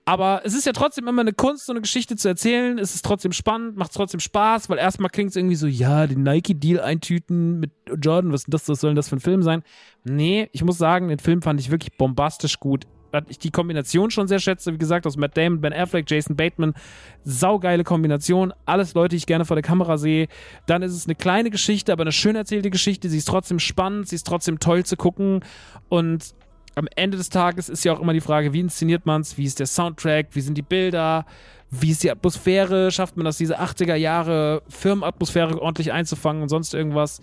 Aber 0.05 0.43
es 0.45 0.53
ist 0.53 0.67
ja 0.67 0.73
trotzdem 0.73 1.09
immer 1.09 1.23
eine 1.23 1.33
Kunst, 1.33 1.65
so 1.65 1.73
eine 1.73 1.81
Geschichte 1.81 2.17
zu 2.17 2.29
erzählen. 2.29 2.79
Es 2.79 2.95
ist 2.95 3.03
trotzdem 3.03 3.33
spannend, 3.33 3.79
macht 3.79 3.95
trotzdem 3.95 4.21
Spaß, 4.21 4.69
weil 4.69 4.77
erstmal 4.77 5.09
klingt 5.09 5.31
es 5.31 5.37
irgendwie 5.37 5.57
so, 5.57 5.67
ja, 5.67 6.07
den 6.07 6.23
Nike-Deal 6.23 6.81
eintüten 6.81 7.61
mit 7.61 7.71
Jordan, 7.99 8.31
was, 8.31 8.45
das, 8.47 8.69
was 8.69 8.79
soll 8.79 8.91
denn 8.91 8.97
das 8.97 9.09
für 9.09 9.17
ein 9.17 9.21
Film 9.21 9.43
sein? 9.43 9.63
Nee, 10.05 10.51
ich 10.53 10.65
muss 10.65 10.77
sagen, 10.77 11.09
den 11.09 11.19
Film 11.19 11.41
fand 11.41 11.61
ich 11.61 11.71
wirklich 11.71 11.97
bombastisch 11.97 12.61
gut. 12.61 12.85
Dass 13.13 13.25
ich 13.29 13.39
die 13.39 13.51
Kombination 13.51 14.11
schon 14.11 14.27
sehr 14.27 14.41
schätze, 14.41 14.73
wie 14.73 14.79
gesagt, 14.79 15.07
aus 15.07 15.17
Matt 15.17 15.37
Damon, 15.37 15.61
Ben 15.61 15.73
Affleck, 15.73 16.11
Jason 16.11 16.35
Bateman. 16.35 16.75
Saugeile 17.25 17.85
Kombination. 17.85 18.53
Alles 18.67 18.95
Leute, 18.95 19.11
die 19.11 19.17
ich 19.17 19.27
gerne 19.27 19.45
vor 19.45 19.55
der 19.55 19.63
Kamera 19.63 19.99
sehe. 19.99 20.29
Dann 20.67 20.83
ist 20.83 20.93
es 20.93 21.07
eine 21.07 21.15
kleine 21.15 21.51
Geschichte, 21.51 21.93
aber 21.93 22.03
eine 22.03 22.13
schön 22.13 22.35
erzählte 22.35 22.71
Geschichte. 22.71 23.09
Sie 23.09 23.19
ist 23.19 23.29
trotzdem 23.29 23.59
spannend, 23.59 24.09
sie 24.09 24.17
ist 24.17 24.27
trotzdem 24.27 24.59
toll 24.59 24.85
zu 24.85 24.97
gucken. 24.97 25.45
Und 25.89 26.35
am 26.75 26.89
Ende 26.97 27.19
des 27.19 27.29
Tages 27.29 27.69
ist 27.69 27.85
ja 27.85 27.93
auch 27.93 28.01
immer 28.01 28.13
die 28.13 28.21
Frage, 28.21 28.53
wie 28.53 28.61
inszeniert 28.61 29.05
man 29.07 29.21
es, 29.21 29.37
wie 29.37 29.45
ist 29.45 29.61
der 29.61 29.67
Soundtrack, 29.67 30.29
wie 30.33 30.41
sind 30.41 30.57
die 30.57 30.63
Bilder, 30.63 31.27
wie 31.71 31.91
ist 31.91 32.03
die 32.03 32.11
Atmosphäre, 32.11 32.91
schafft 32.91 33.17
man 33.17 33.25
das, 33.25 33.37
diese 33.37 33.61
80er 33.61 33.95
Jahre 33.95 34.63
Firmenatmosphäre 34.69 35.61
ordentlich 35.61 35.93
einzufangen 35.93 36.43
und 36.43 36.49
sonst 36.49 36.75
irgendwas. 36.75 37.21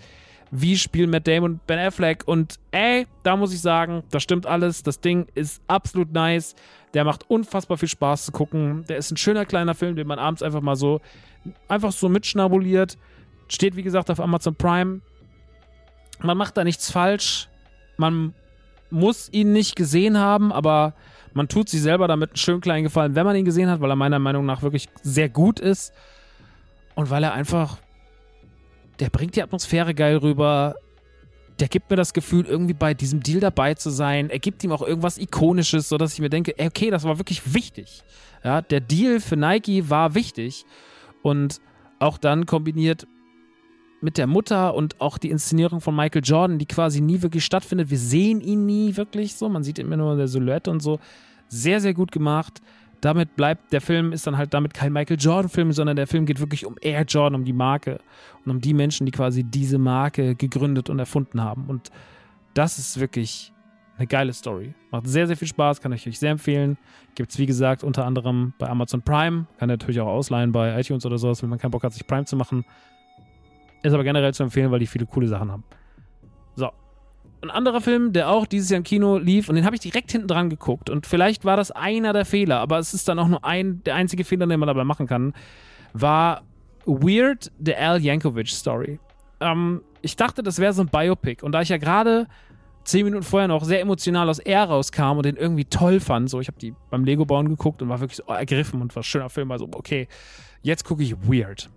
Wie 0.51 0.77
spielen 0.77 1.09
Matt 1.09 1.27
Damon 1.27 1.53
und 1.53 1.67
Ben 1.67 1.79
Affleck? 1.79 2.27
Und 2.27 2.59
ey, 2.71 3.05
da 3.23 3.35
muss 3.35 3.53
ich 3.53 3.61
sagen, 3.61 4.03
das 4.09 4.23
stimmt 4.23 4.45
alles. 4.45 4.83
Das 4.83 4.99
Ding 4.99 5.27
ist 5.35 5.61
absolut 5.67 6.11
nice. 6.11 6.55
Der 6.93 7.03
macht 7.03 7.29
unfassbar 7.29 7.77
viel 7.77 7.89
Spaß 7.89 8.25
zu 8.25 8.31
gucken. 8.31 8.83
Der 8.89 8.97
ist 8.97 9.11
ein 9.11 9.17
schöner 9.17 9.45
kleiner 9.45 9.75
Film, 9.75 9.95
den 9.95 10.07
man 10.07 10.17
abends 10.17 10.41
einfach 10.41 10.61
mal 10.61 10.75
so, 10.75 11.01
einfach 11.67 11.91
so 11.91 12.09
mitschnabuliert. 12.09 12.97
Steht, 13.47 13.75
wie 13.75 13.83
gesagt, 13.83 14.09
auf 14.09 14.19
Amazon 14.19 14.55
Prime. 14.55 15.01
Man 16.21 16.37
macht 16.37 16.57
da 16.57 16.63
nichts 16.63 16.91
falsch. 16.91 17.47
Man 17.97 18.33
muss 18.89 19.31
ihn 19.31 19.53
nicht 19.53 19.75
gesehen 19.75 20.17
haben, 20.17 20.51
aber 20.51 20.93
man 21.33 21.47
tut 21.47 21.69
sich 21.69 21.81
selber 21.81 22.07
damit 22.07 22.31
einen 22.31 22.37
schönen 22.37 22.61
kleinen 22.61 22.83
Gefallen, 22.83 23.15
wenn 23.15 23.25
man 23.25 23.35
ihn 23.35 23.45
gesehen 23.45 23.69
hat, 23.69 23.81
weil 23.81 23.91
er 23.91 23.95
meiner 23.95 24.19
Meinung 24.19 24.45
nach 24.45 24.61
wirklich 24.61 24.89
sehr 25.03 25.29
gut 25.29 25.59
ist 25.59 25.93
und 26.95 27.09
weil 27.09 27.23
er 27.23 27.33
einfach, 27.33 27.77
der 28.99 29.09
bringt 29.09 29.35
die 29.35 29.43
Atmosphäre 29.43 29.93
geil 29.93 30.17
rüber. 30.17 30.75
Der 31.59 31.67
gibt 31.67 31.89
mir 31.89 31.95
das 31.95 32.13
Gefühl, 32.13 32.45
irgendwie 32.45 32.73
bei 32.73 32.93
diesem 32.93 33.21
Deal 33.21 33.39
dabei 33.39 33.73
zu 33.73 33.89
sein. 33.89 34.29
Er 34.29 34.39
gibt 34.39 34.63
ihm 34.63 34.71
auch 34.71 34.81
irgendwas 34.81 35.17
Ikonisches, 35.17 35.89
sodass 35.89 36.13
ich 36.13 36.19
mir 36.19 36.29
denke, 36.29 36.53
okay, 36.57 36.89
das 36.89 37.03
war 37.03 37.17
wirklich 37.17 37.53
wichtig. 37.53 38.03
Ja, 38.43 38.61
der 38.61 38.79
Deal 38.79 39.19
für 39.19 39.35
Nike 39.35 39.89
war 39.89 40.15
wichtig. 40.15 40.65
Und 41.21 41.59
auch 41.99 42.17
dann 42.17 42.45
kombiniert 42.45 43.07
mit 44.01 44.17
der 44.17 44.27
Mutter 44.27 44.73
und 44.75 45.01
auch 45.01 45.17
die 45.17 45.29
Inszenierung 45.29 45.81
von 45.81 45.95
Michael 45.95 46.21
Jordan, 46.23 46.57
die 46.57 46.65
quasi 46.65 47.01
nie 47.01 47.21
wirklich 47.21 47.43
stattfindet. 47.43 47.89
Wir 47.89 47.97
sehen 47.97 48.39
ihn 48.39 48.65
nie 48.65 48.95
wirklich 48.95 49.35
so. 49.35 49.49
Man 49.49 49.63
sieht 49.63 49.79
immer 49.79 49.97
nur 49.97 50.13
in 50.13 50.17
der 50.17 50.29
Silhouette 50.29 50.71
und 50.71 50.81
so. 50.81 50.99
Sehr, 51.49 51.81
sehr 51.81 51.93
gut 51.93 52.11
gemacht. 52.11 52.61
Damit 53.01 53.35
bleibt 53.35 53.71
der 53.71 53.81
Film, 53.81 54.11
ist 54.11 54.27
dann 54.27 54.37
halt 54.37 54.53
damit 54.53 54.73
kein 54.73 54.91
Michael 54.91 55.17
Jordan-Film, 55.19 55.71
sondern 55.71 55.95
der 55.95 56.07
Film 56.07 56.25
geht 56.25 56.39
wirklich 56.39 56.65
um 56.65 56.75
Air 56.81 57.03
Jordan, 57.03 57.35
um 57.35 57.45
die 57.45 57.53
Marke 57.53 57.99
und 58.45 58.51
um 58.51 58.61
die 58.61 58.73
Menschen, 58.73 59.05
die 59.05 59.11
quasi 59.11 59.43
diese 59.43 59.77
Marke 59.77 60.35
gegründet 60.35 60.89
und 60.89 60.99
erfunden 60.99 61.41
haben. 61.41 61.65
Und 61.67 61.91
das 62.53 62.77
ist 62.77 62.99
wirklich 62.99 63.53
eine 63.97 64.07
geile 64.07 64.33
Story. 64.33 64.73
Macht 64.91 65.07
sehr, 65.07 65.27
sehr 65.27 65.37
viel 65.37 65.47
Spaß, 65.47 65.81
kann 65.81 65.91
ich 65.93 66.07
euch 66.07 66.19
sehr 66.19 66.31
empfehlen. 66.31 66.77
Gibt 67.15 67.31
es, 67.31 67.37
wie 67.37 67.45
gesagt, 67.45 67.83
unter 67.83 68.05
anderem 68.05 68.53
bei 68.57 68.67
Amazon 68.67 69.01
Prime. 69.01 69.45
Kann 69.57 69.69
natürlich 69.69 69.99
auch 70.01 70.07
ausleihen 70.07 70.51
bei 70.51 70.77
iTunes 70.79 71.05
oder 71.05 71.17
sowas, 71.17 71.41
wenn 71.41 71.49
man 71.49 71.59
keinen 71.59 71.71
Bock 71.71 71.83
hat, 71.83 71.93
sich 71.93 72.05
Prime 72.05 72.25
zu 72.25 72.35
machen. 72.35 72.65
Ist 73.81 73.93
aber 73.93 74.03
generell 74.03 74.33
zu 74.33 74.43
empfehlen, 74.43 74.71
weil 74.71 74.79
die 74.79 74.87
viele 74.87 75.05
coole 75.05 75.27
Sachen 75.27 75.51
haben. 75.51 75.63
Ein 77.41 77.51
anderer 77.51 77.79
Film, 77.79 78.11
der 78.11 78.29
auch 78.29 78.45
dieses 78.45 78.69
Jahr 78.69 78.79
im 78.79 78.83
Kino 78.83 79.17
lief, 79.17 79.47
und 79.47 79.55
den 79.55 79.65
habe 79.65 79.75
ich 79.75 79.81
direkt 79.81 80.11
hinten 80.11 80.27
dran 80.27 80.49
geguckt. 80.49 80.89
Und 80.89 81.07
vielleicht 81.07 81.45
war 81.45 81.55
das 81.55 81.71
einer 81.71 82.11
der 82.11 82.25
Fehler, 82.25 82.59
aber 82.59 82.79
es 82.79 82.93
ist 82.93 83.07
dann 83.07 83.17
auch 83.17 83.27
nur 83.27 83.45
ein, 83.45 83.81
der 83.85 83.95
einzige 83.95 84.25
Fehler, 84.25 84.45
den 84.45 84.59
man 84.59 84.67
dabei 84.67 84.83
machen 84.83 85.07
kann, 85.07 85.33
war 85.93 86.43
Weird, 86.85 87.51
The 87.63 87.75
Al 87.75 88.01
Yankovic 88.01 88.49
Story. 88.49 88.99
Ähm, 89.39 89.81
ich 90.01 90.15
dachte, 90.15 90.43
das 90.43 90.59
wäre 90.59 90.73
so 90.73 90.81
ein 90.81 90.89
Biopic. 90.89 91.43
Und 91.43 91.53
da 91.53 91.61
ich 91.61 91.69
ja 91.69 91.77
gerade 91.77 92.27
zehn 92.83 93.05
Minuten 93.05 93.23
vorher 93.23 93.47
noch 93.47 93.63
sehr 93.63 93.81
emotional 93.81 94.29
aus 94.29 94.39
Air 94.39 94.65
rauskam 94.65 95.17
und 95.17 95.25
den 95.25 95.35
irgendwie 95.35 95.65
toll 95.65 95.99
fand, 95.99 96.29
so 96.29 96.39
ich 96.39 96.47
habe 96.47 96.57
die 96.59 96.73
beim 96.89 97.03
Lego 97.05 97.25
bauen 97.25 97.47
geguckt 97.47 97.81
und 97.81 97.89
war 97.89 97.99
wirklich 97.99 98.17
so 98.17 98.23
ergriffen 98.23 98.81
und 98.81 98.95
war 98.95 99.01
ein 99.01 99.03
schöner 99.03 99.29
Film, 99.29 99.51
also 99.51 99.67
okay, 99.73 100.07
jetzt 100.61 100.83
gucke 100.85 101.03
ich 101.03 101.15
Weird. 101.27 101.69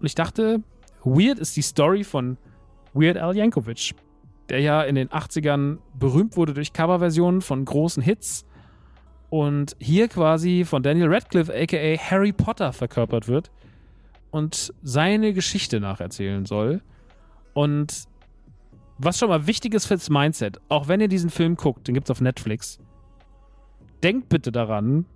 Und 0.00 0.06
ich 0.06 0.14
dachte, 0.14 0.62
Weird 1.04 1.38
ist 1.38 1.56
die 1.56 1.62
Story 1.62 2.02
von 2.02 2.38
Weird 2.94 3.18
Al 3.18 3.36
Yankovic, 3.36 3.94
der 4.48 4.60
ja 4.60 4.82
in 4.82 4.94
den 4.94 5.08
80ern 5.08 5.78
berühmt 5.98 6.36
wurde 6.36 6.54
durch 6.54 6.72
Coverversionen 6.72 7.40
von 7.40 7.64
großen 7.64 8.02
Hits 8.02 8.44
und 9.30 9.76
hier 9.80 10.08
quasi 10.08 10.64
von 10.64 10.82
Daniel 10.82 11.12
Radcliffe 11.12 11.52
aka 11.52 11.98
Harry 11.98 12.32
Potter 12.32 12.72
verkörpert 12.72 13.26
wird 13.26 13.50
und 14.30 14.72
seine 14.82 15.32
Geschichte 15.32 15.80
nacherzählen 15.80 16.44
soll. 16.44 16.82
Und 17.52 18.04
was 18.98 19.18
schon 19.18 19.28
mal 19.28 19.46
wichtig 19.46 19.74
ist 19.74 19.86
fürs 19.86 20.10
Mindset, 20.10 20.60
auch 20.68 20.88
wenn 20.88 21.00
ihr 21.00 21.08
diesen 21.08 21.30
Film 21.30 21.56
guckt, 21.56 21.88
den 21.88 21.94
gibt 21.94 22.06
es 22.06 22.10
auf 22.10 22.20
Netflix, 22.20 22.78
denkt 24.02 24.28
bitte 24.28 24.52
daran, 24.52 25.06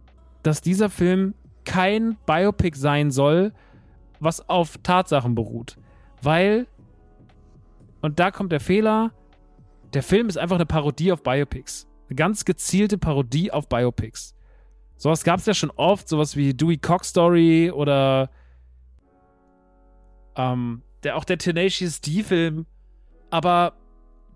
dass 0.42 0.60
dieser 0.60 0.90
Film 0.90 1.34
kein 1.64 2.16
Biopic 2.26 2.76
sein 2.76 3.10
soll, 3.10 3.52
was 4.20 4.48
auf 4.48 4.78
Tatsachen 4.82 5.34
beruht. 5.34 5.76
Weil, 6.22 6.66
und 8.00 8.18
da 8.18 8.30
kommt 8.30 8.50
der 8.50 8.60
Fehler, 8.60 9.12
der 9.94 10.02
Film 10.02 10.28
ist 10.28 10.38
einfach 10.38 10.56
eine 10.56 10.66
Parodie 10.66 11.12
auf 11.12 11.22
Biopics. 11.22 11.86
Eine 12.08 12.16
ganz 12.16 12.44
gezielte 12.44 12.98
Parodie 12.98 13.52
auf 13.52 13.68
Biopics. 13.68 14.34
Sowas 14.96 15.24
gab 15.24 15.38
es 15.40 15.46
ja 15.46 15.54
schon 15.54 15.70
oft, 15.70 16.08
sowas 16.08 16.36
wie 16.36 16.54
Dewey 16.54 16.78
Cox 16.78 17.10
Story 17.10 17.70
oder 17.70 18.30
ähm, 20.36 20.82
der, 21.02 21.16
auch 21.16 21.24
der 21.24 21.38
Tenacious 21.38 22.00
D-Film. 22.00 22.66
Aber 23.30 23.74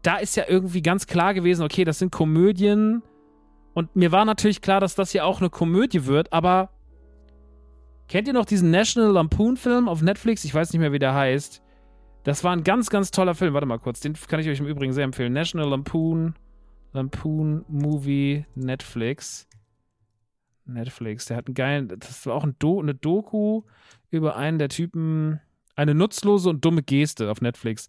da 0.03 0.16
ist 0.16 0.36
ja 0.36 0.44
irgendwie 0.46 0.82
ganz 0.82 1.07
klar 1.07 1.34
gewesen, 1.34 1.64
okay, 1.64 1.84
das 1.84 1.98
sind 1.98 2.12
Komödien. 2.12 3.03
Und 3.74 3.96
mir 3.96 4.12
war 4.12 4.24
natürlich 4.24 4.61
klar, 4.61 4.80
dass 4.80 4.94
das 4.94 5.12
hier 5.12 5.24
auch 5.24 5.40
eine 5.40 5.50
Komödie 5.50 6.07
wird, 6.07 6.32
aber 6.32 6.70
Kennt 8.12 8.28
ihr 8.28 8.34
noch 8.34 8.44
diesen 8.44 8.70
National 8.70 9.11
Lampoon-Film 9.12 9.88
auf 9.88 10.03
Netflix? 10.03 10.44
Ich 10.44 10.55
weiß 10.55 10.70
nicht 10.70 10.80
mehr, 10.80 10.92
wie 10.92 10.98
der 10.98 11.14
heißt. 11.14 11.61
Das 12.25 12.45
war 12.45 12.53
ein 12.53 12.62
ganz, 12.62 12.89
ganz 12.89 13.11
toller 13.11 13.35
Film. 13.35 13.55
Warte 13.55 13.66
mal 13.66 13.79
kurz, 13.79 14.01
den 14.01 14.14
kann 14.14 14.41
ich 14.41 14.49
euch 14.49 14.61
im 14.61 14.66
Übrigen 14.66 14.93
sehr 14.93 15.05
empfehlen. 15.05 15.33
National 15.33 15.68
Lampoon, 15.68 16.35
Lampoon 16.93 17.64
Movie 17.68 18.45
Netflix. 18.55 19.49
Netflix, 20.64 21.27
der 21.27 21.39
hat 21.39 21.49
einen 21.49 21.55
geilen, 21.55 21.89
das 21.99 22.25
war 22.25 22.35
auch 22.35 22.45
ein 22.45 22.55
Do, 22.61 22.81
eine 22.81 22.95
Doku 22.95 23.62
über 24.11 24.37
einen 24.37 24.59
der 24.59 24.68
Typen, 24.68 25.41
eine 25.75 25.93
nutzlose 25.93 26.49
und 26.49 26.64
dumme 26.64 26.85
Geste 26.85 27.31
auf 27.31 27.41
Netflix. 27.41 27.89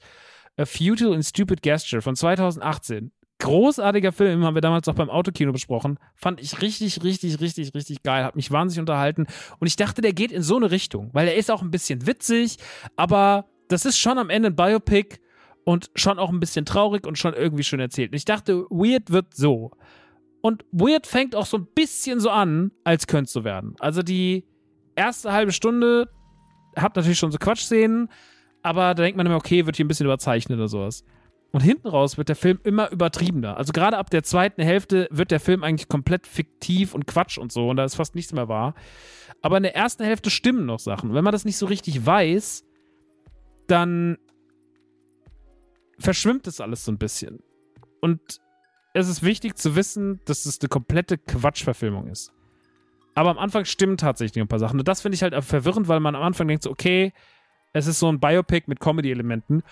A 0.58 0.66
Futile 0.66 1.14
and 1.14 1.24
Stupid 1.24 1.62
Gesture 1.62 2.02
von 2.02 2.16
2018 2.16 3.12
großartiger 3.40 4.14
Film, 4.14 4.46
haben 4.46 4.56
wir 4.56 4.62
damals 4.62 4.88
auch 4.88 4.96
beim 4.96 5.10
Autokino 5.10 5.52
besprochen. 5.52 6.00
Fand 6.16 6.40
ich 6.40 6.62
richtig, 6.62 7.04
richtig, 7.04 7.42
richtig, 7.42 7.74
richtig 7.76 8.02
geil. 8.02 8.24
Hat 8.24 8.38
mich 8.38 8.52
wahnsinnig 8.52 8.80
unterhalten. 8.80 9.26
Und 9.60 9.68
ich 9.68 9.76
dachte, 9.76 10.02
der 10.02 10.14
geht 10.14 10.32
in 10.32 10.42
so 10.42 10.56
eine 10.56 10.72
Richtung, 10.72 11.10
weil 11.12 11.28
er 11.28 11.36
ist 11.36 11.52
auch 11.52 11.62
ein 11.62 11.72
bisschen 11.72 12.08
witzig, 12.08 12.58
aber 12.96 13.46
das 13.68 13.86
ist 13.86 13.97
schon 13.97 14.18
am 14.18 14.30
Ende 14.30 14.49
ein 14.49 14.55
Biopic 14.55 15.20
und 15.64 15.91
schon 15.95 16.20
auch 16.20 16.30
ein 16.30 16.39
bisschen 16.39 16.66
traurig 16.66 17.07
und 17.07 17.18
schon 17.18 17.34
irgendwie 17.34 17.64
schön 17.64 17.80
erzählt. 17.80 18.11
Und 18.11 18.18
ich 18.18 18.26
dachte, 18.26 18.66
Weird 18.70 19.11
wird 19.11 19.34
so. 19.34 19.72
Und 20.41 20.66
Weird 20.72 21.07
fängt 21.07 21.36
auch 21.36 21.45
so 21.45 21.57
ein 21.57 21.68
bisschen 21.74 22.20
so 22.20 22.30
an, 22.30 22.72
als 22.84 23.07
könnte 23.07 23.26
es 23.26 23.34
so 23.34 23.43
werden. 23.43 23.76
Also 23.80 24.01
die 24.01 24.45
erste 24.95 25.32
halbe 25.32 25.51
Stunde 25.51 26.09
hat 26.76 26.95
natürlich 26.95 27.20
schon 27.20 27.32
so 27.32 27.38
Quatschszenen, 27.38 28.09
aber 28.61 28.93
da 28.93 29.03
denkt 29.03 29.18
man 29.18 29.26
immer, 29.26 29.36
okay, 29.36 29.66
wird 29.66 29.78
hier 29.78 29.86
ein 29.86 29.88
bisschen 29.88 30.05
überzeichnet 30.05 30.57
oder 30.57 30.68
sowas. 30.68 31.05
Und 31.51 31.61
hinten 31.61 31.88
raus 31.88 32.18
wird 32.18 32.30
der 32.30 32.36
Film 32.36 32.59
immer 32.64 32.91
übertriebener. 32.91 33.57
Also 33.57 33.74
gerade 33.74 33.97
ab 33.97 34.09
der 34.09 34.24
zweiten 34.24 34.64
Hälfte 34.64 35.07
wird 35.11 35.30
der 35.30 35.39
Film 35.39 35.64
eigentlich 35.64 35.88
komplett 35.88 36.26
fiktiv 36.26 36.95
und 36.95 37.05
Quatsch 37.05 37.38
und 37.38 37.51
so 37.51 37.70
und 37.70 37.78
da 37.78 37.86
ist 37.86 37.95
fast 37.95 38.16
nichts 38.16 38.34
mehr 38.34 38.49
wahr. 38.49 38.74
Aber 39.41 39.57
in 39.57 39.64
der 39.64 39.76
ersten 39.76 40.03
Hälfte 40.03 40.30
stimmen 40.30 40.66
noch 40.66 40.80
Sachen. 40.80 41.14
Wenn 41.14 41.24
man 41.24 41.32
das 41.32 41.45
nicht 41.45 41.57
so 41.57 41.68
richtig 41.68 42.05
weiß, 42.05 42.66
dann 43.74 44.19
verschwimmt 45.97 46.45
es 46.45 46.61
alles 46.61 46.86
so 46.86 46.91
ein 46.91 46.99
bisschen. 46.99 47.39
Und 48.01 48.39
es 48.93 49.07
ist 49.07 49.24
wichtig 49.24 49.57
zu 49.57 49.76
wissen, 49.76 50.21
dass 50.26 50.45
es 50.45 50.61
eine 50.61 50.69
komplette 50.69 51.17
Quatschverfilmung 51.17 52.07
ist. 52.07 52.32
Aber 53.15 53.32
am 53.32 53.39
Anfang 53.39 53.65
stimmen 53.65 53.97
tatsächlich 53.97 54.39
ein 54.39 54.47
paar 54.47 54.59
Sachen. 54.59 54.80
Und 54.80 54.88
das 54.88 55.01
finde 55.01 55.15
ich 55.15 55.24
halt 55.24 55.34
verwirrend, 55.43 55.88
weil 55.88 55.99
man 55.99 56.15
am 56.15 56.21
Anfang 56.21 56.47
denkt 56.47 56.63
so, 56.63 56.69
okay, 56.69 57.13
es 57.74 57.88
ist 57.88 57.97
so 57.97 58.11
ein 58.11 58.19
Biopic 58.19 58.65
mit 58.67 58.80
Comedy-Elementen. 58.80 59.63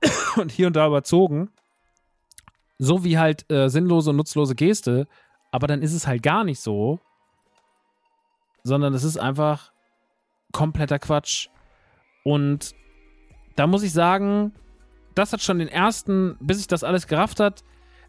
und 0.36 0.52
hier 0.52 0.68
und 0.68 0.76
da 0.76 0.86
überzogen. 0.86 1.50
so 2.78 3.02
wie 3.02 3.18
halt 3.18 3.50
äh, 3.50 3.68
sinnlose 3.68 4.10
und 4.10 4.16
nutzlose 4.16 4.54
Geste, 4.54 5.08
aber 5.50 5.66
dann 5.66 5.82
ist 5.82 5.92
es 5.92 6.06
halt 6.06 6.22
gar 6.22 6.44
nicht 6.44 6.60
so, 6.60 7.00
sondern 8.62 8.94
es 8.94 9.02
ist 9.02 9.16
einfach 9.16 9.72
kompletter 10.52 11.00
Quatsch. 11.00 11.48
Und 12.24 12.74
da 13.56 13.66
muss 13.66 13.82
ich 13.82 13.92
sagen, 13.92 14.52
das 15.14 15.32
hat 15.32 15.42
schon 15.42 15.58
den 15.58 15.68
ersten, 15.68 16.36
bis 16.40 16.60
ich 16.60 16.66
das 16.66 16.84
alles 16.84 17.06
gerafft 17.06 17.40
hat, 17.40 17.62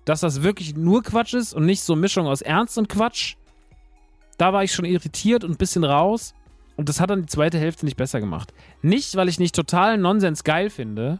dass 0.05 0.21
das 0.21 0.43
wirklich 0.43 0.75
nur 0.75 1.03
Quatsch 1.03 1.33
ist 1.33 1.53
und 1.53 1.65
nicht 1.65 1.81
so 1.81 1.95
Mischung 1.95 2.27
aus 2.27 2.41
Ernst 2.41 2.77
und 2.77 2.89
Quatsch. 2.89 3.35
Da 4.37 4.51
war 4.53 4.63
ich 4.63 4.73
schon 4.73 4.85
irritiert 4.85 5.43
und 5.43 5.51
ein 5.51 5.57
bisschen 5.57 5.83
raus. 5.83 6.33
Und 6.75 6.89
das 6.89 6.99
hat 6.99 7.09
dann 7.09 7.21
die 7.21 7.27
zweite 7.27 7.59
Hälfte 7.59 7.85
nicht 7.85 7.97
besser 7.97 8.19
gemacht. 8.19 8.53
Nicht, 8.81 9.15
weil 9.15 9.29
ich 9.29 9.39
nicht 9.39 9.55
total 9.55 9.97
Nonsens 9.97 10.43
geil 10.43 10.69
finde, 10.69 11.19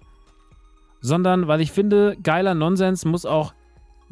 sondern 0.99 1.47
weil 1.47 1.61
ich 1.61 1.71
finde, 1.71 2.17
geiler 2.21 2.55
Nonsens 2.55 3.05
muss 3.05 3.25
auch 3.25 3.53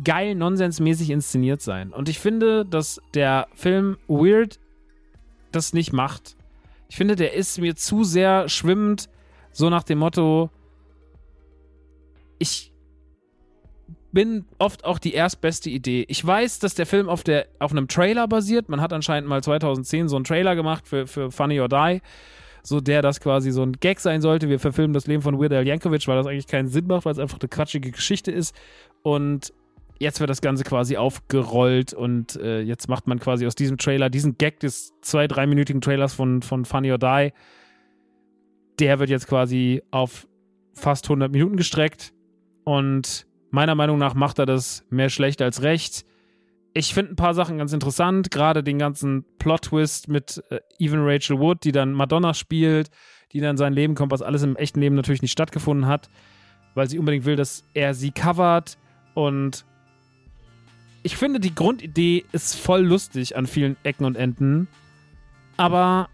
geil 0.03 0.35
nonsensmäßig 0.35 1.09
inszeniert 1.09 1.61
sein. 1.61 1.91
Und 1.91 2.09
ich 2.09 2.19
finde, 2.19 2.65
dass 2.65 3.01
der 3.13 3.47
Film 3.55 3.97
Weird 4.07 4.59
das 5.51 5.73
nicht 5.73 5.93
macht. 5.93 6.35
Ich 6.89 6.95
finde, 6.97 7.15
der 7.15 7.33
ist 7.33 7.59
mir 7.59 7.75
zu 7.75 8.03
sehr 8.03 8.49
schwimmend, 8.49 9.09
so 9.51 9.69
nach 9.69 9.83
dem 9.83 9.99
Motto, 9.99 10.49
ich 12.39 12.71
bin 14.11 14.45
oft 14.57 14.83
auch 14.83 14.99
die 14.99 15.13
erstbeste 15.13 15.69
Idee. 15.69 16.05
Ich 16.07 16.25
weiß, 16.25 16.59
dass 16.59 16.75
der 16.75 16.85
Film 16.85 17.09
auf, 17.09 17.23
der, 17.23 17.47
auf 17.59 17.71
einem 17.71 17.87
Trailer 17.87 18.27
basiert. 18.27 18.69
Man 18.69 18.81
hat 18.81 18.93
anscheinend 18.93 19.29
mal 19.29 19.41
2010 19.41 20.09
so 20.09 20.17
einen 20.17 20.25
Trailer 20.25 20.55
gemacht 20.55 20.87
für, 20.87 21.07
für 21.07 21.31
Funny 21.31 21.59
or 21.59 21.69
Die. 21.69 22.01
So 22.63 22.79
der 22.79 23.01
das 23.01 23.19
quasi 23.19 23.51
so 23.51 23.63
ein 23.63 23.73
Gag 23.73 23.99
sein 23.99 24.21
sollte. 24.21 24.47
Wir 24.47 24.59
verfilmen 24.59 24.93
das 24.93 25.07
Leben 25.07 25.23
von 25.23 25.39
Weird 25.39 25.53
Al 25.53 25.65
Yankovic, 25.65 26.07
weil 26.07 26.17
das 26.17 26.27
eigentlich 26.27 26.47
keinen 26.47 26.67
Sinn 26.67 26.85
macht, 26.87 27.05
weil 27.05 27.13
es 27.13 27.19
einfach 27.19 27.39
eine 27.39 27.49
quatschige 27.49 27.89
Geschichte 27.89 28.31
ist. 28.31 28.55
Und 29.01 29.51
jetzt 29.97 30.19
wird 30.19 30.29
das 30.29 30.41
Ganze 30.41 30.63
quasi 30.63 30.97
aufgerollt 30.97 31.93
und 31.93 32.35
äh, 32.35 32.61
jetzt 32.61 32.87
macht 32.89 33.07
man 33.07 33.19
quasi 33.19 33.47
aus 33.47 33.55
diesem 33.55 33.77
Trailer, 33.77 34.09
diesen 34.09 34.37
Gag 34.37 34.59
des 34.59 34.93
zwei-, 35.01 35.27
dreiminütigen 35.27 35.81
Trailers 35.81 36.13
von, 36.13 36.41
von 36.41 36.65
Funny 36.65 36.91
or 36.91 36.97
Die, 36.97 37.33
der 38.81 38.99
wird 38.99 39.09
jetzt 39.09 39.27
quasi 39.27 39.83
auf 39.91 40.27
fast 40.73 41.05
100 41.05 41.31
Minuten 41.31 41.55
gestreckt 41.55 42.13
und 42.63 43.27
meiner 43.51 43.75
Meinung 43.75 43.97
nach 43.97 44.15
macht 44.15 44.39
er 44.39 44.45
das 44.45 44.85
mehr 44.89 45.09
schlecht 45.09 45.41
als 45.41 45.61
recht. 45.61 46.03
Ich 46.73 46.93
finde 46.93 47.13
ein 47.13 47.15
paar 47.15 47.33
Sachen 47.33 47.57
ganz 47.57 47.73
interessant, 47.73 48.31
gerade 48.31 48.63
den 48.63 48.79
ganzen 48.79 49.25
Plot-Twist 49.37 50.07
mit 50.07 50.43
äh, 50.49 50.59
Even 50.79 51.01
Rachel 51.03 51.37
Wood, 51.39 51.63
die 51.63 51.71
dann 51.71 51.93
Madonna 51.93 52.33
spielt, 52.33 52.89
die 53.33 53.39
dann 53.39 53.57
sein 53.57 53.73
Leben 53.73 53.93
kommt, 53.93 54.11
was 54.11 54.21
alles 54.21 54.41
im 54.41 54.55
echten 54.55 54.79
Leben 54.79 54.95
natürlich 54.95 55.21
nicht 55.21 55.33
stattgefunden 55.33 55.85
hat, 55.85 56.09
weil 56.73 56.89
sie 56.89 56.97
unbedingt 56.97 57.25
will, 57.25 57.35
dass 57.35 57.63
er 57.73 57.93
sie 57.93 58.11
covert 58.11 58.77
und 59.13 59.65
ich 61.03 61.17
finde, 61.17 61.39
die 61.39 61.53
Grundidee 61.53 62.25
ist 62.31 62.55
voll 62.55 62.81
lustig 62.81 63.35
an 63.35 63.47
vielen 63.47 63.75
Ecken 63.83 64.05
und 64.05 64.15
Enden. 64.15 64.67
Aber 65.57 66.09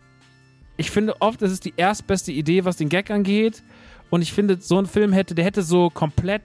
ich 0.77 0.91
finde 0.91 1.19
oft, 1.21 1.41
es 1.41 1.51
ist 1.51 1.65
die 1.65 1.73
erstbeste 1.75 2.31
Idee, 2.31 2.63
was 2.63 2.77
den 2.77 2.89
Gag 2.89 3.09
angeht. 3.09 3.63
Und 4.09 4.21
ich 4.21 4.31
finde, 4.31 4.57
so 4.61 4.77
ein 4.79 4.85
Film 4.85 5.11
hätte, 5.11 5.35
der 5.35 5.43
hätte 5.43 5.63
so 5.63 5.89
komplett 5.89 6.43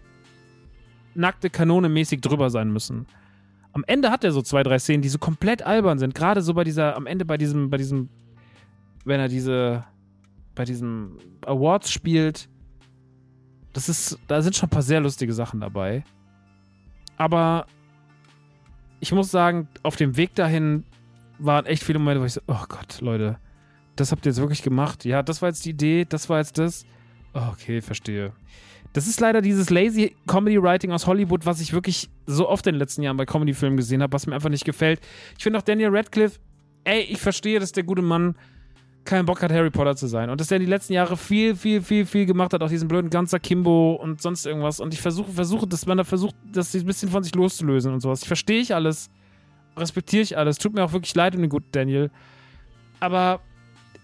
nackte 1.14 1.50
Kanone 1.50 1.88
mäßig 1.88 2.22
drüber 2.22 2.50
sein 2.50 2.72
müssen. 2.72 3.06
Am 3.72 3.84
Ende 3.86 4.10
hat 4.10 4.24
er 4.24 4.32
so 4.32 4.42
zwei, 4.42 4.62
drei 4.62 4.78
Szenen, 4.78 5.02
die 5.02 5.08
so 5.08 5.18
komplett 5.18 5.62
albern 5.62 5.98
sind. 5.98 6.14
Gerade 6.14 6.42
so 6.42 6.54
bei 6.54 6.64
dieser, 6.64 6.96
am 6.96 7.06
Ende 7.06 7.24
bei 7.24 7.36
diesem, 7.36 7.70
bei 7.70 7.76
diesem, 7.76 8.08
wenn 9.04 9.20
er 9.20 9.28
diese, 9.28 9.84
bei 10.54 10.64
diesem 10.64 11.18
Awards 11.46 11.90
spielt. 11.90 12.48
Das 13.72 13.88
ist, 13.88 14.18
da 14.28 14.42
sind 14.42 14.56
schon 14.56 14.66
ein 14.66 14.70
paar 14.70 14.82
sehr 14.82 15.00
lustige 15.00 15.32
Sachen 15.32 15.60
dabei. 15.60 16.04
Aber 17.16 17.66
ich 19.00 19.12
muss 19.12 19.30
sagen, 19.30 19.68
auf 19.82 19.96
dem 19.96 20.16
Weg 20.16 20.34
dahin 20.34 20.84
waren 21.38 21.66
echt 21.66 21.82
viele 21.82 21.98
Momente, 21.98 22.20
wo 22.20 22.24
ich 22.24 22.34
so, 22.34 22.40
oh 22.46 22.64
Gott, 22.68 23.00
Leute, 23.00 23.38
das 23.96 24.12
habt 24.12 24.26
ihr 24.26 24.30
jetzt 24.30 24.40
wirklich 24.40 24.62
gemacht? 24.62 25.04
Ja, 25.04 25.22
das 25.22 25.42
war 25.42 25.48
jetzt 25.48 25.64
die 25.64 25.70
Idee, 25.70 26.04
das 26.08 26.28
war 26.28 26.38
jetzt 26.38 26.58
das. 26.58 26.84
Oh, 27.34 27.48
okay, 27.52 27.80
verstehe. 27.80 28.32
Das 28.92 29.06
ist 29.06 29.20
leider 29.20 29.40
dieses 29.40 29.70
lazy 29.70 30.14
Comedy 30.26 30.62
Writing 30.62 30.92
aus 30.92 31.06
Hollywood, 31.06 31.46
was 31.46 31.60
ich 31.60 31.72
wirklich 31.72 32.10
so 32.26 32.48
oft 32.48 32.66
in 32.66 32.74
den 32.74 32.78
letzten 32.78 33.02
Jahren 33.02 33.16
bei 33.16 33.24
Comedy-Filmen 33.24 33.76
gesehen 33.76 34.02
habe, 34.02 34.12
was 34.12 34.26
mir 34.26 34.34
einfach 34.34 34.50
nicht 34.50 34.64
gefällt. 34.64 35.00
Ich 35.38 35.42
finde 35.42 35.58
auch 35.58 35.62
Daniel 35.62 35.96
Radcliffe, 35.96 36.38
ey, 36.84 37.00
ich 37.00 37.18
verstehe, 37.18 37.58
dass 37.58 37.72
der 37.72 37.84
gute 37.84 38.02
Mann 38.02 38.34
keinen 39.04 39.26
Bock 39.26 39.42
hat, 39.42 39.50
Harry 39.50 39.70
Potter 39.70 39.96
zu 39.96 40.06
sein. 40.06 40.30
Und 40.30 40.40
dass 40.40 40.50
er 40.50 40.58
die 40.58 40.66
letzten 40.66 40.92
Jahre 40.92 41.16
viel, 41.16 41.56
viel, 41.56 41.82
viel, 41.82 42.06
viel 42.06 42.26
gemacht 42.26 42.52
hat, 42.52 42.62
auch 42.62 42.68
diesen 42.68 42.86
blöden 42.86 43.10
ganzer 43.10 43.40
Kimbo 43.40 43.94
und 43.94 44.20
sonst 44.20 44.46
irgendwas. 44.46 44.78
Und 44.78 44.94
ich 44.94 45.00
versuche, 45.00 45.32
versuche, 45.32 45.66
dass 45.66 45.86
man 45.86 45.98
da 45.98 46.04
versucht, 46.04 46.34
das 46.52 46.74
ein 46.74 46.86
bisschen 46.86 47.08
von 47.08 47.22
sich 47.22 47.34
loszulösen 47.34 47.92
und 47.92 48.00
sowas. 48.00 48.22
Ich 48.22 48.28
verstehe 48.28 48.60
ich 48.60 48.74
alles, 48.74 49.10
respektiere 49.76 50.22
ich 50.22 50.36
alles. 50.36 50.58
Tut 50.58 50.74
mir 50.74 50.84
auch 50.84 50.92
wirklich 50.92 51.14
leid 51.14 51.34
um 51.34 51.40
den 51.40 51.50
guten 51.50 51.72
Daniel. 51.72 52.10
Aber 53.00 53.40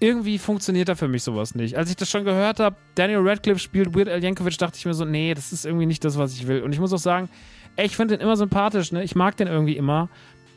irgendwie 0.01 0.39
funktioniert 0.39 0.89
da 0.89 0.95
für 0.95 1.09
mich 1.09 1.23
sowas 1.23 1.55
nicht. 1.55 1.77
Als 1.77 1.91
ich 1.91 1.97
das 1.97 2.09
schon 2.09 2.25
gehört 2.25 2.61
habe, 2.61 2.77
Daniel 2.95 3.21
Radcliffe 3.21 3.59
spielt 3.59 3.95
Weird 3.95 4.09
Al 4.09 4.23
Yankovic, 4.23 4.57
dachte 4.59 4.79
ich 4.79 4.87
mir 4.87 4.95
so, 4.95 5.05
nee, 5.05 5.35
das 5.35 5.53
ist 5.53 5.67
irgendwie 5.67 5.87
nicht 5.87 6.05
das, 6.05 6.19
was 6.19 6.35
ich 6.35 6.47
will. 6.47 6.63
Und 6.63 6.73
ich 6.73 6.81
muss 6.81 6.93
auch 6.93 6.99
sagen, 6.99 7.29
ey, 7.77 7.87
ich 7.87 7.97
finde 7.97 8.17
den 8.17 8.23
immer 8.23 8.37
sympathisch, 8.37 8.93
ne? 8.93 9.03
Ich 9.03 9.15
mag 9.15 9.37
den 9.37 9.49
irgendwie 9.49 9.77
immer 9.77 10.09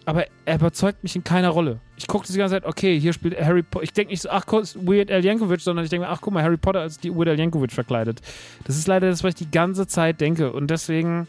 aber 0.06 0.26
er 0.46 0.56
überzeugt 0.56 1.04
mich 1.04 1.16
in 1.16 1.24
keiner 1.24 1.50
Rolle. 1.50 1.80
Ich 1.96 2.08
gucke 2.08 2.26
die 2.26 2.38
ganze 2.38 2.56
Zeit, 2.56 2.66
okay, 2.66 3.00
hier 3.00 3.14
spielt 3.14 3.40
Harry 3.40 3.62
Potter. 3.62 3.84
Ich 3.84 3.94
denke 3.94 4.12
nicht 4.12 4.22
so, 4.22 4.30
ach, 4.30 4.46
Weird 4.48 5.12
Al 5.12 5.24
Yankovic, 5.24 5.62
sondern 5.62 5.86
ich 5.86 5.90
denke 5.90 6.08
mir, 6.08 6.12
ach, 6.12 6.22
guck 6.22 6.34
mal, 6.34 6.44
Harry 6.44 6.58
Potter 6.58 6.82
als 6.82 6.98
die 6.98 7.14
Weird 7.14 7.30
Al 7.30 7.40
Yankovic 7.40 7.72
verkleidet. 7.72 8.20
Das 8.66 8.78
ist 8.78 8.88
leider 8.88 9.10
das, 9.10 9.24
was 9.24 9.30
ich 9.30 9.36
die 9.36 9.52
ganze 9.52 9.86
Zeit 9.88 10.20
denke. 10.20 10.52
Und 10.52 10.72
deswegen, 10.72 11.28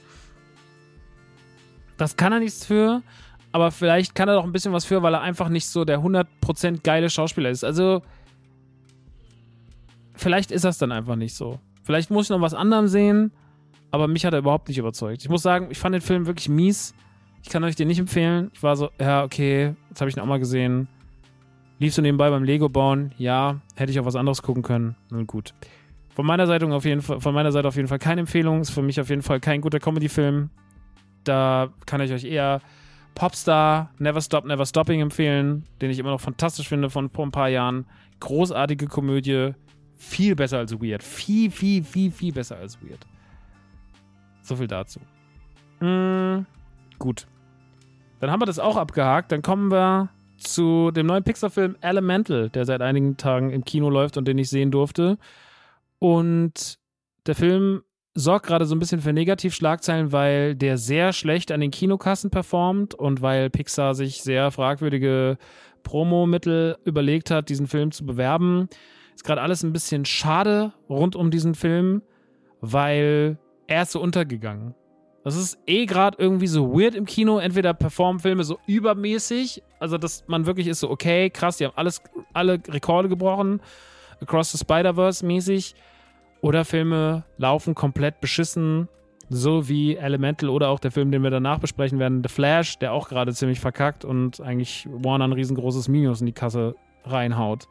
das 1.98 2.16
kann 2.16 2.32
er 2.32 2.40
nichts 2.40 2.64
für, 2.64 3.02
aber 3.52 3.70
vielleicht 3.70 4.14
kann 4.14 4.28
er 4.28 4.34
doch 4.34 4.44
ein 4.44 4.52
bisschen 4.52 4.72
was 4.72 4.84
für, 4.84 5.02
weil 5.02 5.14
er 5.14 5.20
einfach 5.20 5.48
nicht 5.48 5.66
so 5.66 5.84
der 5.84 6.00
100% 6.00 6.82
geile 6.82 7.10
Schauspieler 7.10 7.50
ist. 7.50 7.64
Also, 7.64 8.02
vielleicht 10.14 10.50
ist 10.50 10.64
das 10.64 10.78
dann 10.78 10.90
einfach 10.90 11.16
nicht 11.16 11.34
so. 11.34 11.58
Vielleicht 11.82 12.10
muss 12.10 12.26
ich 12.26 12.30
noch 12.30 12.40
was 12.40 12.54
anderem 12.54 12.88
sehen, 12.88 13.32
aber 13.90 14.08
mich 14.08 14.24
hat 14.24 14.32
er 14.32 14.38
überhaupt 14.38 14.68
nicht 14.68 14.78
überzeugt. 14.78 15.22
Ich 15.22 15.28
muss 15.28 15.42
sagen, 15.42 15.68
ich 15.70 15.78
fand 15.78 15.94
den 15.94 16.00
Film 16.00 16.26
wirklich 16.26 16.48
mies. 16.48 16.94
Ich 17.42 17.50
kann 17.50 17.62
euch 17.64 17.76
den 17.76 17.88
nicht 17.88 17.98
empfehlen. 17.98 18.50
Ich 18.54 18.62
war 18.62 18.76
so, 18.76 18.90
ja, 19.00 19.24
okay, 19.24 19.74
jetzt 19.90 20.00
habe 20.00 20.08
ich 20.08 20.16
ihn 20.16 20.20
auch 20.20 20.26
mal 20.26 20.38
gesehen. 20.38 20.88
Liefst 21.78 21.98
du 21.98 22.02
nebenbei 22.02 22.30
beim 22.30 22.44
Lego 22.44 22.68
bauen? 22.68 23.12
Ja, 23.18 23.60
hätte 23.74 23.90
ich 23.90 23.98
auch 23.98 24.04
was 24.04 24.14
anderes 24.14 24.42
gucken 24.42 24.62
können. 24.62 24.94
Nun 25.10 25.26
gut. 25.26 25.52
Von 26.14 26.24
meiner 26.24 26.46
Seite 26.46 26.66
auf 26.72 26.84
jeden 26.84 27.02
Fall, 27.02 27.20
von 27.20 27.34
meiner 27.34 27.50
Seite 27.50 27.66
auf 27.66 27.76
jeden 27.76 27.88
Fall 27.88 27.98
keine 27.98 28.20
Empfehlung. 28.20 28.60
Ist 28.60 28.70
für 28.70 28.82
mich 28.82 29.00
auf 29.00 29.10
jeden 29.10 29.22
Fall 29.22 29.40
kein 29.40 29.60
guter 29.60 29.80
Comedy-Film. 29.80 30.50
Da 31.24 31.70
kann 31.84 32.00
ich 32.00 32.12
euch 32.12 32.24
eher 32.24 32.60
Popstar, 33.14 33.90
Never 33.98 34.20
Stop, 34.20 34.44
Never 34.44 34.66
Stopping 34.66 35.00
empfehlen, 35.00 35.64
den 35.80 35.90
ich 35.90 35.98
immer 35.98 36.10
noch 36.10 36.20
fantastisch 36.20 36.68
finde 36.68 36.90
von 36.90 37.10
vor 37.10 37.26
ein 37.26 37.32
paar 37.32 37.48
Jahren. 37.48 37.86
Großartige 38.20 38.86
Komödie. 38.86 39.52
Viel 39.96 40.34
besser 40.34 40.58
als 40.58 40.72
Weird. 40.80 41.02
Viel, 41.02 41.50
viel, 41.50 41.84
viel, 41.84 42.10
viel 42.10 42.32
besser 42.32 42.56
als 42.56 42.80
Weird. 42.82 43.06
So 44.42 44.56
viel 44.56 44.66
dazu. 44.66 45.00
Mm, 45.80 46.44
gut. 46.98 47.26
Dann 48.20 48.30
haben 48.30 48.40
wir 48.40 48.46
das 48.46 48.58
auch 48.58 48.76
abgehakt. 48.76 49.32
Dann 49.32 49.42
kommen 49.42 49.70
wir 49.70 50.08
zu 50.38 50.90
dem 50.90 51.06
neuen 51.06 51.22
Pixar-Film 51.22 51.76
Elemental, 51.80 52.50
der 52.50 52.64
seit 52.64 52.82
einigen 52.82 53.16
Tagen 53.16 53.50
im 53.50 53.64
Kino 53.64 53.90
läuft 53.90 54.16
und 54.16 54.26
den 54.26 54.38
ich 54.38 54.50
sehen 54.50 54.70
durfte. 54.70 55.18
Und 55.98 56.78
der 57.26 57.34
Film 57.34 57.82
sorgt 58.14 58.46
gerade 58.46 58.66
so 58.66 58.74
ein 58.74 58.78
bisschen 58.78 59.00
für 59.00 59.12
Negativschlagzeilen, 59.12 60.12
weil 60.12 60.54
der 60.54 60.78
sehr 60.78 61.12
schlecht 61.12 61.50
an 61.50 61.60
den 61.60 61.70
Kinokassen 61.70 62.30
performt 62.30 62.94
und 62.94 63.22
weil 63.22 63.50
Pixar 63.50 63.94
sich 63.94 64.22
sehr 64.22 64.50
fragwürdige 64.50 65.38
Promomittel 65.82 66.76
überlegt 66.84 67.30
hat, 67.30 67.48
diesen 67.48 67.66
Film 67.66 67.90
zu 67.90 68.04
bewerben. 68.04 68.68
Ist 69.14 69.24
gerade 69.24 69.40
alles 69.40 69.62
ein 69.62 69.72
bisschen 69.72 70.04
schade 70.04 70.72
rund 70.88 71.16
um 71.16 71.30
diesen 71.30 71.54
Film, 71.54 72.02
weil 72.60 73.38
er 73.66 73.82
ist 73.82 73.92
so 73.92 74.00
untergegangen. 74.00 74.74
Das 75.24 75.36
ist 75.36 75.58
eh 75.66 75.86
gerade 75.86 76.18
irgendwie 76.18 76.48
so 76.48 76.72
weird 76.72 76.94
im 76.94 77.06
Kino. 77.06 77.38
Entweder 77.38 77.74
performen 77.74 78.20
Filme 78.20 78.42
so 78.44 78.58
übermäßig, 78.66 79.62
also 79.78 79.96
dass 79.96 80.24
man 80.26 80.46
wirklich 80.46 80.66
ist 80.66 80.80
so, 80.80 80.90
okay, 80.90 81.30
krass, 81.30 81.58
die 81.58 81.64
haben 81.64 81.74
alles, 81.76 82.02
alle 82.32 82.60
Rekorde 82.68 83.08
gebrochen, 83.08 83.60
Across 84.20 84.52
the 84.52 84.58
Spider-Verse 84.58 85.24
mäßig. 85.24 85.74
Oder 86.42 86.64
Filme 86.64 87.24
laufen 87.38 87.74
komplett 87.74 88.20
beschissen, 88.20 88.88
so 89.30 89.68
wie 89.68 89.96
Elemental 89.96 90.50
oder 90.50 90.68
auch 90.68 90.80
der 90.80 90.90
Film, 90.90 91.12
den 91.12 91.22
wir 91.22 91.30
danach 91.30 91.60
besprechen 91.60 92.00
werden, 92.00 92.22
The 92.22 92.28
Flash, 92.28 92.78
der 92.78 92.92
auch 92.92 93.08
gerade 93.08 93.32
ziemlich 93.32 93.60
verkackt 93.60 94.04
und 94.04 94.40
eigentlich 94.40 94.86
Warner 94.90 95.28
ein 95.28 95.32
riesengroßes 95.32 95.88
Minus 95.88 96.20
in 96.20 96.26
die 96.26 96.32
Kasse 96.32 96.74
reinhaut. 97.04 97.68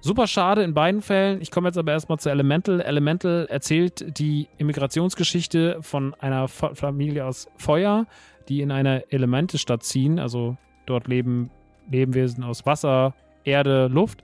Super 0.00 0.26
schade 0.26 0.62
in 0.62 0.74
beiden 0.74 1.00
Fällen. 1.00 1.40
Ich 1.40 1.50
komme 1.50 1.68
jetzt 1.68 1.78
aber 1.78 1.92
erstmal 1.92 2.18
zu 2.18 2.28
Elemental. 2.28 2.80
Elemental 2.82 3.46
erzählt 3.50 4.18
die 4.18 4.48
Immigrationsgeschichte 4.58 5.78
von 5.80 6.14
einer 6.20 6.46
Familie 6.46 7.24
aus 7.24 7.48
Feuer, 7.56 8.06
die 8.48 8.60
in 8.60 8.70
eine 8.70 9.10
Elementestadt 9.10 9.82
ziehen. 9.82 10.18
Also 10.18 10.56
dort 10.86 11.08
leben 11.08 11.50
Lebewesen 11.90 12.44
aus 12.44 12.66
Wasser, 12.66 13.14
Erde, 13.44 13.88
Luft 13.88 14.22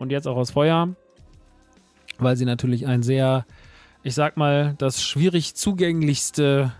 und 0.00 0.10
jetzt 0.10 0.26
auch 0.26 0.36
aus 0.36 0.50
Feuer, 0.50 0.88
weil 2.18 2.36
sie 2.36 2.44
natürlich 2.44 2.86
ein 2.86 3.02
sehr, 3.02 3.46
ich 4.02 4.14
sag 4.14 4.36
mal, 4.36 4.74
das 4.78 5.02
schwierig 5.02 5.54
zugänglichste 5.54 6.72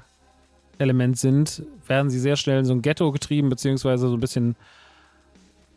Hauptelement 0.78 1.18
sind, 1.18 1.64
werden 1.88 2.08
sie 2.08 2.20
sehr 2.20 2.36
schnell 2.36 2.60
in 2.60 2.64
so 2.64 2.72
ein 2.72 2.82
Ghetto 2.82 3.10
getrieben, 3.10 3.48
beziehungsweise 3.48 4.08
so 4.08 4.14
ein 4.14 4.20
bisschen 4.20 4.54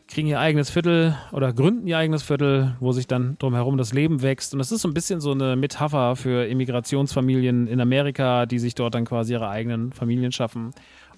kriegen 0.08 0.28
ihr 0.28 0.40
eigenes 0.40 0.70
Viertel 0.70 1.18
oder 1.32 1.54
gründen 1.54 1.88
ihr 1.88 1.98
eigenes 1.98 2.22
Viertel, 2.22 2.76
wo 2.80 2.92
sich 2.92 3.08
dann 3.08 3.36
drumherum 3.40 3.78
das 3.78 3.94
Leben 3.94 4.22
wächst. 4.22 4.54
Und 4.54 4.60
das 4.60 4.72
ist 4.72 4.82
so 4.82 4.88
ein 4.88 4.94
bisschen 4.94 5.22
so 5.22 5.32
eine 5.32 5.56
Metapher 5.56 6.16
für 6.16 6.46
Immigrationsfamilien 6.46 7.66
in 7.66 7.82
Amerika, 7.82 8.46
die 8.46 8.60
sich 8.60 8.76
dort 8.76 8.94
dann 8.94 9.06
quasi 9.06 9.34
ihre 9.34 9.50
eigenen 9.50 9.92
Familien 9.92 10.32
schaffen. 10.32 10.72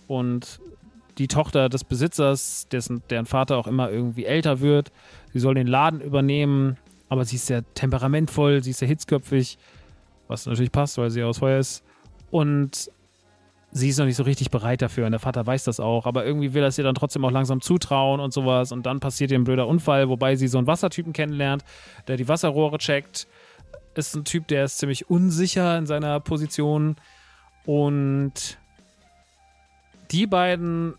Und 0.07 0.61
die 1.17 1.27
Tochter 1.27 1.67
des 1.67 1.83
Besitzers, 1.83 2.67
dessen, 2.71 3.03
deren 3.09 3.25
Vater 3.25 3.57
auch 3.57 3.67
immer 3.67 3.89
irgendwie 3.89 4.23
älter 4.23 4.61
wird, 4.61 4.93
sie 5.33 5.39
soll 5.39 5.55
den 5.55 5.67
Laden 5.67 5.99
übernehmen, 5.99 6.77
aber 7.13 7.25
sie 7.25 7.35
ist 7.35 7.45
sehr 7.45 7.63
temperamentvoll, 7.75 8.63
sie 8.63 8.71
ist 8.71 8.79
sehr 8.79 8.87
hitzköpfig, 8.87 9.57
was 10.27 10.47
natürlich 10.47 10.71
passt, 10.71 10.97
weil 10.97 11.11
sie 11.11 11.23
aus 11.23 11.37
Feuer 11.37 11.59
ist. 11.59 11.83
Und 12.31 12.89
sie 13.71 13.89
ist 13.89 13.99
noch 13.99 14.05
nicht 14.05 14.15
so 14.15 14.23
richtig 14.23 14.49
bereit 14.49 14.81
dafür 14.81 15.05
und 15.05 15.11
der 15.11 15.19
Vater 15.19 15.45
weiß 15.45 15.63
das 15.63 15.79
auch, 15.79 16.07
aber 16.07 16.25
irgendwie 16.25 16.53
will 16.53 16.63
er 16.63 16.69
es 16.69 16.77
ihr 16.77 16.83
dann 16.83 16.95
trotzdem 16.95 17.23
auch 17.23 17.31
langsam 17.31 17.61
zutrauen 17.61 18.19
und 18.19 18.33
sowas 18.33 18.71
und 18.71 18.85
dann 18.85 18.99
passiert 18.99 19.31
ihr 19.31 19.37
ein 19.37 19.43
blöder 19.43 19.67
Unfall, 19.67 20.09
wobei 20.09 20.35
sie 20.35 20.47
so 20.47 20.57
einen 20.57 20.67
Wassertypen 20.67 21.13
kennenlernt, 21.13 21.63
der 22.07 22.17
die 22.17 22.27
Wasserrohre 22.27 22.79
checkt. 22.79 23.27
Ist 23.95 24.15
ein 24.15 24.25
Typ, 24.25 24.47
der 24.47 24.65
ist 24.65 24.79
ziemlich 24.79 25.09
unsicher 25.09 25.77
in 25.77 25.85
seiner 25.85 26.19
Position 26.19 26.95
und 27.65 28.57
die 30.11 30.25
beiden 30.25 30.95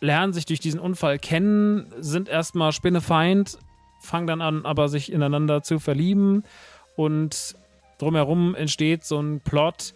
lernen 0.00 0.32
sich 0.32 0.44
durch 0.44 0.60
diesen 0.60 0.80
Unfall 0.80 1.18
kennen, 1.18 1.86
sind 1.98 2.28
erstmal 2.28 2.72
Spinnefeind, 2.72 3.58
fangen 4.06 4.26
dann 4.26 4.40
an, 4.40 4.64
aber 4.64 4.88
sich 4.88 5.12
ineinander 5.12 5.62
zu 5.62 5.78
verlieben 5.78 6.44
und 6.96 7.54
drumherum 7.98 8.54
entsteht 8.54 9.04
so 9.04 9.20
ein 9.20 9.40
Plot, 9.40 9.94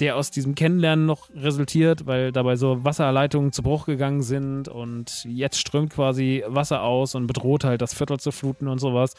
der 0.00 0.16
aus 0.16 0.30
diesem 0.30 0.54
Kennenlernen 0.54 1.06
noch 1.06 1.28
resultiert, 1.34 2.06
weil 2.06 2.32
dabei 2.32 2.56
so 2.56 2.84
Wasserleitungen 2.84 3.52
zu 3.52 3.62
Bruch 3.62 3.86
gegangen 3.86 4.22
sind 4.22 4.68
und 4.68 5.24
jetzt 5.24 5.58
strömt 5.58 5.92
quasi 5.92 6.42
Wasser 6.48 6.82
aus 6.82 7.14
und 7.14 7.26
bedroht 7.26 7.64
halt 7.64 7.80
das 7.80 7.94
Viertel 7.94 8.18
zu 8.18 8.32
fluten 8.32 8.66
und 8.66 8.78
sowas. 8.78 9.14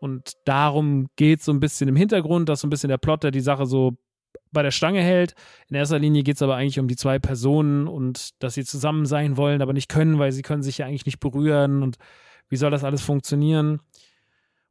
Und 0.00 0.32
darum 0.44 1.08
geht 1.16 1.40
es 1.40 1.46
so 1.46 1.52
ein 1.52 1.60
bisschen 1.60 1.88
im 1.88 1.96
Hintergrund, 1.96 2.48
dass 2.48 2.60
so 2.60 2.66
ein 2.66 2.70
bisschen 2.70 2.88
der 2.88 2.98
Plot, 2.98 3.24
der 3.24 3.30
die 3.30 3.40
Sache 3.40 3.66
so 3.66 3.96
bei 4.52 4.62
der 4.62 4.70
Stange 4.70 5.02
hält. 5.02 5.34
In 5.68 5.76
erster 5.76 5.98
Linie 5.98 6.22
geht 6.22 6.36
es 6.36 6.42
aber 6.42 6.56
eigentlich 6.56 6.78
um 6.78 6.88
die 6.88 6.96
zwei 6.96 7.18
Personen 7.18 7.88
und 7.88 8.42
dass 8.42 8.54
sie 8.54 8.64
zusammen 8.64 9.06
sein 9.06 9.36
wollen, 9.36 9.62
aber 9.62 9.72
nicht 9.72 9.88
können, 9.88 10.18
weil 10.18 10.32
sie 10.32 10.42
können 10.42 10.62
sich 10.62 10.78
ja 10.78 10.86
eigentlich 10.86 11.06
nicht 11.06 11.20
berühren 11.20 11.82
und 11.82 11.96
wie 12.48 12.56
soll 12.56 12.70
das 12.70 12.84
alles 12.84 13.02
funktionieren? 13.02 13.80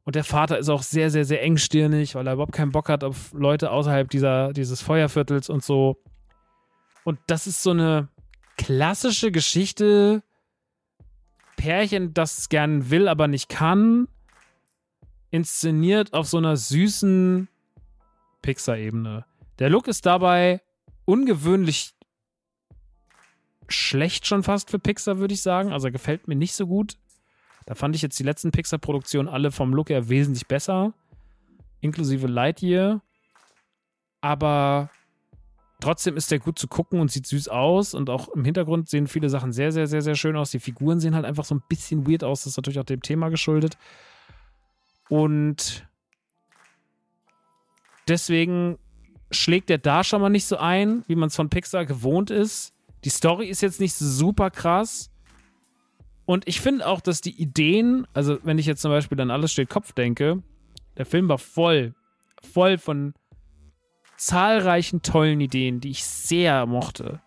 Und 0.04 0.14
der 0.14 0.24
Vater 0.24 0.58
ist 0.58 0.68
auch 0.68 0.82
sehr, 0.82 1.10
sehr, 1.10 1.24
sehr 1.24 1.42
engstirnig, 1.42 2.14
weil 2.14 2.26
er 2.26 2.34
überhaupt 2.34 2.52
keinen 2.52 2.70
Bock 2.70 2.88
hat 2.88 3.02
auf 3.02 3.32
Leute 3.32 3.72
außerhalb 3.72 4.08
dieser, 4.08 4.52
dieses 4.52 4.80
Feuerviertels 4.80 5.50
und 5.50 5.64
so. 5.64 6.00
Und 7.02 7.18
das 7.26 7.46
ist 7.46 7.62
so 7.62 7.70
eine 7.70 8.08
klassische 8.56 9.32
Geschichte. 9.32 10.22
Pärchen, 11.56 12.14
das 12.14 12.48
gern 12.48 12.90
will, 12.90 13.08
aber 13.08 13.26
nicht 13.26 13.48
kann. 13.48 14.06
Inszeniert 15.30 16.12
auf 16.12 16.28
so 16.28 16.38
einer 16.38 16.56
süßen 16.56 17.48
Pixar-Ebene. 18.42 19.24
Der 19.58 19.70
Look 19.70 19.88
ist 19.88 20.06
dabei 20.06 20.62
ungewöhnlich 21.04 21.94
schlecht 23.68 24.26
schon 24.26 24.42
fast 24.42 24.70
für 24.70 24.78
Pixar, 24.78 25.18
würde 25.18 25.34
ich 25.34 25.42
sagen. 25.42 25.72
Also 25.72 25.90
gefällt 25.90 26.28
mir 26.28 26.36
nicht 26.36 26.54
so 26.54 26.66
gut. 26.66 26.96
Da 27.66 27.74
fand 27.74 27.96
ich 27.96 28.02
jetzt 28.02 28.18
die 28.18 28.22
letzten 28.22 28.52
Pixar-Produktionen 28.52 29.28
alle 29.28 29.50
vom 29.50 29.74
Look 29.74 29.90
her 29.90 30.08
wesentlich 30.08 30.46
besser, 30.46 30.94
inklusive 31.80 32.28
Lightyear. 32.28 33.02
Aber 34.20 34.88
trotzdem 35.80 36.16
ist 36.16 36.30
der 36.30 36.38
gut 36.38 36.58
zu 36.58 36.68
gucken 36.68 37.00
und 37.00 37.10
sieht 37.10 37.26
süß 37.26 37.48
aus 37.48 37.92
und 37.92 38.08
auch 38.08 38.28
im 38.28 38.44
Hintergrund 38.44 38.88
sehen 38.88 39.08
viele 39.08 39.28
Sachen 39.28 39.52
sehr, 39.52 39.72
sehr, 39.72 39.88
sehr, 39.88 40.00
sehr 40.00 40.14
schön 40.14 40.36
aus. 40.36 40.52
Die 40.52 40.60
Figuren 40.60 41.00
sehen 41.00 41.16
halt 41.16 41.24
einfach 41.24 41.44
so 41.44 41.56
ein 41.56 41.62
bisschen 41.68 42.08
weird 42.08 42.22
aus. 42.22 42.44
Das 42.44 42.52
ist 42.52 42.56
natürlich 42.56 42.78
auch 42.78 42.84
dem 42.84 43.02
Thema 43.02 43.28
geschuldet. 43.28 43.76
Und 45.08 45.88
deswegen 48.06 48.78
schlägt 49.32 49.70
der 49.70 49.78
da 49.78 50.04
schon 50.04 50.20
mal 50.20 50.30
nicht 50.30 50.46
so 50.46 50.56
ein, 50.56 51.04
wie 51.08 51.16
man 51.16 51.28
es 51.28 51.36
von 51.36 51.50
Pixar 51.50 51.84
gewohnt 51.84 52.30
ist. 52.30 52.74
Die 53.04 53.10
Story 53.10 53.48
ist 53.48 53.60
jetzt 53.60 53.80
nicht 53.80 53.94
super 53.94 54.50
krass. 54.50 55.10
Und 56.26 56.46
ich 56.48 56.60
finde 56.60 56.86
auch, 56.86 57.00
dass 57.00 57.20
die 57.20 57.40
Ideen, 57.40 58.06
also 58.12 58.38
wenn 58.42 58.58
ich 58.58 58.66
jetzt 58.66 58.82
zum 58.82 58.90
Beispiel 58.90 59.20
an 59.20 59.30
Alles 59.30 59.52
steht 59.52 59.70
Kopf 59.70 59.92
denke, 59.92 60.42
der 60.96 61.06
Film 61.06 61.28
war 61.28 61.38
voll, 61.38 61.94
voll 62.52 62.78
von 62.78 63.14
zahlreichen 64.16 65.02
tollen 65.02 65.40
Ideen, 65.40 65.80
die 65.80 65.90
ich 65.90 66.04
sehr 66.04 66.66
mochte. 66.66 67.20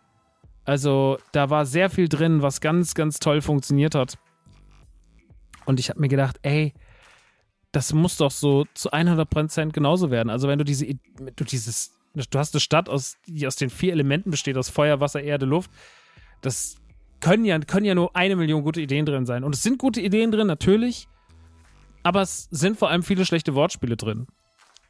Also 0.66 1.18
da 1.32 1.50
war 1.50 1.66
sehr 1.66 1.90
viel 1.90 2.10
drin, 2.10 2.42
was 2.42 2.62
ganz, 2.62 2.94
ganz 2.94 3.20
toll 3.20 3.42
funktioniert 3.42 3.96
hat. 3.96 4.18
Und 5.66 5.80
ich 5.80 5.90
habe 5.90 6.00
mir 6.02 6.10
gedacht, 6.10 6.38
ey, 6.42 6.74
das 7.72 7.94
muss 7.94 8.18
doch 8.18 8.32
so 8.32 8.66
zu 8.74 8.92
100% 8.92 9.72
genauso 9.72 10.12
werden. 10.12 10.30
Also 10.30 10.48
wenn 10.48 10.60
du 10.60 10.66
diese, 10.66 10.88
du 11.36 11.44
dieses, 11.44 11.92
du 12.14 12.40
hast 12.40 12.54
eine 12.54 12.60
Stadt, 12.60 12.90
aus, 12.90 13.18
die 13.28 13.48
aus 13.48 13.56
den 13.56 13.70
vier 13.70 13.94
Elementen 13.94 14.32
besteht, 14.32 14.58
aus 14.58 14.70
Feuer, 14.70 15.00
Wasser, 15.00 15.22
Erde, 15.22 15.46
Luft. 15.46 15.72
Das 16.42 16.78
können 17.20 17.46
ja, 17.46 17.60
können 17.60 17.86
ja 17.86 17.96
nur 17.96 18.16
eine 18.16 18.36
Million 18.36 18.64
gute 18.64 18.82
Ideen 18.82 19.06
drin 19.06 19.26
sein. 19.26 19.44
Und 19.44 19.56
es 19.56 19.64
sind 19.64 19.78
gute 19.78 20.02
Ideen 20.02 20.32
drin, 20.32 20.48
natürlich. 20.48 21.08
Aber 22.04 22.22
es 22.22 22.48
sind 22.52 22.78
vor 22.78 22.90
allem 22.90 23.04
viele 23.04 23.26
schlechte 23.26 23.56
Wortspiele 23.56 23.98
drin. 23.98 24.28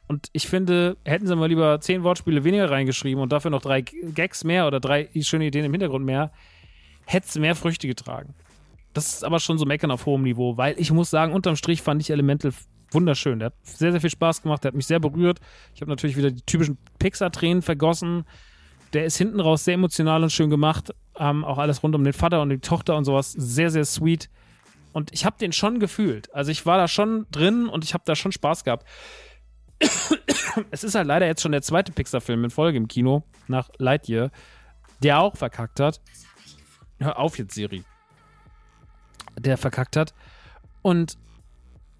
Und 0.07 0.27
ich 0.33 0.47
finde, 0.47 0.97
hätten 1.05 1.27
sie 1.27 1.35
mal 1.35 1.47
lieber 1.47 1.79
zehn 1.81 2.03
Wortspiele 2.03 2.43
weniger 2.43 2.69
reingeschrieben 2.69 3.21
und 3.21 3.31
dafür 3.31 3.51
noch 3.51 3.61
drei 3.61 3.81
Gags 3.81 4.43
mehr 4.43 4.65
oder 4.65 4.79
drei 4.79 5.09
schöne 5.21 5.45
Ideen 5.45 5.65
im 5.65 5.71
Hintergrund 5.71 6.05
mehr, 6.05 6.31
hätte 7.05 7.27
es 7.27 7.37
mehr 7.37 7.55
Früchte 7.55 7.87
getragen. 7.87 8.33
Das 8.93 9.13
ist 9.13 9.23
aber 9.23 9.39
schon 9.39 9.59
so 9.59 9.65
meckern 9.65 9.91
auf 9.91 10.07
hohem 10.07 10.23
Niveau, 10.23 10.57
weil 10.57 10.79
ich 10.79 10.91
muss 10.91 11.11
sagen, 11.11 11.33
unterm 11.33 11.55
Strich 11.55 11.83
fand 11.83 12.01
ich 12.01 12.09
Elemental 12.09 12.51
wunderschön. 12.91 13.37
Der 13.37 13.47
hat 13.47 13.53
sehr, 13.61 13.91
sehr 13.91 14.01
viel 14.01 14.09
Spaß 14.09 14.41
gemacht, 14.41 14.63
der 14.63 14.69
hat 14.69 14.75
mich 14.75 14.87
sehr 14.87 14.99
berührt. 14.99 15.39
Ich 15.75 15.81
habe 15.81 15.91
natürlich 15.91 16.17
wieder 16.17 16.31
die 16.31 16.41
typischen 16.41 16.79
Pixar-Tränen 16.97 17.61
vergossen 17.61 18.25
der 18.93 19.05
ist 19.05 19.17
hinten 19.17 19.39
raus 19.39 19.65
sehr 19.65 19.75
emotional 19.75 20.23
und 20.23 20.31
schön 20.31 20.49
gemacht. 20.49 20.93
Ähm, 21.19 21.43
auch 21.43 21.57
alles 21.57 21.83
rund 21.83 21.95
um 21.95 22.03
den 22.03 22.13
Vater 22.13 22.41
und 22.41 22.49
die 22.49 22.59
Tochter 22.59 22.95
und 22.95 23.05
sowas. 23.05 23.31
Sehr, 23.31 23.69
sehr 23.69 23.85
sweet. 23.85 24.29
Und 24.93 25.13
ich 25.13 25.25
habe 25.25 25.37
den 25.37 25.51
schon 25.51 25.79
gefühlt. 25.79 26.33
Also 26.33 26.51
ich 26.51 26.65
war 26.65 26.77
da 26.77 26.87
schon 26.87 27.27
drin 27.31 27.67
und 27.67 27.83
ich 27.83 27.93
habe 27.93 28.03
da 28.05 28.15
schon 28.15 28.31
Spaß 28.31 28.63
gehabt. 28.63 28.87
es 30.71 30.83
ist 30.83 30.95
halt 30.95 31.07
leider 31.07 31.27
jetzt 31.27 31.41
schon 31.41 31.51
der 31.51 31.61
zweite 31.61 31.91
Pixar-Film 31.91 32.45
in 32.45 32.49
Folge 32.49 32.77
im 32.77 32.87
Kino 32.87 33.23
nach 33.47 33.69
Lightyear, 33.77 34.31
der 35.03 35.19
auch 35.19 35.35
verkackt 35.35 35.79
hat. 35.79 36.01
Hör 36.99 37.19
auf 37.19 37.37
jetzt, 37.37 37.53
Siri. 37.53 37.83
Der 39.37 39.57
verkackt 39.57 39.95
hat. 39.95 40.13
Und 40.81 41.17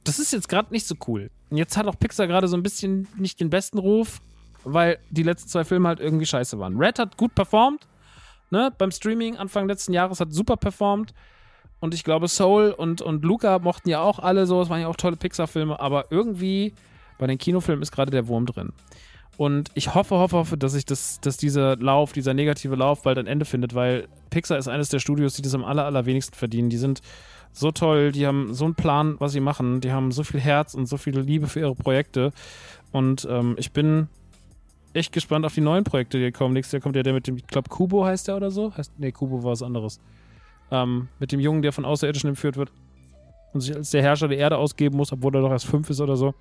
das 0.04 0.20
ist 0.20 0.34
jetzt 0.34 0.50
gerade 0.50 0.74
nicht 0.74 0.88
so 0.88 0.96
cool. 1.08 1.30
Und 1.50 1.58
jetzt 1.58 1.78
hat 1.78 1.88
auch 1.88 2.00
Pixar 2.00 2.28
gerade 2.28 2.48
so 2.48 2.58
ein 2.58 2.64
bisschen 2.64 3.08
nicht 3.18 3.40
den 3.40 3.50
besten 3.50 3.78
Ruf 3.78 4.22
weil 4.64 5.00
die 5.10 5.24
letzten 5.24 5.50
zwei 5.50 5.64
Filme 5.64 5.88
halt 5.88 6.00
irgendwie 6.00 6.26
scheiße 6.26 6.60
waren. 6.60 6.78
Red 6.78 7.00
hat 7.00 7.18
gut 7.18 7.36
performt, 7.36 7.88
ne? 8.52 8.72
Beim 8.78 8.92
Streaming 8.92 9.38
Anfang 9.38 9.68
letzten 9.68 9.94
Jahres 9.94 10.20
hat 10.20 10.34
super 10.34 10.58
performt. 10.58 11.14
Und 11.80 11.94
ich 11.94 12.04
glaube, 12.04 12.28
Soul 12.28 12.72
und, 12.72 13.02
und 13.02 13.24
Luca 13.24 13.60
mochten 13.60 13.90
ja 13.90 14.02
auch 14.02 14.20
alle 14.20 14.46
so. 14.46 14.62
Es 14.62 14.70
waren 14.70 14.82
ja 14.82 14.88
auch 14.88 14.98
tolle 14.98 15.16
Pixar-Filme, 15.16 15.80
aber 15.80 16.12
irgendwie 16.12 16.74
bei 17.18 17.28
den 17.28 17.38
Kinofilmen 17.38 17.82
ist 17.82 17.92
gerade 17.92 18.12
der 18.12 18.28
Wurm 18.28 18.46
drin. 18.46 18.74
Und 19.38 19.72
ich 19.74 19.96
hoffe, 19.96 20.16
hoffe, 20.16 20.36
hoffe, 20.36 20.58
dass 20.58 20.74
ich 20.74 20.84
das, 20.84 21.22
dass 21.22 21.38
dieser 21.38 21.78
Lauf, 21.78 22.12
dieser 22.12 22.34
negative 22.34 22.76
Lauf 22.76 23.04
bald 23.04 23.18
ein 23.18 23.28
Ende 23.28 23.46
findet, 23.46 23.74
weil 23.74 24.10
Pixar 24.30 24.58
ist 24.58 24.68
eines 24.68 24.90
der 24.90 25.00
Studios, 25.00 25.36
die 25.36 25.42
das 25.42 25.56
am 25.56 25.64
aller, 25.64 25.86
allerwenigsten 25.86 26.36
verdienen. 26.36 26.70
Die 26.70 26.78
sind 26.78 27.02
so 27.54 27.72
toll, 27.72 28.12
die 28.12 28.28
haben 28.28 28.54
so 28.54 28.66
einen 28.66 28.76
Plan, 28.76 29.16
was 29.20 29.32
sie 29.32 29.40
machen. 29.40 29.80
Die 29.80 29.94
haben 29.94 30.12
so 30.12 30.24
viel 30.24 30.42
Herz 30.42 30.74
und 30.74 30.88
so 30.88 30.98
viel 30.98 31.18
Liebe 31.18 31.48
für 31.48 31.62
ihre 31.62 31.76
Projekte. 31.76 32.32
Und 32.92 33.28
ähm, 33.30 33.56
ich 33.58 33.72
bin 33.72 34.10
echt 34.94 35.12
gespannt 35.12 35.46
auf 35.46 35.54
die 35.54 35.62
neuen 35.62 35.84
Projekte, 35.84 36.20
die 36.20 36.32
kommen. 36.32 36.54
Nächstes 36.54 36.74
Jahr 36.74 36.82
kommt 36.82 36.96
ja 36.96 37.04
der 37.04 37.14
mit 37.14 37.28
dem, 37.28 37.38
ich 37.38 37.48
glaube, 37.48 37.70
Kubo 37.70 38.06
heißt 38.06 38.28
der 38.28 38.36
oder 38.36 38.52
so. 38.52 38.76
Heißt, 38.76 38.94
nee, 38.98 39.12
Kubo 39.12 39.44
war 39.44 39.52
was 39.52 39.64
anderes. 39.64 40.00
Ähm, 40.72 41.08
mit 41.20 41.32
dem 41.32 41.40
Jungen, 41.40 41.62
der 41.62 41.74
von 41.74 41.86
Außerirdischen 41.86 42.30
entführt 42.30 42.58
wird 42.58 42.72
und 43.54 43.62
sich 43.62 43.76
als 43.76 43.92
der 43.92 44.02
Herrscher 44.02 44.28
der 44.28 44.38
Erde 44.38 44.58
ausgeben 44.58 44.98
muss, 44.98 45.12
obwohl 45.12 45.36
er 45.36 45.42
doch 45.42 45.52
erst 45.52 45.66
fünf 45.66 45.90
ist 45.90 46.02
oder 46.02 46.16
so. 46.16 46.34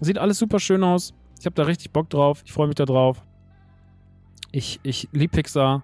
Sieht 0.00 0.18
alles 0.18 0.38
super 0.38 0.58
schön 0.58 0.82
aus. 0.82 1.14
Ich 1.38 1.46
habe 1.46 1.54
da 1.54 1.64
richtig 1.64 1.92
Bock 1.92 2.10
drauf. 2.10 2.42
Ich 2.44 2.52
freue 2.52 2.66
mich 2.66 2.76
da 2.76 2.84
drauf. 2.84 3.22
Ich, 4.50 4.80
ich 4.82 5.08
liebe 5.12 5.36
Pixar. 5.36 5.82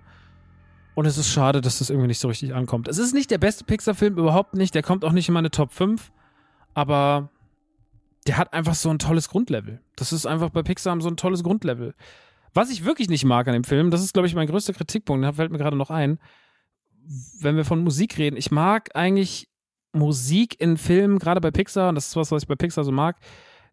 Und 0.94 1.06
es 1.06 1.16
ist 1.16 1.30
schade, 1.30 1.60
dass 1.60 1.78
das 1.78 1.90
irgendwie 1.90 2.08
nicht 2.08 2.18
so 2.18 2.26
richtig 2.26 2.54
ankommt. 2.54 2.88
Es 2.88 2.98
ist 2.98 3.14
nicht 3.14 3.30
der 3.30 3.38
beste 3.38 3.62
Pixar-Film, 3.64 4.18
überhaupt 4.18 4.54
nicht. 4.54 4.74
Der 4.74 4.82
kommt 4.82 5.04
auch 5.04 5.12
nicht 5.12 5.28
in 5.28 5.34
meine 5.34 5.50
Top 5.50 5.72
5. 5.72 6.10
Aber 6.74 7.30
der 8.26 8.36
hat 8.36 8.52
einfach 8.52 8.74
so 8.74 8.90
ein 8.90 8.98
tolles 8.98 9.28
Grundlevel. 9.28 9.80
Das 9.96 10.12
ist 10.12 10.26
einfach 10.26 10.50
bei 10.50 10.62
Pixar 10.62 11.00
so 11.00 11.08
ein 11.08 11.16
tolles 11.16 11.42
Grundlevel. 11.42 11.94
Was 12.54 12.70
ich 12.70 12.84
wirklich 12.84 13.08
nicht 13.08 13.24
mag 13.24 13.46
an 13.46 13.54
dem 13.54 13.64
Film, 13.64 13.90
das 13.90 14.02
ist, 14.02 14.12
glaube 14.12 14.26
ich, 14.26 14.34
mein 14.34 14.48
größter 14.48 14.72
Kritikpunkt, 14.72 15.24
da 15.24 15.32
fällt 15.32 15.52
mir 15.52 15.58
gerade 15.58 15.76
noch 15.76 15.90
ein, 15.90 16.18
wenn 17.40 17.56
wir 17.56 17.64
von 17.64 17.82
Musik 17.82 18.18
reden. 18.18 18.36
Ich 18.36 18.50
mag 18.50 18.94
eigentlich 18.94 19.48
Musik 19.92 20.60
in 20.60 20.76
Filmen, 20.76 21.18
gerade 21.18 21.40
bei 21.40 21.50
Pixar, 21.50 21.88
und 21.90 21.94
das 21.94 22.08
ist 22.08 22.16
was, 22.16 22.30
was 22.30 22.42
ich 22.42 22.48
bei 22.48 22.56
Pixar 22.56 22.84
so 22.84 22.92
mag, 22.92 23.16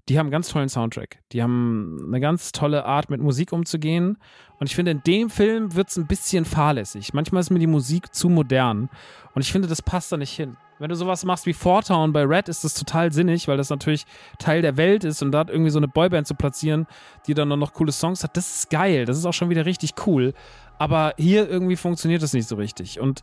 die 0.07 0.19
haben 0.19 0.27
einen 0.27 0.31
ganz 0.31 0.49
tollen 0.49 0.69
Soundtrack. 0.69 1.19
Die 1.31 1.41
haben 1.41 2.03
eine 2.07 2.19
ganz 2.19 2.51
tolle 2.51 2.85
Art, 2.85 3.09
mit 3.09 3.21
Musik 3.21 3.51
umzugehen. 3.51 4.17
Und 4.59 4.69
ich 4.69 4.75
finde, 4.75 4.91
in 4.91 5.01
dem 5.03 5.29
Film 5.29 5.75
wird 5.75 5.89
es 5.89 5.97
ein 5.97 6.05
bisschen 6.05 6.45
fahrlässig. 6.45 7.13
Manchmal 7.13 7.41
ist 7.41 7.49
mir 7.49 7.59
die 7.59 7.67
Musik 7.67 8.13
zu 8.13 8.29
modern. 8.29 8.89
Und 9.33 9.41
ich 9.41 9.51
finde, 9.51 9.67
das 9.67 9.81
passt 9.81 10.11
da 10.11 10.17
nicht 10.17 10.31
hin. 10.31 10.57
Wenn 10.77 10.89
du 10.89 10.95
sowas 10.95 11.23
machst 11.25 11.45
wie 11.45 11.53
Four 11.53 11.81
Town 11.81 12.13
bei 12.13 12.23
Red, 12.23 12.49
ist 12.49 12.63
das 12.63 12.73
total 12.73 13.11
sinnig, 13.11 13.47
weil 13.47 13.57
das 13.57 13.69
natürlich 13.69 14.05
Teil 14.37 14.61
der 14.61 14.77
Welt 14.77 15.03
ist 15.05 15.23
und 15.23 15.31
dort 15.31 15.49
irgendwie 15.49 15.71
so 15.71 15.79
eine 15.79 15.87
Boyband 15.87 16.27
zu 16.27 16.35
platzieren, 16.35 16.85
die 17.27 17.33
dann 17.33 17.47
noch 17.47 17.73
coole 17.73 17.91
Songs 17.93 18.23
hat, 18.23 18.37
das 18.37 18.57
ist 18.57 18.69
geil. 18.69 19.05
Das 19.05 19.17
ist 19.17 19.25
auch 19.25 19.33
schon 19.33 19.49
wieder 19.49 19.65
richtig 19.65 19.93
cool. 20.05 20.33
Aber 20.77 21.13
hier 21.17 21.49
irgendwie 21.49 21.77
funktioniert 21.77 22.21
das 22.21 22.33
nicht 22.33 22.47
so 22.47 22.57
richtig. 22.57 22.99
Und 22.99 23.21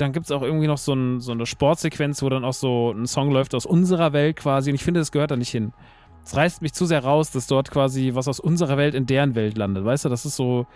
dann 0.00 0.12
gibt 0.12 0.26
es 0.26 0.32
auch 0.32 0.42
irgendwie 0.42 0.66
noch 0.66 0.78
so, 0.78 0.94
ein, 0.94 1.20
so, 1.20 1.32
eine 1.32 1.46
Sportsequenz, 1.46 2.22
wo 2.22 2.28
dann 2.28 2.44
auch 2.44 2.54
so 2.54 2.92
ein 2.92 3.06
Song 3.06 3.30
läuft 3.30 3.54
aus 3.54 3.66
unserer 3.66 4.12
Welt 4.12 4.36
quasi. 4.36 4.70
Und 4.70 4.76
ich 4.76 4.84
finde, 4.84 5.00
das 5.00 5.12
gehört 5.12 5.30
da 5.30 5.36
nicht 5.36 5.50
hin. 5.50 5.72
Es 6.24 6.36
reißt 6.36 6.62
mich 6.62 6.72
zu 6.72 6.86
sehr 6.86 7.02
raus, 7.04 7.30
dass 7.30 7.46
dort 7.46 7.70
quasi 7.70 8.12
was 8.14 8.28
aus 8.28 8.40
unserer 8.40 8.76
Welt 8.76 8.94
in 8.94 9.06
deren 9.06 9.34
Welt 9.34 9.56
landet. 9.56 9.84
Weißt 9.84 10.04
du, 10.04 10.08
das 10.08 10.24
ist 10.24 10.36
so, 10.36 10.66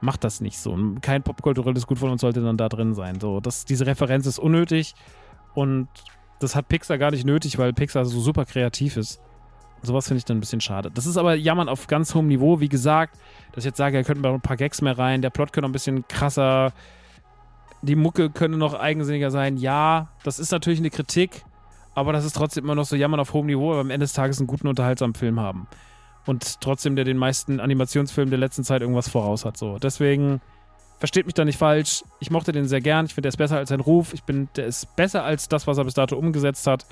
macht 0.00 0.24
das 0.24 0.40
nicht 0.40 0.58
so. 0.58 0.76
Kein 1.00 1.22
popkulturelles 1.22 1.86
Gut 1.86 1.98
von 1.98 2.10
uns 2.10 2.20
sollte 2.20 2.40
dann 2.40 2.56
da 2.56 2.68
drin 2.68 2.94
sein. 2.94 3.20
So, 3.20 3.40
das, 3.40 3.64
diese 3.64 3.86
Referenz 3.86 4.26
ist 4.26 4.38
unnötig 4.38 4.94
und 5.54 5.88
das 6.38 6.54
hat 6.54 6.68
Pixar 6.68 6.98
gar 6.98 7.10
nicht 7.10 7.24
nötig, 7.24 7.58
weil 7.58 7.72
Pixar 7.72 8.04
so 8.04 8.20
super 8.20 8.44
kreativ 8.44 8.96
ist. 8.96 9.20
Sowas 9.82 10.06
finde 10.06 10.18
ich 10.18 10.24
dann 10.24 10.38
ein 10.38 10.40
bisschen 10.40 10.60
schade. 10.60 10.90
Das 10.90 11.06
ist 11.06 11.16
aber 11.16 11.34
Jammern 11.34 11.68
auf 11.68 11.86
ganz 11.86 12.14
hohem 12.14 12.26
Niveau. 12.26 12.60
Wie 12.60 12.68
gesagt, 12.68 13.18
dass 13.52 13.64
ich 13.64 13.66
jetzt 13.66 13.76
sage, 13.76 13.98
da 13.98 14.02
könnten 14.02 14.24
wir 14.24 14.30
ein 14.30 14.40
paar 14.40 14.56
Gags 14.56 14.82
mehr 14.82 14.98
rein, 14.98 15.22
der 15.22 15.30
Plot 15.30 15.52
könnte 15.52 15.68
ein 15.68 15.72
bisschen 15.72 16.06
krasser, 16.08 16.72
die 17.82 17.96
Mucke 17.96 18.30
könnte 18.30 18.58
noch 18.58 18.74
eigensinniger 18.74 19.30
sein. 19.30 19.56
Ja, 19.56 20.08
das 20.24 20.38
ist 20.38 20.50
natürlich 20.50 20.78
eine 20.78 20.90
Kritik, 20.90 21.44
aber 21.94 22.12
das 22.12 22.24
ist 22.24 22.36
trotzdem 22.36 22.64
immer 22.64 22.74
noch 22.74 22.86
so 22.86 22.96
Jammern 22.96 23.20
auf 23.20 23.32
hohem 23.32 23.46
Niveau, 23.46 23.72
aber 23.72 23.80
am 23.80 23.90
Ende 23.90 24.04
des 24.04 24.12
Tages 24.12 24.38
einen 24.38 24.46
guten, 24.46 24.68
unterhaltsamen 24.68 25.14
Film 25.14 25.40
haben. 25.40 25.66
Und 26.26 26.60
trotzdem, 26.60 26.96
der 26.96 27.04
den 27.04 27.18
meisten 27.18 27.60
Animationsfilmen 27.60 28.30
der 28.30 28.38
letzten 28.38 28.64
Zeit 28.64 28.82
irgendwas 28.82 29.08
voraus 29.08 29.44
hat. 29.44 29.56
So. 29.56 29.78
Deswegen, 29.78 30.40
versteht 30.98 31.26
mich 31.26 31.34
da 31.34 31.44
nicht 31.44 31.58
falsch. 31.58 32.04
Ich 32.20 32.30
mochte 32.30 32.52
den 32.52 32.66
sehr 32.66 32.80
gern. 32.80 33.06
Ich 33.06 33.14
finde, 33.14 33.26
der 33.26 33.30
ist 33.30 33.36
besser 33.36 33.56
als 33.56 33.68
sein 33.68 33.80
Ruf. 33.80 34.12
Ich 34.14 34.24
bin, 34.24 34.48
der 34.56 34.66
ist 34.66 34.96
besser 34.96 35.22
als 35.24 35.48
das, 35.48 35.66
was 35.66 35.78
er 35.78 35.84
bis 35.84 35.94
dato 35.94 36.16
umgesetzt 36.16 36.66
hat. 36.66 36.86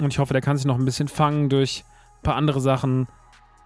Und 0.00 0.12
ich 0.12 0.18
hoffe, 0.18 0.32
der 0.32 0.42
kann 0.42 0.56
sich 0.56 0.66
noch 0.66 0.78
ein 0.78 0.84
bisschen 0.84 1.08
fangen 1.08 1.48
durch 1.48 1.84
ein 2.20 2.22
paar 2.22 2.36
andere 2.36 2.60
Sachen. 2.60 3.06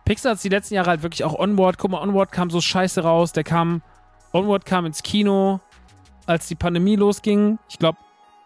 Pixar 0.04 0.32
hat 0.32 0.44
die 0.44 0.48
letzten 0.48 0.74
Jahre 0.74 0.90
halt 0.90 1.02
wirklich 1.02 1.24
auch 1.24 1.38
Onward. 1.38 1.78
Guck 1.78 1.92
mal, 1.92 2.02
Onward 2.02 2.32
kam 2.32 2.50
so 2.50 2.60
scheiße 2.60 3.02
raus. 3.02 3.32
Der 3.32 3.44
kam 3.44 3.82
Onward 4.34 4.66
kam 4.66 4.84
ins 4.84 5.02
Kino, 5.02 5.60
als 6.26 6.48
die 6.48 6.56
Pandemie 6.56 6.96
losging. 6.96 7.58
Ich 7.68 7.78
glaube, 7.78 7.98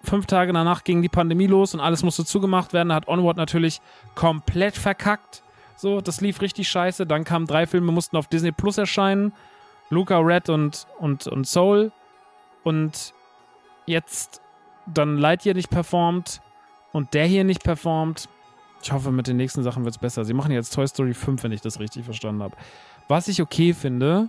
fünf 0.03 0.27
Tage 0.27 0.53
danach 0.53 0.85
ging 0.85 1.01
die 1.01 1.09
Pandemie 1.09 1.47
los 1.47 1.75
und 1.75 1.81
alles 1.81 2.03
musste 2.03 2.25
zugemacht 2.25 2.75
werden. 2.75 2.91
Da 2.91 2.97
hat 2.97 3.09
Onward 3.09 3.39
natürlich 3.39 3.81
komplett 4.15 4.77
verkackt. 4.77 5.43
So, 5.77 6.01
das 6.01 6.21
lief 6.21 6.43
richtig 6.43 6.69
scheiße. 6.69 7.07
Dann 7.07 7.25
kamen 7.25 7.47
drei 7.47 7.67
Filme, 7.67 7.91
mussten 7.91 8.17
auf 8.17 8.27
Disney 8.27 8.53
Plus 8.53 8.77
erscheinen. 8.77 9.33
Luca, 9.89 10.19
Red 10.19 10.51
und, 10.51 10.87
und, 10.99 11.27
und 11.27 11.47
Soul. 11.47 11.91
Und 12.65 13.15
jetzt 13.87 14.43
dann 14.87 15.17
Lightyear 15.17 15.55
nicht 15.55 15.71
performt 15.71 16.43
und 16.93 17.15
der 17.15 17.25
hier 17.25 17.45
nicht 17.45 17.65
performt. 17.65 18.29
Ich 18.83 18.93
hoffe, 18.93 19.11
mit 19.11 19.27
den 19.27 19.39
nächsten 19.39 19.63
Sachen 19.63 19.85
wird 19.85 19.95
es 19.95 19.99
besser. 19.99 20.25
Sie 20.27 20.35
machen 20.35 20.53
jetzt 20.53 20.75
Toy 20.75 20.87
Story 20.87 21.15
5, 21.15 21.43
wenn 21.43 21.53
ich 21.53 21.63
das 21.63 21.81
richtig 21.81 22.05
verstanden 22.05 22.43
habe. 22.43 22.57
Was 23.09 23.29
ich 23.29 23.41
okay 23.41 23.73
finde, 23.73 24.29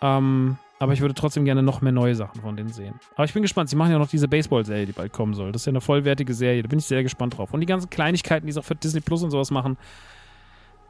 ähm, 0.00 0.58
aber 0.80 0.92
ich 0.92 1.00
würde 1.00 1.14
trotzdem 1.14 1.44
gerne 1.44 1.62
noch 1.62 1.80
mehr 1.80 1.92
neue 1.92 2.14
Sachen 2.14 2.40
von 2.40 2.56
denen 2.56 2.72
sehen. 2.72 2.94
Aber 3.14 3.24
ich 3.24 3.32
bin 3.32 3.42
gespannt. 3.42 3.68
Sie 3.68 3.76
machen 3.76 3.90
ja 3.90 3.98
noch 3.98 4.08
diese 4.08 4.28
Baseball-Serie, 4.28 4.86
die 4.86 4.92
bald 4.92 5.12
kommen 5.12 5.34
soll. 5.34 5.50
Das 5.50 5.62
ist 5.62 5.66
ja 5.66 5.70
eine 5.70 5.80
vollwertige 5.80 6.34
Serie. 6.34 6.62
Da 6.62 6.68
bin 6.68 6.78
ich 6.78 6.84
sehr 6.84 7.02
gespannt 7.02 7.36
drauf. 7.36 7.52
Und 7.52 7.60
die 7.60 7.66
ganzen 7.66 7.90
Kleinigkeiten, 7.90 8.46
die 8.46 8.52
sie 8.52 8.60
auch 8.60 8.64
für 8.64 8.76
Disney 8.76 9.00
Plus 9.00 9.24
und 9.24 9.32
sowas 9.32 9.50
machen. 9.50 9.76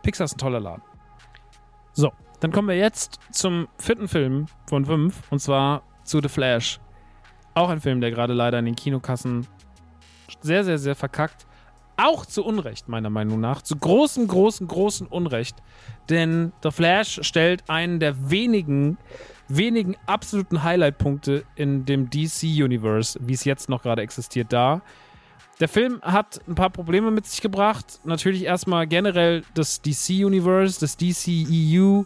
Pixar 0.03 0.27
ist 0.27 0.35
ein 0.35 0.39
toller 0.39 0.61
Laden. 0.61 0.83
So, 1.95 2.13
dann 2.41 2.53
kommen 2.53 2.69
wir 2.69 2.77
jetzt 2.77 3.19
zum 3.33 3.67
vierten 3.79 4.09
Film 4.09 4.47
von 4.67 4.85
fünf. 4.85 5.23
Und 5.31 5.39
zwar 5.39 5.83
zu 6.05 6.21
The 6.21 6.29
Flash. 6.29 6.81
Auch 7.55 7.71
ein 7.71 7.81
Film, 7.81 8.03
der 8.03 8.11
gerade 8.11 8.35
leider 8.35 8.59
in 8.59 8.67
den 8.67 8.77
Kinokassen 8.77 9.47
sehr, 10.43 10.65
sehr, 10.65 10.79
sehr 10.79 10.95
verkackt. 10.95 11.47
Auch 12.01 12.25
zu 12.25 12.45
Unrecht, 12.45 12.89
meiner 12.89 13.11
Meinung 13.11 13.41
nach. 13.41 13.61
Zu 13.61 13.77
großem, 13.77 14.29
großen, 14.29 14.69
großen 14.69 15.09
Unrecht. 15.09 15.57
Denn 16.09 16.53
The 16.63 16.71
Flash 16.71 17.19
stellt 17.23 17.69
einen 17.69 17.99
der 17.99 18.31
wenigen, 18.31 18.99
wenigen 19.49 19.97
absoluten 20.07 20.63
Highlight-Punkte 20.63 21.45
in 21.57 21.87
dem 21.87 22.09
DC-Universe, 22.09 23.19
wie 23.21 23.33
es 23.33 23.45
jetzt 23.45 23.69
noch 23.69 23.83
gerade 23.83 24.03
existiert, 24.03 24.53
dar. 24.53 24.83
Der 25.59 25.67
Film 25.67 26.01
hat 26.03 26.41
ein 26.47 26.55
paar 26.55 26.71
Probleme 26.71 27.11
mit 27.11 27.27
sich 27.27 27.41
gebracht. 27.41 27.99
Natürlich 28.05 28.45
erstmal 28.45 28.87
generell 28.87 29.43
das 29.55 29.83
DC-Universe, 29.83 30.79
das 30.79 30.97
DCEU 30.97 32.05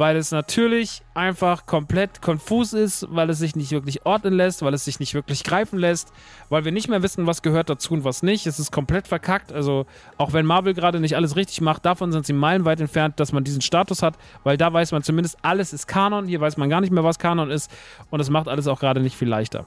weil 0.00 0.16
es 0.16 0.32
natürlich 0.32 1.02
einfach 1.12 1.66
komplett 1.66 2.22
konfus 2.22 2.72
ist, 2.72 3.06
weil 3.10 3.28
es 3.28 3.38
sich 3.38 3.54
nicht 3.54 3.70
wirklich 3.70 4.06
ordnen 4.06 4.32
lässt, 4.32 4.62
weil 4.62 4.72
es 4.72 4.86
sich 4.86 4.98
nicht 4.98 5.12
wirklich 5.12 5.44
greifen 5.44 5.78
lässt, 5.78 6.10
weil 6.48 6.64
wir 6.64 6.72
nicht 6.72 6.88
mehr 6.88 7.02
wissen, 7.02 7.26
was 7.26 7.42
gehört 7.42 7.68
dazu 7.68 7.92
und 7.92 8.02
was 8.02 8.22
nicht. 8.22 8.46
Es 8.46 8.58
ist 8.58 8.72
komplett 8.72 9.06
verkackt. 9.06 9.52
Also 9.52 9.84
auch 10.16 10.32
wenn 10.32 10.46
Marvel 10.46 10.72
gerade 10.72 11.00
nicht 11.00 11.16
alles 11.16 11.36
richtig 11.36 11.60
macht, 11.60 11.84
davon 11.84 12.12
sind 12.12 12.24
sie 12.24 12.32
meilenweit 12.32 12.80
entfernt, 12.80 13.20
dass 13.20 13.32
man 13.32 13.44
diesen 13.44 13.60
Status 13.60 14.02
hat, 14.02 14.16
weil 14.42 14.56
da 14.56 14.72
weiß 14.72 14.92
man 14.92 15.02
zumindest, 15.02 15.36
alles 15.42 15.74
ist 15.74 15.86
Kanon. 15.86 16.26
Hier 16.26 16.40
weiß 16.40 16.56
man 16.56 16.70
gar 16.70 16.80
nicht 16.80 16.92
mehr, 16.92 17.04
was 17.04 17.18
Kanon 17.18 17.50
ist 17.50 17.70
und 18.08 18.20
es 18.20 18.30
macht 18.30 18.48
alles 18.48 18.68
auch 18.68 18.80
gerade 18.80 19.00
nicht 19.00 19.16
viel 19.16 19.28
leichter. 19.28 19.66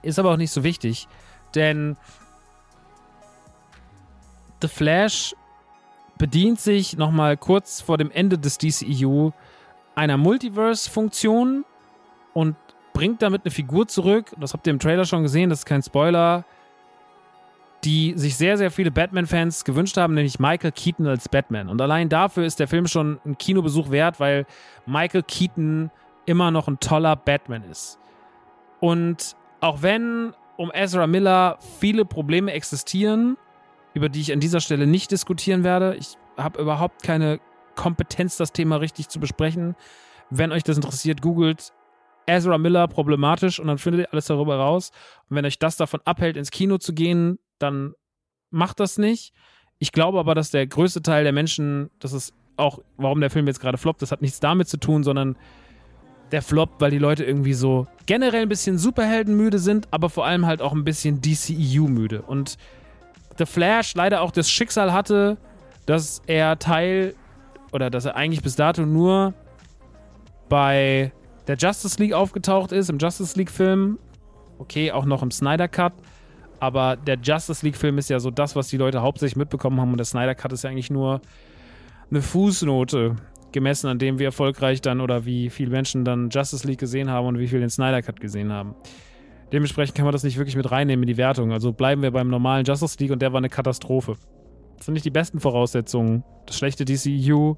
Ist 0.00 0.18
aber 0.18 0.30
auch 0.30 0.38
nicht 0.38 0.52
so 0.52 0.64
wichtig, 0.64 1.06
denn 1.54 1.98
The 4.62 4.68
Flash 4.68 5.34
bedient 6.18 6.60
sich 6.60 6.96
nochmal 6.96 7.36
kurz 7.36 7.80
vor 7.80 7.98
dem 7.98 8.10
Ende 8.10 8.38
des 8.38 8.58
DCEU 8.58 9.30
einer 9.94 10.16
Multiverse-Funktion 10.16 11.64
und 12.32 12.56
bringt 12.92 13.22
damit 13.22 13.42
eine 13.44 13.50
Figur 13.50 13.86
zurück. 13.88 14.32
Das 14.38 14.52
habt 14.52 14.66
ihr 14.66 14.72
im 14.72 14.78
Trailer 14.78 15.04
schon 15.04 15.22
gesehen, 15.22 15.50
das 15.50 15.60
ist 15.60 15.66
kein 15.66 15.82
Spoiler. 15.82 16.44
Die 17.84 18.14
sich 18.16 18.36
sehr, 18.36 18.56
sehr 18.56 18.70
viele 18.70 18.90
Batman-Fans 18.90 19.64
gewünscht 19.64 19.98
haben, 19.98 20.14
nämlich 20.14 20.38
Michael 20.38 20.72
Keaton 20.72 21.06
als 21.06 21.28
Batman. 21.28 21.68
Und 21.68 21.82
allein 21.82 22.08
dafür 22.08 22.44
ist 22.44 22.58
der 22.58 22.68
Film 22.68 22.86
schon 22.86 23.20
ein 23.26 23.36
Kinobesuch 23.36 23.90
wert, 23.90 24.20
weil 24.20 24.46
Michael 24.86 25.22
Keaton 25.22 25.90
immer 26.24 26.50
noch 26.50 26.66
ein 26.66 26.80
toller 26.80 27.14
Batman 27.14 27.62
ist. 27.64 27.98
Und 28.80 29.36
auch 29.60 29.82
wenn 29.82 30.32
um 30.56 30.70
Ezra 30.72 31.06
Miller 31.06 31.58
viele 31.78 32.04
Probleme 32.04 32.52
existieren, 32.52 33.36
über 33.94 34.08
die 34.08 34.20
ich 34.20 34.32
an 34.32 34.40
dieser 34.40 34.60
Stelle 34.60 34.86
nicht 34.86 35.10
diskutieren 35.10 35.64
werde. 35.64 35.96
Ich 35.96 36.16
habe 36.36 36.60
überhaupt 36.60 37.02
keine 37.02 37.40
Kompetenz, 37.76 38.36
das 38.36 38.52
Thema 38.52 38.76
richtig 38.76 39.08
zu 39.08 39.20
besprechen. 39.20 39.76
Wenn 40.30 40.52
euch 40.52 40.64
das 40.64 40.76
interessiert, 40.76 41.22
googelt 41.22 41.72
Ezra 42.26 42.58
Miller 42.58 42.88
problematisch 42.88 43.60
und 43.60 43.66
dann 43.68 43.78
findet 43.78 44.02
ihr 44.02 44.12
alles 44.12 44.26
darüber 44.26 44.56
raus. 44.56 44.90
Und 45.28 45.36
wenn 45.36 45.44
euch 45.44 45.58
das 45.58 45.76
davon 45.76 46.00
abhält, 46.04 46.36
ins 46.36 46.50
Kino 46.50 46.78
zu 46.78 46.92
gehen, 46.92 47.38
dann 47.58 47.94
macht 48.50 48.80
das 48.80 48.98
nicht. 48.98 49.32
Ich 49.78 49.92
glaube 49.92 50.18
aber, 50.18 50.34
dass 50.34 50.50
der 50.50 50.66
größte 50.66 51.02
Teil 51.02 51.24
der 51.24 51.32
Menschen, 51.32 51.90
das 51.98 52.12
ist 52.12 52.32
auch, 52.56 52.78
warum 52.96 53.20
der 53.20 53.30
Film 53.30 53.46
jetzt 53.46 53.60
gerade 53.60 53.78
floppt, 53.78 54.02
das 54.02 54.12
hat 54.12 54.22
nichts 54.22 54.40
damit 54.40 54.68
zu 54.68 54.78
tun, 54.78 55.02
sondern 55.02 55.36
der 56.32 56.42
floppt, 56.42 56.80
weil 56.80 56.90
die 56.90 56.98
Leute 56.98 57.24
irgendwie 57.24 57.52
so 57.52 57.86
generell 58.06 58.42
ein 58.42 58.48
bisschen 58.48 58.78
Superheldenmüde 58.78 59.58
sind, 59.58 59.88
aber 59.90 60.08
vor 60.08 60.24
allem 60.24 60.46
halt 60.46 60.62
auch 60.62 60.72
ein 60.72 60.84
bisschen 60.84 61.20
DCEU 61.20 61.88
müde. 61.88 62.22
Und 62.22 62.56
The 63.38 63.46
Flash 63.46 63.94
leider 63.94 64.22
auch 64.22 64.30
das 64.30 64.50
Schicksal 64.50 64.92
hatte, 64.92 65.36
dass 65.86 66.22
er 66.26 66.58
Teil 66.58 67.14
oder 67.72 67.90
dass 67.90 68.04
er 68.04 68.16
eigentlich 68.16 68.42
bis 68.42 68.56
dato 68.56 68.86
nur 68.86 69.34
bei 70.48 71.12
der 71.46 71.56
Justice 71.56 72.00
League 72.00 72.12
aufgetaucht 72.12 72.72
ist, 72.72 72.88
im 72.88 72.98
Justice 72.98 73.36
League-Film. 73.36 73.98
Okay, 74.58 74.92
auch 74.92 75.04
noch 75.04 75.22
im 75.22 75.30
Snyder 75.30 75.68
Cut. 75.68 75.92
Aber 76.60 76.96
der 76.96 77.18
Justice 77.20 77.64
League-Film 77.64 77.98
ist 77.98 78.08
ja 78.08 78.20
so 78.20 78.30
das, 78.30 78.56
was 78.56 78.68
die 78.68 78.76
Leute 78.76 79.02
hauptsächlich 79.02 79.36
mitbekommen 79.36 79.80
haben. 79.80 79.90
Und 79.90 79.98
der 79.98 80.06
Snyder 80.06 80.34
Cut 80.34 80.52
ist 80.52 80.64
ja 80.64 80.70
eigentlich 80.70 80.90
nur 80.90 81.20
eine 82.10 82.22
Fußnote, 82.22 83.16
gemessen 83.52 83.88
an 83.88 83.98
dem, 83.98 84.18
wie 84.18 84.24
erfolgreich 84.24 84.80
dann 84.80 85.00
oder 85.00 85.24
wie 85.24 85.50
viele 85.50 85.70
Menschen 85.70 86.04
dann 86.04 86.28
Justice 86.30 86.66
League 86.66 86.80
gesehen 86.80 87.10
haben 87.10 87.26
und 87.26 87.38
wie 87.38 87.48
viel 87.48 87.60
den 87.60 87.70
Snyder 87.70 88.02
Cut 88.02 88.20
gesehen 88.20 88.52
haben. 88.52 88.74
Dementsprechend 89.54 89.94
kann 89.94 90.04
man 90.04 90.10
das 90.10 90.24
nicht 90.24 90.36
wirklich 90.36 90.56
mit 90.56 90.72
reinnehmen 90.72 91.04
in 91.04 91.06
die 91.06 91.16
Wertung. 91.16 91.52
Also 91.52 91.72
bleiben 91.72 92.02
wir 92.02 92.10
beim 92.10 92.26
normalen 92.26 92.64
Justice 92.64 92.96
League 92.98 93.12
und 93.12 93.22
der 93.22 93.32
war 93.32 93.38
eine 93.38 93.48
Katastrophe. 93.48 94.16
Das 94.76 94.86
sind 94.86 94.94
nicht 94.94 95.04
die 95.04 95.12
besten 95.12 95.38
Voraussetzungen. 95.38 96.24
Das 96.46 96.58
schlechte 96.58 96.84
DCU, 96.84 97.54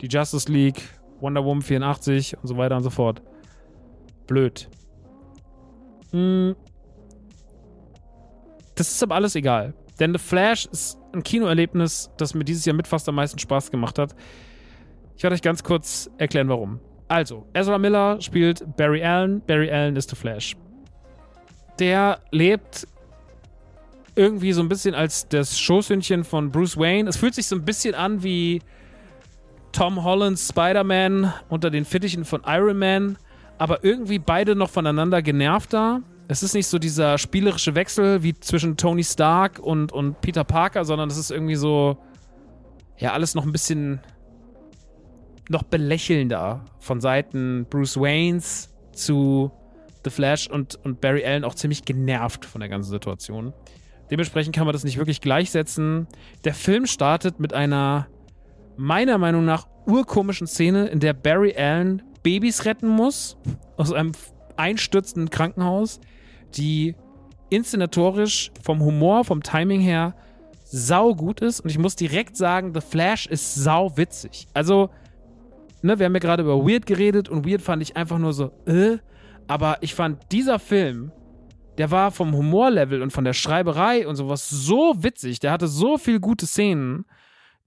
die 0.00 0.06
Justice 0.06 0.50
League, 0.50 0.80
Wonder 1.18 1.44
Woman 1.44 1.62
84 1.62 2.38
und 2.40 2.46
so 2.46 2.56
weiter 2.56 2.76
und 2.76 2.84
so 2.84 2.90
fort. 2.90 3.22
Blöd. 4.28 4.68
Hm. 6.12 6.54
Das 8.76 8.92
ist 8.92 9.02
aber 9.02 9.16
alles 9.16 9.34
egal. 9.34 9.74
Denn 9.98 10.12
The 10.12 10.20
Flash 10.20 10.66
ist 10.66 10.96
ein 11.12 11.24
Kinoerlebnis, 11.24 12.12
das 12.18 12.34
mir 12.34 12.44
dieses 12.44 12.64
Jahr 12.64 12.76
mit 12.76 12.86
fast 12.86 13.08
am 13.08 13.16
meisten 13.16 13.40
Spaß 13.40 13.72
gemacht 13.72 13.98
hat. 13.98 14.14
Ich 15.16 15.24
werde 15.24 15.34
euch 15.34 15.42
ganz 15.42 15.64
kurz 15.64 16.08
erklären, 16.18 16.48
warum. 16.48 16.78
Also, 17.08 17.48
Ezra 17.52 17.78
Miller 17.78 18.20
spielt 18.20 18.76
Barry 18.76 19.02
Allen. 19.02 19.42
Barry 19.44 19.72
Allen 19.72 19.96
ist 19.96 20.10
The 20.10 20.14
Flash 20.14 20.54
der 21.78 22.20
lebt 22.30 22.86
irgendwie 24.14 24.52
so 24.52 24.60
ein 24.60 24.68
bisschen 24.68 24.94
als 24.94 25.28
das 25.28 25.58
Schoßhündchen 25.58 26.24
von 26.24 26.50
Bruce 26.50 26.76
Wayne. 26.76 27.08
Es 27.08 27.16
fühlt 27.16 27.34
sich 27.34 27.46
so 27.46 27.56
ein 27.56 27.64
bisschen 27.64 27.94
an 27.94 28.22
wie 28.22 28.60
Tom 29.72 30.02
Hollands 30.02 30.48
Spider-Man 30.48 31.32
unter 31.48 31.70
den 31.70 31.84
Fittichen 31.84 32.24
von 32.24 32.42
Iron 32.46 32.78
Man, 32.78 33.18
aber 33.58 33.84
irgendwie 33.84 34.18
beide 34.18 34.54
noch 34.56 34.70
voneinander 34.70 35.22
genervt 35.22 35.72
da. 35.72 36.00
Es 36.28 36.42
ist 36.42 36.54
nicht 36.54 36.66
so 36.66 36.78
dieser 36.78 37.18
spielerische 37.18 37.74
Wechsel 37.74 38.22
wie 38.22 38.38
zwischen 38.38 38.76
Tony 38.76 39.04
Stark 39.04 39.58
und, 39.58 39.92
und 39.92 40.20
Peter 40.20 40.44
Parker, 40.44 40.84
sondern 40.84 41.08
es 41.08 41.16
ist 41.16 41.30
irgendwie 41.30 41.56
so, 41.56 41.98
ja, 42.98 43.12
alles 43.12 43.34
noch 43.34 43.44
ein 43.44 43.52
bisschen 43.52 44.00
noch 45.48 45.64
belächelnder 45.64 46.64
von 46.78 47.00
Seiten 47.00 47.66
Bruce 47.68 47.96
Waynes 47.96 48.72
zu 48.92 49.50
The 50.04 50.10
Flash 50.10 50.48
und, 50.48 50.78
und 50.84 51.00
Barry 51.00 51.24
Allen 51.24 51.44
auch 51.44 51.54
ziemlich 51.54 51.84
genervt 51.84 52.44
von 52.44 52.60
der 52.60 52.68
ganzen 52.68 52.90
Situation. 52.90 53.52
Dementsprechend 54.10 54.54
kann 54.54 54.66
man 54.66 54.72
das 54.72 54.84
nicht 54.84 54.98
wirklich 54.98 55.20
gleichsetzen. 55.20 56.08
Der 56.44 56.54
Film 56.54 56.86
startet 56.86 57.38
mit 57.38 57.52
einer 57.52 58.08
meiner 58.76 59.18
Meinung 59.18 59.44
nach 59.44 59.66
urkomischen 59.86 60.46
Szene, 60.46 60.86
in 60.88 61.00
der 61.00 61.12
Barry 61.12 61.54
Allen 61.56 62.02
Babys 62.22 62.64
retten 62.64 62.88
muss 62.88 63.36
aus 63.76 63.92
einem 63.92 64.12
einstürzenden 64.56 65.30
Krankenhaus, 65.30 66.00
die 66.54 66.94
inszenatorisch 67.48 68.50
vom 68.62 68.80
Humor, 68.80 69.24
vom 69.24 69.42
Timing 69.42 69.80
her 69.80 70.14
sau 70.64 71.14
gut 71.14 71.40
ist. 71.40 71.60
Und 71.60 71.70
ich 71.70 71.78
muss 71.78 71.96
direkt 71.96 72.36
sagen, 72.36 72.72
The 72.74 72.80
Flash 72.80 73.26
ist 73.26 73.54
sau 73.54 73.96
witzig. 73.96 74.46
Also, 74.54 74.90
ne, 75.82 75.98
wir 75.98 76.06
haben 76.06 76.14
ja 76.14 76.20
gerade 76.20 76.42
über 76.42 76.64
Weird 76.66 76.86
geredet 76.86 77.28
und 77.28 77.48
Weird 77.48 77.62
fand 77.62 77.82
ich 77.82 77.96
einfach 77.96 78.18
nur 78.18 78.32
so, 78.32 78.52
äh, 78.66 78.98
aber 79.50 79.78
ich 79.80 79.94
fand 79.94 80.32
dieser 80.32 80.58
Film 80.58 81.12
der 81.78 81.90
war 81.90 82.10
vom 82.10 82.34
Humorlevel 82.34 83.00
und 83.00 83.10
von 83.10 83.24
der 83.24 83.32
Schreiberei 83.32 84.06
und 84.06 84.14
sowas 84.16 84.50
so 84.50 85.02
witzig. 85.02 85.40
Der 85.40 85.50
hatte 85.50 85.66
so 85.66 85.96
viele 85.96 86.20
gute 86.20 86.46
Szenen. 86.46 87.06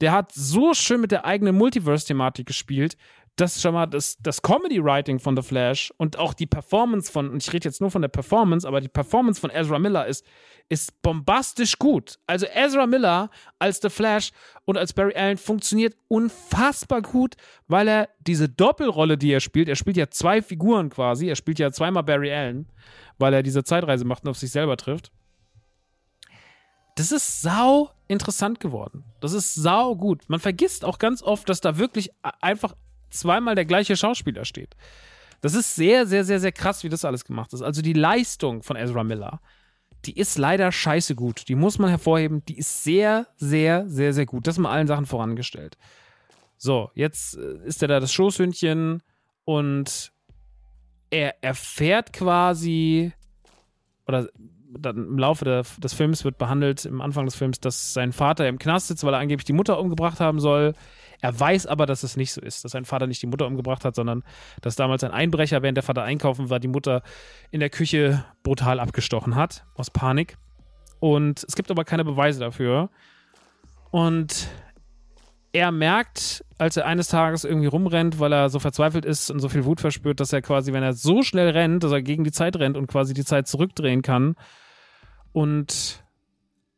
Der 0.02 0.12
hat 0.12 0.32
so 0.32 0.76
schön 0.76 1.02
mit 1.02 1.12
der 1.12 1.26
eigenen 1.26 1.56
Multiverse-Thematik 1.56 2.46
gespielt, 2.46 2.96
dass 3.36 3.62
schon 3.62 3.74
mal 3.74 3.88
das, 3.88 4.18
das 4.22 4.42
Comedy-Writing 4.42 5.20
von 5.20 5.36
The 5.36 5.42
Flash 5.42 5.92
und 5.98 6.20
auch 6.20 6.34
die 6.34 6.46
Performance 6.46 7.12
von, 7.12 7.30
und 7.30 7.42
ich 7.42 7.52
rede 7.52 7.68
jetzt 7.68 7.82
nur 7.82 7.90
von 7.90 8.02
der 8.02 8.10
Performance, 8.10 8.68
aber 8.68 8.80
die 8.80 8.90
Performance 8.90 9.42
von 9.42 9.50
Ezra 9.50 9.80
Miller 9.80 10.06
ist, 10.06 10.24
ist 10.70 11.02
bombastisch 11.02 11.80
gut. 11.80 12.20
Also 12.28 12.46
Ezra 12.46 12.86
Miller 12.86 13.30
als 13.60 13.80
The 13.82 13.90
Flash 13.90 14.32
und 14.66 14.78
als 14.78 14.94
Barry 14.94 15.16
Allen 15.16 15.38
funktioniert 15.38 15.96
unfassbar 16.08 17.02
gut, 17.02 17.36
weil 17.68 17.88
er 17.88 18.10
diese 18.20 18.48
Doppelrolle, 18.48 19.18
die 19.18 19.32
er 19.32 19.40
spielt, 19.40 19.68
er 19.68 19.76
spielt 19.76 19.98
ja 19.98 20.10
zwei 20.10 20.42
Figuren 20.42 20.90
quasi, 20.90 21.28
er 21.28 21.36
spielt 21.36 21.60
ja 21.60 21.72
zweimal 21.72 22.04
Barry 22.04 22.32
Allen 22.32 22.68
weil 23.18 23.34
er 23.34 23.44
diese 23.44 23.64
Zeitreise 23.64 24.06
macht 24.06 24.24
und 24.24 24.30
auf 24.30 24.38
sich 24.38 24.52
selber 24.52 24.78
trifft. 24.78 25.12
Das 26.96 27.12
ist 27.12 27.42
sau 27.42 27.90
interessant 28.08 28.60
geworden. 28.60 29.04
Das 29.20 29.34
ist 29.34 29.56
sau 29.56 29.96
gut. 29.96 30.24
Man 30.28 30.40
vergisst 30.40 30.86
auch 30.86 31.00
ganz 31.00 31.24
oft, 31.24 31.50
dass 31.50 31.60
da 31.60 31.78
wirklich 31.78 32.12
einfach 32.42 32.76
zweimal 33.14 33.56
der 33.56 33.66
gleiche 33.66 33.96
Schauspieler 33.96 34.46
steht. 34.46 34.76
Das 35.42 35.56
ist 35.56 35.76
sehr, 35.76 36.06
sehr, 36.06 36.24
sehr, 36.24 36.40
sehr 36.40 36.52
krass, 36.52 36.84
wie 36.84 36.90
das 36.90 37.04
alles 37.04 37.26
gemacht 37.26 37.54
ist. 37.54 37.62
Also 37.62 37.82
die 37.82 37.94
Leistung 37.94 38.64
von 38.64 38.78
Ezra 38.78 39.04
Miller, 39.04 39.42
die 40.06 40.18
ist 40.18 40.38
leider 40.38 40.72
scheiße 40.72 41.16
gut. 41.16 41.48
Die 41.48 41.56
muss 41.56 41.80
man 41.80 41.90
hervorheben. 41.90 42.44
Die 42.46 42.58
ist 42.58 42.84
sehr, 42.84 43.28
sehr, 43.38 43.88
sehr, 43.90 44.14
sehr 44.14 44.26
gut. 44.26 44.48
Das 44.48 44.58
mal 44.58 44.72
allen 44.72 44.88
Sachen 44.88 45.06
vorangestellt. 45.06 45.78
So, 46.58 46.92
jetzt 46.96 47.38
äh, 47.38 47.66
ist 47.66 47.82
er 47.82 47.90
da 47.90 48.00
das 48.00 48.14
Schoßhündchen 48.14 49.02
und 49.46 50.14
er 51.10 51.44
erfährt 51.44 52.14
quasi, 52.14 53.12
oder 54.08 54.30
im 54.84 55.20
Laufe 55.20 55.46
der, 55.46 55.64
des 55.78 55.94
Films 55.94 56.24
wird 56.24 56.38
behandelt, 56.38 56.86
im 56.86 57.02
Anfang 57.02 57.26
des 57.26 57.36
Films, 57.36 57.60
dass 57.60 57.94
sein 57.94 58.14
Vater 58.14 58.48
im 58.48 58.58
Knast 58.58 58.88
sitzt, 58.88 59.04
weil 59.04 59.14
er 59.14 59.20
angeblich 59.20 59.46
die 59.46 59.54
Mutter 59.54 59.80
umgebracht 59.80 60.20
haben 60.20 60.40
soll. 60.40 60.74
Er 61.24 61.40
weiß 61.40 61.68
aber, 61.68 61.86
dass 61.86 62.04
es 62.04 62.18
nicht 62.18 62.34
so 62.34 62.42
ist, 62.42 62.66
dass 62.66 62.74
sein 62.74 62.84
Vater 62.84 63.08
nicht 63.08 63.22
die 63.22 63.28
Mutter 63.28 63.48
umgebracht 63.48 63.86
hat, 63.86 63.96
sondern 63.96 64.24
dass 64.60 64.76
damals 64.76 65.06
ein 65.06 65.12
Einbrecher, 65.12 65.62
während 65.62 65.78
der 65.78 65.84
Vater 65.84 66.04
einkaufen 66.04 66.50
war, 66.50 66.60
die 66.60 66.68
Mutter 66.68 67.02
in 67.50 67.62
der 67.62 67.70
Küche 67.70 68.26
brutal 68.44 68.78
abgestochen 68.78 69.36
hat, 69.36 69.64
aus 69.76 69.90
Panik. 69.90 70.38
Und 71.00 71.46
es 71.48 71.56
gibt 71.56 71.72
aber 71.72 71.86
keine 71.86 72.04
Beweise 72.04 72.42
dafür. 72.42 72.90
Und 73.90 74.50
er 75.54 75.72
merkt, 75.72 76.44
als 76.58 76.76
er 76.76 76.88
eines 76.88 77.08
Tages 77.08 77.46
irgendwie 77.46 77.68
rumrennt, 77.68 78.20
weil 78.20 78.34
er 78.34 78.50
so 78.50 78.60
verzweifelt 78.60 79.06
ist 79.06 79.32
und 79.32 79.40
so 79.40 79.48
viel 79.48 79.64
Wut 79.64 79.80
verspürt, 79.80 80.20
dass 80.20 80.34
er 80.34 80.42
quasi, 80.42 80.74
wenn 80.74 80.84
er 80.84 80.92
so 80.92 81.24
schnell 81.24 81.52
rennt, 81.52 81.86
dass 81.86 81.94
er 81.94 82.02
gegen 82.02 82.26
die 82.26 82.34
Zeit 82.34 82.58
rennt 82.58 82.76
und 82.76 82.88
quasi 82.88 83.14
die 83.14 83.24
Zeit 83.24 83.48
zurückdrehen 83.48 84.02
kann. 84.02 84.36
Und 85.32 86.04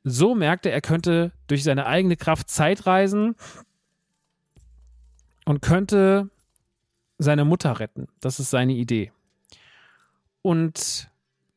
so 0.04 0.36
merkt 0.36 0.68
er, 0.68 0.72
er 0.72 0.82
könnte 0.82 1.32
durch 1.48 1.64
seine 1.64 1.88
eigene 1.88 2.16
Kraft 2.16 2.48
Zeit 2.48 2.86
reisen 2.86 3.36
und 5.46 5.62
könnte 5.62 6.30
seine 7.18 7.46
Mutter 7.46 7.80
retten. 7.80 8.08
Das 8.20 8.40
ist 8.40 8.50
seine 8.50 8.74
Idee. 8.74 9.12
Und 10.42 11.10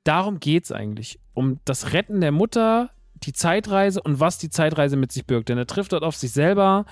darum 0.05 0.41
geht 0.41 0.65
es 0.65 0.73
eigentlich. 0.73 1.19
Um 1.35 1.61
das 1.65 1.93
Retten 1.93 2.21
der 2.21 2.33
Mutter, 2.33 2.91
die 3.15 3.33
Zeitreise 3.33 4.01
und 4.01 4.21
was 4.21 4.39
die 4.39 4.51
Zeitreise 4.51 4.97
mit 4.97 5.13
sich 5.13 5.27
birgt. 5.27 5.49
Denn 5.49 5.59
er 5.59 5.67
trifft 5.67 5.93
dort 5.93 6.05
auf 6.05 6.17
sich 6.17 6.33
selber 6.33 6.87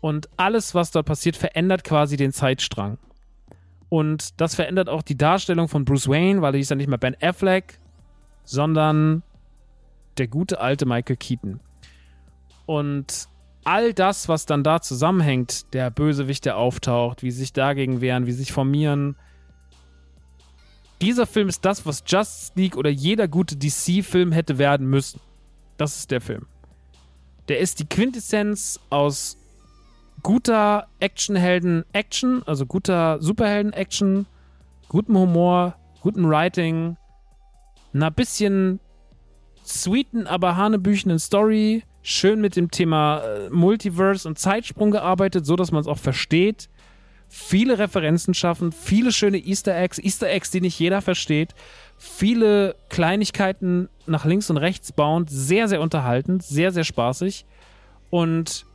und 0.00 0.28
alles, 0.36 0.74
was 0.74 0.90
dort 0.90 1.06
passiert, 1.06 1.36
verändert 1.36 1.84
quasi 1.84 2.16
den 2.16 2.32
Zeitstrang. 2.32 2.98
Und 3.88 4.40
das 4.40 4.54
verändert 4.54 4.88
auch 4.88 5.02
die 5.02 5.16
Darstellung 5.16 5.68
von 5.68 5.84
Bruce 5.84 6.08
Wayne, 6.08 6.42
weil 6.42 6.54
er 6.54 6.60
ist 6.60 6.70
ja 6.70 6.76
nicht 6.76 6.88
mehr 6.88 6.98
Ben 6.98 7.16
Affleck, 7.20 7.78
sondern 8.44 9.22
der 10.18 10.28
gute 10.28 10.60
alte 10.60 10.86
Michael 10.86 11.16
Keaton. 11.16 11.60
Und 12.66 13.28
all 13.64 13.92
das, 13.92 14.28
was 14.28 14.46
dann 14.46 14.64
da 14.64 14.80
zusammenhängt, 14.80 15.72
der 15.72 15.90
Bösewicht, 15.90 16.44
der 16.44 16.56
auftaucht, 16.56 17.22
wie 17.22 17.30
sie 17.30 17.40
sich 17.40 17.52
dagegen 17.52 18.00
wehren, 18.00 18.26
wie 18.26 18.32
sie 18.32 18.38
sich 18.38 18.52
formieren, 18.52 19.16
dieser 21.02 21.26
Film 21.26 21.48
ist 21.48 21.64
das, 21.64 21.84
was 21.84 22.04
Justice 22.06 22.52
League 22.54 22.76
oder 22.76 22.88
jeder 22.88 23.26
gute 23.26 23.56
DC-Film 23.56 24.30
hätte 24.30 24.58
werden 24.58 24.86
müssen. 24.86 25.20
Das 25.76 25.96
ist 25.96 26.12
der 26.12 26.20
Film. 26.20 26.46
Der 27.48 27.58
ist 27.58 27.80
die 27.80 27.86
Quintessenz 27.86 28.78
aus 28.88 29.36
guter 30.22 30.86
Actionhelden-Action, 31.00 32.44
also 32.46 32.66
guter 32.66 33.20
Superhelden-Action, 33.20 34.26
gutem 34.88 35.18
Humor, 35.18 35.74
gutem 36.02 36.28
Writing, 36.28 36.96
einer 37.92 38.12
bisschen 38.12 38.78
sweeten, 39.64 40.28
aber 40.28 40.56
hanebüchenden 40.56 41.18
Story, 41.18 41.82
schön 42.02 42.40
mit 42.40 42.56
dem 42.56 42.70
Thema 42.70 43.18
äh, 43.18 43.50
Multiverse 43.50 44.28
und 44.28 44.38
Zeitsprung 44.38 44.90
gearbeitet, 44.90 45.46
so 45.46 45.56
dass 45.56 45.72
man 45.72 45.80
es 45.80 45.86
auch 45.86 45.98
versteht. 45.98 46.68
Viele 47.28 47.78
Referenzen 47.78 48.34
schaffen, 48.34 48.72
viele 48.72 49.10
schöne 49.10 49.38
Easter 49.38 49.74
Eggs, 49.74 49.98
Easter 49.98 50.28
Eggs, 50.28 50.50
die 50.50 50.60
nicht 50.60 50.78
jeder 50.78 51.00
versteht, 51.00 51.54
viele 51.96 52.76
Kleinigkeiten 52.90 53.88
nach 54.06 54.26
links 54.26 54.50
und 54.50 54.58
rechts 54.58 54.92
bauend, 54.92 55.30
sehr, 55.30 55.66
sehr 55.68 55.80
unterhaltend, 55.80 56.42
sehr, 56.42 56.72
sehr 56.72 56.84
spaßig. 56.84 57.46
Und 58.10 58.66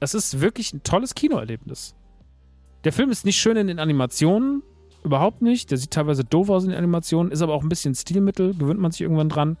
es 0.00 0.12
ist 0.12 0.40
wirklich 0.42 0.74
ein 0.74 0.82
tolles 0.82 1.14
Kinoerlebnis. 1.14 1.94
Der 2.84 2.92
Film 2.92 3.10
ist 3.10 3.24
nicht 3.24 3.40
schön 3.40 3.56
in 3.56 3.68
den 3.68 3.78
Animationen, 3.78 4.62
überhaupt 5.04 5.42
nicht. 5.42 5.70
Der 5.70 5.78
sieht 5.78 5.90
teilweise 5.90 6.24
doof 6.24 6.50
aus 6.50 6.64
in 6.64 6.70
den 6.70 6.78
Animationen, 6.78 7.32
ist 7.32 7.42
aber 7.42 7.54
auch 7.54 7.62
ein 7.62 7.68
bisschen 7.68 7.94
Stilmittel, 7.94 8.54
gewöhnt 8.54 8.80
man 8.80 8.92
sich 8.92 9.02
irgendwann 9.02 9.28
dran. 9.28 9.56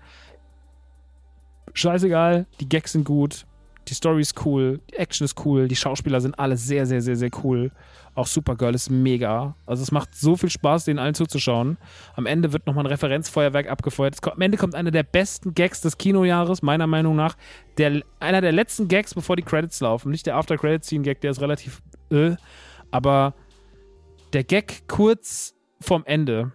Scheißegal, 1.74 2.46
die 2.60 2.68
Gags 2.68 2.92
sind 2.92 3.04
gut, 3.04 3.46
die 3.88 3.94
Story 3.94 4.20
ist 4.20 4.44
cool, 4.44 4.80
die 4.90 4.96
Action 4.96 5.24
ist 5.24 5.44
cool, 5.44 5.66
die 5.66 5.76
Schauspieler 5.76 6.20
sind 6.20 6.38
alle 6.38 6.56
sehr, 6.56 6.86
sehr, 6.86 7.00
sehr, 7.00 7.16
sehr 7.16 7.30
cool. 7.42 7.72
Auch 8.14 8.26
Supergirl 8.26 8.74
ist 8.74 8.90
mega. 8.90 9.56
Also 9.66 9.82
es 9.82 9.90
macht 9.90 10.14
so 10.14 10.36
viel 10.36 10.50
Spaß, 10.50 10.84
denen 10.84 10.98
allen 10.98 11.14
zuzuschauen. 11.14 11.76
Am 12.14 12.26
Ende 12.26 12.52
wird 12.52 12.66
nochmal 12.66 12.84
ein 12.84 12.90
Referenzfeuerwerk 12.90 13.68
abgefeuert. 13.68 14.20
Kommt, 14.20 14.36
am 14.36 14.42
Ende 14.42 14.58
kommt 14.58 14.74
einer 14.74 14.90
der 14.90 15.02
besten 15.02 15.54
Gags 15.54 15.80
des 15.80 15.96
Kinojahres, 15.96 16.62
meiner 16.62 16.86
Meinung 16.86 17.16
nach. 17.16 17.36
Der, 17.78 18.02
einer 18.20 18.40
der 18.40 18.52
letzten 18.52 18.88
Gags, 18.88 19.14
bevor 19.14 19.36
die 19.36 19.42
Credits 19.42 19.80
laufen. 19.80 20.10
Nicht 20.10 20.26
der 20.26 20.36
After-Credit-Scene-Gag, 20.36 21.20
der 21.20 21.30
ist 21.30 21.40
relativ 21.40 21.82
äh, 22.10 22.36
aber 22.90 23.34
der 24.32 24.44
Gag 24.44 24.88
kurz 24.88 25.54
vorm 25.80 26.02
Ende, 26.04 26.52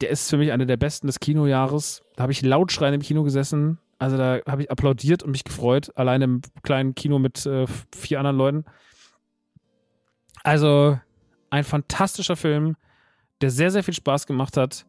der 0.00 0.10
ist 0.10 0.28
für 0.28 0.36
mich 0.36 0.52
einer 0.52 0.66
der 0.66 0.76
besten 0.76 1.06
des 1.06 1.20
Kinojahres. 1.20 2.02
Da 2.16 2.22
habe 2.22 2.32
ich 2.32 2.42
laut 2.42 2.72
schreien 2.72 2.94
im 2.94 3.02
Kino 3.02 3.22
gesessen. 3.22 3.78
Also 4.02 4.16
da 4.16 4.40
habe 4.48 4.64
ich 4.64 4.70
applaudiert 4.72 5.22
und 5.22 5.30
mich 5.30 5.44
gefreut, 5.44 5.92
allein 5.94 6.22
im 6.22 6.40
kleinen 6.64 6.96
Kino 6.96 7.20
mit 7.20 7.46
äh, 7.46 7.66
vier 7.94 8.18
anderen 8.18 8.36
Leuten. 8.36 8.64
Also 10.42 10.98
ein 11.50 11.62
fantastischer 11.62 12.34
Film, 12.34 12.74
der 13.42 13.50
sehr, 13.50 13.70
sehr 13.70 13.84
viel 13.84 13.94
Spaß 13.94 14.26
gemacht 14.26 14.56
hat 14.56 14.86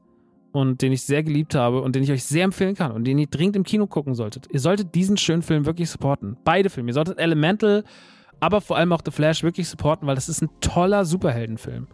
und 0.51 0.81
den 0.81 0.91
ich 0.91 1.03
sehr 1.03 1.21
geliebt 1.21 1.53
habe 1.53 1.81
und 1.81 1.95
den 1.95 2.01
ich 2.01 2.11
euch 2.11 2.23
sehr 2.23 2.43
empfehlen 2.43 2.73
kann 2.73 2.91
und 2.91 3.03
den 3.03 3.19
ihr 3.19 3.27
dringend 3.27 3.55
im 3.55 3.63
Kino 3.63 3.85
gucken 3.85 4.15
solltet. 4.15 4.47
Ihr 4.51 4.59
solltet 4.59 4.95
diesen 4.95 5.17
schönen 5.17 5.43
Film 5.43 5.67
wirklich 5.67 5.91
supporten. 5.91 6.35
Beide 6.43 6.71
Filme. 6.71 6.89
Ihr 6.89 6.95
solltet 6.95 7.19
Elemental, 7.19 7.83
aber 8.39 8.61
vor 8.61 8.77
allem 8.77 8.93
auch 8.93 9.01
The 9.05 9.11
Flash 9.11 9.43
wirklich 9.43 9.69
supporten, 9.69 10.07
weil 10.07 10.15
das 10.15 10.27
ist 10.27 10.41
ein 10.41 10.49
toller 10.59 11.05
Superheldenfilm. 11.05 11.85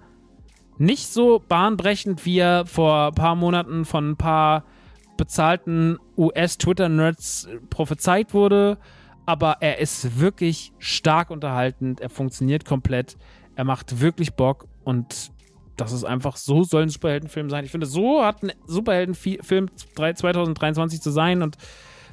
Nicht 0.77 1.07
so 1.07 1.43
bahnbrechend, 1.45 2.25
wie 2.25 2.39
er 2.39 2.65
vor 2.65 3.07
ein 3.07 3.13
paar 3.13 3.35
Monaten 3.35 3.83
von 3.83 4.11
ein 4.11 4.15
paar 4.15 4.63
bezahlten 5.19 5.99
US-Twitter-Nerds 6.17 7.49
prophezeit 7.69 8.33
wurde. 8.33 8.77
Aber 9.25 9.57
er 9.59 9.77
ist 9.77 10.19
wirklich 10.19 10.73
stark 10.79 11.29
unterhaltend. 11.29 12.01
Er 12.01 12.09
funktioniert 12.09 12.65
komplett. 12.65 13.17
Er 13.55 13.65
macht 13.65 14.01
wirklich 14.01 14.33
Bock. 14.33 14.67
Und 14.83 15.31
das 15.77 15.91
ist 15.91 16.03
einfach, 16.03 16.35
so 16.35 16.63
soll 16.63 16.83
ein 16.83 16.89
Superheldenfilm 16.89 17.49
sein. 17.49 17.63
Ich 17.63 17.71
finde, 17.71 17.85
so 17.85 18.23
hat 18.23 18.41
ein 18.41 18.51
Superheldenfilm 18.65 19.69
2023 19.75 21.01
zu 21.01 21.11
sein. 21.11 21.43
Und 21.43 21.57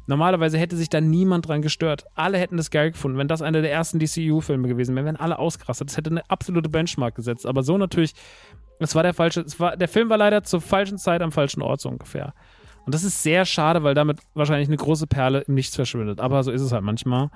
Normalerweise 0.07 0.57
hätte 0.57 0.76
sich 0.76 0.88
da 0.88 1.00
niemand 1.00 1.48
dran 1.48 1.62
gestört. 1.62 2.07
Alle 2.14 2.38
hätten 2.38 2.57
das 2.57 2.70
geil 2.70 2.92
gefunden, 2.92 3.18
wenn 3.18 3.26
das 3.26 3.42
einer 3.42 3.61
der 3.61 3.72
ersten 3.72 3.98
DCU-Filme 3.98 4.68
gewesen 4.68 4.94
wäre. 4.94 5.04
Wären 5.04 5.16
alle 5.16 5.38
ausgerastet. 5.38 5.88
Das 5.88 5.96
hätte 5.96 6.11
eine 6.11 6.28
absolute 6.30 6.68
Benchmark 6.68 7.16
gesetzt. 7.16 7.44
Aber 7.44 7.64
so 7.64 7.76
natürlich, 7.76 8.14
es 8.78 8.94
war 8.94 9.02
der 9.02 9.14
falsche, 9.14 9.44
war, 9.59 9.76
der 9.76 9.88
Film 9.88 10.09
war 10.09 10.16
leider 10.16 10.44
zur 10.44 10.61
falschen 10.61 10.98
Zeit 10.98 11.22
am 11.22 11.32
falschen 11.32 11.61
Ort 11.61 11.80
so 11.80 11.88
ungefähr. 11.88 12.34
Und 12.87 12.95
das 12.95 13.03
ist 13.03 13.22
sehr 13.22 13.45
schade, 13.45 13.82
weil 13.82 13.95
damit 13.95 14.20
wahrscheinlich 14.34 14.68
eine 14.68 14.76
große 14.76 15.09
Perle 15.09 15.41
im 15.41 15.55
Nichts 15.55 15.74
verschwindet. 15.74 16.20
Aber 16.20 16.43
so 16.45 16.53
ist 16.53 16.62
es 16.62 16.72
halt 16.72 16.84
manchmal. 16.84 17.30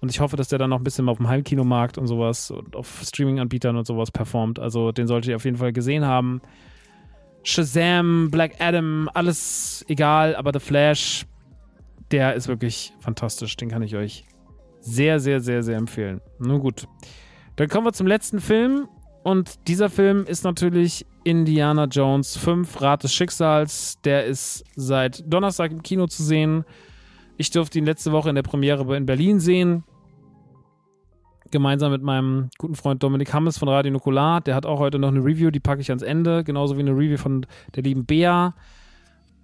Und 0.00 0.10
ich 0.10 0.20
hoffe, 0.20 0.36
dass 0.36 0.48
der 0.48 0.58
dann 0.58 0.70
noch 0.70 0.78
ein 0.78 0.84
bisschen 0.84 1.08
auf 1.08 1.16
dem 1.16 1.28
Heimkinomarkt 1.28 1.96
und 1.96 2.08
sowas 2.08 2.50
und 2.50 2.76
auf 2.76 3.02
Streaming-Anbietern 3.02 3.76
und 3.76 3.86
sowas 3.86 4.10
performt. 4.10 4.58
Also 4.58 4.92
den 4.92 5.06
solltet 5.06 5.30
ihr 5.30 5.36
auf 5.36 5.44
jeden 5.44 5.56
Fall 5.56 5.72
gesehen 5.72 6.04
haben. 6.04 6.42
Shazam, 7.44 8.30
Black 8.30 8.56
Adam, 8.58 9.08
alles 9.14 9.84
egal, 9.88 10.34
aber 10.34 10.52
The 10.52 10.58
Flash, 10.58 11.24
der 12.10 12.34
ist 12.34 12.48
wirklich 12.48 12.92
fantastisch. 12.98 13.56
Den 13.56 13.68
kann 13.68 13.82
ich 13.82 13.94
euch 13.94 14.24
sehr, 14.80 15.20
sehr, 15.20 15.40
sehr, 15.40 15.62
sehr 15.62 15.76
empfehlen. 15.76 16.20
Nun 16.40 16.58
gut. 16.58 16.88
Dann 17.54 17.68
kommen 17.68 17.86
wir 17.86 17.92
zum 17.92 18.08
letzten 18.08 18.40
Film. 18.40 18.88
Und 19.26 19.66
dieser 19.66 19.90
Film 19.90 20.24
ist 20.24 20.44
natürlich 20.44 21.04
Indiana 21.24 21.86
Jones 21.86 22.36
5, 22.36 22.80
Rat 22.80 23.02
des 23.02 23.12
Schicksals. 23.12 24.00
Der 24.04 24.24
ist 24.24 24.62
seit 24.76 25.24
Donnerstag 25.26 25.72
im 25.72 25.82
Kino 25.82 26.06
zu 26.06 26.22
sehen. 26.22 26.64
Ich 27.36 27.50
durfte 27.50 27.80
ihn 27.80 27.86
letzte 27.86 28.12
Woche 28.12 28.28
in 28.28 28.36
der 28.36 28.44
Premiere 28.44 28.96
in 28.96 29.04
Berlin 29.04 29.40
sehen. 29.40 29.82
Gemeinsam 31.50 31.90
mit 31.90 32.04
meinem 32.04 32.50
guten 32.56 32.76
Freund 32.76 33.02
Dominik 33.02 33.34
Hammes 33.34 33.58
von 33.58 33.68
Radio 33.68 33.90
Nukular. 33.90 34.42
Der 34.42 34.54
hat 34.54 34.64
auch 34.64 34.78
heute 34.78 35.00
noch 35.00 35.08
eine 35.08 35.24
Review, 35.24 35.50
die 35.50 35.58
packe 35.58 35.80
ich 35.80 35.90
ans 35.90 36.04
Ende. 36.04 36.44
Genauso 36.44 36.76
wie 36.76 36.82
eine 36.82 36.92
Review 36.92 37.16
von 37.16 37.46
der 37.74 37.82
lieben 37.82 38.06
Bea. 38.06 38.54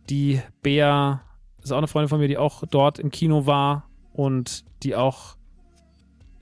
Die 0.09 0.41
Bea 0.63 1.23
ist 1.61 1.73
auch 1.73 1.79
eine 1.79 1.89
Freundin 1.89 2.09
von 2.09 2.21
mir, 2.21 2.29
die 2.29 2.39
auch 2.39 2.63
dort 2.71 3.01
im 3.01 3.11
Kino 3.11 3.47
war 3.47 3.91
und 4.13 4.65
die 4.85 4.95
auch 4.95 5.35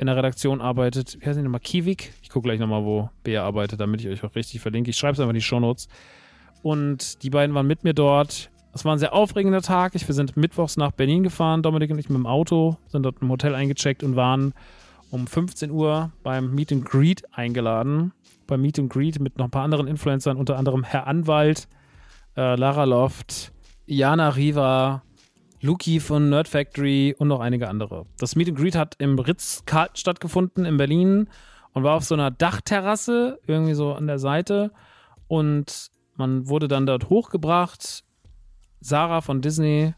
in 0.01 0.07
der 0.07 0.17
Redaktion 0.17 0.63
arbeitet. 0.63 1.19
Wie 1.21 1.27
heißt 1.27 1.39
die 1.39 1.43
nochmal? 1.43 1.61
Kiwik? 1.61 2.15
Ich 2.23 2.31
gucke 2.31 2.49
gleich 2.49 2.59
nochmal, 2.59 2.85
wo 2.85 3.11
Bea 3.23 3.45
arbeitet, 3.45 3.81
damit 3.81 4.01
ich 4.01 4.09
euch 4.09 4.25
auch 4.25 4.35
richtig 4.35 4.61
verlinke. 4.61 4.91
Ich 4.91 4.97
schreibe 4.97 5.13
es 5.13 5.21
einfach 5.21 5.31
in 5.31 5.35
die 5.35 5.43
Shownotes. 5.43 5.89
Und 6.63 7.23
die 7.23 7.29
beiden 7.29 7.55
waren 7.55 7.67
mit 7.67 7.85
mir 7.85 7.93
dort. 7.93 8.51
Es 8.73 8.85
war 8.85 8.95
ein 8.95 8.99
sehr 8.99 9.13
aufregender 9.13 9.61
Tag. 9.61 9.93
wir 9.95 10.15
sind 10.15 10.37
mittwochs 10.39 10.79
nach 10.79 10.93
Berlin 10.93 11.23
gefahren, 11.23 11.63
Dominik 11.63 11.91
und 11.91 11.99
ich 11.99 12.09
mit 12.09 12.17
dem 12.17 12.27
Auto, 12.27 12.77
sind 12.89 13.03
dort 13.03 13.21
im 13.21 13.29
Hotel 13.29 13.55
eingecheckt 13.55 14.03
und 14.03 14.17
waren 14.17 14.55
um 15.11 15.27
15 15.27 15.71
Uhr 15.71 16.13
beim 16.23 16.55
Meet 16.55 16.73
and 16.73 16.85
Greet 16.87 17.23
eingeladen. 17.33 18.13
Beim 18.47 18.63
Meet 18.63 18.79
and 18.79 18.91
Greet 18.91 19.21
mit 19.21 19.37
noch 19.39 19.47
ein 19.47 19.51
paar 19.51 19.65
anderen 19.65 19.87
Influencern, 19.87 20.39
unter 20.39 20.57
anderem 20.57 20.83
Herr 20.83 21.07
Anwalt, 21.09 21.69
äh, 22.37 22.55
Lara 22.55 22.85
Loft, 22.85 23.53
Jana 23.87 24.31
Riva, 24.31 25.03
Luki 25.63 26.01
von 26.01 26.31
Nerd 26.31 26.49
Factory 26.49 27.15
und 27.19 27.29
noch 27.29 27.41
einige 27.41 27.69
andere. 27.69 28.07
Das 28.19 28.35
Meet 28.35 28.49
and 28.49 28.59
Greet 28.59 28.77
hat 28.77 28.95
im 28.99 29.19
Ritz 29.19 29.63
stattgefunden 29.95 30.65
in 30.65 30.79
Berlin 30.79 31.29
und 31.73 31.83
war 31.85 31.97
auf 31.97 32.05
so 32.05 32.15
einer 32.15 32.31
Dachterrasse, 32.31 33.39
irgendwie 33.47 33.75
so 33.75 33.93
an 33.93 34.07
der 34.07 34.19
Seite. 34.19 34.73
Und 35.29 35.91
man 36.17 36.49
wurde 36.49 36.67
dann 36.67 36.87
dort 36.87 37.11
hochgebracht. 37.11 38.05
Sarah 38.81 39.21
von 39.21 39.43
Disney, 39.43 39.95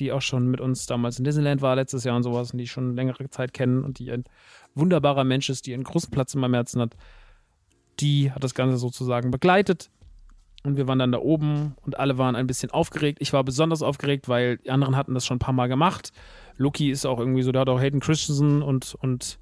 die 0.00 0.10
auch 0.10 0.22
schon 0.22 0.48
mit 0.48 0.60
uns 0.60 0.86
damals 0.86 1.18
in 1.18 1.24
Disneyland 1.24 1.62
war 1.62 1.76
letztes 1.76 2.02
Jahr 2.02 2.16
und 2.16 2.24
sowas 2.24 2.50
und 2.50 2.58
die 2.58 2.66
schon 2.66 2.96
längere 2.96 3.30
Zeit 3.30 3.54
kennen 3.54 3.84
und 3.84 4.00
die 4.00 4.10
ein 4.10 4.24
wunderbarer 4.74 5.24
Mensch 5.24 5.48
ist, 5.48 5.66
die 5.66 5.74
einen 5.74 5.84
großen 5.84 6.10
Platz 6.10 6.34
in 6.34 6.40
meinem 6.40 6.54
Herzen 6.54 6.80
hat, 6.80 6.96
die 8.00 8.32
hat 8.32 8.42
das 8.42 8.54
Ganze 8.54 8.76
sozusagen 8.76 9.30
begleitet 9.30 9.90
und 10.66 10.76
wir 10.76 10.88
waren 10.88 10.98
dann 10.98 11.12
da 11.12 11.18
oben 11.18 11.76
und 11.84 11.98
alle 11.98 12.18
waren 12.18 12.36
ein 12.36 12.46
bisschen 12.46 12.70
aufgeregt. 12.70 13.18
Ich 13.20 13.32
war 13.32 13.44
besonders 13.44 13.82
aufgeregt, 13.82 14.28
weil 14.28 14.58
die 14.58 14.70
anderen 14.70 14.96
hatten 14.96 15.14
das 15.14 15.24
schon 15.24 15.36
ein 15.36 15.40
paar 15.40 15.54
Mal 15.54 15.68
gemacht. 15.68 16.12
Loki 16.58 16.90
ist 16.90 17.06
auch 17.06 17.18
irgendwie 17.18 17.42
so, 17.42 17.52
der 17.52 17.60
hat 17.62 17.68
auch 17.68 17.80
Hayden 17.80 18.00
Christensen 18.00 18.62
und, 18.62 18.96
und, 19.00 19.38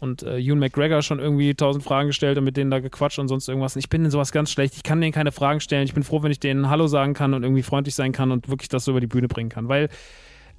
und 0.00 0.22
äh, 0.22 0.38
Ewan 0.38 0.58
McGregor 0.58 1.02
schon 1.02 1.20
irgendwie 1.20 1.54
tausend 1.54 1.84
Fragen 1.84 2.08
gestellt 2.08 2.36
und 2.36 2.44
mit 2.44 2.56
denen 2.56 2.70
da 2.70 2.80
gequatscht 2.80 3.18
und 3.18 3.28
sonst 3.28 3.48
irgendwas. 3.48 3.76
Und 3.76 3.80
ich 3.80 3.88
bin 3.88 4.04
in 4.04 4.10
sowas 4.10 4.32
ganz 4.32 4.50
schlecht. 4.50 4.74
Ich 4.76 4.82
kann 4.82 5.00
denen 5.00 5.12
keine 5.12 5.32
Fragen 5.32 5.60
stellen. 5.60 5.84
Ich 5.84 5.94
bin 5.94 6.02
froh, 6.02 6.22
wenn 6.22 6.32
ich 6.32 6.40
denen 6.40 6.68
Hallo 6.68 6.86
sagen 6.86 7.14
kann 7.14 7.32
und 7.34 7.44
irgendwie 7.44 7.62
freundlich 7.62 7.94
sein 7.94 8.12
kann 8.12 8.30
und 8.30 8.48
wirklich 8.48 8.68
das 8.68 8.84
so 8.84 8.90
über 8.90 9.00
die 9.00 9.06
Bühne 9.06 9.28
bringen 9.28 9.50
kann. 9.50 9.68
Weil 9.68 9.88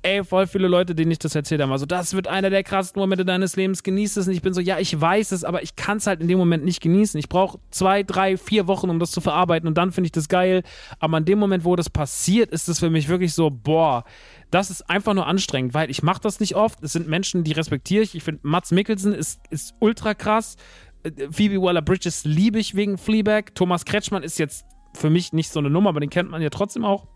ey, 0.03 0.23
voll 0.23 0.47
viele 0.47 0.67
Leute, 0.67 0.93
denen 0.93 1.11
ich 1.11 1.19
das 1.19 1.33
erzählt 1.33 1.61
habe, 1.61 1.77
so, 1.77 1.85
das 1.85 2.13
wird 2.13 2.27
einer 2.27 2.49
der 2.49 2.63
krassesten 2.63 2.99
Momente 2.99 3.25
deines 3.25 3.55
Lebens, 3.55 3.83
genieß 3.83 4.17
es. 4.17 4.27
Und 4.27 4.33
ich 4.33 4.41
bin 4.41 4.53
so, 4.53 4.61
ja, 4.61 4.77
ich 4.77 4.99
weiß 4.99 5.31
es, 5.31 5.43
aber 5.43 5.63
ich 5.63 5.75
kann 5.75 5.97
es 5.97 6.07
halt 6.07 6.21
in 6.21 6.27
dem 6.27 6.37
Moment 6.37 6.65
nicht 6.65 6.81
genießen. 6.81 7.17
Ich 7.19 7.29
brauche 7.29 7.59
zwei, 7.71 8.03
drei, 8.03 8.37
vier 8.37 8.67
Wochen, 8.67 8.89
um 8.89 8.99
das 8.99 9.11
zu 9.11 9.21
verarbeiten 9.21 9.67
und 9.67 9.77
dann 9.77 9.91
finde 9.91 10.07
ich 10.07 10.11
das 10.11 10.27
geil. 10.27 10.63
Aber 10.99 11.17
in 11.17 11.25
dem 11.25 11.39
Moment, 11.39 11.63
wo 11.63 11.75
das 11.75 11.89
passiert, 11.89 12.51
ist 12.51 12.67
es 12.67 12.79
für 12.79 12.89
mich 12.89 13.07
wirklich 13.07 13.33
so, 13.33 13.49
boah, 13.49 14.03
das 14.51 14.69
ist 14.69 14.89
einfach 14.89 15.13
nur 15.13 15.25
anstrengend, 15.25 15.73
weil 15.73 15.89
ich 15.89 16.03
mache 16.03 16.21
das 16.21 16.39
nicht 16.39 16.55
oft. 16.55 16.83
Es 16.83 16.93
sind 16.93 17.07
Menschen, 17.07 17.43
die 17.43 17.53
respektiere 17.53 18.03
ich. 18.03 18.13
Ich 18.13 18.23
finde, 18.23 18.41
Mats 18.43 18.71
Mikkelsen 18.71 19.13
ist, 19.13 19.39
ist 19.49 19.73
ultra 19.79 20.13
krass. 20.13 20.57
Äh, 21.03 21.11
Phoebe 21.31 21.61
Waller-Bridges 21.61 22.25
liebe 22.25 22.59
ich 22.59 22.75
wegen 22.75 22.97
Fleabag. 22.97 23.55
Thomas 23.55 23.85
Kretschmann 23.85 24.23
ist 24.23 24.37
jetzt 24.37 24.65
für 24.93 25.09
mich 25.09 25.33
nicht 25.33 25.49
so 25.49 25.59
eine 25.59 25.69
Nummer, 25.69 25.89
aber 25.89 26.01
den 26.01 26.09
kennt 26.09 26.29
man 26.29 26.41
ja 26.41 26.49
trotzdem 26.49 26.83
auch. 26.83 27.07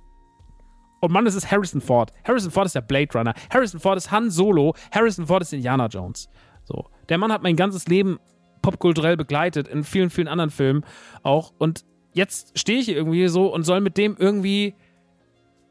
Und 0.99 1.11
Mann, 1.11 1.27
es 1.27 1.35
ist 1.35 1.51
Harrison 1.51 1.81
Ford. 1.81 2.11
Harrison 2.25 2.51
Ford 2.51 2.65
ist 2.65 2.75
der 2.75 2.81
Blade 2.81 3.09
Runner. 3.13 3.33
Harrison 3.53 3.79
Ford 3.79 3.97
ist 3.97 4.11
Han 4.11 4.29
Solo. 4.29 4.73
Harrison 4.91 5.27
Ford 5.27 5.41
ist 5.41 5.53
Indiana 5.53 5.87
Jones. 5.87 6.29
So. 6.63 6.85
Der 7.09 7.17
Mann 7.17 7.31
hat 7.31 7.43
mein 7.43 7.55
ganzes 7.55 7.87
Leben 7.87 8.19
popkulturell 8.61 9.15
begleitet, 9.15 9.67
in 9.67 9.83
vielen, 9.83 10.09
vielen 10.09 10.27
anderen 10.27 10.49
Filmen 10.49 10.83
auch. 11.23 11.53
Und 11.57 11.85
jetzt 12.13 12.57
stehe 12.59 12.79
ich 12.79 12.85
hier 12.85 12.95
irgendwie 12.95 13.27
so 13.27 13.53
und 13.53 13.63
soll 13.63 13.79
mit 13.79 13.97
dem 13.97 14.15
irgendwie 14.17 14.75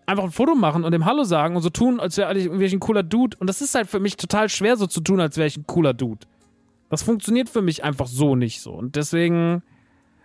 einfach 0.07 0.25
ein 0.25 0.31
Foto 0.31 0.55
machen 0.55 0.85
und 0.85 0.93
dem 0.93 1.05
Hallo 1.05 1.25
sagen 1.25 1.57
und 1.57 1.63
so 1.63 1.71
tun, 1.71 2.01
als 2.01 2.17
wäre 2.17 2.37
ich 2.39 2.47
irgendwie 2.47 2.73
ein 2.73 2.81
cooler 2.81 3.03
Dude. 3.03 3.37
Und 3.39 3.49
das 3.49 3.61
ist 3.61 3.75
halt 3.75 3.89
für 3.89 4.01
mich 4.01 4.17
total 4.17 4.49
schwer, 4.49 4.77
so 4.77 4.87
zu 4.87 5.01
tun, 5.01 5.21
als 5.21 5.37
wäre 5.37 5.49
ich 5.49 5.57
ein 5.57 5.67
cooler 5.67 5.93
Dude. 5.93 6.27
Das 6.89 7.03
funktioniert 7.03 7.49
für 7.49 7.63
mich 7.63 7.83
einfach 7.83 8.07
so 8.07 8.37
nicht 8.37 8.61
so. 8.61 8.73
Und 8.73 8.95
deswegen, 8.95 9.63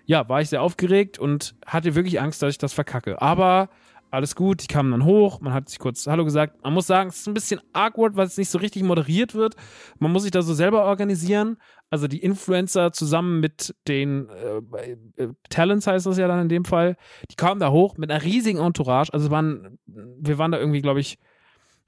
ja, 0.05 0.29
war 0.29 0.41
ich 0.41 0.49
sehr 0.49 0.61
aufgeregt 0.61 1.17
und 1.17 1.55
hatte 1.65 1.95
wirklich 1.95 2.21
Angst, 2.21 2.41
dass 2.43 2.51
ich 2.51 2.57
das 2.59 2.73
verkacke. 2.73 3.21
Aber 3.21 3.69
alles 4.11 4.35
gut, 4.35 4.61
die 4.61 4.67
kamen 4.67 4.91
dann 4.91 5.05
hoch, 5.05 5.39
man 5.39 5.53
hat 5.53 5.69
sich 5.69 5.79
kurz 5.79 6.05
Hallo 6.05 6.25
gesagt. 6.25 6.61
Man 6.63 6.73
muss 6.73 6.85
sagen, 6.85 7.09
es 7.09 7.21
ist 7.21 7.27
ein 7.27 7.33
bisschen 7.33 7.61
awkward, 7.71 8.17
weil 8.17 8.27
es 8.27 8.37
nicht 8.37 8.49
so 8.49 8.59
richtig 8.59 8.83
moderiert 8.83 9.33
wird. 9.33 9.55
Man 9.99 10.11
muss 10.11 10.23
sich 10.23 10.31
da 10.31 10.41
so 10.41 10.53
selber 10.53 10.83
organisieren. 10.83 11.57
Also 11.89 12.07
die 12.07 12.21
Influencer 12.21 12.91
zusammen 12.91 13.39
mit 13.39 13.73
den 13.87 14.27
äh, 14.29 15.23
äh, 15.23 15.29
Talents 15.49 15.87
heißt 15.87 16.05
das 16.05 16.17
ja 16.17 16.27
dann 16.27 16.41
in 16.41 16.49
dem 16.49 16.65
Fall, 16.65 16.97
die 17.31 17.35
kamen 17.35 17.61
da 17.61 17.71
hoch 17.71 17.97
mit 17.97 18.11
einer 18.11 18.21
riesigen 18.21 18.59
Entourage. 18.59 19.13
Also 19.13 19.31
waren, 19.31 19.79
wir 19.85 20.37
waren 20.37 20.51
da 20.51 20.59
irgendwie, 20.59 20.81
glaube 20.81 20.99
ich, 20.99 21.17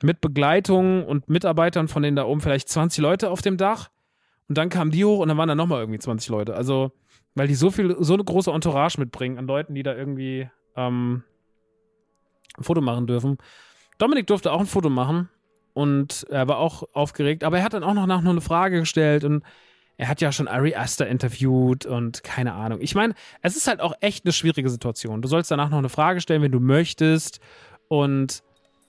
mit 0.01 0.21
Begleitung 0.21 1.05
und 1.05 1.29
Mitarbeitern 1.29 1.89
von 1.89 2.03
denen 2.03 2.15
da 2.15 2.23
oben 2.23 2.39
vielleicht 2.39 2.69
20 2.69 3.01
Leute 3.01 3.31
auf 3.31 3.41
dem 3.41 3.57
Dach. 3.57 3.89
Und 4.47 4.57
dann 4.57 4.69
kamen 4.69 4.91
die 4.91 5.03
hoch 5.03 5.19
und 5.19 5.27
dann 5.27 5.37
waren 5.37 5.49
da 5.49 5.55
nochmal 5.55 5.81
irgendwie 5.81 5.99
20 5.99 6.29
Leute. 6.29 6.55
Also, 6.55 6.91
weil 7.35 7.47
die 7.47 7.55
so 7.55 7.69
viel, 7.69 7.97
so 7.99 8.13
eine 8.13 8.23
große 8.23 8.51
Entourage 8.51 8.99
mitbringen 8.99 9.37
an 9.37 9.47
Leuten, 9.47 9.73
die 9.73 9.83
da 9.83 9.95
irgendwie 9.95 10.49
ähm, 10.75 11.23
ein 12.57 12.63
Foto 12.63 12.81
machen 12.81 13.07
dürfen. 13.07 13.37
Dominik 13.97 14.27
durfte 14.27 14.51
auch 14.51 14.59
ein 14.59 14.65
Foto 14.65 14.89
machen 14.89 15.29
und 15.73 16.25
er 16.29 16.47
war 16.47 16.57
auch 16.57 16.83
aufgeregt, 16.93 17.43
aber 17.43 17.57
er 17.57 17.63
hat 17.63 17.73
dann 17.73 17.83
auch 17.83 17.93
noch 17.93 18.05
nach 18.05 18.21
nur 18.21 18.31
eine 18.31 18.41
Frage 18.41 18.79
gestellt 18.79 19.23
und 19.23 19.43
er 19.97 20.07
hat 20.07 20.21
ja 20.21 20.31
schon 20.31 20.47
Ari 20.47 20.75
Aster 20.75 21.07
interviewt 21.07 21.85
und 21.85 22.23
keine 22.23 22.53
Ahnung. 22.53 22.79
Ich 22.81 22.95
meine, 22.95 23.13
es 23.41 23.55
ist 23.55 23.67
halt 23.67 23.79
auch 23.79 23.93
echt 24.01 24.25
eine 24.25 24.33
schwierige 24.33 24.69
Situation. 24.69 25.21
Du 25.21 25.27
sollst 25.27 25.51
danach 25.51 25.69
noch 25.69 25.77
eine 25.77 25.89
Frage 25.89 26.19
stellen, 26.19 26.41
wenn 26.41 26.51
du 26.51 26.59
möchtest 26.59 27.39
und 27.87 28.41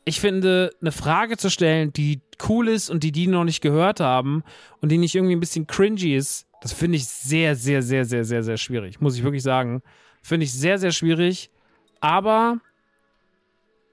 ich 0.06 0.20
finde, 0.20 0.70
eine 0.80 0.92
Frage 0.92 1.36
zu 1.36 1.50
stellen, 1.50 1.92
die 1.92 2.20
cool 2.48 2.68
ist 2.68 2.90
und 2.90 3.02
die 3.02 3.12
die 3.12 3.26
noch 3.26 3.44
nicht 3.44 3.60
gehört 3.60 4.00
haben 4.00 4.42
und 4.80 4.90
die 4.90 4.98
nicht 4.98 5.14
irgendwie 5.14 5.34
ein 5.34 5.40
bisschen 5.40 5.66
cringy 5.66 6.14
ist, 6.14 6.46
das 6.60 6.72
finde 6.72 6.96
ich 6.96 7.06
sehr, 7.06 7.56
sehr, 7.56 7.82
sehr, 7.82 8.04
sehr, 8.04 8.24
sehr, 8.24 8.42
sehr 8.42 8.56
schwierig. 8.56 9.00
Muss 9.00 9.16
ich 9.16 9.22
wirklich 9.22 9.42
sagen. 9.42 9.82
Finde 10.22 10.44
ich 10.44 10.52
sehr, 10.52 10.78
sehr 10.78 10.92
schwierig. 10.92 11.50
Aber 12.00 12.58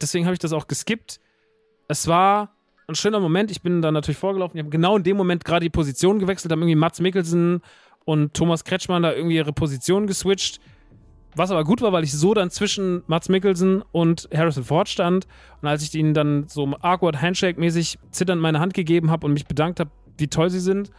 deswegen 0.02 0.26
habe 0.26 0.34
ich 0.34 0.40
das 0.40 0.53
auch 0.53 0.68
geskippt. 0.68 1.19
Es 1.88 2.07
war 2.07 2.56
ein 2.88 2.95
schöner 2.95 3.19
Moment. 3.19 3.52
Ich 3.52 3.61
bin 3.61 3.82
dann 3.82 3.94
natürlich 3.94 4.18
vorgelaufen. 4.18 4.57
Ich 4.57 4.64
habe 4.64 4.69
genau 4.69 4.98
in 4.98 5.03
dem 5.03 5.18
Moment 5.18 5.45
gerade 5.45 5.64
die 5.64 5.69
Position 5.69 6.19
gewechselt. 6.19 6.52
Haben 6.52 6.61
irgendwie 6.61 6.76
Mats 6.76 6.99
Mikkelsen 6.99 7.61
und 8.06 8.34
Thomas 8.34 8.64
Kretschmann 8.64 9.03
da 9.03 9.14
irgendwie 9.14 9.36
ihre 9.36 9.53
Position 9.53 10.07
geswitcht. 10.07 10.60
Was 11.36 11.49
aber 11.49 11.64
gut 11.64 11.82
war, 11.82 11.94
weil 11.94 12.03
ich 12.03 12.11
so 12.11 12.34
dann 12.34 12.49
zwischen 12.49 13.03
Mats 13.07 13.30
Mikkelsen 13.30 13.84
und 13.94 14.28
Harrison 14.34 14.65
Ford 14.65 14.90
stand. 14.90 15.28
Und 15.61 15.68
als 15.68 15.84
ich 15.84 15.95
ihnen 15.95 16.14
dann 16.14 16.48
so 16.48 16.65
awkward 16.82 17.22
Handshake-mäßig 17.22 17.99
zitternd 18.11 18.41
meine 18.41 18.60
Hand 18.60 18.73
gegeben 18.73 19.10
habe 19.11 19.26
und 19.26 19.34
mich 19.34 19.45
bedankt 19.45 19.80
habe, 19.80 19.91
wie 20.18 20.28
toll 20.28 20.49
sie 20.49 20.60
sind, 20.60 20.91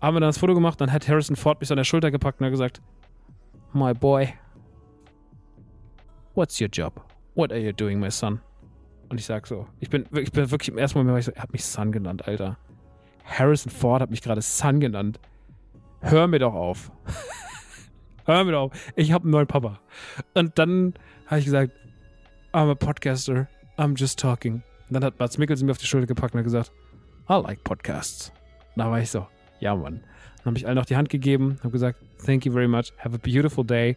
haben 0.00 0.16
wir 0.16 0.20
dann 0.20 0.28
das 0.28 0.38
Foto 0.38 0.54
gemacht. 0.54 0.80
Dann 0.80 0.92
hat 0.92 1.08
Harrison 1.08 1.36
Ford 1.36 1.60
mich 1.60 1.70
an 1.70 1.76
der 1.76 1.84
Schulter 1.84 2.10
gepackt 2.10 2.40
und 2.40 2.46
hat 2.46 2.52
gesagt: 2.52 2.80
My 3.72 3.94
boy, 3.94 4.34
what's 6.34 6.60
your 6.60 6.68
job? 6.68 7.09
What 7.34 7.52
are 7.52 7.60
you 7.60 7.72
doing, 7.72 8.00
my 8.00 8.10
son? 8.10 8.40
Und 9.08 9.18
ich 9.18 9.26
sag 9.26 9.46
so, 9.46 9.66
ich 9.80 9.90
bin, 9.90 10.06
ich 10.12 10.32
bin 10.32 10.50
wirklich 10.50 10.68
im 10.68 10.78
ersten 10.78 10.98
Moment, 10.98 11.18
ich 11.18 11.24
so, 11.24 11.32
er 11.32 11.42
hat 11.42 11.52
mich 11.52 11.64
Sun 11.64 11.92
genannt, 11.92 12.28
Alter. 12.28 12.58
Harrison 13.24 13.70
Ford 13.70 14.02
hat 14.02 14.10
mich 14.10 14.22
gerade 14.22 14.42
Sun 14.42 14.80
genannt. 14.80 15.20
Hör 16.00 16.26
mir 16.26 16.38
doch 16.38 16.54
auf. 16.54 16.90
Hör 18.24 18.44
mir 18.44 18.52
doch 18.52 18.62
auf. 18.62 18.92
Ich 18.96 19.12
habe 19.12 19.24
einen 19.24 19.32
neuen 19.32 19.46
Papa. 19.46 19.80
Und 20.34 20.58
dann 20.58 20.94
habe 21.26 21.40
ich 21.40 21.44
gesagt, 21.44 21.72
I'm 22.52 22.70
a 22.70 22.74
podcaster. 22.74 23.48
I'm 23.76 23.98
just 23.98 24.18
talking. 24.18 24.62
Und 24.88 24.94
dann 24.94 25.04
hat 25.04 25.18
Mats 25.18 25.38
Mikkelsen 25.38 25.66
mir 25.66 25.72
auf 25.72 25.78
die 25.78 25.86
Schulter 25.86 26.06
gepackt 26.06 26.34
und 26.34 26.38
hat 26.38 26.44
gesagt, 26.44 26.72
I 27.28 27.34
like 27.34 27.62
podcasts. 27.64 28.32
Und 28.74 28.82
da 28.82 28.90
war 28.90 29.00
ich 29.00 29.10
so, 29.10 29.26
ja 29.60 29.74
Mann. 29.74 30.00
Dann 30.38 30.46
habe 30.46 30.58
ich 30.58 30.66
allen 30.66 30.76
noch 30.76 30.86
die 30.86 30.96
Hand 30.96 31.08
gegeben, 31.08 31.58
habe 31.60 31.70
gesagt, 31.70 32.00
thank 32.24 32.44
you 32.44 32.52
very 32.52 32.66
much, 32.66 32.92
have 32.98 33.14
a 33.14 33.18
beautiful 33.18 33.64
day. 33.64 33.96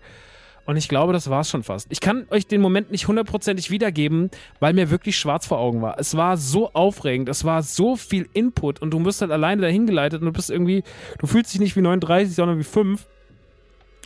Und 0.66 0.78
ich 0.78 0.88
glaube, 0.88 1.14
das 1.14 1.30
war 1.30 1.42
es 1.42 1.50
schon 1.50 1.64
fast. 1.64 1.88
Ich 1.90 2.00
kann 2.00 2.26
euch 2.30 2.48
den 2.48 2.62
Moment 2.62 2.92
nicht 2.92 3.08
hundertprozentig 3.08 3.70
wiedergeben, 3.70 4.32
weil 4.60 4.74
mir 4.74 4.90
wirklich 4.90 5.18
schwarz 5.18 5.46
vor 5.46 5.60
Augen 5.60 5.82
war. 5.82 6.00
Es 6.00 6.16
war 6.16 6.38
so 6.38 6.72
aufregend, 6.74 7.28
es 7.30 7.44
war 7.44 7.64
so 7.64 7.96
viel 7.96 8.30
Input 8.34 8.82
und 8.82 8.92
du 8.92 9.04
wirst 9.04 9.22
halt 9.22 9.32
alleine 9.32 9.64
dahin 9.64 9.86
geleitet 9.86 10.22
und 10.22 10.28
du 10.28 10.32
bist 10.32 10.50
irgendwie, 10.50 10.84
du 11.20 11.28
fühlst 11.28 11.54
dich 11.54 11.60
nicht 11.60 11.76
wie 11.76 11.82
39, 11.82 12.36
sondern 12.36 12.60
wie 12.60 12.64
5. 12.64 13.06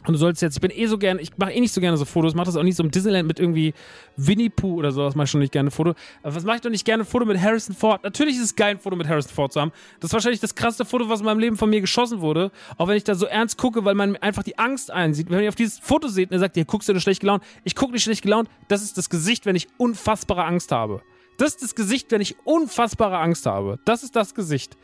Und 0.08 0.14
du 0.14 0.20
sollst 0.20 0.42
jetzt, 0.42 0.56
ich 0.56 0.62
bin 0.62 0.72
eh 0.72 0.88
so 0.88 0.98
gerne, 0.98 1.22
ich 1.22 1.38
mache 1.38 1.52
eh 1.52 1.60
nicht 1.60 1.74
so 1.74 1.82
gerne 1.82 1.98
so 1.98 2.06
Fotos, 2.06 2.34
mache 2.34 2.46
das 2.46 2.56
auch 2.56 2.64
nicht 2.64 2.78
so 2.78 2.84
im 2.84 2.92
Disneyland 2.92 3.28
mit 3.28 3.40
irgendwie 3.40 3.74
Winnie 4.16 4.50
Pooh 4.50 4.76
oder 4.76 4.94
sowas, 4.94 5.16
mache 5.16 5.26
ich 5.26 5.32
schon 5.32 5.42
nicht 5.42 5.52
gerne 5.52 5.70
Foto. 5.70 5.96
Aber 6.24 6.34
was 6.34 6.46
mache 6.46 6.56
ich 6.56 6.62
doch 6.62 6.70
nicht 6.70 6.86
gerne 6.86 7.04
Foto 7.04 7.26
mit 7.26 7.42
Harrison 7.42 7.76
Ford? 7.76 8.04
Natürlich 8.04 8.38
ist 8.38 8.44
es 8.44 8.56
geil, 8.56 8.72
ein 8.72 8.80
Foto 8.80 8.96
mit 8.96 9.08
Harrison 9.08 9.34
Ford 9.34 9.52
zu 9.52 9.60
haben. 9.60 9.72
Das 10.00 10.10
ist 10.10 10.14
wahrscheinlich 10.14 10.40
das 10.40 10.56
krasseste 10.56 10.86
Foto, 10.86 11.10
was 11.10 11.20
in 11.20 11.26
meinem 11.26 11.40
Leben 11.40 11.58
von 11.58 11.70
mir 11.70 11.82
geschossen 11.82 12.22
wurde. 12.22 12.52
Auch 12.78 12.88
wenn 12.88 12.96
ich 12.96 13.04
da 13.04 13.16
so 13.16 13.26
ernst 13.26 13.58
gucke, 13.58 13.84
weil 13.84 13.96
man 13.96 14.16
einfach 14.16 14.44
die 14.44 14.58
Angst 14.58 14.92
einsieht. 14.92 15.30
Wenn 15.30 15.44
ihr 15.44 15.50
auf 15.50 15.56
dieses 15.56 15.78
Foto 15.80 16.08
seht 16.08 16.30
und 16.30 16.38
ihr 16.38 16.40
sagt, 16.40 16.56
hier 16.56 16.64
guckst 16.64 16.88
du 16.88 16.94
nicht 16.94 17.04
schlecht 17.04 17.20
gelaunt. 17.20 17.44
Ich 17.66 17.76
gucke 17.76 17.92
nicht 17.92 18.04
schlecht 18.04 18.22
gelaunt. 18.22 18.50
Das 18.70 18.84
ist 18.84 18.98
das 18.98 19.10
Gesicht, 19.10 19.46
wenn 19.46 19.58
ich 19.58 19.68
unfassbare 19.78 20.46
Angst 20.46 20.72
habe. 20.72 21.02
Das 21.38 21.50
ist 21.50 21.64
das 21.64 21.76
Gesicht, 21.76 22.12
wenn 22.12 22.22
ich 22.22 22.36
unfassbare 22.46 23.20
Angst 23.20 23.46
habe. 23.46 23.78
Das 23.84 24.04
ist 24.04 24.16
das 24.16 24.34
Gesicht. 24.34 24.78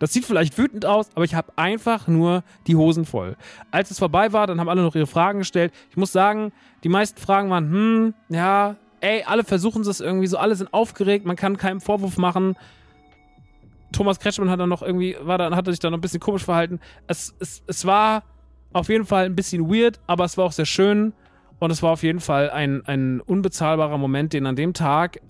Das 0.00 0.14
sieht 0.14 0.24
vielleicht 0.24 0.56
wütend 0.56 0.86
aus, 0.86 1.10
aber 1.14 1.24
ich 1.24 1.34
habe 1.34 1.52
einfach 1.56 2.08
nur 2.08 2.42
die 2.66 2.74
Hosen 2.74 3.04
voll. 3.04 3.36
Als 3.70 3.90
es 3.90 3.98
vorbei 3.98 4.32
war, 4.32 4.46
dann 4.46 4.58
haben 4.58 4.68
alle 4.68 4.82
noch 4.82 4.96
ihre 4.96 5.06
Fragen 5.06 5.40
gestellt. 5.40 5.72
Ich 5.90 5.96
muss 5.98 6.10
sagen, 6.10 6.52
die 6.82 6.88
meisten 6.88 7.20
Fragen 7.20 7.50
waren, 7.50 7.70
hm, 7.70 8.14
ja, 8.30 8.76
ey, 9.00 9.24
alle 9.26 9.44
versuchen 9.44 9.82
es 9.82 10.00
irgendwie 10.00 10.26
so, 10.26 10.38
alle 10.38 10.56
sind 10.56 10.72
aufgeregt, 10.72 11.26
man 11.26 11.36
kann 11.36 11.58
keinen 11.58 11.80
Vorwurf 11.80 12.16
machen. 12.16 12.56
Thomas 13.92 14.18
Kretschmann 14.18 14.48
hat 14.48 14.58
dann 14.58 14.70
noch 14.70 14.82
irgendwie, 14.82 15.16
war 15.20 15.36
dann, 15.36 15.54
hatte 15.54 15.70
sich 15.70 15.80
dann 15.80 15.92
noch 15.92 15.98
ein 15.98 16.02
bisschen 16.02 16.20
komisch 16.20 16.44
verhalten. 16.44 16.80
Es, 17.06 17.34
es, 17.38 17.62
es 17.66 17.84
war 17.84 18.22
auf 18.72 18.88
jeden 18.88 19.04
Fall 19.04 19.26
ein 19.26 19.36
bisschen 19.36 19.70
weird, 19.70 20.00
aber 20.06 20.24
es 20.24 20.38
war 20.38 20.46
auch 20.46 20.52
sehr 20.52 20.66
schön. 20.66 21.12
Und 21.58 21.70
es 21.70 21.82
war 21.82 21.90
auf 21.92 22.02
jeden 22.02 22.20
Fall 22.20 22.48
ein, 22.48 22.86
ein 22.86 23.20
unbezahlbarer 23.20 23.98
Moment, 23.98 24.32
den 24.32 24.46
an 24.46 24.56
dem 24.56 24.72
Tag 24.72 25.20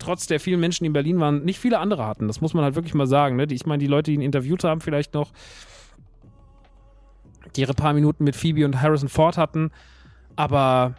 trotz 0.00 0.26
der 0.26 0.40
vielen 0.40 0.60
Menschen, 0.60 0.84
die 0.84 0.88
in 0.88 0.92
Berlin 0.92 1.20
waren, 1.20 1.44
nicht 1.44 1.60
viele 1.60 1.78
andere 1.78 2.06
hatten. 2.06 2.26
Das 2.26 2.40
muss 2.40 2.54
man 2.54 2.64
halt 2.64 2.74
wirklich 2.74 2.94
mal 2.94 3.06
sagen. 3.06 3.36
Ne? 3.36 3.46
Ich 3.50 3.66
meine, 3.66 3.78
die 3.78 3.86
Leute, 3.86 4.10
die 4.10 4.16
ihn 4.16 4.22
interviewt 4.22 4.64
haben, 4.64 4.80
vielleicht 4.80 5.14
noch, 5.14 5.30
die 7.54 7.60
ihre 7.60 7.74
paar 7.74 7.92
Minuten 7.92 8.24
mit 8.24 8.36
Phoebe 8.36 8.64
und 8.64 8.80
Harrison 8.80 9.08
Ford 9.08 9.36
hatten, 9.36 9.70
aber 10.36 10.94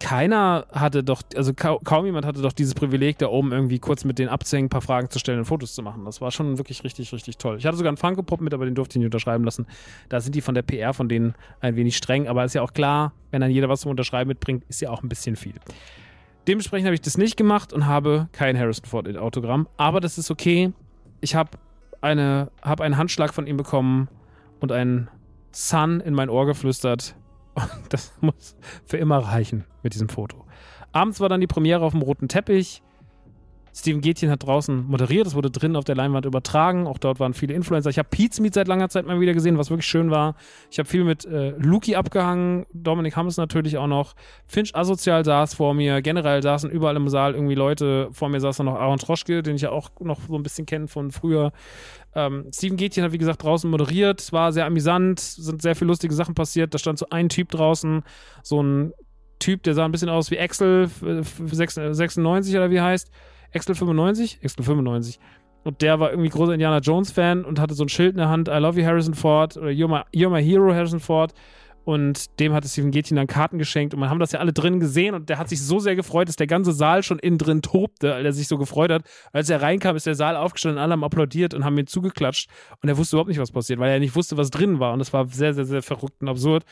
keiner 0.00 0.66
hatte 0.72 1.02
doch, 1.02 1.22
also 1.34 1.52
kaum 1.54 2.06
jemand 2.06 2.24
hatte 2.24 2.40
doch 2.40 2.52
dieses 2.52 2.74
Privileg, 2.74 3.18
da 3.18 3.26
oben 3.26 3.52
irgendwie 3.52 3.78
kurz 3.78 4.04
mit 4.04 4.18
denen 4.18 4.28
abzuhängen, 4.28 4.66
ein 4.66 4.70
paar 4.70 4.80
Fragen 4.80 5.10
zu 5.10 5.18
stellen 5.18 5.40
und 5.40 5.44
Fotos 5.44 5.74
zu 5.74 5.82
machen. 5.82 6.04
Das 6.04 6.20
war 6.20 6.30
schon 6.30 6.58
wirklich 6.58 6.84
richtig, 6.84 7.12
richtig 7.12 7.38
toll. 7.38 7.56
Ich 7.58 7.66
hatte 7.66 7.76
sogar 7.76 7.90
einen 7.90 7.96
Funko-Pop 7.96 8.40
mit, 8.40 8.54
aber 8.54 8.64
den 8.64 8.74
durfte 8.74 8.94
ich 8.94 8.98
nicht 8.98 9.06
unterschreiben 9.06 9.44
lassen. 9.44 9.66
Da 10.08 10.20
sind 10.20 10.34
die 10.34 10.40
von 10.40 10.54
der 10.54 10.62
PR 10.62 10.94
von 10.94 11.08
denen 11.08 11.34
ein 11.60 11.76
wenig 11.76 11.96
streng, 11.96 12.28
aber 12.28 12.44
ist 12.44 12.54
ja 12.54 12.62
auch 12.62 12.72
klar, 12.72 13.12
wenn 13.30 13.40
dann 13.40 13.50
jeder 13.50 13.68
was 13.68 13.80
zum 13.80 13.90
Unterschreiben 13.90 14.28
mitbringt, 14.28 14.64
ist 14.68 14.80
ja 14.80 14.90
auch 14.90 15.02
ein 15.02 15.08
bisschen 15.08 15.36
viel. 15.36 15.54
Dementsprechend 16.48 16.86
habe 16.86 16.94
ich 16.94 17.02
das 17.02 17.18
nicht 17.18 17.36
gemacht 17.36 17.74
und 17.74 17.86
habe 17.86 18.28
kein 18.32 18.58
Harrison 18.58 18.86
Ford 18.86 19.16
Autogramm. 19.18 19.68
Aber 19.76 20.00
das 20.00 20.16
ist 20.16 20.30
okay. 20.30 20.72
Ich 21.20 21.34
habe 21.34 21.58
eine, 22.00 22.50
hab 22.62 22.80
einen 22.80 22.96
Handschlag 22.96 23.34
von 23.34 23.46
ihm 23.46 23.58
bekommen 23.58 24.08
und 24.58 24.72
einen 24.72 25.10
Sun 25.52 26.00
in 26.00 26.14
mein 26.14 26.30
Ohr 26.30 26.46
geflüstert. 26.46 27.14
Und 27.54 27.70
das 27.90 28.14
muss 28.22 28.56
für 28.86 28.96
immer 28.96 29.18
reichen 29.18 29.64
mit 29.82 29.92
diesem 29.92 30.08
Foto. 30.08 30.46
Abends 30.92 31.20
war 31.20 31.28
dann 31.28 31.42
die 31.42 31.46
Premiere 31.46 31.84
auf 31.84 31.92
dem 31.92 32.00
roten 32.00 32.28
Teppich. 32.28 32.82
Steven 33.74 34.00
Gätchen 34.00 34.30
hat 34.30 34.44
draußen 34.44 34.86
moderiert, 34.86 35.26
es 35.26 35.34
wurde 35.34 35.50
drinnen 35.50 35.76
auf 35.76 35.84
der 35.84 35.94
Leinwand 35.94 36.26
übertragen. 36.26 36.86
Auch 36.86 36.98
dort 36.98 37.20
waren 37.20 37.34
viele 37.34 37.54
Influencer. 37.54 37.90
Ich 37.90 37.98
habe 37.98 38.08
Pete's 38.10 38.40
Meet 38.40 38.54
seit 38.54 38.68
langer 38.68 38.88
Zeit 38.88 39.06
mal 39.06 39.20
wieder 39.20 39.34
gesehen, 39.34 39.58
was 39.58 39.70
wirklich 39.70 39.86
schön 39.86 40.10
war. 40.10 40.34
Ich 40.70 40.78
habe 40.78 40.88
viel 40.88 41.04
mit 41.04 41.24
äh, 41.24 41.50
Luki 41.58 41.94
abgehangen, 41.96 42.66
Dominik 42.72 43.16
Hammes 43.16 43.36
natürlich 43.36 43.78
auch 43.78 43.86
noch. 43.86 44.14
Finch 44.46 44.74
Asozial 44.74 45.24
saß 45.24 45.54
vor 45.54 45.74
mir. 45.74 46.02
Generell 46.02 46.42
saßen 46.42 46.70
überall 46.70 46.96
im 46.96 47.08
Saal 47.08 47.34
irgendwie 47.34 47.54
Leute. 47.54 48.08
Vor 48.12 48.28
mir 48.28 48.40
saß 48.40 48.56
dann 48.58 48.66
noch 48.66 48.76
Aaron 48.76 48.98
Troschke, 48.98 49.42
den 49.42 49.56
ich 49.56 49.62
ja 49.62 49.70
auch 49.70 49.90
noch 50.00 50.20
so 50.28 50.36
ein 50.36 50.42
bisschen 50.42 50.66
kenne 50.66 50.88
von 50.88 51.10
früher. 51.10 51.52
Ähm, 52.14 52.50
Steven 52.52 52.76
Gätchen 52.76 53.04
hat, 53.04 53.12
wie 53.12 53.18
gesagt, 53.18 53.42
draußen 53.42 53.70
moderiert. 53.70 54.32
War 54.32 54.52
sehr 54.52 54.66
amüsant, 54.66 55.20
sind 55.20 55.62
sehr 55.62 55.76
viele 55.76 55.88
lustige 55.88 56.14
Sachen 56.14 56.34
passiert. 56.34 56.74
Da 56.74 56.78
stand 56.78 56.98
so 56.98 57.06
ein 57.10 57.28
Typ 57.28 57.50
draußen, 57.50 58.02
so 58.42 58.62
ein 58.62 58.92
Typ, 59.38 59.62
der 59.62 59.74
sah 59.74 59.84
ein 59.84 59.92
bisschen 59.92 60.08
aus 60.08 60.30
wie 60.30 60.38
Axel 60.40 60.88
96 60.88 62.56
oder 62.56 62.70
wie 62.70 62.80
heißt 62.80 63.10
Excel 63.52 63.74
95? 63.74 64.38
Excel 64.42 64.64
95. 64.64 65.18
Und 65.64 65.82
der 65.82 66.00
war 66.00 66.10
irgendwie 66.10 66.30
großer 66.30 66.52
Indiana 66.52 66.78
Jones-Fan 66.78 67.44
und 67.44 67.60
hatte 67.60 67.74
so 67.74 67.84
ein 67.84 67.88
Schild 67.88 68.12
in 68.12 68.18
der 68.18 68.28
Hand, 68.28 68.48
I 68.48 68.58
love 68.58 68.80
you, 68.80 68.86
Harrison 68.86 69.14
Ford, 69.14 69.56
oder 69.56 69.68
You're 69.68 69.88
my, 69.88 70.02
You're 70.14 70.30
my 70.30 70.42
hero, 70.42 70.72
Harrison 70.72 71.00
Ford. 71.00 71.34
Und 71.84 72.38
dem 72.38 72.52
hatte 72.52 72.68
Steven 72.68 72.90
Gätchen 72.90 73.16
dann 73.16 73.26
Karten 73.26 73.56
geschenkt 73.56 73.94
und 73.94 74.00
man 74.00 74.10
haben 74.10 74.18
das 74.18 74.32
ja 74.32 74.40
alle 74.40 74.52
drin 74.52 74.78
gesehen 74.78 75.14
und 75.14 75.30
der 75.30 75.38
hat 75.38 75.48
sich 75.48 75.62
so 75.62 75.78
sehr 75.78 75.96
gefreut, 75.96 76.28
dass 76.28 76.36
der 76.36 76.46
ganze 76.46 76.72
Saal 76.72 77.02
schon 77.02 77.18
innen 77.18 77.38
drin 77.38 77.62
tobte, 77.62 78.10
weil 78.10 78.26
er 78.26 78.34
sich 78.34 78.46
so 78.46 78.58
gefreut 78.58 78.92
hat. 78.92 79.04
Als 79.32 79.48
er 79.48 79.62
reinkam, 79.62 79.96
ist 79.96 80.04
der 80.04 80.14
Saal 80.14 80.36
aufgestanden, 80.36 80.78
alle 80.78 80.92
haben 80.92 81.02
applaudiert 81.02 81.54
und 81.54 81.64
haben 81.64 81.78
ihm 81.78 81.86
zugeklatscht 81.86 82.50
und 82.82 82.90
er 82.90 82.98
wusste 82.98 83.16
überhaupt 83.16 83.30
nicht, 83.30 83.40
was 83.40 83.52
passiert, 83.52 83.78
weil 83.78 83.90
er 83.90 84.00
nicht 84.00 84.14
wusste, 84.14 84.36
was 84.36 84.50
drin 84.50 84.80
war 84.80 84.92
und 84.92 84.98
das 84.98 85.14
war 85.14 85.26
sehr, 85.28 85.54
sehr, 85.54 85.64
sehr 85.64 85.80
verrückt 85.80 86.20
und 86.20 86.28
absurd. 86.28 86.64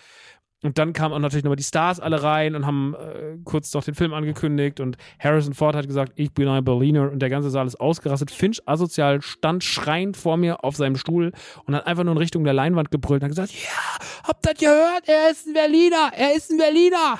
Und 0.62 0.78
dann 0.78 0.94
kamen 0.94 1.12
auch 1.12 1.18
natürlich 1.18 1.44
nochmal 1.44 1.56
die 1.56 1.62
Stars 1.62 2.00
alle 2.00 2.22
rein 2.22 2.54
und 2.54 2.66
haben 2.66 2.94
äh, 2.94 3.36
kurz 3.44 3.72
noch 3.74 3.84
den 3.84 3.94
Film 3.94 4.14
angekündigt 4.14 4.80
und 4.80 4.96
Harrison 5.20 5.52
Ford 5.52 5.76
hat 5.76 5.86
gesagt, 5.86 6.12
ich 6.16 6.32
bin 6.32 6.48
ein 6.48 6.64
Berliner 6.64 7.10
und 7.10 7.20
der 7.20 7.28
ganze 7.28 7.50
Saal 7.50 7.66
ist 7.66 7.78
ausgerastet. 7.78 8.30
Finch 8.30 8.62
asozial 8.66 9.20
stand 9.20 9.64
schreiend 9.64 10.16
vor 10.16 10.38
mir 10.38 10.64
auf 10.64 10.74
seinem 10.74 10.96
Stuhl 10.96 11.32
und 11.66 11.74
hat 11.74 11.86
einfach 11.86 12.04
nur 12.04 12.12
in 12.12 12.18
Richtung 12.18 12.42
der 12.44 12.54
Leinwand 12.54 12.90
gebrüllt 12.90 13.22
und 13.22 13.26
hat 13.26 13.36
gesagt, 13.36 13.52
ja, 13.52 14.06
habt 14.24 14.46
ihr 14.46 14.52
das 14.52 14.60
gehört? 14.60 15.08
Er 15.08 15.30
ist 15.30 15.46
ein 15.46 15.52
Berliner, 15.52 16.10
er 16.16 16.34
ist 16.34 16.50
ein 16.50 16.56
Berliner. 16.56 17.18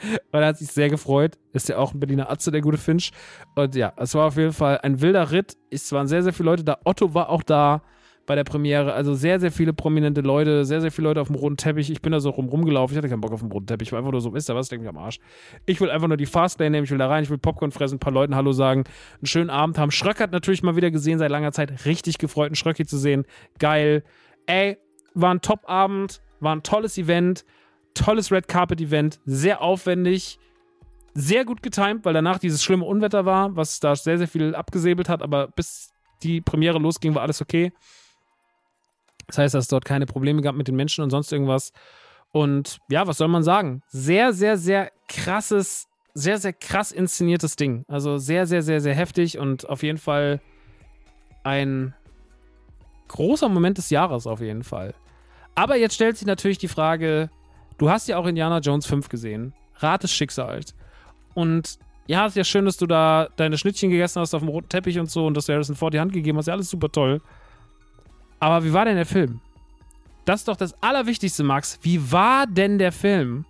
und 0.32 0.40
er 0.40 0.46
hat 0.46 0.58
sich 0.58 0.68
sehr 0.68 0.88
gefreut. 0.88 1.36
Ist 1.52 1.68
ja 1.68 1.78
auch 1.78 1.92
ein 1.92 2.00
Berliner 2.00 2.30
Atze, 2.30 2.50
der 2.50 2.60
gute 2.60 2.78
Finch. 2.78 3.10
Und 3.56 3.74
ja, 3.74 3.92
es 3.96 4.14
war 4.14 4.28
auf 4.28 4.36
jeden 4.36 4.52
Fall 4.52 4.78
ein 4.78 5.00
wilder 5.00 5.32
Ritt. 5.32 5.56
Es 5.70 5.90
waren 5.92 6.06
sehr, 6.06 6.22
sehr 6.22 6.32
viele 6.32 6.50
Leute 6.50 6.64
da. 6.64 6.78
Otto 6.84 7.12
war 7.12 7.28
auch 7.28 7.42
da 7.42 7.82
bei 8.30 8.36
der 8.36 8.44
Premiere. 8.44 8.92
Also 8.92 9.14
sehr, 9.14 9.40
sehr 9.40 9.50
viele 9.50 9.72
prominente 9.72 10.20
Leute, 10.20 10.64
sehr, 10.64 10.80
sehr 10.80 10.92
viele 10.92 11.08
Leute 11.08 11.20
auf 11.20 11.26
dem 11.26 11.34
roten 11.34 11.56
Teppich. 11.56 11.90
Ich 11.90 12.00
bin 12.00 12.12
da 12.12 12.20
so 12.20 12.30
rum, 12.30 12.48
rumgelaufen. 12.48 12.94
Ich 12.94 12.98
hatte 12.98 13.08
keinen 13.08 13.20
Bock 13.20 13.32
auf 13.32 13.40
den 13.40 13.50
roten 13.50 13.66
Teppich. 13.66 13.88
Ich 13.88 13.92
war 13.92 13.98
einfach 13.98 14.12
nur 14.12 14.20
so, 14.20 14.32
ist 14.36 14.48
da 14.48 14.54
was? 14.54 14.68
Denke 14.68 14.84
mich 14.84 14.88
am 14.88 14.98
Arsch. 14.98 15.18
Ich 15.66 15.80
will 15.80 15.90
einfach 15.90 16.06
nur 16.06 16.16
die 16.16 16.26
Fastlane 16.26 16.70
nehmen. 16.70 16.84
Ich 16.84 16.92
will 16.92 16.98
da 16.98 17.08
rein. 17.08 17.24
Ich 17.24 17.30
will 17.30 17.38
Popcorn 17.38 17.72
fressen, 17.72 17.96
ein 17.96 17.98
paar 17.98 18.12
Leuten 18.12 18.36
Hallo 18.36 18.52
sagen, 18.52 18.84
einen 19.16 19.26
schönen 19.26 19.50
Abend 19.50 19.78
haben. 19.78 19.90
Schröck 19.90 20.20
hat 20.20 20.30
natürlich 20.30 20.62
mal 20.62 20.76
wieder 20.76 20.92
gesehen, 20.92 21.18
seit 21.18 21.28
langer 21.28 21.50
Zeit. 21.50 21.84
Richtig 21.86 22.18
gefreut, 22.18 22.46
einen 22.46 22.54
Schröcki 22.54 22.86
zu 22.86 22.98
sehen. 22.98 23.24
Geil. 23.58 24.04
Ey, 24.46 24.78
war 25.14 25.34
ein 25.34 25.40
Top-Abend, 25.40 26.22
war 26.38 26.54
ein 26.54 26.62
tolles 26.62 26.98
Event, 26.98 27.44
tolles 27.94 28.30
Red 28.30 28.46
Carpet-Event, 28.46 29.18
sehr 29.24 29.60
aufwendig 29.60 30.38
sehr 31.14 31.44
gut 31.44 31.64
getimt, 31.64 32.04
weil 32.04 32.14
danach 32.14 32.38
dieses 32.38 32.62
schlimme 32.62 32.84
Unwetter 32.84 33.24
war, 33.26 33.56
was 33.56 33.80
da 33.80 33.96
sehr, 33.96 34.18
sehr 34.18 34.28
viel 34.28 34.54
abgesäbelt 34.54 35.08
hat, 35.08 35.22
aber 35.22 35.48
bis 35.48 35.92
die 36.22 36.40
Premiere 36.40 36.78
losging, 36.78 37.14
war 37.14 37.22
alles 37.22 37.40
okay. 37.40 37.72
Das 39.30 39.38
heißt, 39.38 39.54
dass 39.54 39.64
es 39.64 39.68
dort 39.68 39.84
keine 39.84 40.06
Probleme 40.06 40.42
gab 40.42 40.54
mit 40.54 40.68
den 40.68 40.76
Menschen 40.76 41.02
und 41.04 41.10
sonst 41.10 41.32
irgendwas. 41.32 41.72
Und 42.32 42.78
ja, 42.88 43.06
was 43.06 43.18
soll 43.18 43.28
man 43.28 43.42
sagen? 43.42 43.82
Sehr, 43.88 44.32
sehr, 44.32 44.56
sehr 44.56 44.90
krasses, 45.08 45.88
sehr, 46.14 46.38
sehr 46.38 46.52
krass 46.52 46.92
inszeniertes 46.92 47.56
Ding. 47.56 47.84
Also 47.88 48.18
sehr, 48.18 48.46
sehr, 48.46 48.62
sehr, 48.62 48.80
sehr 48.80 48.94
heftig 48.94 49.38
und 49.38 49.68
auf 49.68 49.82
jeden 49.82 49.98
Fall 49.98 50.40
ein 51.42 51.94
großer 53.08 53.48
Moment 53.48 53.78
des 53.78 53.90
Jahres 53.90 54.26
auf 54.26 54.40
jeden 54.40 54.62
Fall. 54.62 54.94
Aber 55.54 55.76
jetzt 55.76 55.94
stellt 55.94 56.16
sich 56.16 56.26
natürlich 56.26 56.58
die 56.58 56.68
Frage, 56.68 57.30
du 57.78 57.90
hast 57.90 58.08
ja 58.08 58.18
auch 58.18 58.26
Indiana 58.26 58.58
Jones 58.58 58.86
5 58.86 59.08
gesehen. 59.08 59.52
Rat 59.76 60.02
des 60.02 60.12
Schicksals. 60.12 60.74
Und 61.34 61.78
ja, 62.06 62.26
ist 62.26 62.36
ja 62.36 62.44
schön, 62.44 62.64
dass 62.64 62.76
du 62.76 62.86
da 62.86 63.28
deine 63.36 63.56
Schnittchen 63.56 63.90
gegessen 63.90 64.20
hast 64.20 64.34
auf 64.34 64.42
dem 64.42 64.48
roten 64.48 64.68
Teppich 64.68 64.98
und 64.98 65.10
so 65.10 65.26
und 65.26 65.36
dass 65.36 65.46
du 65.46 65.52
Harrison 65.52 65.76
Ford 65.76 65.94
die 65.94 66.00
Hand 66.00 66.12
gegeben 66.12 66.38
hast. 66.38 66.46
Ja, 66.46 66.54
alles 66.54 66.70
super 66.70 66.90
toll. 66.90 67.20
Aber 68.40 68.64
wie 68.64 68.72
war 68.72 68.84
denn 68.86 68.96
der 68.96 69.06
Film? 69.06 69.40
Das 70.24 70.40
ist 70.40 70.48
doch 70.48 70.56
das 70.56 70.74
Allerwichtigste, 70.82 71.44
Max. 71.44 71.78
Wie 71.82 72.10
war 72.10 72.46
denn 72.46 72.78
der 72.78 72.92
Film? 72.92 73.44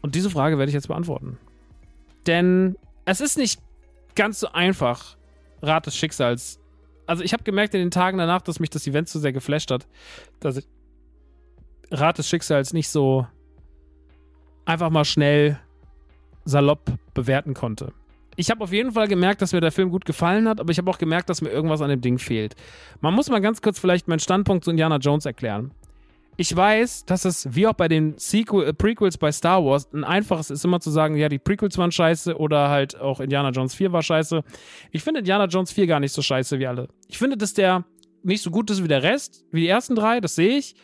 Und 0.00 0.14
diese 0.14 0.30
Frage 0.30 0.58
werde 0.58 0.70
ich 0.70 0.74
jetzt 0.74 0.88
beantworten. 0.88 1.38
Denn 2.26 2.76
es 3.04 3.20
ist 3.20 3.38
nicht 3.38 3.60
ganz 4.14 4.40
so 4.40 4.52
einfach, 4.52 5.16
Rat 5.60 5.86
des 5.86 5.96
Schicksals. 5.96 6.60
Also 7.06 7.22
ich 7.22 7.32
habe 7.32 7.44
gemerkt 7.44 7.74
in 7.74 7.80
den 7.80 7.90
Tagen 7.90 8.18
danach, 8.18 8.42
dass 8.42 8.60
mich 8.60 8.70
das 8.70 8.86
Event 8.86 9.08
so 9.08 9.18
sehr 9.18 9.32
geflasht 9.32 9.70
hat, 9.70 9.86
dass 10.40 10.56
ich 10.56 10.66
Rat 11.90 12.18
des 12.18 12.28
Schicksals 12.28 12.72
nicht 12.72 12.88
so 12.88 13.26
einfach 14.64 14.90
mal 14.90 15.04
schnell 15.04 15.58
salopp 16.44 16.92
bewerten 17.14 17.54
konnte. 17.54 17.92
Ich 18.36 18.50
habe 18.50 18.64
auf 18.64 18.72
jeden 18.72 18.92
Fall 18.92 19.08
gemerkt, 19.08 19.42
dass 19.42 19.52
mir 19.52 19.60
der 19.60 19.72
Film 19.72 19.90
gut 19.90 20.04
gefallen 20.04 20.48
hat, 20.48 20.60
aber 20.60 20.70
ich 20.70 20.78
habe 20.78 20.90
auch 20.90 20.98
gemerkt, 20.98 21.28
dass 21.28 21.42
mir 21.42 21.50
irgendwas 21.50 21.82
an 21.82 21.90
dem 21.90 22.00
Ding 22.00 22.18
fehlt. 22.18 22.54
Man 23.00 23.14
muss 23.14 23.28
mal 23.28 23.40
ganz 23.40 23.60
kurz 23.60 23.78
vielleicht 23.78 24.08
meinen 24.08 24.20
Standpunkt 24.20 24.64
zu 24.64 24.70
Indiana 24.70 24.96
Jones 24.96 25.26
erklären. 25.26 25.72
Ich 26.38 26.56
weiß, 26.56 27.04
dass 27.04 27.26
es 27.26 27.54
wie 27.54 27.66
auch 27.66 27.74
bei 27.74 27.88
den 27.88 28.14
Sequel, 28.16 28.66
äh, 28.66 28.72
Prequels 28.72 29.18
bei 29.18 29.30
Star 29.30 29.62
Wars 29.64 29.92
ein 29.92 30.02
einfaches 30.02 30.50
ist, 30.50 30.64
immer 30.64 30.80
zu 30.80 30.90
sagen, 30.90 31.14
ja, 31.16 31.28
die 31.28 31.38
Prequels 31.38 31.76
waren 31.76 31.92
scheiße 31.92 32.38
oder 32.38 32.70
halt 32.70 32.98
auch 32.98 33.20
Indiana 33.20 33.50
Jones 33.50 33.74
4 33.74 33.92
war 33.92 34.02
scheiße. 34.02 34.42
Ich 34.92 35.02
finde 35.02 35.20
Indiana 35.20 35.44
Jones 35.44 35.72
4 35.72 35.86
gar 35.86 36.00
nicht 36.00 36.12
so 36.12 36.22
scheiße 36.22 36.58
wie 36.58 36.66
alle. 36.66 36.88
Ich 37.08 37.18
finde, 37.18 37.36
dass 37.36 37.52
der 37.52 37.84
nicht 38.22 38.42
so 38.42 38.50
gut 38.50 38.70
ist 38.70 38.82
wie 38.82 38.88
der 38.88 39.02
Rest, 39.02 39.44
wie 39.50 39.60
die 39.60 39.68
ersten 39.68 39.94
drei, 39.94 40.20
das 40.20 40.34
sehe 40.34 40.56
ich. 40.56 40.74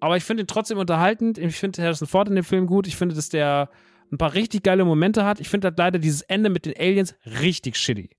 Aber 0.00 0.16
ich 0.16 0.24
finde 0.24 0.42
ihn 0.42 0.46
trotzdem 0.46 0.78
unterhaltend. 0.78 1.38
Ich 1.38 1.56
finde 1.56 1.82
Harrison 1.82 2.06
Ford 2.06 2.28
in 2.28 2.34
dem 2.34 2.44
Film 2.44 2.66
gut. 2.66 2.86
Ich 2.86 2.96
finde, 2.96 3.14
dass 3.14 3.30
der 3.30 3.70
ein 4.12 4.18
paar 4.18 4.34
richtig 4.34 4.62
geile 4.62 4.84
Momente 4.84 5.24
hat. 5.24 5.40
Ich 5.40 5.48
finde 5.48 5.68
halt 5.68 5.78
leider 5.78 5.98
dieses 5.98 6.22
Ende 6.22 6.50
mit 6.50 6.66
den 6.66 6.74
Aliens 6.78 7.14
richtig 7.40 7.76
shitty. 7.76 8.10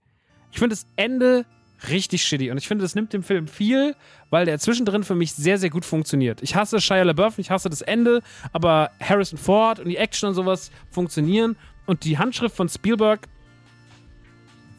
Ich 0.51 0.59
finde 0.59 0.75
das 0.75 0.87
Ende 0.95 1.45
richtig 1.87 2.23
shitty 2.23 2.51
und 2.51 2.57
ich 2.57 2.67
finde, 2.67 2.83
das 2.83 2.95
nimmt 2.95 3.13
dem 3.13 3.23
Film 3.23 3.47
viel, 3.47 3.95
weil 4.29 4.45
der 4.45 4.59
zwischendrin 4.59 5.03
für 5.03 5.15
mich 5.15 5.33
sehr, 5.33 5.57
sehr 5.57 5.69
gut 5.69 5.85
funktioniert. 5.85 6.41
Ich 6.41 6.55
hasse 6.55 6.81
Shia 6.81 7.03
LaBeouf, 7.03 7.39
ich 7.39 7.51
hasse 7.51 7.69
das 7.69 7.81
Ende, 7.81 8.21
aber 8.51 8.91
Harrison 8.99 9.37
Ford 9.37 9.79
und 9.79 9.87
die 9.87 9.97
Action 9.97 10.29
und 10.29 10.35
sowas 10.35 10.71
funktionieren 10.91 11.55
und 11.85 12.03
die 12.03 12.17
Handschrift 12.17 12.55
von 12.55 12.67
Spielberg 12.67 13.27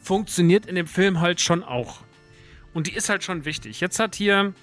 funktioniert 0.01 0.65
in 0.65 0.75
dem 0.75 0.87
Film 0.87 1.19
halt 1.19 1.41
schon 1.41 1.63
auch. 1.63 2.01
Und 2.73 2.87
die 2.87 2.93
ist 2.93 3.09
halt 3.09 3.23
schon 3.23 3.45
wichtig. 3.45 3.81
Jetzt 3.81 3.99
hat 3.99 4.15
hier, 4.15 4.53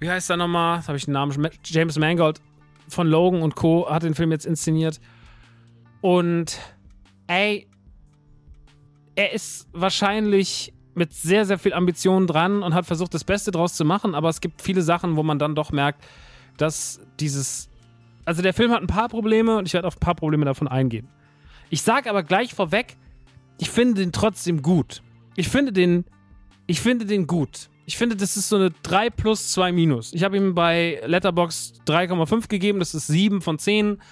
wie 0.00 0.10
heißt 0.10 0.30
er 0.30 0.36
nochmal? 0.36 0.78
Jetzt 0.78 0.88
habe 0.88 0.98
ich 0.98 1.04
den 1.04 1.14
Namen, 1.14 1.48
James 1.64 1.98
Mangold 1.98 2.40
von 2.88 3.06
Logan 3.06 3.42
und 3.42 3.56
Co. 3.56 3.88
hat 3.88 4.02
den 4.02 4.14
Film 4.14 4.30
jetzt 4.32 4.46
inszeniert. 4.46 5.00
Und 6.00 6.58
ey, 7.26 7.68
er 9.14 9.32
ist 9.32 9.68
wahrscheinlich 9.72 10.72
mit 10.94 11.12
sehr, 11.12 11.44
sehr 11.44 11.58
viel 11.58 11.72
Ambition 11.72 12.26
dran 12.26 12.62
und 12.62 12.74
hat 12.74 12.86
versucht, 12.86 13.14
das 13.14 13.24
Beste 13.24 13.50
draus 13.50 13.74
zu 13.74 13.84
machen, 13.84 14.14
aber 14.14 14.28
es 14.28 14.40
gibt 14.40 14.62
viele 14.62 14.82
Sachen, 14.82 15.16
wo 15.16 15.22
man 15.22 15.38
dann 15.38 15.54
doch 15.54 15.72
merkt, 15.72 16.04
dass 16.56 17.00
dieses. 17.20 17.68
Also 18.24 18.42
der 18.42 18.52
Film 18.52 18.72
hat 18.72 18.82
ein 18.82 18.88
paar 18.88 19.08
Probleme 19.08 19.56
und 19.56 19.66
ich 19.66 19.72
werde 19.72 19.88
auf 19.88 19.96
ein 19.96 20.00
paar 20.00 20.14
Probleme 20.14 20.44
davon 20.44 20.68
eingehen. 20.68 21.08
Ich 21.70 21.82
sage 21.82 22.10
aber 22.10 22.22
gleich 22.22 22.52
vorweg, 22.52 22.96
ich 23.58 23.70
finde 23.70 24.02
den 24.02 24.12
trotzdem 24.12 24.62
gut. 24.62 25.02
Ich 25.36 25.48
finde 25.48 25.72
den. 25.72 26.04
Ich 26.66 26.80
finde 26.80 27.06
den 27.06 27.26
gut. 27.26 27.70
Ich 27.88 27.96
finde, 27.96 28.16
das 28.16 28.36
ist 28.36 28.50
so 28.50 28.56
eine 28.56 28.70
3 28.82 29.08
plus 29.08 29.50
2 29.52 29.72
minus. 29.72 30.12
Ich 30.12 30.22
habe 30.22 30.36
ihm 30.36 30.54
bei 30.54 31.00
Letterbox 31.06 31.72
3,5 31.86 32.46
gegeben, 32.46 32.80
das 32.80 32.92
ist 32.94 33.06
7 33.06 33.40
von 33.40 33.58
10. 33.58 34.02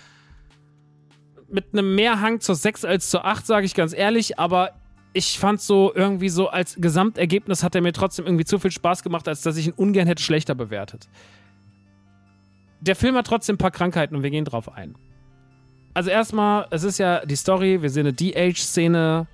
Mit 1.50 1.66
einem 1.74 1.94
Mehrhang 1.94 2.40
zur 2.40 2.54
6 2.54 2.86
als 2.86 3.10
zur 3.10 3.26
8, 3.26 3.46
sage 3.46 3.66
ich 3.66 3.74
ganz 3.74 3.92
ehrlich, 3.92 4.38
aber 4.38 4.70
ich 5.12 5.38
fand 5.38 5.60
so 5.60 5.92
irgendwie 5.94 6.30
so 6.30 6.48
als 6.48 6.76
Gesamtergebnis 6.76 7.62
hat 7.62 7.74
er 7.74 7.82
mir 7.82 7.92
trotzdem 7.92 8.24
irgendwie 8.24 8.46
zu 8.46 8.58
viel 8.58 8.70
Spaß 8.70 9.02
gemacht, 9.02 9.28
als 9.28 9.42
dass 9.42 9.58
ich 9.58 9.66
ihn 9.66 9.74
ungern 9.74 10.06
hätte 10.06 10.22
schlechter 10.22 10.54
bewertet. 10.54 11.10
Der 12.80 12.96
Film 12.96 13.14
hat 13.14 13.26
trotzdem 13.26 13.56
ein 13.56 13.58
paar 13.58 13.72
Krankheiten 13.72 14.16
und 14.16 14.22
wir 14.22 14.30
gehen 14.30 14.46
drauf 14.46 14.72
ein. 14.72 14.94
Also 15.92 16.08
erstmal, 16.08 16.66
es 16.70 16.82
ist 16.82 16.96
ja 16.96 17.26
die 17.26 17.36
Story, 17.36 17.82
wir 17.82 17.90
sehen 17.90 18.06
eine 18.06 18.14
DH-Szene, 18.14 19.26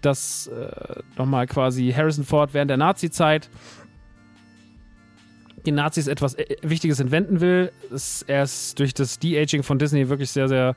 dass 0.00 0.48
äh, 0.48 1.02
nochmal 1.16 1.46
quasi 1.46 1.92
Harrison 1.92 2.24
Ford 2.24 2.54
während 2.54 2.70
der 2.70 2.76
Nazi-Zeit 2.76 3.48
die 5.66 5.72
Nazis 5.72 6.06
etwas 6.06 6.34
äh, 6.34 6.56
Wichtiges 6.62 7.00
entwenden 7.00 7.40
will. 7.40 7.70
Er 8.26 8.42
ist 8.42 8.78
durch 8.78 8.94
das 8.94 9.18
De-Aging 9.18 9.62
von 9.62 9.78
Disney 9.78 10.08
wirklich 10.08 10.30
sehr, 10.30 10.48
sehr 10.48 10.76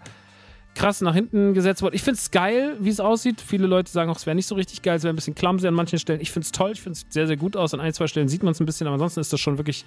krass 0.75 1.01
nach 1.01 1.13
hinten 1.13 1.53
gesetzt 1.53 1.81
worden. 1.81 1.95
Ich 1.95 2.01
finde 2.03 2.19
es 2.19 2.31
geil, 2.31 2.77
wie 2.79 2.89
es 2.89 2.99
aussieht. 2.99 3.41
Viele 3.41 3.67
Leute 3.67 3.91
sagen 3.91 4.09
auch, 4.09 4.17
es 4.17 4.25
wäre 4.25 4.35
nicht 4.35 4.47
so 4.47 4.55
richtig 4.55 4.81
geil, 4.81 4.97
es 4.97 5.03
wäre 5.03 5.13
ein 5.13 5.15
bisschen 5.15 5.35
clumsy 5.35 5.67
an 5.67 5.73
manchen 5.73 5.99
Stellen. 5.99 6.19
Ich 6.19 6.31
finde 6.31 6.45
es 6.45 6.51
toll, 6.51 6.71
ich 6.71 6.81
finde 6.81 6.97
es 6.97 7.05
sehr, 7.09 7.27
sehr 7.27 7.37
gut 7.37 7.55
aus. 7.55 7.73
An 7.73 7.79
ein, 7.79 7.93
zwei 7.93 8.07
Stellen 8.07 8.27
sieht 8.27 8.43
man 8.43 8.51
es 8.53 8.59
ein 8.59 8.65
bisschen, 8.65 8.87
aber 8.87 8.95
ansonsten 8.95 9.19
ist 9.19 9.31
das 9.31 9.39
schon 9.39 9.57
wirklich 9.57 9.85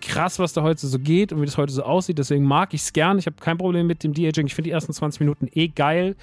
krass, 0.00 0.38
was 0.38 0.52
da 0.52 0.62
heute 0.62 0.86
so 0.86 0.98
geht 0.98 1.32
und 1.32 1.40
wie 1.40 1.46
das 1.46 1.56
heute 1.56 1.72
so 1.72 1.82
aussieht. 1.82 2.18
Deswegen 2.18 2.44
mag 2.44 2.74
ich 2.74 2.82
es 2.82 2.92
gern. 2.92 3.18
Ich 3.18 3.26
habe 3.26 3.36
kein 3.40 3.56
Problem 3.56 3.86
mit 3.86 4.02
dem 4.02 4.12
De-Aging. 4.12 4.46
Ich 4.46 4.54
finde 4.54 4.68
die 4.68 4.72
ersten 4.72 4.92
20 4.92 5.20
Minuten 5.20 5.48
eh 5.52 5.68
geil 5.68 6.16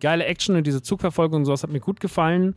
geile 0.00 0.24
Action 0.24 0.56
und 0.56 0.66
diese 0.66 0.82
Zugverfolgung 0.82 1.40
und 1.40 1.44
sowas 1.44 1.62
hat 1.62 1.70
mir 1.70 1.80
gut 1.80 2.00
gefallen. 2.00 2.54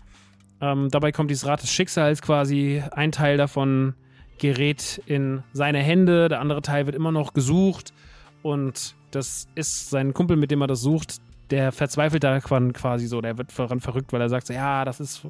Ähm, 0.61 0.89
dabei 0.89 1.11
kommt 1.11 1.29
dieses 1.29 1.45
Rad 1.45 1.61
des 1.61 1.71
Schicksals 1.71 2.21
quasi. 2.21 2.81
Ein 2.91 3.11
Teil 3.11 3.37
davon 3.37 3.95
gerät 4.39 5.01
in 5.05 5.43
seine 5.53 5.79
Hände, 5.79 6.29
der 6.29 6.39
andere 6.39 6.61
Teil 6.61 6.85
wird 6.85 6.95
immer 6.95 7.11
noch 7.11 7.33
gesucht 7.33 7.93
und 8.41 8.95
das 9.11 9.47
ist 9.55 9.89
sein 9.89 10.13
Kumpel, 10.13 10.37
mit 10.37 10.51
dem 10.51 10.61
er 10.61 10.67
das 10.67 10.81
sucht, 10.81 11.21
der 11.49 11.71
verzweifelt 11.71 12.23
da 12.23 12.39
quasi 12.39 13.07
so, 13.07 13.21
der 13.21 13.37
wird 13.37 13.57
daran 13.57 13.79
verrückt, 13.79 14.11
weil 14.11 14.21
er 14.21 14.29
sagt 14.29 14.47
so, 14.47 14.53
ja, 14.53 14.85
das 14.85 14.99
ist 14.99 15.27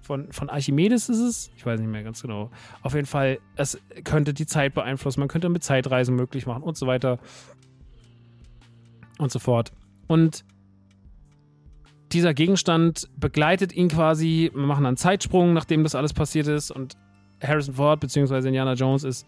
von, 0.00 0.32
von 0.32 0.48
Archimedes 0.48 1.08
ist 1.08 1.18
es, 1.18 1.50
ich 1.56 1.66
weiß 1.66 1.78
nicht 1.78 1.90
mehr 1.90 2.02
ganz 2.02 2.22
genau. 2.22 2.50
Auf 2.82 2.94
jeden 2.94 3.06
Fall, 3.06 3.38
es 3.56 3.78
könnte 4.04 4.32
die 4.32 4.46
Zeit 4.46 4.74
beeinflussen, 4.74 5.20
man 5.20 5.28
könnte 5.28 5.48
mit 5.48 5.62
Zeitreisen 5.62 6.16
möglich 6.16 6.46
machen 6.46 6.62
und 6.62 6.76
so 6.76 6.86
weiter 6.86 7.18
und 9.18 9.30
so 9.30 9.38
fort. 9.38 9.72
Und 10.06 10.44
dieser 12.12 12.34
Gegenstand 12.34 13.08
begleitet 13.16 13.72
ihn 13.72 13.88
quasi. 13.88 14.50
Wir 14.54 14.66
machen 14.66 14.86
einen 14.86 14.96
Zeitsprung, 14.96 15.52
nachdem 15.52 15.82
das 15.82 15.94
alles 15.94 16.12
passiert 16.12 16.46
ist. 16.46 16.70
Und 16.70 16.96
Harrison 17.42 17.74
Ford 17.74 18.00
bzw. 18.00 18.38
Indiana 18.38 18.74
Jones 18.74 19.04
ist 19.04 19.26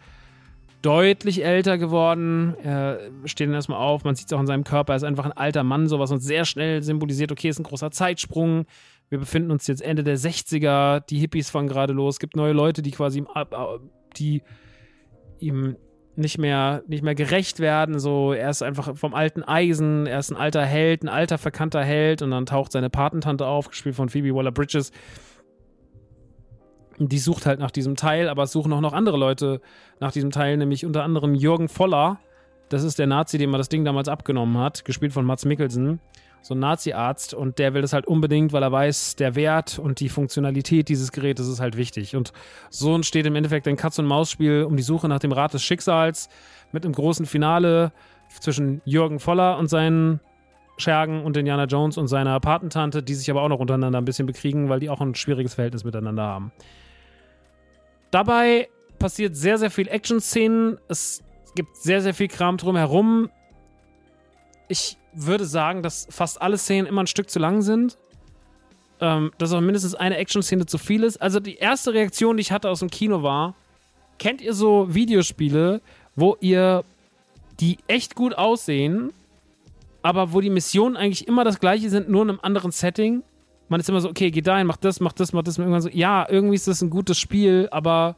deutlich 0.83 1.45
älter 1.45 1.79
geworden. 1.79 2.55
Er 2.63 2.99
steht 3.25 3.49
dann 3.49 3.55
erstmal 3.55 3.79
auf, 3.79 4.05
man 4.05 4.15
sieht 4.15 4.27
es 4.27 4.33
auch 4.33 4.39
an 4.39 4.47
seinem 4.47 4.65
Körper. 4.65 4.95
Er 4.95 4.97
ist 4.97 5.05
einfach 5.05 5.27
ein 5.27 5.33
alter 5.33 5.63
Mann, 5.63 5.89
sowas 5.89 6.11
und 6.11 6.21
sehr 6.21 6.45
schnell 6.45 6.83
symbolisiert, 6.83 7.33
okay, 7.33 7.49
ist 7.49 7.59
ein 7.59 7.65
großer 7.65 7.91
Zeitsprung. 7.91 8.65
Wir 9.11 9.19
befinden 9.19 9.51
uns 9.51 9.67
jetzt 9.67 9.83
Ende 9.83 10.05
der 10.05 10.17
60er, 10.17 11.01
die 11.01 11.19
Hippies 11.19 11.51
fangen 11.51 11.69
gerade 11.69 11.93
los, 11.93 12.15
es 12.15 12.19
gibt 12.21 12.37
neue 12.37 12.53
Leute, 12.53 12.81
die 12.81 12.93
quasi 12.93 13.25
die 14.17 14.43
ihm 15.41 15.77
nicht 16.21 16.39
mehr, 16.39 16.83
nicht 16.87 17.03
mehr 17.03 17.15
gerecht 17.15 17.59
werden. 17.61 17.99
So, 17.99 18.33
er 18.33 18.51
ist 18.51 18.63
einfach 18.63 18.97
vom 18.97 19.15
alten 19.15 19.43
Eisen, 19.43 20.07
er 20.07 20.19
ist 20.19 20.31
ein 20.31 20.37
alter 20.37 20.65
Held, 20.65 21.03
ein 21.03 21.09
alter 21.09 21.39
verkannter 21.39 21.83
Held 21.83 22.23
und 22.23 22.31
dann 22.31 22.47
taucht 22.47 22.73
seine 22.73 22.91
Patentante 22.91 23.47
auf, 23.47 23.69
gespielt 23.69 23.97
von 23.97 24.09
Phoebe 24.09 24.35
Waller 24.35 24.53
Bridges. 24.53 24.93
Die 26.99 27.19
sucht 27.19 27.47
halt 27.47 27.61
nach 27.61 27.71
diesem 27.71 27.97
Teil, 27.97 28.29
aber 28.29 28.43
es 28.43 28.53
suchen 28.53 28.73
auch 28.73 28.81
noch 28.81 28.93
andere 28.93 29.17
Leute 29.17 29.61
nach 30.01 30.13
diesem 30.13 30.31
Teil, 30.31 30.57
nämlich 30.59 30.85
unter 30.85 31.03
anderem 31.03 31.35
Jürgen 31.35 31.69
Voller. 31.69 32.21
Das 32.69 32.85
ist 32.85 32.99
der 32.99 33.07
Nazi, 33.07 33.39
dem 33.39 33.53
er 33.53 33.59
das 33.59 33.69
Ding 33.69 33.85
damals 33.85 34.09
abgenommen 34.09 34.59
hat, 34.59 34.85
gespielt 34.85 35.13
von 35.13 35.25
Mats 35.25 35.45
Mikkelsen 35.45 36.01
so 36.43 36.55
ein 36.55 36.59
Nazi-Arzt 36.59 37.35
und 37.35 37.59
der 37.59 37.75
will 37.75 37.83
das 37.83 37.93
halt 37.93 38.07
unbedingt, 38.07 38.53
weil 38.53 38.63
er 38.63 38.73
weiß, 38.73 39.17
der 39.17 39.35
Wert 39.35 39.79
und 39.79 40.01
die 40.01 40.09
Funktionalität 40.09 40.89
dieses 40.89 41.13
Gerätes 41.13 41.49
ist 41.49 41.61
halt 41.61 41.77
wichtig. 41.77 42.17
Und 42.17 42.33
so 42.71 42.95
entsteht 42.95 43.27
im 43.27 43.37
Endeffekt 43.37 43.69
ein 43.69 43.77
Katz-und-Maus-Spiel 43.77 44.65
um 44.65 44.77
die 44.77 44.83
Suche 44.83 45.09
nach 45.09 45.19
dem 45.19 45.33
Rat 45.33 45.55
des 45.55 45.63
Schicksals 45.63 46.29
mit 46.73 46.85
einem 46.85 46.95
großen 46.95 47.27
Finale 47.27 47.93
zwischen 48.41 48.81
Jürgen 48.85 49.21
Voller 49.21 49.59
und 49.59 49.69
seinen 49.69 50.21
Schergen 50.79 51.25
und 51.25 51.37
Indiana 51.37 51.65
Jones 51.65 51.99
und 51.99 52.09
seiner 52.09 52.41
Patentante, 52.41 53.03
die 53.03 53.15
sich 53.15 53.31
aber 53.31 53.43
auch 53.43 53.49
noch 53.49 53.61
untereinander 53.61 54.01
ein 54.01 54.05
bisschen 54.05 54.27
bekriegen, 54.27 54.69
weil 54.69 54.81
die 54.81 54.89
auch 54.89 55.01
ein 55.01 55.15
schwieriges 55.15 55.55
Verhältnis 55.55 55.85
miteinander 55.85 56.23
haben. 56.23 56.53
Dabei 58.11 58.69
passiert 58.99 59.37
sehr, 59.37 59.59
sehr 59.59 59.71
viel 59.71 59.89
Action-Szenen. 59.89 60.79
Es 60.89 61.23
gibt 61.55 61.77
sehr, 61.77 62.01
sehr 62.01 62.15
viel 62.15 62.29
Kram 62.29 62.57
drumherum. 62.57 63.31
Ich 64.71 64.97
würde 65.13 65.45
sagen, 65.45 65.83
dass 65.83 66.07
fast 66.11 66.41
alle 66.41 66.57
Szenen 66.57 66.87
immer 66.87 67.03
ein 67.03 67.09
Stück 67.09 67.29
zu 67.29 67.39
lang 67.39 67.61
sind. 67.63 67.99
Ähm, 69.01 69.33
dass 69.39 69.53
auch 69.53 69.61
mindestens 69.61 69.95
eine 69.95 70.17
Action-Szene 70.19 70.67
zu 70.67 70.77
viel 70.77 71.05
ist. 71.05 71.21
Also 71.23 71.41
die 71.41 71.57
erste 71.57 71.95
Reaktion, 71.95 72.37
die 72.37 72.43
ich 72.43 72.53
hatte 72.53 72.69
aus 72.69 72.81
dem 72.81 72.91
Kino 72.91 73.23
war, 73.23 73.55
kennt 74.19 74.43
ihr 74.43 74.53
so 74.53 74.95
Videospiele, 74.95 75.81
wo 76.17 76.37
ihr 76.41 76.85
die 77.61 77.79
echt 77.87 78.15
gut 78.15 78.35
aussehen, 78.35 79.11
aber 80.03 80.33
wo 80.35 80.41
die 80.43 80.51
Missionen 80.51 80.97
eigentlich 80.97 81.27
immer 81.27 81.45
das 81.45 81.61
gleiche 81.61 81.89
sind, 81.89 82.11
nur 82.11 82.23
in 82.23 82.29
einem 82.29 82.41
anderen 82.43 82.73
Setting? 82.73 83.23
Man 83.71 83.81
ist 83.81 83.89
immer 83.89 84.01
so, 84.03 84.11
okay, 84.11 84.31
geh 84.31 84.43
dahin, 84.43 84.67
mach 84.67 84.77
das, 84.77 85.01
mach 85.01 85.13
das, 85.13 85.33
mach 85.33 85.43
das. 85.43 85.57
Und 85.57 85.65
irgendwann 85.65 85.83
so, 85.83 85.89
ja, 85.89 86.27
irgendwie 86.29 86.57
ist 86.57 86.69
das 86.69 86.83
ein 86.83 86.91
gutes 86.91 87.19
Spiel, 87.19 87.69
aber 87.71 88.17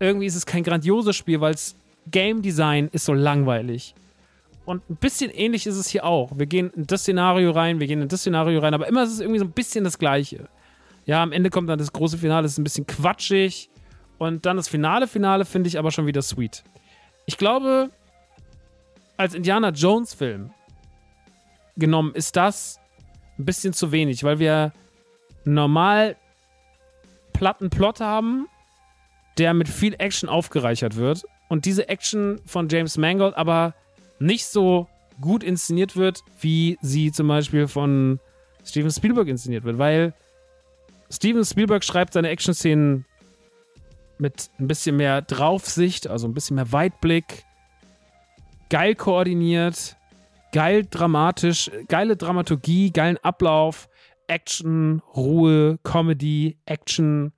irgendwie 0.00 0.26
ist 0.26 0.34
es 0.34 0.46
kein 0.46 0.64
grandioses 0.64 1.14
Spiel, 1.14 1.40
weil 1.40 1.52
das 1.52 1.76
Game 2.10 2.42
Design 2.42 2.88
ist 2.90 3.04
so 3.04 3.14
langweilig. 3.14 3.94
Und 4.64 4.88
ein 4.88 4.96
bisschen 4.96 5.30
ähnlich 5.30 5.66
ist 5.66 5.76
es 5.76 5.88
hier 5.88 6.04
auch. 6.04 6.30
Wir 6.36 6.46
gehen 6.46 6.70
in 6.70 6.86
das 6.86 7.02
Szenario 7.02 7.50
rein, 7.50 7.80
wir 7.80 7.86
gehen 7.86 8.00
in 8.00 8.08
das 8.08 8.20
Szenario 8.20 8.60
rein, 8.60 8.74
aber 8.74 8.86
immer 8.86 9.02
ist 9.02 9.12
es 9.12 9.20
irgendwie 9.20 9.40
so 9.40 9.44
ein 9.44 9.52
bisschen 9.52 9.84
das 9.84 9.98
Gleiche. 9.98 10.48
Ja, 11.04 11.22
am 11.22 11.32
Ende 11.32 11.50
kommt 11.50 11.68
dann 11.68 11.78
das 11.78 11.92
große 11.92 12.18
Finale, 12.18 12.46
ist 12.46 12.58
ein 12.58 12.64
bisschen 12.64 12.86
quatschig. 12.86 13.70
Und 14.18 14.46
dann 14.46 14.56
das 14.56 14.68
finale 14.68 15.08
Finale 15.08 15.44
finde 15.44 15.66
ich 15.66 15.78
aber 15.78 15.90
schon 15.90 16.06
wieder 16.06 16.22
sweet. 16.22 16.62
Ich 17.26 17.38
glaube, 17.38 17.90
als 19.16 19.34
Indiana 19.34 19.70
Jones-Film 19.70 20.52
genommen 21.76 22.14
ist 22.14 22.36
das 22.36 22.78
ein 23.38 23.44
bisschen 23.44 23.72
zu 23.72 23.90
wenig, 23.90 24.22
weil 24.22 24.38
wir 24.38 24.72
normal 25.44 26.16
platten 27.32 27.70
Plot 27.70 28.00
haben, 28.00 28.46
der 29.38 29.54
mit 29.54 29.68
viel 29.68 29.94
Action 29.98 30.28
aufgereichert 30.28 30.96
wird. 30.96 31.24
Und 31.48 31.64
diese 31.64 31.88
Action 31.88 32.40
von 32.46 32.68
James 32.68 32.96
Mangold 32.96 33.36
aber 33.36 33.74
nicht 34.22 34.46
so 34.46 34.88
gut 35.20 35.42
inszeniert 35.42 35.96
wird, 35.96 36.22
wie 36.40 36.78
sie 36.80 37.12
zum 37.12 37.28
Beispiel 37.28 37.68
von 37.68 38.20
Steven 38.64 38.90
Spielberg 38.90 39.28
inszeniert 39.28 39.64
wird, 39.64 39.78
weil 39.78 40.14
Steven 41.10 41.44
Spielberg 41.44 41.84
schreibt 41.84 42.14
seine 42.14 42.30
Action-Szenen 42.30 43.04
mit 44.18 44.50
ein 44.58 44.68
bisschen 44.68 44.96
mehr 44.96 45.20
Draufsicht, 45.20 46.06
also 46.06 46.26
ein 46.26 46.34
bisschen 46.34 46.56
mehr 46.56 46.72
Weitblick, 46.72 47.44
geil 48.70 48.94
koordiniert, 48.94 49.96
geil 50.52 50.86
dramatisch, 50.88 51.70
geile 51.88 52.16
Dramaturgie, 52.16 52.92
geilen 52.92 53.18
Ablauf, 53.18 53.88
Action, 54.28 55.02
Ruhe, 55.14 55.78
Comedy, 55.82 56.56
Action. 56.64 57.32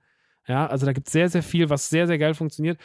Ja, 0.47 0.67
also 0.67 0.85
da 0.85 0.93
gibt 0.93 1.07
es 1.07 1.13
sehr, 1.13 1.29
sehr 1.29 1.43
viel, 1.43 1.69
was 1.69 1.89
sehr, 1.89 2.07
sehr 2.07 2.17
geil 2.17 2.35
funktioniert. 2.35 2.79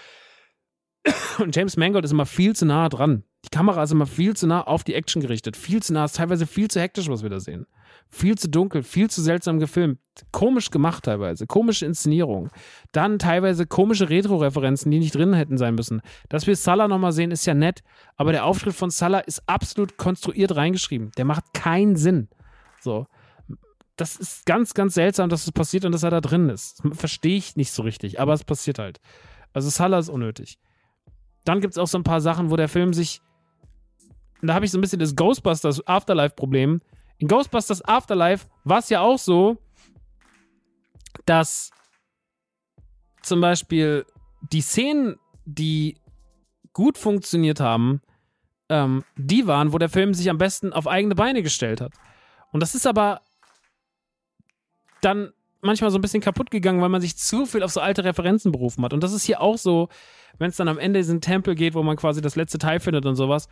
Und 1.39 1.55
James 1.55 1.77
Mangold 1.77 2.05
ist 2.05 2.11
immer 2.11 2.27
viel 2.27 2.57
zu 2.57 2.67
nah 2.67 2.89
dran. 2.89 3.25
Die 3.45 3.49
Kamera 3.49 3.83
ist 3.83 3.91
immer 3.91 4.07
viel 4.07 4.37
zu 4.37 4.47
nah 4.47 4.63
auf 4.63 4.85
die 4.85 4.95
Action 4.95 5.23
gerichtet. 5.23 5.57
Viel 5.57 5.83
zu 5.83 5.95
nah, 5.95 6.05
ist 6.05 6.17
teilweise 6.17 6.47
viel 6.47 6.69
zu 6.69 6.81
hektisch, 6.81 7.09
was 7.09 7.23
wir 7.23 7.31
da 7.31 7.41
sehen. 7.41 7.67
Viel 8.11 8.37
zu 8.37 8.49
dunkel, 8.49 8.83
viel 8.83 9.09
zu 9.09 9.23
seltsam 9.23 9.59
gefilmt. 9.59 9.99
Komisch 10.31 10.71
gemacht 10.71 11.05
teilweise. 11.05 11.47
Komische 11.47 11.87
Inszenierung. 11.87 12.51
Dann 12.93 13.19
teilweise 13.19 13.67
komische 13.67 14.11
Retro-Referenzen, 14.11 14.91
die 14.91 14.99
nicht 14.99 15.15
drin 15.15 15.33
hätten 15.33 15.57
sein 15.57 15.75
müssen. 15.75 16.03
Dass 16.29 16.47
wir 16.47 16.55
Salah 16.55 16.87
nochmal 16.87 17.13
sehen, 17.13 17.31
ist 17.31 17.47
ja 17.47 17.55
nett. 17.55 17.83
Aber 18.17 18.33
der 18.33 18.45
Auftritt 18.45 18.75
von 18.75 18.91
Salah 18.91 19.21
ist 19.21 19.43
absolut 19.49 19.97
konstruiert 19.97 20.55
reingeschrieben. 20.55 21.11
Der 21.17 21.25
macht 21.25 21.55
keinen 21.55 21.97
Sinn. 21.97 22.29
So. 22.81 23.07
Das 23.97 24.17
ist 24.17 24.45
ganz, 24.45 24.75
ganz 24.75 24.95
seltsam, 24.95 25.29
dass 25.31 25.45
es 25.45 25.53
passiert 25.53 25.85
und 25.85 25.93
dass 25.93 26.03
er 26.03 26.11
da 26.11 26.21
drin 26.21 26.49
ist. 26.51 26.83
Verstehe 26.93 27.37
ich 27.37 27.57
nicht 27.57 27.73
so 27.73 27.83
richtig, 27.83 28.21
aber 28.21 28.35
es 28.35 28.45
passiert 28.45 28.79
halt. 28.79 29.01
Also 29.53 29.71
Salah 29.71 29.99
ist 29.99 30.09
unnötig. 30.09 30.59
Dann 31.45 31.61
gibt 31.61 31.75
es 31.75 31.79
auch 31.79 31.87
so 31.87 31.99
ein 31.99 32.05
paar 32.05 32.21
Sachen, 32.21 32.51
wo 32.51 32.57
der 32.57 32.69
Film 32.69 32.93
sich 32.93 33.23
da 34.49 34.55
habe 34.55 34.65
ich 34.65 34.71
so 34.71 34.79
ein 34.79 34.81
bisschen 34.81 34.99
das 34.99 35.17
Ghostbusters 35.17 35.87
Afterlife-Problem. 35.87 36.81
In 37.19 37.29
Ghostbusters 37.29 37.85
Afterlife 37.85 38.47
war 38.65 38.79
es 38.79 38.89
ja 38.89 39.01
auch 39.01 39.19
so, 39.19 39.59
dass 41.27 41.71
zum 43.23 43.41
Beispiel 43.41 44.07
die 44.53 44.63
Szenen, 44.63 45.19
die 45.45 45.97
gut 46.73 46.97
funktioniert 46.97 47.61
haben, 47.61 48.01
ähm, 48.69 49.05
die 49.17 49.47
waren, 49.47 49.73
wo 49.73 49.79
der 49.79 49.89
Film 49.89 50.15
sich 50.15 50.31
am 50.31 50.39
besten 50.39 50.73
auf 50.73 50.87
eigene 50.87 51.15
Beine 51.15 51.43
gestellt 51.43 51.81
hat. 51.81 51.93
Und 52.53 52.61
das 52.61 52.75
ist 52.75 52.87
aber 52.87 53.21
dann 55.03 55.33
manchmal 55.61 55.91
so 55.91 55.99
ein 55.99 56.01
bisschen 56.01 56.23
kaputt 56.23 56.51
gegangen, 56.51 56.81
weil 56.81 56.89
man 56.89 57.01
sich 57.01 57.17
zu 57.17 57.45
viel 57.45 57.63
auf 57.63 57.73
so 57.73 57.81
alte 57.81 58.05
Referenzen 58.05 58.53
berufen 58.53 58.85
hat. 58.85 58.93
Und 58.93 59.03
das 59.03 59.13
ist 59.13 59.25
hier 59.25 59.41
auch 59.41 59.59
so, 59.59 59.89
wenn 60.39 60.51
es 60.51 60.57
dann 60.57 60.69
am 60.69 60.79
Ende 60.79 61.01
diesen 61.01 61.21
Tempel 61.21 61.55
geht, 61.55 61.75
wo 61.75 61.83
man 61.83 61.97
quasi 61.97 62.23
das 62.23 62.37
letzte 62.37 62.59
Teil 62.59 62.81
findet 62.81 63.05
und 63.05 63.17
sowas 63.17 63.49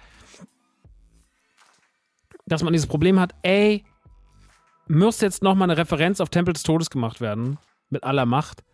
dass 2.48 2.62
man 2.62 2.72
dieses 2.72 2.88
Problem 2.88 3.20
hat, 3.20 3.34
ey, 3.42 3.84
muss 4.88 5.20
jetzt 5.20 5.42
nochmal 5.42 5.70
eine 5.70 5.78
Referenz 5.78 6.20
auf 6.20 6.30
Tempel 6.30 6.54
des 6.54 6.62
Todes 6.62 6.90
gemacht 6.90 7.20
werden, 7.20 7.58
mit 7.90 8.04
aller 8.04 8.26
Macht. 8.26 8.64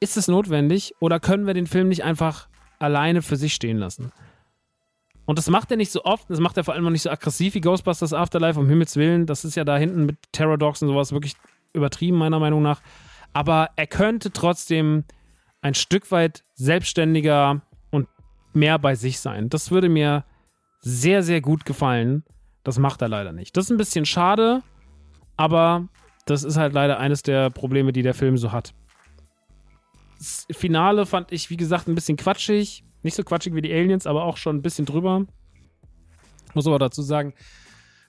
Ist 0.00 0.16
es 0.16 0.28
notwendig 0.28 0.94
oder 0.98 1.20
können 1.20 1.46
wir 1.46 1.54
den 1.54 1.66
Film 1.66 1.88
nicht 1.88 2.04
einfach 2.04 2.48
alleine 2.78 3.22
für 3.22 3.36
sich 3.36 3.54
stehen 3.54 3.76
lassen? 3.76 4.12
Und 5.26 5.38
das 5.38 5.48
macht 5.48 5.70
er 5.70 5.76
nicht 5.76 5.92
so 5.92 6.04
oft, 6.04 6.28
das 6.28 6.40
macht 6.40 6.56
er 6.56 6.64
vor 6.64 6.74
allem 6.74 6.86
auch 6.86 6.90
nicht 6.90 7.02
so 7.02 7.10
aggressiv 7.10 7.54
wie 7.54 7.60
Ghostbusters 7.60 8.12
Afterlife, 8.12 8.58
um 8.58 8.68
Himmels 8.68 8.96
Willen. 8.96 9.26
Das 9.26 9.44
ist 9.44 9.54
ja 9.54 9.64
da 9.64 9.76
hinten 9.76 10.06
mit 10.06 10.16
Terror 10.32 10.58
Dogs 10.58 10.82
und 10.82 10.88
sowas 10.88 11.12
wirklich 11.12 11.34
übertrieben, 11.72 12.16
meiner 12.16 12.40
Meinung 12.40 12.62
nach. 12.62 12.80
Aber 13.32 13.68
er 13.76 13.86
könnte 13.86 14.32
trotzdem 14.32 15.04
ein 15.60 15.74
Stück 15.74 16.10
weit 16.10 16.42
selbstständiger 16.54 17.62
und 17.90 18.08
mehr 18.54 18.78
bei 18.78 18.94
sich 18.94 19.20
sein. 19.20 19.50
Das 19.50 19.70
würde 19.70 19.88
mir 19.88 20.24
sehr, 20.80 21.22
sehr 21.22 21.40
gut 21.40 21.64
gefallen. 21.64 22.24
Das 22.64 22.78
macht 22.78 23.02
er 23.02 23.08
leider 23.08 23.32
nicht. 23.32 23.56
Das 23.56 23.64
ist 23.64 23.70
ein 23.70 23.76
bisschen 23.76 24.04
schade, 24.04 24.62
aber 25.36 25.88
das 26.26 26.44
ist 26.44 26.56
halt 26.56 26.72
leider 26.72 26.98
eines 26.98 27.22
der 27.22 27.50
Probleme, 27.50 27.92
die 27.92 28.02
der 28.02 28.14
Film 28.14 28.36
so 28.36 28.52
hat. 28.52 28.74
Das 30.18 30.46
Finale 30.50 31.06
fand 31.06 31.32
ich, 31.32 31.48
wie 31.48 31.56
gesagt, 31.56 31.88
ein 31.88 31.94
bisschen 31.94 32.16
quatschig. 32.16 32.84
Nicht 33.02 33.14
so 33.14 33.24
quatschig 33.24 33.54
wie 33.54 33.62
die 33.62 33.72
Aliens, 33.72 34.06
aber 34.06 34.24
auch 34.24 34.36
schon 34.36 34.56
ein 34.56 34.62
bisschen 34.62 34.84
drüber. 34.84 35.24
Muss 36.52 36.66
aber 36.66 36.78
dazu 36.78 37.00
sagen, 37.00 37.32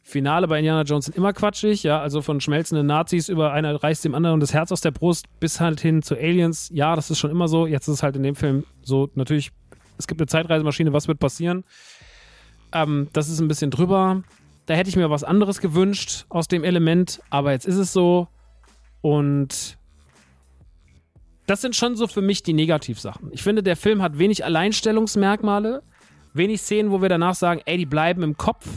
Finale 0.03 0.47
bei 0.47 0.57
Indiana 0.57 0.81
Jones 0.81 1.05
sind 1.05 1.15
immer 1.15 1.31
quatschig, 1.31 1.83
ja, 1.83 2.01
also 2.01 2.21
von 2.21 2.41
schmelzenden 2.41 2.87
Nazis 2.87 3.29
über 3.29 3.53
einer 3.53 3.81
reißt 3.81 4.03
dem 4.03 4.15
anderen 4.15 4.39
das 4.39 4.53
Herz 4.53 4.71
aus 4.71 4.81
der 4.81 4.91
Brust 4.91 5.27
bis 5.39 5.59
halt 5.59 5.79
hin 5.79 6.01
zu 6.01 6.15
Aliens. 6.15 6.69
Ja, 6.73 6.95
das 6.95 7.11
ist 7.11 7.19
schon 7.19 7.31
immer 7.31 7.47
so. 7.47 7.67
Jetzt 7.67 7.87
ist 7.87 7.95
es 7.95 8.03
halt 8.03 8.15
in 8.15 8.23
dem 8.23 8.35
Film 8.35 8.65
so, 8.81 9.09
natürlich, 9.13 9.51
es 9.97 10.07
gibt 10.07 10.19
eine 10.19 10.27
Zeitreisemaschine, 10.27 10.91
was 10.91 11.07
wird 11.07 11.19
passieren? 11.19 11.63
Ähm, 12.73 13.09
das 13.13 13.29
ist 13.29 13.39
ein 13.39 13.47
bisschen 13.47 13.69
drüber. 13.69 14.23
Da 14.65 14.73
hätte 14.75 14.89
ich 14.89 14.95
mir 14.95 15.09
was 15.09 15.23
anderes 15.23 15.59
gewünscht 15.59 16.25
aus 16.29 16.47
dem 16.47 16.63
Element, 16.63 17.21
aber 17.29 17.51
jetzt 17.51 17.65
ist 17.65 17.77
es 17.77 17.93
so. 17.93 18.27
Und 19.01 19.77
das 21.47 21.61
sind 21.61 21.75
schon 21.75 21.95
so 21.95 22.07
für 22.07 22.21
mich 22.21 22.43
die 22.43 22.53
Negativsachen. 22.53 23.29
Ich 23.33 23.43
finde, 23.43 23.63
der 23.63 23.75
Film 23.75 24.01
hat 24.01 24.17
wenig 24.17 24.45
Alleinstellungsmerkmale, 24.45 25.81
wenig 26.33 26.61
Szenen, 26.61 26.91
wo 26.91 27.01
wir 27.01 27.09
danach 27.09 27.35
sagen, 27.35 27.61
ey, 27.65 27.77
die 27.77 27.85
bleiben 27.85 28.23
im 28.23 28.37
Kopf. 28.37 28.67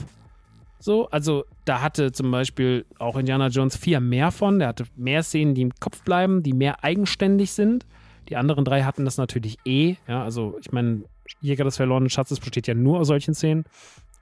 So, 0.80 1.08
also 1.10 1.44
da 1.64 1.80
hatte 1.80 2.12
zum 2.12 2.30
Beispiel 2.30 2.84
auch 2.98 3.16
Indiana 3.16 3.48
Jones 3.48 3.76
4 3.76 4.00
mehr 4.00 4.30
von. 4.30 4.58
Der 4.58 4.68
hatte 4.68 4.84
mehr 4.96 5.22
Szenen, 5.22 5.54
die 5.54 5.62
im 5.62 5.74
Kopf 5.78 6.02
bleiben, 6.02 6.42
die 6.42 6.52
mehr 6.52 6.82
eigenständig 6.82 7.52
sind. 7.52 7.86
Die 8.28 8.36
anderen 8.36 8.64
drei 8.64 8.82
hatten 8.82 9.04
das 9.04 9.16
natürlich 9.16 9.58
eh. 9.64 9.96
Ja, 10.08 10.24
also 10.24 10.58
ich 10.60 10.72
meine, 10.72 11.04
Jäger 11.40 11.64
des 11.64 11.76
verlorenen 11.76 12.10
Schatzes 12.10 12.40
besteht 12.40 12.66
ja 12.66 12.74
nur 12.74 13.00
aus 13.00 13.06
solchen 13.06 13.34
Szenen. 13.34 13.64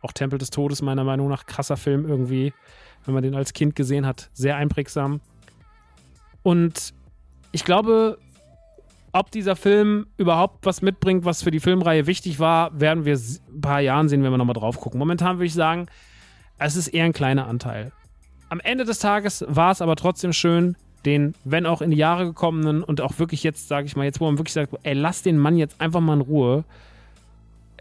Auch 0.03 0.13
Tempel 0.13 0.39
des 0.39 0.51
Todes, 0.51 0.83
meiner 0.83 1.05
Meinung 1.05 1.29
nach, 1.29 1.47
krasser 1.47 1.77
Film 1.77 2.07
irgendwie, 2.07 2.53
wenn 3.05 3.15
man 3.15 3.23
den 3.23 3.35
als 3.35 3.53
Kind 3.53 3.77
gesehen 3.77 4.07
hat. 4.07 4.31
Sehr 4.33 4.57
einprägsam. 4.57 5.21
Und 6.43 6.93
ich 7.53 7.65
glaube, 7.65 8.19
ob 9.13 9.31
dieser 9.31 9.57
Film 9.57 10.07
überhaupt 10.17 10.65
was 10.67 10.83
mitbringt, 10.83 11.25
was 11.25 11.43
für 11.43 11.51
die 11.51 11.61
Filmreihe 11.61 12.07
wichtig 12.07 12.41
war, 12.41 12.79
werden 12.79 13.05
wir 13.05 13.17
ein 13.17 13.61
paar 13.61 13.81
Jahren 13.81 14.09
sehen, 14.09 14.23
wenn 14.23 14.31
wir 14.31 14.39
nochmal 14.39 14.55
drauf 14.55 14.81
gucken. 14.81 14.99
Momentan 14.99 15.37
würde 15.37 15.47
ich 15.47 15.55
sagen, 15.55 15.87
es 16.59 16.77
ist 16.77 16.89
eher 16.89 17.05
ein 17.05 17.13
kleiner 17.13 17.47
Anteil. 17.47 17.93
Am 18.49 18.61
Ende 18.61 18.85
des 18.85 18.99
Tages 18.99 19.45
war 19.49 19.71
es 19.71 19.83
aber 19.83 19.97
trotzdem 19.97 20.33
schön, 20.33 20.77
den, 21.05 21.35
wenn 21.45 21.67
auch 21.67 21.83
in 21.83 21.91
die 21.91 21.97
Jahre 21.97 22.27
gekommenen 22.27 22.83
und 22.83 23.01
auch 23.01 23.19
wirklich 23.19 23.43
jetzt, 23.43 23.69
sage 23.69 23.87
ich 23.87 23.97
mal, 23.97 24.05
jetzt, 24.05 24.21
wo 24.21 24.27
man 24.27 24.39
wirklich 24.39 24.53
sagt, 24.53 24.73
ey, 24.83 24.95
lass 24.95 25.23
den 25.23 25.39
Mann 25.39 25.57
jetzt 25.57 25.81
einfach 25.81 26.01
mal 26.01 26.15
in 26.15 26.21
Ruhe, 26.21 26.65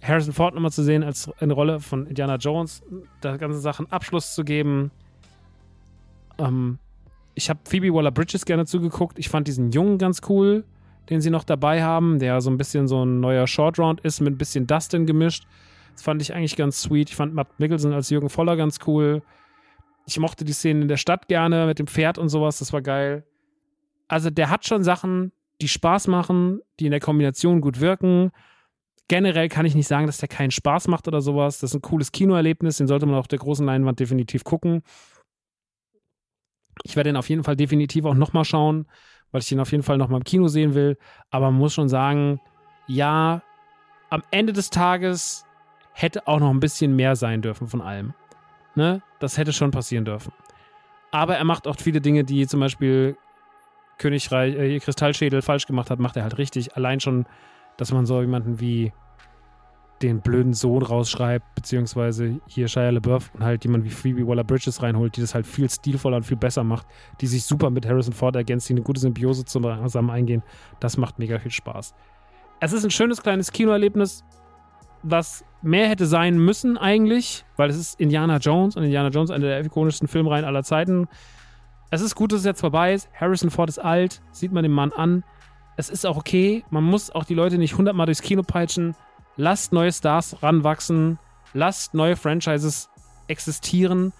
Harrison 0.01 0.33
Ford 0.33 0.55
nochmal 0.55 0.71
zu 0.71 0.83
sehen 0.83 1.03
als 1.03 1.31
eine 1.39 1.53
Rolle 1.53 1.79
von 1.79 2.07
Indiana 2.07 2.35
Jones, 2.35 2.81
der 3.21 3.37
ganze 3.37 3.59
Sachen 3.59 3.91
Abschluss 3.91 4.33
zu 4.33 4.43
geben. 4.43 4.91
Ähm, 6.39 6.79
ich 7.35 7.49
habe 7.49 7.59
Phoebe 7.65 7.93
Waller-Bridges 7.93 8.45
gerne 8.45 8.65
zugeguckt. 8.65 9.19
Ich 9.19 9.29
fand 9.29 9.47
diesen 9.47 9.71
Jungen 9.71 9.97
ganz 9.97 10.21
cool, 10.27 10.65
den 11.09 11.21
sie 11.21 11.29
noch 11.29 11.43
dabei 11.43 11.83
haben, 11.83 12.19
der 12.19 12.41
so 12.41 12.49
ein 12.49 12.57
bisschen 12.57 12.87
so 12.87 13.05
ein 13.05 13.19
neuer 13.19 13.47
Short 13.47 13.77
Round 13.77 14.01
ist, 14.01 14.21
mit 14.21 14.33
ein 14.33 14.37
bisschen 14.37 14.65
Dustin 14.65 15.05
gemischt. 15.05 15.45
Das 15.93 16.01
fand 16.01 16.21
ich 16.21 16.33
eigentlich 16.33 16.55
ganz 16.55 16.81
sweet. 16.81 17.09
Ich 17.09 17.15
fand 17.15 17.33
Matt 17.33 17.59
Mickelson 17.59 17.93
als 17.93 18.09
Jürgen 18.09 18.29
Voller 18.29 18.55
ganz 18.55 18.79
cool. 18.87 19.21
Ich 20.07 20.19
mochte 20.19 20.45
die 20.45 20.53
Szenen 20.53 20.83
in 20.83 20.87
der 20.87 20.97
Stadt 20.97 21.27
gerne 21.27 21.67
mit 21.67 21.77
dem 21.77 21.87
Pferd 21.87 22.17
und 22.17 22.29
sowas. 22.29 22.57
Das 22.57 22.73
war 22.73 22.81
geil. 22.81 23.23
Also 24.07 24.29
der 24.29 24.49
hat 24.49 24.65
schon 24.65 24.83
Sachen, 24.83 25.31
die 25.61 25.67
Spaß 25.67 26.07
machen, 26.07 26.61
die 26.79 26.85
in 26.85 26.91
der 26.91 26.99
Kombination 26.99 27.61
gut 27.61 27.79
wirken 27.79 28.31
generell 29.11 29.49
kann 29.49 29.65
ich 29.65 29.75
nicht 29.75 29.89
sagen, 29.89 30.07
dass 30.07 30.19
der 30.19 30.29
keinen 30.29 30.51
Spaß 30.51 30.87
macht 30.87 31.05
oder 31.05 31.19
sowas. 31.19 31.59
Das 31.59 31.71
ist 31.71 31.75
ein 31.75 31.81
cooles 31.81 32.13
Kinoerlebnis, 32.13 32.77
den 32.77 32.87
sollte 32.87 33.05
man 33.05 33.15
auf 33.15 33.27
der 33.27 33.39
großen 33.39 33.65
Leinwand 33.65 33.99
definitiv 33.99 34.45
gucken. 34.45 34.83
Ich 36.85 36.95
werde 36.95 37.09
den 37.09 37.17
auf 37.17 37.27
jeden 37.27 37.43
Fall 37.43 37.57
definitiv 37.57 38.05
auch 38.05 38.13
nochmal 38.13 38.45
schauen, 38.45 38.87
weil 39.33 39.41
ich 39.41 39.49
den 39.49 39.59
auf 39.59 39.69
jeden 39.69 39.83
Fall 39.83 39.97
nochmal 39.97 40.21
im 40.21 40.23
Kino 40.23 40.47
sehen 40.47 40.75
will. 40.75 40.97
Aber 41.29 41.51
man 41.51 41.59
muss 41.59 41.73
schon 41.73 41.89
sagen, 41.89 42.39
ja, 42.87 43.43
am 44.09 44.23
Ende 44.31 44.53
des 44.53 44.69
Tages 44.69 45.45
hätte 45.91 46.25
auch 46.25 46.39
noch 46.39 46.49
ein 46.49 46.61
bisschen 46.61 46.95
mehr 46.95 47.17
sein 47.17 47.41
dürfen 47.41 47.67
von 47.67 47.81
allem. 47.81 48.13
Ne? 48.75 49.01
Das 49.19 49.37
hätte 49.37 49.51
schon 49.51 49.71
passieren 49.71 50.05
dürfen. 50.05 50.31
Aber 51.11 51.35
er 51.35 51.43
macht 51.43 51.67
auch 51.67 51.75
viele 51.75 51.99
Dinge, 51.99 52.23
die 52.23 52.47
zum 52.47 52.61
Beispiel 52.61 53.17
Königreich, 53.97 54.55
äh, 54.55 54.79
Kristallschädel 54.79 55.41
falsch 55.41 55.67
gemacht 55.67 55.89
hat, 55.89 55.99
macht 55.99 56.15
er 56.15 56.23
halt 56.23 56.37
richtig. 56.37 56.77
Allein 56.77 57.01
schon, 57.01 57.25
dass 57.75 57.91
man 57.91 58.05
so 58.05 58.21
jemanden 58.21 58.61
wie 58.61 58.93
den 60.01 60.21
blöden 60.21 60.53
Sohn 60.53 60.81
rausschreibt, 60.81 61.55
beziehungsweise 61.55 62.39
hier 62.47 62.67
Shia 62.67 62.89
LaBeouf 62.89 63.31
und 63.33 63.43
halt 63.43 63.63
jemand 63.63 63.85
wie 63.85 63.89
Phoebe 63.89 64.27
Waller-Bridges 64.27 64.81
reinholt, 64.81 65.15
die 65.15 65.21
das 65.21 65.35
halt 65.35 65.45
viel 65.45 65.69
stilvoller 65.69 66.17
und 66.17 66.23
viel 66.23 66.37
besser 66.37 66.63
macht, 66.63 66.87
die 67.21 67.27
sich 67.27 67.43
super 67.43 67.69
mit 67.69 67.85
Harrison 67.85 68.13
Ford 68.13 68.35
ergänzt, 68.35 68.69
die 68.69 68.73
eine 68.73 68.81
gute 68.81 68.99
Symbiose 68.99 69.45
zusammen 69.45 70.09
eingehen. 70.09 70.43
Das 70.79 70.97
macht 70.97 71.19
mega 71.19 71.39
viel 71.39 71.51
Spaß. 71.51 71.93
Es 72.59 72.73
ist 72.73 72.83
ein 72.83 72.91
schönes 72.91 73.21
kleines 73.21 73.51
Kinoerlebnis, 73.51 74.23
was 75.03 75.43
mehr 75.61 75.87
hätte 75.87 76.05
sein 76.05 76.37
müssen 76.37 76.77
eigentlich, 76.77 77.45
weil 77.55 77.69
es 77.69 77.77
ist 77.77 77.99
Indiana 77.99 78.37
Jones 78.37 78.75
und 78.75 78.83
Indiana 78.83 79.09
Jones 79.09 79.31
eine 79.31 79.45
der 79.45 79.65
ikonischsten 79.65 80.07
Filmreihen 80.07 80.45
aller 80.45 80.63
Zeiten. 80.63 81.07
Es 81.89 82.01
ist 82.01 82.15
gut, 82.15 82.31
dass 82.31 82.39
es 82.39 82.45
jetzt 82.45 82.61
vorbei 82.61 82.93
ist. 82.93 83.09
Harrison 83.19 83.49
Ford 83.49 83.69
ist 83.69 83.79
alt, 83.79 84.21
sieht 84.31 84.51
man 84.51 84.63
dem 84.63 84.71
Mann 84.71 84.91
an. 84.91 85.23
Es 85.75 85.89
ist 85.89 86.05
auch 86.05 86.17
okay. 86.17 86.63
Man 86.69 86.83
muss 86.83 87.09
auch 87.11 87.23
die 87.23 87.33
Leute 87.33 87.57
nicht 87.57 87.77
hundertmal 87.77 88.05
durchs 88.05 88.21
Kino 88.21 88.43
peitschen 88.43 88.95
lasst 89.41 89.73
neue 89.73 89.91
Stars 89.91 90.41
ranwachsen, 90.43 91.19
lasst 91.53 91.93
neue 91.93 92.15
Franchises 92.15 92.89
existieren 93.27 94.13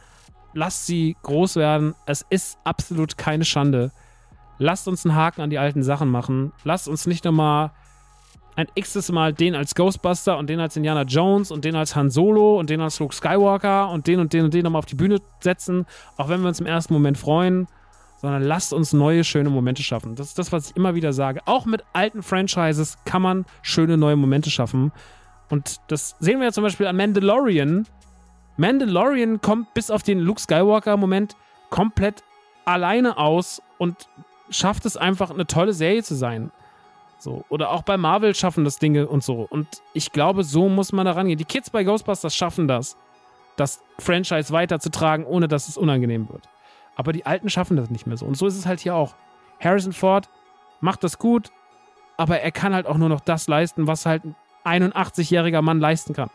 lasst 0.53 0.85
sie 0.85 1.15
groß 1.23 1.55
werden. 1.55 1.95
Es 2.05 2.25
ist 2.29 2.59
absolut 2.63 3.17
keine 3.17 3.45
Schande. 3.45 3.91
Lasst 4.57 4.87
uns 4.87 5.05
einen 5.05 5.15
Haken 5.15 5.41
an 5.41 5.49
die 5.49 5.59
alten 5.59 5.83
Sachen 5.83 6.09
machen. 6.09 6.51
Lasst 6.63 6.87
uns 6.87 7.07
nicht 7.07 7.25
nochmal 7.25 7.71
ein 8.55 8.67
x-tes 8.75 9.11
Mal 9.11 9.33
den 9.33 9.55
als 9.55 9.75
Ghostbuster 9.75 10.37
und 10.37 10.49
den 10.49 10.59
als 10.59 10.75
Indiana 10.75 11.03
Jones 11.03 11.51
und 11.51 11.63
den 11.65 11.75
als 11.75 11.95
Han 11.95 12.09
Solo 12.09 12.59
und 12.59 12.69
den 12.69 12.81
als 12.81 12.99
Luke 12.99 13.15
Skywalker 13.15 13.89
und 13.89 14.07
den 14.07 14.19
und 14.19 14.33
den 14.33 14.45
und 14.45 14.53
den 14.53 14.63
nochmal 14.63 14.79
auf 14.79 14.85
die 14.85 14.95
Bühne 14.95 15.19
setzen, 15.39 15.85
auch 16.17 16.27
wenn 16.27 16.41
wir 16.41 16.49
uns 16.49 16.59
im 16.59 16.65
ersten 16.65 16.93
Moment 16.93 17.17
freuen, 17.17 17.67
sondern 18.21 18.43
lasst 18.43 18.71
uns 18.71 18.93
neue, 18.93 19.23
schöne 19.23 19.49
Momente 19.49 19.81
schaffen. 19.81 20.13
Das 20.13 20.27
ist 20.27 20.37
das, 20.37 20.51
was 20.51 20.69
ich 20.69 20.77
immer 20.77 20.93
wieder 20.93 21.11
sage. 21.11 21.41
Auch 21.45 21.65
mit 21.65 21.83
alten 21.91 22.21
Franchises 22.21 22.99
kann 23.03 23.23
man 23.23 23.45
schöne 23.63 23.97
neue 23.97 24.15
Momente 24.15 24.51
schaffen. 24.51 24.91
Und 25.49 25.81
das 25.87 26.15
sehen 26.19 26.37
wir 26.37 26.45
ja 26.45 26.51
zum 26.51 26.63
Beispiel 26.63 26.85
an 26.85 26.95
Mandalorian. 26.97 27.87
Mandalorian 28.57 29.41
kommt 29.41 29.73
bis 29.73 29.89
auf 29.89 30.03
den 30.03 30.19
Luke 30.19 30.39
Skywalker-Moment 30.39 31.35
komplett 31.71 32.23
alleine 32.63 33.17
aus 33.17 33.59
und 33.79 34.07
schafft 34.51 34.85
es 34.85 34.97
einfach, 34.97 35.31
eine 35.31 35.47
tolle 35.47 35.73
Serie 35.73 36.03
zu 36.03 36.13
sein. 36.13 36.51
So. 37.17 37.43
Oder 37.49 37.71
auch 37.71 37.81
bei 37.81 37.97
Marvel 37.97 38.35
schaffen 38.35 38.65
das 38.65 38.77
Dinge 38.77 39.07
und 39.07 39.23
so. 39.23 39.47
Und 39.49 39.67
ich 39.93 40.11
glaube, 40.11 40.43
so 40.43 40.69
muss 40.69 40.91
man 40.91 41.07
da 41.07 41.13
rangehen. 41.13 41.39
Die 41.39 41.45
Kids 41.45 41.71
bei 41.71 41.83
Ghostbusters 41.83 42.35
schaffen 42.35 42.67
das, 42.67 42.97
das 43.55 43.81
Franchise 43.97 44.53
weiterzutragen, 44.53 45.25
ohne 45.25 45.47
dass 45.47 45.67
es 45.67 45.75
unangenehm 45.75 46.29
wird. 46.29 46.47
Aber 47.01 47.13
die 47.13 47.25
Alten 47.25 47.49
schaffen 47.49 47.77
das 47.77 47.89
nicht 47.89 48.05
mehr 48.05 48.15
so. 48.15 48.27
Und 48.27 48.37
so 48.37 48.45
ist 48.45 48.55
es 48.55 48.67
halt 48.67 48.79
hier 48.79 48.93
auch. 48.93 49.15
Harrison 49.59 49.91
Ford 49.91 50.29
macht 50.81 51.03
das 51.03 51.17
gut, 51.17 51.51
aber 52.15 52.41
er 52.41 52.51
kann 52.51 52.75
halt 52.75 52.85
auch 52.85 52.99
nur 52.99 53.09
noch 53.09 53.21
das 53.21 53.47
leisten, 53.47 53.87
was 53.87 54.05
halt 54.05 54.21
ein 54.63 54.93
81-jähriger 54.93 55.63
Mann 55.63 55.79
leisten 55.79 56.13
kann. 56.13 56.29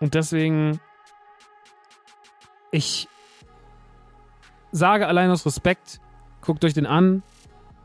Und 0.00 0.12
deswegen, 0.12 0.80
ich 2.72 3.08
sage 4.70 5.06
allein 5.06 5.30
aus 5.30 5.46
Respekt, 5.46 5.98
guckt 6.42 6.62
euch 6.66 6.74
den 6.74 6.84
an, 6.84 7.22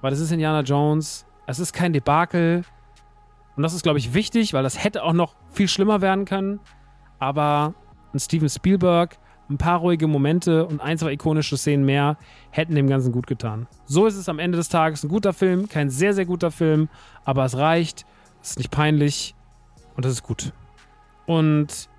weil 0.02 0.12
das 0.12 0.20
ist 0.20 0.34
Indiana 0.34 0.60
Jones 0.60 1.26
es 1.50 1.60
ist 1.60 1.72
kein 1.72 1.94
Debakel. 1.94 2.64
Und 3.56 3.64
das 3.64 3.74
ist, 3.74 3.82
glaube 3.82 3.98
ich, 3.98 4.14
wichtig, 4.14 4.54
weil 4.54 4.62
das 4.62 4.84
hätte 4.84 5.04
auch 5.04 5.14
noch 5.14 5.36
viel 5.50 5.68
schlimmer 5.68 6.00
werden 6.00 6.26
können. 6.26 6.60
Aber 7.18 7.74
ein 8.14 8.20
Steven 8.20 8.50
Spielberg, 8.50 9.18
ein 9.50 9.58
paar 9.58 9.80
ruhige 9.80 10.08
Momente 10.08 10.66
und 10.66 10.80
ein, 10.80 10.98
zwei 10.98 11.14
ikonische 11.14 11.58
Szenen 11.58 11.86
mehr 11.86 12.18
hätten 12.52 12.76
dem 12.76 12.88
Ganzen 12.88 13.12
gut 13.12 13.28
getan. 13.28 13.68
So 13.86 14.06
ist 14.06 14.16
es 14.16 14.30
am 14.30 14.40
Ende 14.40 14.58
des 14.58 14.70
Tages 14.70 15.04
ein 15.04 15.10
guter 15.10 15.34
Film, 15.34 15.68
kein 15.68 15.90
sehr, 15.90 16.14
sehr 16.14 16.26
guter 16.26 16.52
Film, 16.52 16.88
aber 17.26 17.46
es 17.46 17.58
reicht, 17.58 18.06
es 18.42 18.52
ist 18.52 18.58
nicht 18.58 18.72
peinlich 18.72 19.36
und 19.96 20.06
das 20.06 20.14
ist 20.14 20.24
gut. 20.24 20.54
Und 21.26 21.90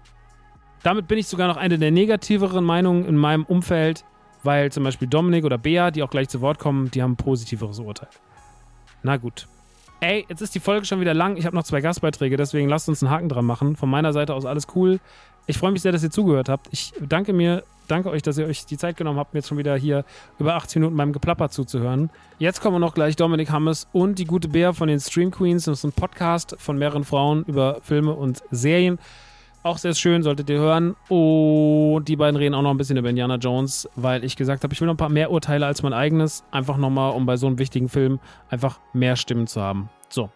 damit 0.82 1.08
bin 1.08 1.18
ich 1.18 1.26
sogar 1.26 1.48
noch 1.48 1.56
eine 1.56 1.78
der 1.78 1.90
negativeren 1.90 2.64
Meinungen 2.64 3.04
in 3.04 3.16
meinem 3.16 3.44
Umfeld, 3.44 4.04
weil 4.42 4.72
zum 4.72 4.84
Beispiel 4.84 5.08
Dominik 5.08 5.44
oder 5.44 5.58
Bea, 5.58 5.90
die 5.90 6.02
auch 6.02 6.10
gleich 6.10 6.28
zu 6.28 6.40
Wort 6.40 6.58
kommen, 6.58 6.90
die 6.90 7.02
haben 7.02 7.12
ein 7.12 7.16
positiveres 7.16 7.78
Urteil. 7.78 8.08
Na 9.02 9.16
gut. 9.16 9.46
Ey, 10.00 10.24
jetzt 10.30 10.40
ist 10.40 10.54
die 10.54 10.60
Folge 10.60 10.86
schon 10.86 11.00
wieder 11.00 11.12
lang. 11.12 11.36
Ich 11.36 11.44
habe 11.44 11.54
noch 11.54 11.62
zwei 11.62 11.82
Gastbeiträge, 11.82 12.38
deswegen 12.38 12.70
lasst 12.70 12.88
uns 12.88 13.02
einen 13.02 13.10
Haken 13.10 13.28
dran 13.28 13.44
machen. 13.44 13.76
Von 13.76 13.90
meiner 13.90 14.14
Seite 14.14 14.34
aus 14.34 14.46
alles 14.46 14.66
cool. 14.74 14.98
Ich 15.46 15.58
freue 15.58 15.72
mich 15.72 15.82
sehr, 15.82 15.92
dass 15.92 16.02
ihr 16.02 16.10
zugehört 16.10 16.48
habt. 16.48 16.68
Ich 16.70 16.94
danke 17.00 17.34
mir, 17.34 17.64
danke 17.86 18.08
euch, 18.08 18.22
dass 18.22 18.38
ihr 18.38 18.46
euch 18.46 18.64
die 18.64 18.78
Zeit 18.78 18.96
genommen 18.96 19.18
habt, 19.18 19.34
mir 19.34 19.40
jetzt 19.40 19.48
schon 19.48 19.58
wieder 19.58 19.76
hier 19.76 20.06
über 20.38 20.54
80 20.54 20.76
Minuten 20.76 20.96
beim 20.96 21.12
Geplapper 21.12 21.50
zuzuhören. 21.50 22.08
Jetzt 22.38 22.62
kommen 22.62 22.80
noch 22.80 22.94
gleich 22.94 23.16
Dominik 23.16 23.50
Hammes 23.50 23.88
und 23.92 24.18
die 24.18 24.24
gute 24.24 24.48
Bär 24.48 24.72
von 24.72 24.88
den 24.88 25.00
Stream 25.00 25.30
Queens. 25.30 25.64
Das 25.64 25.80
ist 25.80 25.84
ein 25.84 25.92
Podcast 25.92 26.56
von 26.58 26.78
mehreren 26.78 27.04
Frauen 27.04 27.44
über 27.44 27.80
Filme 27.82 28.12
und 28.12 28.42
Serien. 28.50 28.98
Auch 29.62 29.76
sehr 29.76 29.94
schön, 29.94 30.22
solltet 30.22 30.48
ihr 30.48 30.58
hören. 30.58 30.96
Und 31.08 32.06
die 32.06 32.16
beiden 32.16 32.36
reden 32.36 32.54
auch 32.54 32.62
noch 32.62 32.70
ein 32.70 32.78
bisschen 32.78 32.96
über 32.96 33.10
Indiana 33.10 33.36
Jones, 33.36 33.88
weil 33.94 34.24
ich 34.24 34.36
gesagt 34.36 34.64
habe, 34.64 34.72
ich 34.72 34.80
will 34.80 34.86
noch 34.86 34.94
ein 34.94 34.98
paar 34.98 35.10
mehr 35.10 35.30
Urteile 35.30 35.66
als 35.66 35.82
mein 35.82 35.92
eigenes. 35.92 36.44
Einfach 36.50 36.78
nochmal, 36.78 37.12
um 37.12 37.26
bei 37.26 37.36
so 37.36 37.46
einem 37.46 37.58
wichtigen 37.58 37.90
Film 37.90 38.20
einfach 38.48 38.80
mehr 38.94 39.16
Stimmen 39.16 39.46
zu 39.46 39.60
haben. 39.60 39.90
So, 40.08 40.30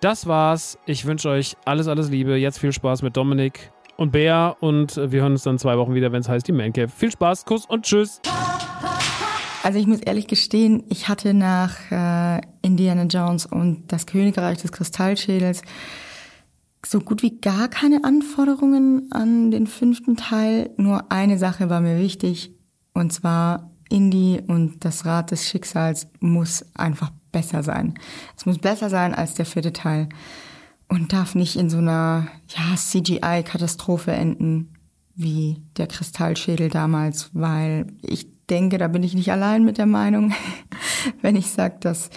das 0.00 0.26
war's. 0.26 0.78
Ich 0.84 1.06
wünsche 1.06 1.30
euch 1.30 1.56
alles, 1.64 1.88
alles 1.88 2.10
Liebe. 2.10 2.36
Jetzt 2.36 2.58
viel 2.58 2.72
Spaß 2.72 3.00
mit 3.00 3.16
Dominik 3.16 3.72
und 3.96 4.12
Bea 4.12 4.48
und 4.60 4.96
wir 4.96 5.22
hören 5.22 5.32
uns 5.32 5.44
dann 5.44 5.58
zwei 5.58 5.78
Wochen 5.78 5.94
wieder, 5.94 6.12
wenn 6.12 6.20
es 6.20 6.28
heißt 6.28 6.46
die 6.46 6.52
Man 6.52 6.74
Cave. 6.74 6.88
Viel 6.88 7.10
Spaß, 7.10 7.46
Kuss 7.46 7.64
und 7.64 7.86
Tschüss. 7.86 8.20
Also 9.62 9.78
ich 9.78 9.86
muss 9.86 10.00
ehrlich 10.00 10.26
gestehen, 10.26 10.82
ich 10.88 11.08
hatte 11.08 11.32
nach 11.34 11.76
äh, 11.90 12.40
Indiana 12.62 13.04
Jones 13.04 13.46
und 13.46 13.92
das 13.92 14.06
Königreich 14.06 14.58
des 14.58 14.72
Kristallschädels 14.72 15.62
so 16.84 17.00
gut 17.00 17.22
wie 17.22 17.38
gar 17.40 17.68
keine 17.68 18.04
Anforderungen 18.04 19.10
an 19.12 19.50
den 19.50 19.66
fünften 19.66 20.16
Teil. 20.16 20.70
Nur 20.76 21.10
eine 21.12 21.38
Sache 21.38 21.70
war 21.70 21.80
mir 21.80 21.98
wichtig, 21.98 22.52
und 22.92 23.12
zwar 23.12 23.70
Indie 23.88 24.40
und 24.46 24.84
das 24.84 25.04
Rad 25.04 25.30
des 25.30 25.48
Schicksals 25.48 26.08
muss 26.20 26.64
einfach 26.74 27.10
besser 27.30 27.62
sein. 27.62 27.94
Es 28.36 28.46
muss 28.46 28.58
besser 28.58 28.90
sein 28.90 29.14
als 29.14 29.34
der 29.34 29.46
vierte 29.46 29.72
Teil 29.72 30.08
und 30.88 31.12
darf 31.12 31.34
nicht 31.34 31.56
in 31.56 31.70
so 31.70 31.78
einer 31.78 32.28
ja, 32.48 32.76
CGI-Katastrophe 32.76 34.12
enden 34.12 34.74
wie 35.14 35.62
der 35.76 35.86
Kristallschädel 35.86 36.68
damals, 36.68 37.30
weil 37.32 37.86
ich 38.02 38.26
denke, 38.48 38.78
da 38.78 38.88
bin 38.88 39.02
ich 39.02 39.14
nicht 39.14 39.30
allein 39.30 39.64
mit 39.64 39.78
der 39.78 39.86
Meinung, 39.86 40.32
wenn 41.22 41.36
ich 41.36 41.50
sage, 41.50 41.76
dass 41.80 42.10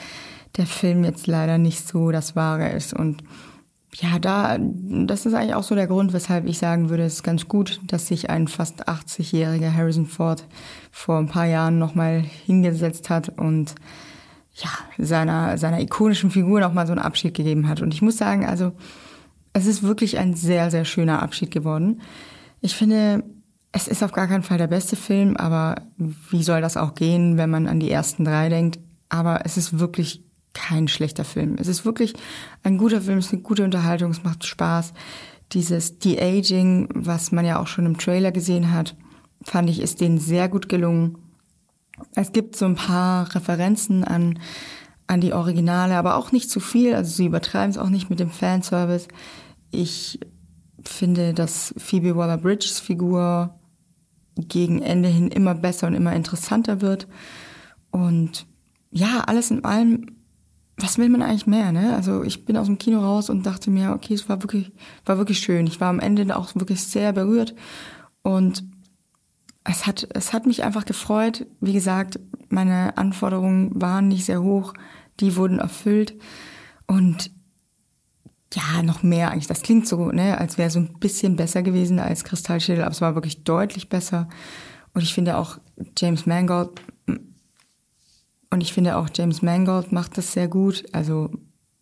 der 0.57 0.65
Film 0.65 1.03
jetzt 1.03 1.27
leider 1.27 1.57
nicht 1.57 1.87
so 1.87 2.11
das 2.11 2.35
Wahre 2.35 2.69
ist 2.69 2.93
und 2.93 3.23
ja, 4.01 4.19
da, 4.19 4.57
das 4.59 5.25
ist 5.25 5.33
eigentlich 5.33 5.55
auch 5.55 5.63
so 5.63 5.73
der 5.73 5.87
Grund, 5.87 6.11
weshalb 6.11 6.45
ich 6.47 6.57
sagen 6.57 6.89
würde, 6.89 7.03
es 7.03 7.15
ist 7.15 7.23
ganz 7.23 7.47
gut, 7.47 7.79
dass 7.87 8.07
sich 8.07 8.29
ein 8.29 8.47
fast 8.47 8.89
80-jähriger 8.89 9.73
Harrison 9.73 10.05
Ford 10.05 10.45
vor 10.91 11.17
ein 11.17 11.27
paar 11.27 11.45
Jahren 11.45 11.79
nochmal 11.79 12.19
hingesetzt 12.45 13.09
hat 13.09 13.29
und 13.29 13.75
ja, 14.53 14.69
seiner, 14.97 15.57
seiner 15.57 15.79
ikonischen 15.79 16.31
Figur 16.31 16.59
nochmal 16.59 16.87
so 16.87 16.93
einen 16.93 17.01
Abschied 17.01 17.33
gegeben 17.33 17.67
hat. 17.67 17.81
Und 17.81 17.93
ich 17.93 18.01
muss 18.01 18.17
sagen, 18.17 18.45
also, 18.45 18.73
es 19.53 19.65
ist 19.65 19.83
wirklich 19.83 20.17
ein 20.17 20.33
sehr, 20.33 20.71
sehr 20.71 20.83
schöner 20.83 21.21
Abschied 21.21 21.51
geworden. 21.51 22.01
Ich 22.59 22.75
finde, 22.75 23.23
es 23.71 23.87
ist 23.87 24.03
auf 24.03 24.11
gar 24.11 24.27
keinen 24.27 24.43
Fall 24.43 24.57
der 24.57 24.67
beste 24.67 24.95
Film, 24.97 25.37
aber 25.37 25.75
wie 25.97 26.43
soll 26.43 26.61
das 26.61 26.77
auch 26.77 26.95
gehen, 26.95 27.37
wenn 27.37 27.49
man 27.49 27.67
an 27.67 27.79
die 27.79 27.91
ersten 27.91 28.25
drei 28.25 28.49
denkt? 28.49 28.79
Aber 29.07 29.45
es 29.45 29.55
ist 29.55 29.79
wirklich 29.79 30.24
kein 30.55 30.87
schlechter 30.87 31.23
Film. 31.23 31.57
Es 31.59 31.67
ist 31.67 31.85
wirklich 31.85 32.13
ein 32.63 32.79
guter 32.79 33.01
Film, 33.01 33.19
es 33.19 33.27
ist 33.27 33.33
eine 33.33 33.43
gute 33.43 33.63
Unterhaltung, 33.63 34.09
es 34.09 34.23
macht 34.23 34.45
Spaß. 34.45 34.93
Dieses 35.51 35.99
De-Aging, 35.99 36.89
was 36.95 37.31
man 37.31 37.45
ja 37.45 37.59
auch 37.59 37.67
schon 37.67 37.85
im 37.85 37.99
Trailer 37.99 38.31
gesehen 38.31 38.71
hat, 38.71 38.95
fand 39.43 39.69
ich, 39.69 39.79
ist 39.79 40.01
denen 40.01 40.17
sehr 40.17 40.49
gut 40.49 40.67
gelungen. 40.67 41.19
Es 42.15 42.31
gibt 42.31 42.55
so 42.55 42.65
ein 42.65 42.75
paar 42.75 43.35
Referenzen 43.35 44.03
an, 44.03 44.39
an 45.05 45.21
die 45.21 45.33
Originale, 45.33 45.95
aber 45.95 46.15
auch 46.15 46.31
nicht 46.31 46.49
zu 46.49 46.59
viel. 46.59 46.95
Also 46.95 47.11
sie 47.11 47.27
übertreiben 47.27 47.69
es 47.69 47.77
auch 47.77 47.89
nicht 47.89 48.09
mit 48.09 48.19
dem 48.19 48.31
Fanservice. 48.31 49.07
Ich 49.69 50.19
finde, 50.83 51.33
dass 51.33 51.75
Phoebe 51.77 52.15
Waller-Bridges 52.15 52.79
Figur 52.79 53.59
gegen 54.35 54.81
Ende 54.81 55.09
hin 55.09 55.29
immer 55.29 55.53
besser 55.53 55.87
und 55.87 55.93
immer 55.93 56.13
interessanter 56.13 56.81
wird. 56.81 57.07
Und 57.91 58.47
ja, 58.91 59.21
alles 59.21 59.51
in 59.51 59.63
allem 59.63 60.14
was 60.77 60.97
will 60.97 61.09
man 61.09 61.21
eigentlich 61.21 61.47
mehr, 61.47 61.71
ne? 61.71 61.95
Also 61.95 62.23
ich 62.23 62.45
bin 62.45 62.57
aus 62.57 62.67
dem 62.67 62.77
Kino 62.77 62.99
raus 62.99 63.29
und 63.29 63.45
dachte 63.45 63.71
mir, 63.71 63.91
okay, 63.91 64.13
es 64.13 64.27
war 64.27 64.43
wirklich, 64.43 64.71
war 65.05 65.17
wirklich 65.17 65.39
schön. 65.39 65.67
Ich 65.67 65.79
war 65.79 65.89
am 65.89 65.99
Ende 65.99 66.35
auch 66.35 66.53
wirklich 66.55 66.83
sehr 66.83 67.13
berührt 67.13 67.55
und 68.23 68.65
es 69.63 69.87
hat, 69.87 70.07
es 70.13 70.33
hat 70.33 70.45
mich 70.45 70.63
einfach 70.63 70.85
gefreut. 70.85 71.47
Wie 71.59 71.73
gesagt, 71.73 72.19
meine 72.49 72.97
Anforderungen 72.97 73.71
waren 73.81 74.09
nicht 74.09 74.25
sehr 74.25 74.41
hoch, 74.41 74.73
die 75.19 75.35
wurden 75.35 75.59
erfüllt 75.59 76.15
und 76.87 77.31
ja, 78.53 78.83
noch 78.83 79.03
mehr 79.03 79.31
eigentlich. 79.31 79.47
Das 79.47 79.63
klingt 79.63 79.87
so, 79.87 80.11
ne, 80.11 80.37
als 80.37 80.57
wäre 80.57 80.69
so 80.69 80.79
ein 80.79 80.99
bisschen 80.99 81.35
besser 81.35 81.61
gewesen 81.61 81.99
als 81.99 82.23
Kristallschädel, 82.23 82.83
aber 82.83 82.91
es 82.91 83.01
war 83.01 83.15
wirklich 83.15 83.43
deutlich 83.43 83.89
besser. 83.89 84.29
Und 84.93 85.01
ich 85.01 85.13
finde 85.13 85.37
auch 85.37 85.57
James 85.97 86.25
Mangold 86.25 86.81
und 88.55 88.61
ich 88.61 88.71
finde 88.71 88.95
auch 88.95 89.09
James 89.13 89.41
Mangold 89.41 89.91
macht 89.91 90.17
das 90.17 90.31
sehr 90.31 90.47
gut. 90.47 90.85
Also 90.93 91.29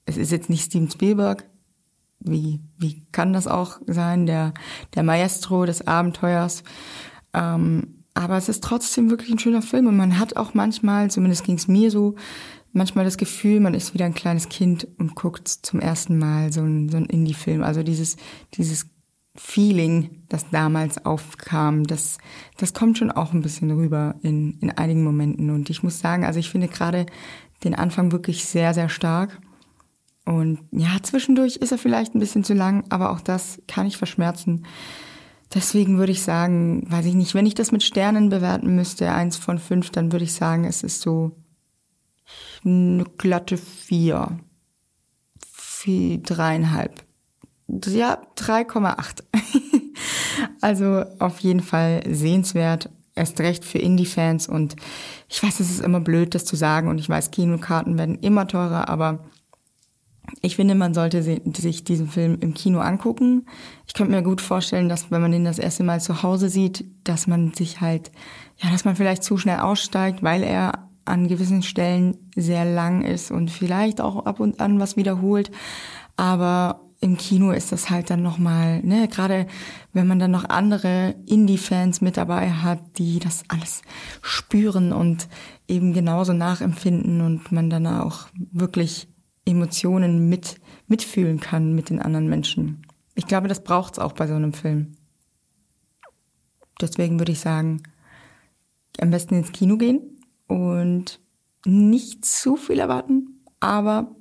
es 0.05 0.17
ist 0.17 0.31
jetzt 0.31 0.49
nicht 0.49 0.63
Steven 0.63 0.89
Spielberg. 0.89 1.45
Wie, 2.19 2.61
wie 2.79 3.05
kann 3.11 3.31
das 3.31 3.45
auch 3.45 3.79
sein? 3.85 4.25
Der, 4.25 4.55
der 4.95 5.03
Maestro 5.03 5.65
des 5.67 5.85
Abenteuers. 5.85 6.63
Ähm, 7.31 8.05
aber 8.15 8.37
es 8.37 8.49
ist 8.49 8.63
trotzdem 8.63 9.11
wirklich 9.11 9.29
ein 9.29 9.37
schöner 9.37 9.61
Film 9.61 9.85
und 9.85 9.95
man 9.95 10.17
hat 10.17 10.35
auch 10.35 10.55
manchmal, 10.55 11.11
zumindest 11.11 11.43
ging 11.43 11.57
es 11.57 11.67
mir 11.67 11.91
so, 11.91 12.15
manchmal 12.71 13.05
das 13.05 13.17
Gefühl, 13.17 13.59
man 13.59 13.75
ist 13.75 13.93
wieder 13.93 14.05
ein 14.05 14.15
kleines 14.15 14.49
Kind 14.49 14.87
und 14.97 15.13
guckt 15.13 15.47
zum 15.47 15.79
ersten 15.79 16.17
Mal 16.17 16.51
so 16.51 16.61
ein, 16.61 16.89
so 16.89 16.97
ein 16.97 17.05
Indie-Film. 17.05 17.61
Also 17.61 17.83
dieses, 17.83 18.17
dieses 18.55 18.87
Feeling, 19.35 20.23
das 20.30 20.49
damals 20.51 21.05
aufkam, 21.05 21.85
das, 21.85 22.19
das 22.57 22.73
kommt 22.73 22.99
schon 22.99 23.10
auch 23.10 23.34
ein 23.34 23.41
bisschen 23.41 23.72
rüber 23.72 24.15
in, 24.22 24.60
in 24.60 24.69
einigen 24.69 25.03
Momenten. 25.03 25.49
Und 25.49 25.69
ich 25.72 25.81
muss 25.81 25.99
sagen, 25.99 26.23
also 26.23 26.39
ich 26.39 26.51
finde 26.51 26.68
gerade 26.68 27.07
den 27.64 27.73
Anfang 27.73 28.11
wirklich 28.11 28.45
sehr, 28.45 28.73
sehr 28.73 28.89
stark. 28.89 29.39
Und 30.26 30.60
ja, 30.72 30.97
zwischendurch 31.01 31.57
ist 31.57 31.72
er 31.72 31.77
vielleicht 31.77 32.14
ein 32.14 32.19
bisschen 32.19 32.43
zu 32.43 32.53
lang, 32.53 32.85
aber 32.89 33.11
auch 33.11 33.22
das 33.22 33.61
kann 33.68 33.88
ich 33.88 33.97
verschmerzen. 33.97 34.65
deswegen 35.53 35.97
würde 35.97 36.11
ich 36.11 36.23
sagen, 36.23 36.89
weiß 36.89 37.05
ich 37.05 37.14
nicht, 37.14 37.35
wenn 37.35 37.45
ich 37.45 37.53
das 37.53 37.72
mit 37.72 37.84
Sternen 37.84 38.30
bewerten 38.30 38.76
müsste, 38.76 39.11
eins 39.11 39.38
von 39.38 39.60
fünf, 39.60 39.89
dann 39.91 40.11
würde 40.11 40.26
ich 40.26 40.34
sagen, 40.34 40.65
es 40.65 40.81
ist 40.84 41.01
so 41.01 41.31
eine 42.65 43.03
glatte 43.18 43.57
vier. 43.57 44.39
Vier, 45.45 46.19
dreieinhalb. 46.19 47.03
Ja, 47.68 48.22
3,8. 48.38 49.23
also 50.61 51.03
auf 51.19 51.40
jeden 51.40 51.61
Fall 51.61 52.03
sehenswert. 52.10 52.90
Erst 53.15 53.40
recht 53.41 53.64
für 53.64 53.77
Indie-Fans 53.77 54.48
und 54.48 54.76
ich 55.30 55.44
weiß, 55.44 55.60
es 55.60 55.69
ist 55.69 55.81
immer 55.81 55.99
blöd, 55.99 56.34
das 56.34 56.45
zu 56.45 56.56
sagen 56.56 56.88
und 56.88 56.98
ich 56.98 57.07
weiß, 57.07 57.30
Kinokarten 57.30 57.95
werden 57.95 58.15
immer 58.15 58.48
teurer, 58.48 58.90
aber 58.90 59.19
ich 60.41 60.56
finde, 60.56 60.76
man 60.76 60.94
sollte 60.94 61.22
sich 61.22 61.84
diesen 61.84 62.07
Film 62.07 62.38
im 62.40 62.53
Kino 62.53 62.80
angucken. 62.80 63.45
Ich 63.88 63.94
könnte 63.94 64.11
mir 64.11 64.23
gut 64.23 64.41
vorstellen, 64.41 64.90
dass 64.90 65.11
wenn 65.11 65.22
man 65.22 65.31
den 65.31 65.45
das 65.45 65.60
erste 65.60 65.84
Mal 65.84 66.02
zu 66.02 66.23
Hause 66.23 66.49
sieht, 66.49 66.85
dass 67.03 67.27
man 67.27 67.53
sich 67.53 67.81
halt, 67.81 68.11
ja, 68.57 68.72
dass 68.72 68.85
man 68.85 68.95
vielleicht 68.95 69.23
zu 69.23 69.38
schnell 69.38 69.60
aussteigt, 69.60 70.23
weil 70.23 70.44
er 70.44 70.90
an 71.06 71.27
gewissen 71.27 71.61
Stellen 71.61 72.18
sehr 72.35 72.65
lang 72.65 73.03
ist 73.03 73.31
und 73.31 73.52
vielleicht 73.52 73.99
auch 73.99 74.26
ab 74.26 74.40
und 74.40 74.60
an 74.60 74.80
was 74.80 74.95
wiederholt. 74.95 75.52
Aber 76.15 76.82
im 77.03 77.17
Kino 77.17 77.51
ist 77.51 77.73
das 77.73 77.89
halt 77.89 78.09
dann 78.09 78.23
nochmal, 78.23 78.81
ne, 78.81 79.09
gerade 79.09 79.45
wenn 79.91 80.07
man 80.07 80.19
dann 80.19 80.31
noch 80.31 80.45
andere 80.45 81.15
Indie-Fans 81.25 81.99
mit 81.99 82.15
dabei 82.15 82.49
hat, 82.49 82.80
die 82.97 83.19
das 83.19 83.43
alles 83.49 83.81
spüren 84.21 84.93
und 84.93 85.27
eben 85.67 85.91
genauso 85.91 86.31
nachempfinden 86.31 87.19
und 87.19 87.51
man 87.51 87.69
dann 87.69 87.88
auch 87.88 88.27
wirklich 88.53 89.09
Emotionen 89.45 90.30
mit, 90.30 90.61
mitfühlen 90.88 91.41
kann 91.41 91.75
mit 91.75 91.89
den 91.89 92.01
anderen 92.01 92.30
Menschen. 92.30 92.88
Ich 93.15 93.27
glaube, 93.27 93.49
das 93.49 93.65
braucht's 93.65 93.99
auch 93.99 94.13
bei 94.13 94.25
so 94.25 94.35
einem 94.35 94.53
Film. 94.53 94.93
Deswegen 96.80 97.19
würde 97.19 97.34
ich 97.34 97.41
sagen, 97.41 97.84
am 99.01 99.11
besten 99.11 99.35
ins 99.35 99.51
Kino 99.51 99.75
gehen 99.75 100.21
und 100.47 101.19
nicht 101.65 102.23
zu 102.23 102.55
viel 102.55 102.80
erwarten, 102.80 103.43
aber 103.59 104.15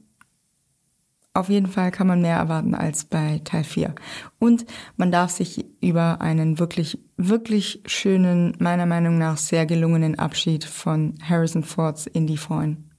auf 1.35 1.49
jeden 1.49 1.67
Fall 1.67 1.91
kann 1.91 2.07
man 2.07 2.21
mehr 2.21 2.37
erwarten 2.37 2.75
als 2.75 3.05
bei 3.05 3.41
Teil 3.45 3.65
4. 3.65 3.95
Und 4.39 4.67
man 4.97 5.11
darf 5.11 5.31
sich 5.31 5.65
über 5.81 6.21
einen 6.21 6.59
wirklich, 6.59 6.99
wirklich 7.17 7.81
schönen, 7.87 8.55
meiner 8.59 8.87
Meinung 8.87 9.19
nach 9.19 9.39
sehr 9.39 9.65
gelungenen 9.65 10.19
Abschied 10.19 10.65
von 10.65 11.15
Harrison 11.23 11.63
Fords 11.63 12.07
Indie 12.07 12.37
freuen. 12.37 12.91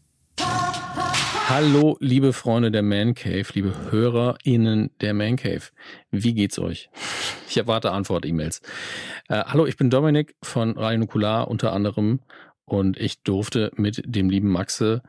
Hallo, 1.48 1.98
liebe 2.00 2.34
Freunde 2.34 2.72
der 2.72 2.82
Man 2.82 3.14
Cave, 3.14 3.46
liebe 3.54 3.92
HörerInnen 3.92 4.90
der 5.02 5.14
Man 5.14 5.36
Cave. 5.36 5.64
Wie 6.10 6.34
geht's 6.34 6.60
euch? 6.60 6.90
Ich 7.50 7.58
erwarte 7.58 7.92
Antwort-E-Mails. 7.92 8.62
Äh, 9.30 9.44
hallo, 9.46 9.68
ich 9.68 9.78
bin 9.78 9.92
Dominik 9.92 10.34
von 10.42 10.76
Radio 10.76 11.02
Nukular 11.02 11.48
unter 11.48 11.72
anderem 11.72 12.22
und 12.66 12.98
ich 12.98 13.22
durfte 13.22 13.72
mit 13.76 14.02
dem 14.08 14.32
lieben 14.32 14.50
Maxe 14.50 15.04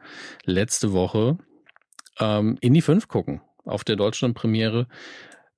letzte 0.45 0.93
Woche 0.93 1.39
ähm, 2.19 2.57
in 2.61 2.75
die 2.75 2.83
5 2.83 3.09
gucken 3.09 3.41
auf 3.65 3.85
der 3.85 3.97
Deutschland-Premiere. 3.97 4.87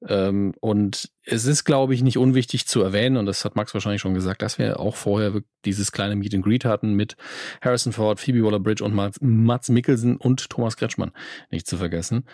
Ähm, 0.06 0.54
und 0.60 1.10
es 1.24 1.46
ist, 1.46 1.64
glaube 1.64 1.94
ich, 1.94 2.02
nicht 2.02 2.18
unwichtig 2.18 2.66
zu 2.66 2.82
erwähnen, 2.82 3.16
und 3.16 3.26
das 3.26 3.44
hat 3.44 3.56
Max 3.56 3.72
wahrscheinlich 3.72 4.02
schon 4.02 4.14
gesagt, 4.14 4.42
dass 4.42 4.58
wir 4.58 4.78
auch 4.78 4.94
vorher 4.94 5.40
dieses 5.64 5.90
kleine 5.90 6.16
Meet 6.16 6.34
and 6.34 6.44
Greet 6.44 6.64
hatten 6.64 6.94
mit 6.94 7.16
Harrison 7.62 7.92
Ford, 7.92 8.20
Phoebe 8.20 8.44
Waller-Bridge 8.44 8.84
und 8.84 8.94
Mats, 8.94 9.18
Mats 9.20 9.68
Mikkelsen 9.70 10.16
und 10.16 10.50
Thomas 10.50 10.76
Kretschmann, 10.76 11.12
nicht 11.50 11.66
zu 11.66 11.78
vergessen. 11.78 12.24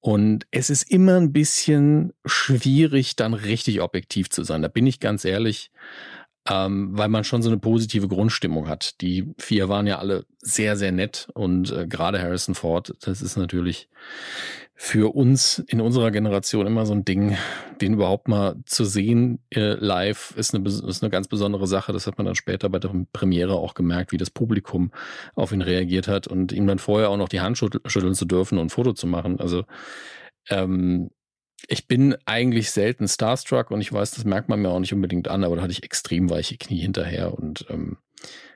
Und 0.00 0.46
es 0.50 0.70
ist 0.70 0.90
immer 0.90 1.16
ein 1.16 1.32
bisschen 1.32 2.14
schwierig, 2.24 3.16
dann 3.16 3.34
richtig 3.34 3.82
objektiv 3.82 4.30
zu 4.30 4.44
sein. 4.44 4.62
Da 4.62 4.68
bin 4.68 4.86
ich 4.86 4.98
ganz 4.98 5.26
ehrlich 5.26 5.70
ähm, 6.48 6.96
weil 6.96 7.08
man 7.08 7.24
schon 7.24 7.42
so 7.42 7.50
eine 7.50 7.58
positive 7.58 8.08
Grundstimmung 8.08 8.68
hat. 8.68 9.00
Die 9.00 9.32
vier 9.38 9.68
waren 9.68 9.86
ja 9.86 9.98
alle 9.98 10.24
sehr, 10.38 10.76
sehr 10.76 10.92
nett 10.92 11.28
und 11.34 11.70
äh, 11.70 11.86
gerade 11.86 12.20
Harrison 12.20 12.54
Ford, 12.54 12.94
das 13.00 13.22
ist 13.22 13.36
natürlich 13.36 13.88
für 14.82 15.14
uns 15.14 15.58
in 15.58 15.82
unserer 15.82 16.10
Generation 16.10 16.66
immer 16.66 16.86
so 16.86 16.94
ein 16.94 17.04
Ding, 17.04 17.36
den 17.82 17.92
überhaupt 17.92 18.28
mal 18.28 18.56
zu 18.64 18.86
sehen 18.86 19.38
äh, 19.50 19.74
live 19.74 20.32
ist 20.38 20.54
eine, 20.54 20.66
ist 20.66 21.02
eine 21.02 21.10
ganz 21.10 21.28
besondere 21.28 21.66
Sache. 21.66 21.92
Das 21.92 22.06
hat 22.06 22.16
man 22.16 22.24
dann 22.24 22.34
später 22.34 22.70
bei 22.70 22.78
der 22.78 22.90
Premiere 23.12 23.56
auch 23.56 23.74
gemerkt, 23.74 24.10
wie 24.10 24.16
das 24.16 24.30
Publikum 24.30 24.90
auf 25.34 25.52
ihn 25.52 25.60
reagiert 25.60 26.08
hat 26.08 26.28
und 26.28 26.52
ihm 26.52 26.66
dann 26.66 26.78
vorher 26.78 27.10
auch 27.10 27.18
noch 27.18 27.28
die 27.28 27.42
Hand 27.42 27.58
schütteln 27.58 28.14
zu 28.14 28.24
dürfen 28.24 28.56
und 28.56 28.68
ein 28.68 28.70
Foto 28.70 28.94
zu 28.94 29.06
machen. 29.06 29.38
Also 29.38 29.64
ähm, 30.48 31.10
ich 31.68 31.86
bin 31.88 32.16
eigentlich 32.26 32.70
selten 32.70 33.08
Starstruck 33.08 33.70
und 33.70 33.80
ich 33.80 33.92
weiß, 33.92 34.12
das 34.12 34.24
merkt 34.24 34.48
man 34.48 34.60
mir 34.60 34.70
auch 34.70 34.80
nicht 34.80 34.94
unbedingt 34.94 35.28
an, 35.28 35.44
aber 35.44 35.56
da 35.56 35.62
hatte 35.62 35.72
ich 35.72 35.82
extrem 35.82 36.30
weiche 36.30 36.56
Knie 36.56 36.80
hinterher 36.80 37.36
und 37.36 37.66
ähm, 37.70 37.98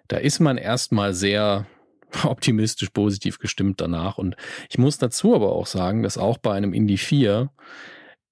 da 0.08 0.16
ist 0.18 0.40
man 0.40 0.58
erstmal 0.58 1.14
sehr 1.14 1.66
optimistisch, 2.24 2.90
positiv 2.90 3.38
gestimmt 3.38 3.80
danach. 3.80 4.18
Und 4.18 4.36
ich 4.68 4.78
muss 4.78 4.98
dazu 4.98 5.34
aber 5.34 5.52
auch 5.52 5.66
sagen, 5.66 6.02
dass 6.02 6.18
auch 6.18 6.38
bei 6.38 6.54
einem 6.54 6.72
Indie 6.72 6.98
4 6.98 7.50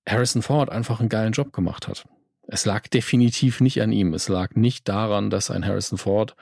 Harrison 0.08 0.42
Ford 0.42 0.70
einfach 0.70 1.00
einen 1.00 1.08
geilen 1.08 1.32
Job 1.32 1.52
gemacht 1.52 1.88
hat. 1.88 2.04
Es 2.48 2.64
lag 2.64 2.88
definitiv 2.88 3.60
nicht 3.60 3.80
an 3.80 3.92
ihm. 3.92 4.14
Es 4.14 4.28
lag 4.28 4.56
nicht 4.56 4.88
daran, 4.88 5.30
dass 5.30 5.50
ein 5.50 5.64
Harrison 5.64 5.96
Ford 5.96 6.34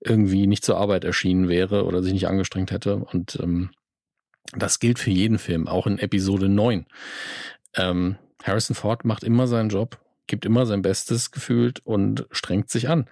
irgendwie 0.00 0.46
nicht 0.46 0.64
zur 0.64 0.78
Arbeit 0.78 1.04
erschienen 1.04 1.48
wäre 1.48 1.84
oder 1.84 2.02
sich 2.02 2.12
nicht 2.12 2.28
angestrengt 2.28 2.70
hätte. 2.70 2.96
Und 2.96 3.38
ähm, 3.42 3.70
das 4.56 4.78
gilt 4.78 4.98
für 4.98 5.10
jeden 5.10 5.38
Film, 5.38 5.66
auch 5.66 5.86
in 5.86 5.98
Episode 5.98 6.48
9. 6.48 6.86
Ähm, 7.76 8.16
Harrison 8.42 8.76
Ford 8.76 9.04
macht 9.04 9.24
immer 9.24 9.46
seinen 9.46 9.68
Job, 9.68 9.98
gibt 10.26 10.44
immer 10.44 10.66
sein 10.66 10.82
Bestes 10.82 11.30
gefühlt 11.30 11.80
und 11.84 12.26
strengt 12.30 12.70
sich 12.70 12.88
an. 12.88 13.08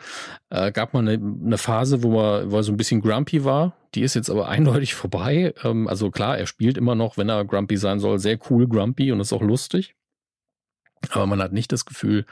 Äh, 0.50 0.72
gab 0.72 0.94
mal 0.94 1.00
eine, 1.00 1.12
eine 1.12 1.58
Phase, 1.58 2.02
wo 2.02 2.20
er, 2.20 2.50
wo 2.50 2.56
er 2.56 2.62
so 2.62 2.72
ein 2.72 2.76
bisschen 2.76 3.00
grumpy 3.00 3.44
war. 3.44 3.76
Die 3.94 4.02
ist 4.02 4.14
jetzt 4.14 4.30
aber 4.30 4.48
eindeutig 4.48 4.94
vorbei. 4.94 5.54
Ähm, 5.64 5.88
also 5.88 6.10
klar, 6.10 6.38
er 6.38 6.46
spielt 6.46 6.78
immer 6.78 6.94
noch, 6.94 7.16
wenn 7.16 7.28
er 7.28 7.44
grumpy 7.44 7.76
sein 7.76 7.98
soll, 7.98 8.18
sehr 8.18 8.38
cool 8.50 8.68
grumpy 8.68 9.12
und 9.12 9.20
ist 9.20 9.32
auch 9.32 9.42
lustig. 9.42 9.94
Aber 11.10 11.26
man 11.26 11.42
hat 11.42 11.52
nicht 11.52 11.72
das 11.72 11.84
Gefühl, 11.84 12.24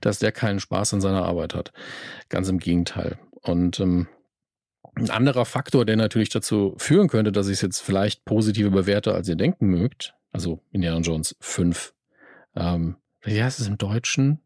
dass 0.00 0.18
der 0.18 0.32
keinen 0.32 0.60
Spaß 0.60 0.94
an 0.94 1.00
seiner 1.00 1.24
Arbeit 1.24 1.54
hat. 1.54 1.72
Ganz 2.28 2.48
im 2.48 2.58
Gegenteil. 2.58 3.18
Und 3.42 3.80
ähm, 3.80 4.08
ein 4.94 5.10
anderer 5.10 5.44
Faktor, 5.44 5.84
der 5.84 5.96
natürlich 5.96 6.28
dazu 6.28 6.74
führen 6.78 7.08
könnte, 7.08 7.32
dass 7.32 7.46
ich 7.46 7.54
es 7.54 7.62
jetzt 7.62 7.80
vielleicht 7.80 8.24
positiver 8.24 8.70
bewerte, 8.70 9.14
als 9.14 9.28
ihr 9.28 9.36
denken 9.36 9.68
mögt, 9.68 10.14
also 10.32 10.62
Indiana 10.70 11.00
Jones 11.00 11.36
5. 11.40 11.94
Ähm, 12.56 12.96
wie 13.22 13.42
heißt 13.42 13.60
es 13.60 13.68
im 13.68 13.78
Deutschen? 13.78 14.40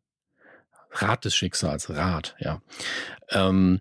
Rat 0.91 1.25
des 1.25 1.35
Schicksals, 1.35 1.91
Rat, 1.91 2.37
ja. 2.39 2.61
Ähm, 3.31 3.81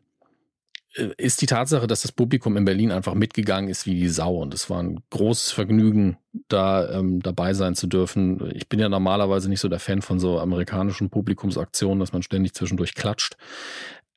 äh, 0.96 1.10
ist 1.18 1.42
die 1.42 1.46
Tatsache, 1.46 1.88
dass 1.88 2.02
das 2.02 2.12
Publikum 2.12 2.58
in 2.58 2.66
Berlin 2.66 2.92
einfach 2.92 3.14
mitgegangen 3.14 3.70
ist 3.70 3.86
wie 3.86 3.96
die 3.96 4.10
Sau. 4.10 4.38
Und 4.38 4.54
es 4.54 4.70
war 4.70 4.82
ein 4.82 5.02
großes 5.10 5.52
Vergnügen, 5.52 6.18
da 6.48 6.90
ähm, 6.92 7.22
dabei 7.22 7.54
sein 7.54 7.76
zu 7.76 7.88
dürfen. 7.88 8.52
Ich 8.56 8.70
bin 8.70 8.80
ja 8.80 8.90
normalerweise 8.90 9.50
nicht 9.50 9.60
so 9.60 9.70
der 9.70 9.80
Fan 9.80 10.02
von 10.02 10.20
so 10.20 10.40
amerikanischen 10.40 11.10
Publikumsaktionen, 11.10 12.00
dass 12.00 12.14
man 12.14 12.24
ständig 12.24 12.54
zwischendurch 12.54 12.96
klatscht. 12.96 13.36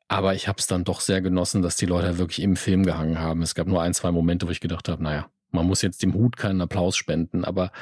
Aber 0.07 0.35
ich 0.35 0.49
habe 0.49 0.59
es 0.59 0.67
dann 0.67 0.85
doch 0.85 1.01
sehr 1.01 1.23
genossen, 1.23 1.63
dass 1.63 1.77
die 1.77 1.87
Leute 1.87 2.19
wirklich 2.19 2.43
im 2.43 2.57
Film 2.57 2.85
gehangen 2.85 3.19
haben. 3.19 3.43
Es 3.43 3.55
gab 3.55 3.67
nur 3.67 3.83
ein, 3.83 3.95
zwei 3.95 4.13
Momente, 4.13 4.47
wo 4.47 4.51
ich 4.51 4.61
gedacht 4.61 4.89
habe, 4.89 5.03
naja, 5.03 5.29
man 5.55 5.67
muss 5.67 5.83
jetzt 5.83 6.03
dem 6.03 6.15
Hut 6.15 6.37
keinen 6.37 6.61
Applaus 6.61 6.97
spenden, 6.97 7.45
aber 7.45 7.73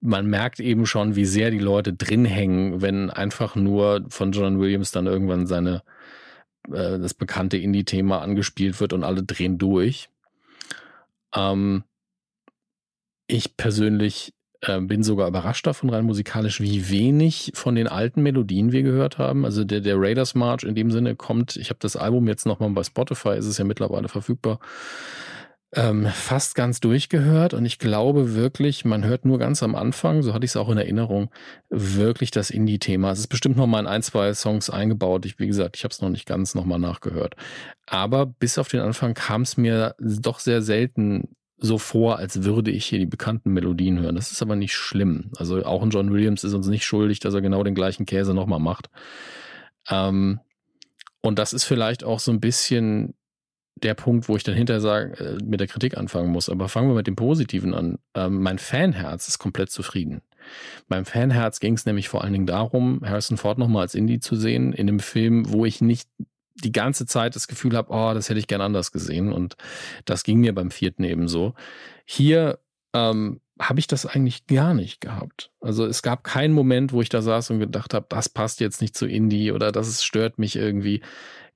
man 0.00 0.26
merkt 0.26 0.60
eben 0.60 0.86
schon, 0.86 1.16
wie 1.16 1.24
sehr 1.24 1.50
die 1.50 1.58
Leute 1.58 1.92
drin 1.92 2.24
hängen, 2.24 2.80
wenn 2.80 3.10
einfach 3.10 3.56
nur 3.56 4.04
von 4.08 4.32
John 4.32 4.60
Williams 4.60 4.92
dann 4.92 5.06
irgendwann 5.06 5.46
seine 5.46 5.82
äh, 6.68 6.98
das 6.98 7.14
bekannte 7.14 7.56
Indie-Thema 7.56 8.20
angespielt 8.20 8.80
wird 8.80 8.92
und 8.92 9.02
alle 9.02 9.22
drehen 9.22 9.58
durch. 9.58 10.08
Ähm, 11.34 11.82
ich 13.26 13.56
persönlich 13.56 14.32
äh, 14.60 14.80
bin 14.80 15.02
sogar 15.02 15.28
überrascht 15.28 15.66
davon, 15.66 15.90
rein 15.90 16.04
musikalisch, 16.04 16.60
wie 16.60 16.88
wenig 16.90 17.52
von 17.54 17.74
den 17.74 17.88
alten 17.88 18.22
Melodien 18.22 18.70
wir 18.72 18.82
gehört 18.82 19.18
haben. 19.18 19.44
Also 19.44 19.64
der, 19.64 19.80
der 19.80 19.96
Raiders 19.98 20.34
March 20.34 20.62
in 20.62 20.74
dem 20.74 20.90
Sinne 20.90 21.16
kommt, 21.16 21.56
ich 21.56 21.70
habe 21.70 21.78
das 21.80 21.96
Album 21.96 22.28
jetzt 22.28 22.46
nochmal 22.46 22.70
bei 22.70 22.84
Spotify, 22.84 23.36
ist 23.36 23.46
es 23.46 23.58
ja 23.58 23.64
mittlerweile 23.64 24.08
verfügbar 24.08 24.60
ähm, 25.74 26.06
fast 26.06 26.54
ganz 26.54 26.80
durchgehört 26.80 27.52
und 27.52 27.66
ich 27.66 27.78
glaube 27.78 28.34
wirklich, 28.34 28.86
man 28.86 29.04
hört 29.04 29.26
nur 29.26 29.38
ganz 29.38 29.62
am 29.62 29.74
Anfang, 29.74 30.22
so 30.22 30.32
hatte 30.32 30.46
ich 30.46 30.52
es 30.52 30.56
auch 30.56 30.70
in 30.70 30.78
Erinnerung, 30.78 31.30
wirklich 31.68 32.30
das 32.30 32.50
Indie-Thema. 32.50 33.10
Es 33.12 33.18
ist 33.18 33.26
bestimmt 33.26 33.58
noch 33.58 33.66
mal 33.66 33.80
in 33.80 33.86
ein, 33.86 34.02
zwei 34.02 34.32
Songs 34.32 34.70
eingebaut. 34.70 35.26
Ich, 35.26 35.38
wie 35.38 35.46
gesagt, 35.46 35.76
ich 35.76 35.84
habe 35.84 35.92
es 35.92 36.00
noch 36.00 36.08
nicht 36.08 36.26
ganz 36.26 36.54
noch 36.54 36.64
mal 36.64 36.78
nachgehört. 36.78 37.36
Aber 37.86 38.24
bis 38.24 38.56
auf 38.56 38.68
den 38.68 38.80
Anfang 38.80 39.12
kam 39.12 39.42
es 39.42 39.58
mir 39.58 39.94
doch 39.98 40.38
sehr 40.38 40.62
selten 40.62 41.36
so 41.58 41.76
vor, 41.76 42.18
als 42.18 42.44
würde 42.44 42.70
ich 42.70 42.86
hier 42.86 43.00
die 43.00 43.06
bekannten 43.06 43.52
Melodien 43.52 43.98
hören. 43.98 44.14
Das 44.14 44.32
ist 44.32 44.40
aber 44.40 44.56
nicht 44.56 44.74
schlimm. 44.74 45.32
Also 45.36 45.62
auch 45.64 45.82
ein 45.82 45.90
John 45.90 46.12
Williams 46.12 46.44
ist 46.44 46.54
uns 46.54 46.68
nicht 46.68 46.86
schuldig, 46.86 47.20
dass 47.20 47.34
er 47.34 47.40
genau 47.42 47.62
den 47.62 47.74
gleichen 47.74 48.06
Käse 48.06 48.32
nochmal 48.32 48.60
macht. 48.60 48.88
Ähm, 49.90 50.40
und 51.20 51.38
das 51.38 51.52
ist 51.52 51.64
vielleicht 51.64 52.04
auch 52.04 52.20
so 52.20 52.30
ein 52.30 52.40
bisschen 52.40 53.14
der 53.82 53.94
Punkt, 53.94 54.28
wo 54.28 54.36
ich 54.36 54.44
dann 54.44 54.54
hinterher 54.54 54.80
sage, 54.80 55.12
äh, 55.18 55.44
mit 55.44 55.60
der 55.60 55.66
Kritik 55.66 55.96
anfangen 55.96 56.30
muss. 56.30 56.48
Aber 56.48 56.68
fangen 56.68 56.88
wir 56.88 56.94
mit 56.94 57.06
dem 57.06 57.16
Positiven 57.16 57.74
an. 57.74 57.98
Ähm, 58.14 58.42
mein 58.42 58.58
Fanherz 58.58 59.28
ist 59.28 59.38
komplett 59.38 59.70
zufrieden. 59.70 60.22
Beim 60.88 61.04
Fanherz 61.04 61.60
ging 61.60 61.74
es 61.74 61.86
nämlich 61.86 62.08
vor 62.08 62.22
allen 62.22 62.32
Dingen 62.32 62.46
darum, 62.46 63.02
Harrison 63.04 63.36
Ford 63.36 63.58
nochmal 63.58 63.82
als 63.82 63.94
Indie 63.94 64.20
zu 64.20 64.36
sehen, 64.36 64.72
in 64.72 64.88
einem 64.88 65.00
Film, 65.00 65.52
wo 65.52 65.64
ich 65.64 65.80
nicht 65.80 66.08
die 66.54 66.72
ganze 66.72 67.06
Zeit 67.06 67.36
das 67.36 67.48
Gefühl 67.48 67.76
habe, 67.76 67.92
oh, 67.92 68.14
das 68.14 68.28
hätte 68.28 68.40
ich 68.40 68.46
gern 68.46 68.60
anders 68.60 68.92
gesehen. 68.92 69.32
Und 69.32 69.56
das 70.04 70.24
ging 70.24 70.40
mir 70.40 70.54
beim 70.54 70.70
vierten 70.70 71.04
ebenso. 71.04 71.54
Hier 72.04 72.58
ähm, 72.94 73.40
habe 73.60 73.80
ich 73.80 73.86
das 73.86 74.06
eigentlich 74.06 74.46
gar 74.46 74.74
nicht 74.74 75.00
gehabt. 75.00 75.50
Also 75.60 75.84
es 75.86 76.02
gab 76.02 76.24
keinen 76.24 76.54
Moment, 76.54 76.92
wo 76.92 77.02
ich 77.02 77.08
da 77.08 77.22
saß 77.22 77.50
und 77.50 77.60
gedacht 77.60 77.94
habe, 77.94 78.06
das 78.08 78.28
passt 78.28 78.60
jetzt 78.60 78.80
nicht 78.80 78.96
zu 78.96 79.06
Indie 79.06 79.52
oder 79.52 79.72
das 79.72 80.02
stört 80.02 80.38
mich 80.38 80.56
irgendwie. 80.56 81.02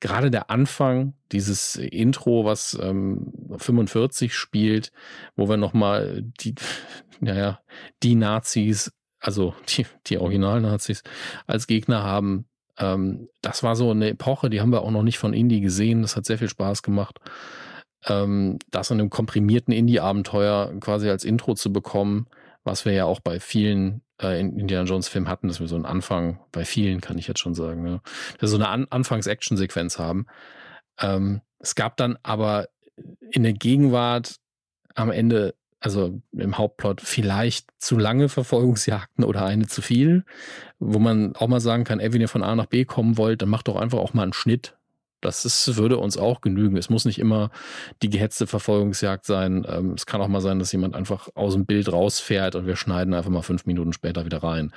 Gerade 0.03 0.33
der 0.33 0.51
Anfang, 0.51 1.15
dieses 1.31 1.77
Intro, 1.77 2.45
was 2.45 2.77
ähm, 2.83 3.33
45 3.57 4.35
spielt, 4.35 4.91
wo 5.37 5.49
wir 5.49 5.57
nochmal 5.57 6.25
die, 6.41 6.57
naja, 7.21 7.61
die 8.03 8.17
Nazis, 8.17 8.93
also 9.21 9.55
die, 9.69 9.87
die 10.09 10.19
Original-Nazis 10.19 11.05
als 11.47 11.69
Gegner 11.69 12.03
haben, 12.03 12.47
ähm, 12.79 13.29
das 13.43 13.63
war 13.63 13.77
so 13.77 13.93
eine 13.93 14.09
Epoche, 14.09 14.51
die 14.51 14.61
haben 14.61 14.73
wir 14.73 14.83
auch 14.83 14.91
noch 14.91 15.05
nicht 15.05 15.19
von 15.19 15.35
Indie 15.35 15.61
gesehen. 15.61 16.03
Das 16.03 16.17
hat 16.17 16.27
sehr 16.27 16.39
viel 16.39 16.49
Spaß 16.49 16.83
gemacht 16.83 17.21
ähm, 18.07 18.59
das 18.71 18.91
in 18.91 19.01
einem 19.01 19.11
komprimierten 19.11 19.73
Indie-Abenteuer 19.73 20.73
quasi 20.81 21.09
als 21.09 21.25
Intro 21.25 21.55
zu 21.55 21.73
bekommen, 21.73 22.27
was 22.65 22.85
wir 22.85 22.93
ja 22.93 23.05
auch 23.05 23.21
bei 23.21 23.41
vielen 23.41 24.03
äh, 24.21 24.41
Indiana 24.41 24.87
Jones-Filmen 24.87 25.29
hatten, 25.29 25.49
dass 25.49 25.61
wir 25.61 25.69
so 25.69 25.75
einen 25.75 25.85
Anfang, 25.87 26.41
bei 26.53 26.65
vielen 26.65 27.01
kann 27.01 27.19
ich 27.19 27.27
jetzt 27.27 27.41
schon 27.41 27.55
sagen, 27.55 27.83
ne, 27.83 28.01
dass 28.35 28.43
wir 28.43 28.49
so 28.49 28.57
eine 28.57 28.69
An 28.69 28.87
Anfangs-Action-Sequenz 28.89 29.99
haben. 29.99 30.27
Ähm, 31.01 31.41
es 31.59 31.75
gab 31.75 31.97
dann 31.97 32.19
aber 32.23 32.69
in 33.31 33.43
der 33.43 33.53
Gegenwart 33.53 34.37
am 34.95 35.11
Ende, 35.11 35.55
also 35.81 36.21
im 36.33 36.59
Hauptplot, 36.59 37.01
vielleicht 37.01 37.71
zu 37.79 37.99
lange 37.99 38.29
Verfolgungsjagden 38.29 39.25
oder 39.25 39.45
eine 39.45 39.67
zu 39.67 39.83
viel, 39.83 40.25
wo 40.79 40.99
man 40.99 41.35
auch 41.37 41.49
mal 41.49 41.61
sagen 41.61 41.85
kann, 41.85 42.01
ey, 42.01 42.13
wenn 42.13 42.21
ihr 42.21 42.29
von 42.29 42.43
A 42.43 42.55
nach 42.55 42.67
B 42.67 42.85
kommen 42.85 43.17
wollt, 43.17 43.43
dann 43.43 43.49
macht 43.49 43.69
doch 43.69 43.77
einfach 43.77 43.99
auch 43.99 44.15
mal 44.15 44.25
einen 44.25 44.33
Schnitt 44.33 44.77
das 45.23 45.45
ist, 45.45 45.77
würde 45.77 45.99
uns 45.99 46.19
auch 46.19 46.41
genügen. 46.41 46.77
Es 46.77 46.91
muss 46.91 47.05
nicht 47.05 47.19
immer 47.19 47.51
die 48.03 48.11
gehetzte 48.11 48.47
Verfolgungsjagd 48.47 49.25
sein. 49.25 49.65
Ähm, 49.69 49.93
es 49.93 50.05
kann 50.05 50.21
auch 50.21 50.29
mal 50.29 50.41
sein, 50.41 50.59
dass 50.59 50.73
jemand 50.73 50.95
einfach 50.95 51.29
aus 51.35 51.55
dem 51.55 51.65
Bild 51.65 51.91
rausfährt 51.91 52.55
und 52.55 52.67
wir 52.67 52.77
schneiden 52.77 53.15
einfach 53.15 53.31
mal 53.31 53.43
fünf 53.43 53.65
Minuten 53.65 53.93
später 53.93 54.25
wieder 54.25 54.43
rein. 54.43 54.73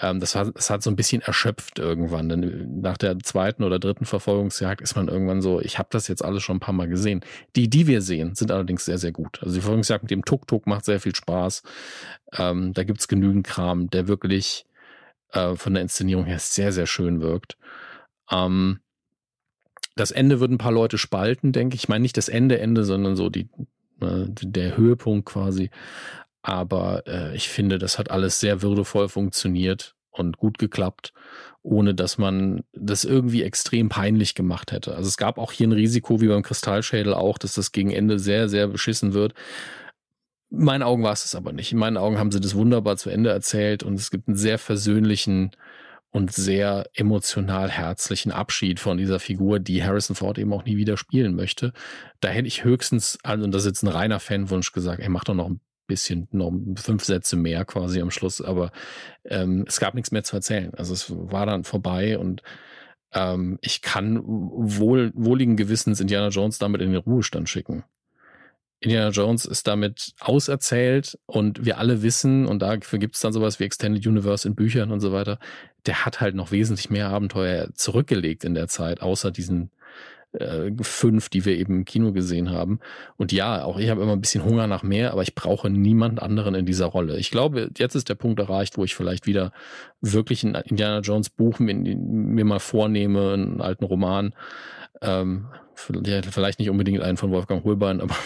Ähm, 0.00 0.20
das, 0.20 0.34
hat, 0.34 0.54
das 0.54 0.68
hat 0.70 0.82
so 0.82 0.90
ein 0.90 0.96
bisschen 0.96 1.22
erschöpft 1.22 1.78
irgendwann. 1.78 2.28
Denn 2.28 2.80
nach 2.80 2.98
der 2.98 3.18
zweiten 3.20 3.62
oder 3.62 3.78
dritten 3.78 4.04
Verfolgungsjagd 4.04 4.80
ist 4.80 4.96
man 4.96 5.08
irgendwann 5.08 5.40
so, 5.40 5.60
ich 5.60 5.78
habe 5.78 5.88
das 5.90 6.08
jetzt 6.08 6.24
alles 6.24 6.42
schon 6.42 6.56
ein 6.56 6.60
paar 6.60 6.74
Mal 6.74 6.88
gesehen. 6.88 7.20
Die, 7.56 7.70
die 7.70 7.86
wir 7.86 8.02
sehen, 8.02 8.34
sind 8.34 8.50
allerdings 8.50 8.84
sehr, 8.84 8.98
sehr 8.98 9.12
gut. 9.12 9.40
Also 9.42 9.54
die 9.54 9.60
Verfolgungsjagd 9.60 10.04
mit 10.04 10.10
dem 10.10 10.24
Tuk-Tuk 10.24 10.66
macht 10.66 10.84
sehr 10.84 11.00
viel 11.00 11.14
Spaß. 11.14 11.62
Ähm, 12.36 12.72
da 12.72 12.84
gibt's 12.84 13.08
genügend 13.08 13.46
Kram, 13.46 13.88
der 13.90 14.08
wirklich 14.08 14.66
äh, 15.32 15.54
von 15.54 15.74
der 15.74 15.82
Inszenierung 15.82 16.24
her 16.24 16.38
sehr, 16.38 16.72
sehr 16.72 16.86
schön 16.86 17.20
wirkt. 17.20 17.56
Ähm, 18.30 18.80
das 19.96 20.10
Ende 20.10 20.40
wird 20.40 20.50
ein 20.50 20.58
paar 20.58 20.72
Leute 20.72 20.98
spalten, 20.98 21.52
denke 21.52 21.76
ich. 21.76 21.84
Ich 21.84 21.88
meine 21.88 22.02
nicht 22.02 22.16
das 22.16 22.28
Ende, 22.28 22.58
Ende, 22.58 22.84
sondern 22.84 23.16
so 23.16 23.30
die, 23.30 23.48
äh, 24.00 24.26
der 24.28 24.76
Höhepunkt 24.76 25.26
quasi. 25.26 25.70
Aber 26.42 27.06
äh, 27.06 27.34
ich 27.34 27.48
finde, 27.48 27.78
das 27.78 27.98
hat 27.98 28.10
alles 28.10 28.40
sehr 28.40 28.62
würdevoll 28.62 29.08
funktioniert 29.08 29.94
und 30.10 30.36
gut 30.36 30.58
geklappt, 30.58 31.12
ohne 31.62 31.94
dass 31.94 32.18
man 32.18 32.62
das 32.72 33.04
irgendwie 33.04 33.42
extrem 33.42 33.88
peinlich 33.88 34.34
gemacht 34.34 34.72
hätte. 34.72 34.94
Also 34.94 35.08
es 35.08 35.16
gab 35.16 35.38
auch 35.38 35.52
hier 35.52 35.66
ein 35.66 35.72
Risiko, 35.72 36.20
wie 36.20 36.28
beim 36.28 36.42
Kristallschädel 36.42 37.14
auch, 37.14 37.38
dass 37.38 37.54
das 37.54 37.72
gegen 37.72 37.90
Ende 37.90 38.18
sehr, 38.18 38.48
sehr 38.48 38.68
beschissen 38.68 39.14
wird. 39.14 39.34
In 40.50 40.64
meinen 40.64 40.82
Augen 40.82 41.02
war 41.02 41.12
es 41.12 41.24
es 41.24 41.34
aber 41.34 41.52
nicht. 41.52 41.72
In 41.72 41.78
meinen 41.78 41.96
Augen 41.96 42.18
haben 42.18 42.30
sie 42.30 42.40
das 42.40 42.54
wunderbar 42.54 42.96
zu 42.96 43.10
Ende 43.10 43.30
erzählt 43.30 43.82
und 43.82 43.94
es 43.94 44.10
gibt 44.10 44.28
einen 44.28 44.36
sehr 44.36 44.58
versöhnlichen 44.58 45.50
und 46.14 46.32
sehr 46.32 46.88
emotional 46.94 47.68
herzlichen 47.68 48.30
Abschied 48.30 48.78
von 48.78 48.96
dieser 48.96 49.18
Figur, 49.18 49.58
die 49.58 49.82
Harrison 49.82 50.14
Ford 50.14 50.38
eben 50.38 50.52
auch 50.52 50.64
nie 50.64 50.76
wieder 50.76 50.96
spielen 50.96 51.34
möchte. 51.34 51.72
Da 52.20 52.28
hätte 52.28 52.46
ich 52.46 52.62
höchstens, 52.62 53.18
also 53.24 53.44
und 53.44 53.52
das 53.52 53.62
ist 53.62 53.66
jetzt 53.66 53.82
ein 53.82 53.88
reiner 53.88 54.20
Fanwunsch 54.20 54.70
gesagt, 54.70 55.00
er 55.00 55.10
macht 55.10 55.28
doch 55.28 55.34
noch 55.34 55.48
ein 55.48 55.60
bisschen, 55.88 56.28
noch 56.30 56.52
fünf 56.76 57.02
Sätze 57.02 57.34
mehr 57.34 57.64
quasi 57.64 58.00
am 58.00 58.12
Schluss, 58.12 58.40
aber 58.40 58.70
ähm, 59.24 59.64
es 59.66 59.80
gab 59.80 59.94
nichts 59.94 60.12
mehr 60.12 60.22
zu 60.22 60.36
erzählen. 60.36 60.72
Also 60.76 60.94
es 60.94 61.10
war 61.10 61.46
dann 61.46 61.64
vorbei 61.64 62.16
und 62.16 62.42
ähm, 63.12 63.58
ich 63.60 63.82
kann 63.82 64.22
wohl, 64.24 65.10
wohligen 65.16 65.56
Gewissens 65.56 65.98
Indiana 65.98 66.28
Jones 66.28 66.58
damit 66.58 66.80
in 66.80 66.92
den 66.92 67.00
Ruhestand 67.02 67.48
schicken. 67.48 67.82
Indiana 68.84 69.10
Jones 69.10 69.46
ist 69.46 69.66
damit 69.66 70.12
auserzählt 70.20 71.18
und 71.24 71.64
wir 71.64 71.78
alle 71.78 72.02
wissen, 72.02 72.46
und 72.46 72.60
dafür 72.60 72.98
gibt 72.98 73.14
es 73.14 73.20
dann 73.22 73.32
sowas 73.32 73.58
wie 73.58 73.64
Extended 73.64 74.06
Universe 74.06 74.46
in 74.46 74.54
Büchern 74.54 74.92
und 74.92 75.00
so 75.00 75.10
weiter, 75.10 75.38
der 75.86 76.04
hat 76.04 76.20
halt 76.20 76.34
noch 76.34 76.52
wesentlich 76.52 76.90
mehr 76.90 77.08
Abenteuer 77.08 77.68
zurückgelegt 77.74 78.44
in 78.44 78.54
der 78.54 78.68
Zeit, 78.68 79.00
außer 79.00 79.30
diesen 79.30 79.70
äh, 80.32 80.70
fünf, 80.82 81.30
die 81.30 81.46
wir 81.46 81.56
eben 81.56 81.78
im 81.78 81.84
Kino 81.86 82.12
gesehen 82.12 82.50
haben. 82.50 82.80
Und 83.16 83.32
ja, 83.32 83.64
auch 83.64 83.78
ich 83.78 83.88
habe 83.88 84.02
immer 84.02 84.12
ein 84.12 84.20
bisschen 84.20 84.44
Hunger 84.44 84.66
nach 84.66 84.82
mehr, 84.82 85.12
aber 85.12 85.22
ich 85.22 85.34
brauche 85.34 85.70
niemand 85.70 86.20
anderen 86.20 86.54
in 86.54 86.66
dieser 86.66 86.86
Rolle. 86.86 87.18
Ich 87.18 87.30
glaube, 87.30 87.70
jetzt 87.78 87.94
ist 87.94 88.10
der 88.10 88.16
Punkt 88.16 88.38
erreicht, 88.38 88.76
wo 88.76 88.84
ich 88.84 88.94
vielleicht 88.94 89.26
wieder 89.26 89.52
wirklich 90.02 90.42
ein 90.44 90.54
Indiana 90.56 91.00
Jones 91.00 91.30
Buch 91.30 91.58
mir, 91.58 91.74
mir 91.74 92.44
mal 92.44 92.60
vornehme, 92.60 93.32
einen 93.32 93.60
alten 93.62 93.84
Roman. 93.84 94.34
Ähm, 95.00 95.46
vielleicht 95.74 96.58
nicht 96.58 96.70
unbedingt 96.70 97.00
einen 97.00 97.16
von 97.16 97.30
Wolfgang 97.30 97.64
Holbein, 97.64 98.00
aber 98.00 98.16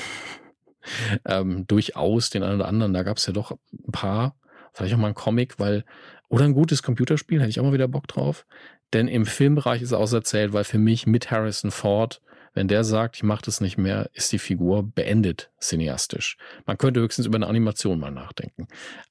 ähm, 1.25 1.67
durchaus 1.67 2.31
den 2.31 2.43
einen 2.43 2.57
oder 2.57 2.69
anderen. 2.69 2.93
Da 2.93 3.03
gab 3.03 3.17
es 3.17 3.27
ja 3.27 3.33
doch 3.33 3.53
ein 3.53 3.93
paar. 3.93 4.35
Vielleicht 4.73 4.95
auch 4.95 4.99
mal 4.99 5.09
ein 5.09 5.15
Comic, 5.15 5.59
weil, 5.59 5.85
oder 6.29 6.45
ein 6.45 6.55
gutes 6.55 6.83
Computerspiel, 6.83 7.41
hätte 7.41 7.51
ich 7.51 7.61
auch 7.61 7.65
mal 7.65 7.73
wieder 7.73 7.89
Bock 7.89 8.07
drauf. 8.07 8.47
Denn 8.93 9.09
im 9.09 9.27
Filmbereich 9.27 9.83
ist 9.83 9.93
auserzählt, 9.93 10.53
weil 10.53 10.65
für 10.65 10.79
mich 10.79 11.07
mit 11.07 11.31
Harrison 11.31 11.71
Ford 11.71 12.21
wenn 12.55 12.69
der 12.69 12.85
sagt, 12.85 13.17
ich 13.17 13.23
mache 13.23 13.43
das 13.45 13.61
nicht 13.61 13.79
mehr, 13.79 14.11
ist 14.13 14.33
die 14.33 14.39
Figur 14.39 14.83
beendet 14.83 15.51
cineastisch. 15.61 16.37
Man 16.67 16.79
könnte 16.79 17.01
höchstens 17.01 17.27
über 17.27 17.37
eine 17.37 17.47
Animation 17.47 18.01
mal 18.01 18.11
nachdenken. 18.11 18.69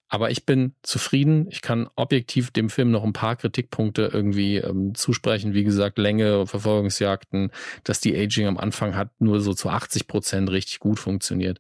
Aber 0.09 0.31
ich 0.31 0.45
bin 0.45 0.73
zufrieden. 0.84 1.47
Ich 1.49 1.61
kann 1.61 1.89
objektiv 1.95 2.51
dem 2.51 2.69
Film 2.69 2.91
noch 2.91 3.03
ein 3.03 3.14
paar 3.14 3.35
Kritikpunkte 3.35 4.09
irgendwie 4.14 4.57
ähm, 4.57 4.95
zusprechen. 4.95 5.53
Wie 5.53 5.65
gesagt, 5.65 5.97
Länge, 5.97 6.47
Verfolgungsjagden, 6.47 7.51
dass 7.84 7.99
die 7.99 8.15
Aging 8.15 8.47
am 8.47 8.57
Anfang 8.57 8.95
hat 8.95 9.09
nur 9.19 9.41
so 9.41 9.53
zu 9.53 9.69
80 9.69 10.07
Prozent 10.07 10.49
richtig 10.49 10.80
gut 10.80 10.99
funktioniert. 10.99 11.59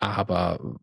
Aber 0.00 0.78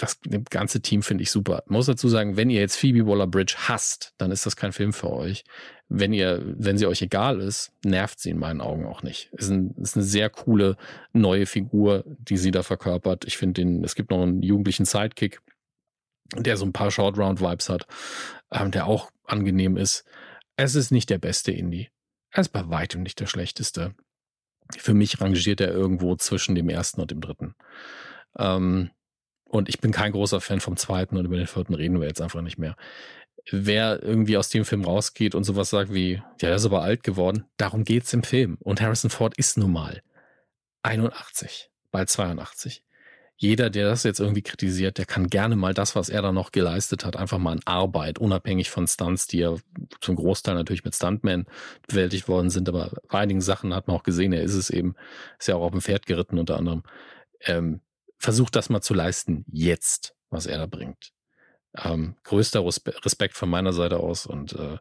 das 0.00 0.18
ganze 0.48 0.80
Team 0.80 1.02
finde 1.02 1.22
ich 1.22 1.30
super. 1.30 1.62
Muss 1.66 1.86
dazu 1.86 2.08
sagen, 2.08 2.36
wenn 2.36 2.48
ihr 2.48 2.60
jetzt 2.60 2.76
Phoebe 2.76 3.06
Waller-Bridge 3.06 3.54
hasst, 3.68 4.14
dann 4.16 4.30
ist 4.30 4.46
das 4.46 4.56
kein 4.56 4.72
Film 4.72 4.94
für 4.94 5.10
euch. 5.10 5.44
Wenn 5.88 6.14
ihr, 6.14 6.42
wenn 6.56 6.78
sie 6.78 6.86
euch 6.86 7.02
egal 7.02 7.40
ist, 7.40 7.72
nervt 7.84 8.18
sie 8.18 8.30
in 8.30 8.38
meinen 8.38 8.62
Augen 8.62 8.86
auch 8.86 9.02
nicht. 9.02 9.30
Ist, 9.32 9.50
ein, 9.50 9.74
ist 9.76 9.96
eine 9.96 10.04
sehr 10.04 10.30
coole 10.30 10.76
neue 11.12 11.44
Figur, 11.44 12.04
die 12.06 12.38
sie 12.38 12.50
da 12.50 12.62
verkörpert. 12.62 13.26
Ich 13.26 13.36
finde 13.36 13.60
den, 13.60 13.84
es 13.84 13.94
gibt 13.94 14.10
noch 14.10 14.22
einen 14.22 14.42
jugendlichen 14.42 14.86
Sidekick, 14.86 15.42
der 16.34 16.56
so 16.56 16.64
ein 16.64 16.72
paar 16.72 16.90
Short 16.90 17.18
Round 17.18 17.40
Vibes 17.40 17.68
hat, 17.68 17.86
ähm, 18.50 18.70
der 18.70 18.86
auch 18.86 19.10
angenehm 19.24 19.76
ist. 19.76 20.04
Es 20.56 20.74
ist 20.76 20.92
nicht 20.92 21.10
der 21.10 21.18
beste 21.18 21.52
Indie. 21.52 21.90
Er 22.30 22.40
ist 22.40 22.52
bei 22.52 22.68
weitem 22.70 23.02
nicht 23.02 23.20
der 23.20 23.26
schlechteste. 23.26 23.94
Für 24.78 24.94
mich 24.94 25.20
rangiert 25.20 25.60
er 25.60 25.72
irgendwo 25.72 26.16
zwischen 26.16 26.54
dem 26.54 26.70
ersten 26.70 27.00
und 27.02 27.10
dem 27.10 27.20
dritten. 27.20 27.54
Ähm, 28.38 28.90
und 29.50 29.68
ich 29.68 29.80
bin 29.80 29.90
kein 29.90 30.12
großer 30.12 30.40
Fan 30.40 30.60
vom 30.60 30.76
zweiten 30.76 31.16
und 31.16 31.24
über 31.24 31.36
den 31.36 31.46
vierten 31.46 31.74
reden 31.74 32.00
wir 32.00 32.06
jetzt 32.06 32.20
einfach 32.20 32.40
nicht 32.40 32.58
mehr. 32.58 32.76
Wer 33.50 34.02
irgendwie 34.02 34.36
aus 34.36 34.48
dem 34.48 34.64
Film 34.64 34.84
rausgeht 34.84 35.34
und 35.34 35.44
sowas 35.44 35.70
sagt 35.70 35.92
wie, 35.92 36.14
ja, 36.14 36.24
der 36.40 36.54
ist 36.54 36.64
aber 36.64 36.82
alt 36.82 37.02
geworden, 37.02 37.44
darum 37.56 37.84
geht's 37.84 38.12
im 38.12 38.22
Film. 38.22 38.58
Und 38.60 38.80
Harrison 38.80 39.10
Ford 39.10 39.36
ist 39.36 39.58
nun 39.58 39.72
mal 39.72 40.02
81, 40.82 41.70
bald 41.90 42.08
82. 42.08 42.84
Jeder, 43.36 43.70
der 43.70 43.88
das 43.88 44.02
jetzt 44.02 44.20
irgendwie 44.20 44.42
kritisiert, 44.42 44.98
der 44.98 45.06
kann 45.06 45.28
gerne 45.28 45.56
mal 45.56 45.72
das, 45.72 45.96
was 45.96 46.10
er 46.10 46.20
da 46.20 46.30
noch 46.30 46.52
geleistet 46.52 47.06
hat, 47.06 47.16
einfach 47.16 47.38
mal 47.38 47.54
in 47.54 47.66
Arbeit, 47.66 48.18
unabhängig 48.18 48.70
von 48.70 48.86
Stunts, 48.86 49.26
die 49.26 49.38
ja 49.38 49.56
zum 50.02 50.16
Großteil 50.16 50.54
natürlich 50.54 50.84
mit 50.84 50.94
Stuntmen 50.94 51.46
bewältigt 51.88 52.28
worden 52.28 52.50
sind, 52.50 52.68
aber 52.68 52.92
bei 53.08 53.18
einigen 53.18 53.40
Sachen 53.40 53.74
hat 53.74 53.88
man 53.88 53.96
auch 53.96 54.02
gesehen, 54.02 54.34
er 54.34 54.42
ist 54.42 54.54
es 54.54 54.68
eben, 54.68 54.94
ist 55.38 55.48
ja 55.48 55.56
auch 55.56 55.62
auf 55.62 55.72
dem 55.72 55.80
Pferd 55.80 56.04
geritten 56.04 56.38
unter 56.38 56.58
anderem. 56.58 56.82
Ähm, 57.40 57.80
versucht 58.20 58.54
das 58.54 58.68
mal 58.68 58.82
zu 58.82 58.94
leisten, 58.94 59.44
jetzt, 59.50 60.14
was 60.28 60.46
er 60.46 60.58
da 60.58 60.66
bringt. 60.66 61.12
Ähm, 61.76 62.16
größter 62.24 62.64
Respekt 62.64 63.36
von 63.36 63.48
meiner 63.48 63.72
Seite 63.72 63.98
aus 63.98 64.26
und 64.26 64.52
äh, 64.52 64.78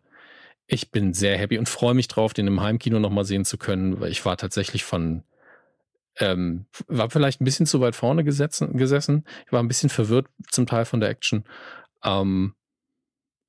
ich 0.67 0.91
bin 0.91 1.13
sehr 1.13 1.37
happy 1.37 1.57
und 1.57 1.67
freue 1.67 1.95
mich 1.95 2.07
drauf, 2.07 2.33
den 2.33 2.45
im 2.45 2.61
Heimkino 2.61 2.99
nochmal 2.99 3.25
sehen 3.25 3.45
zu 3.45 3.57
können, 3.57 3.99
weil 3.99 4.11
ich 4.11 4.23
war 4.25 4.37
tatsächlich 4.37 4.83
von, 4.83 5.23
ähm, 6.17 6.65
war 6.87 7.09
vielleicht 7.09 7.41
ein 7.41 7.45
bisschen 7.45 7.65
zu 7.65 7.81
weit 7.81 7.95
vorne 7.95 8.23
gesetzen, 8.23 8.77
gesessen. 8.77 9.25
Ich 9.47 9.51
war 9.51 9.63
ein 9.63 9.67
bisschen 9.67 9.89
verwirrt 9.89 10.27
zum 10.51 10.67
Teil 10.67 10.85
von 10.85 10.99
der 10.99 11.09
Action. 11.09 11.43
Ähm, 12.03 12.53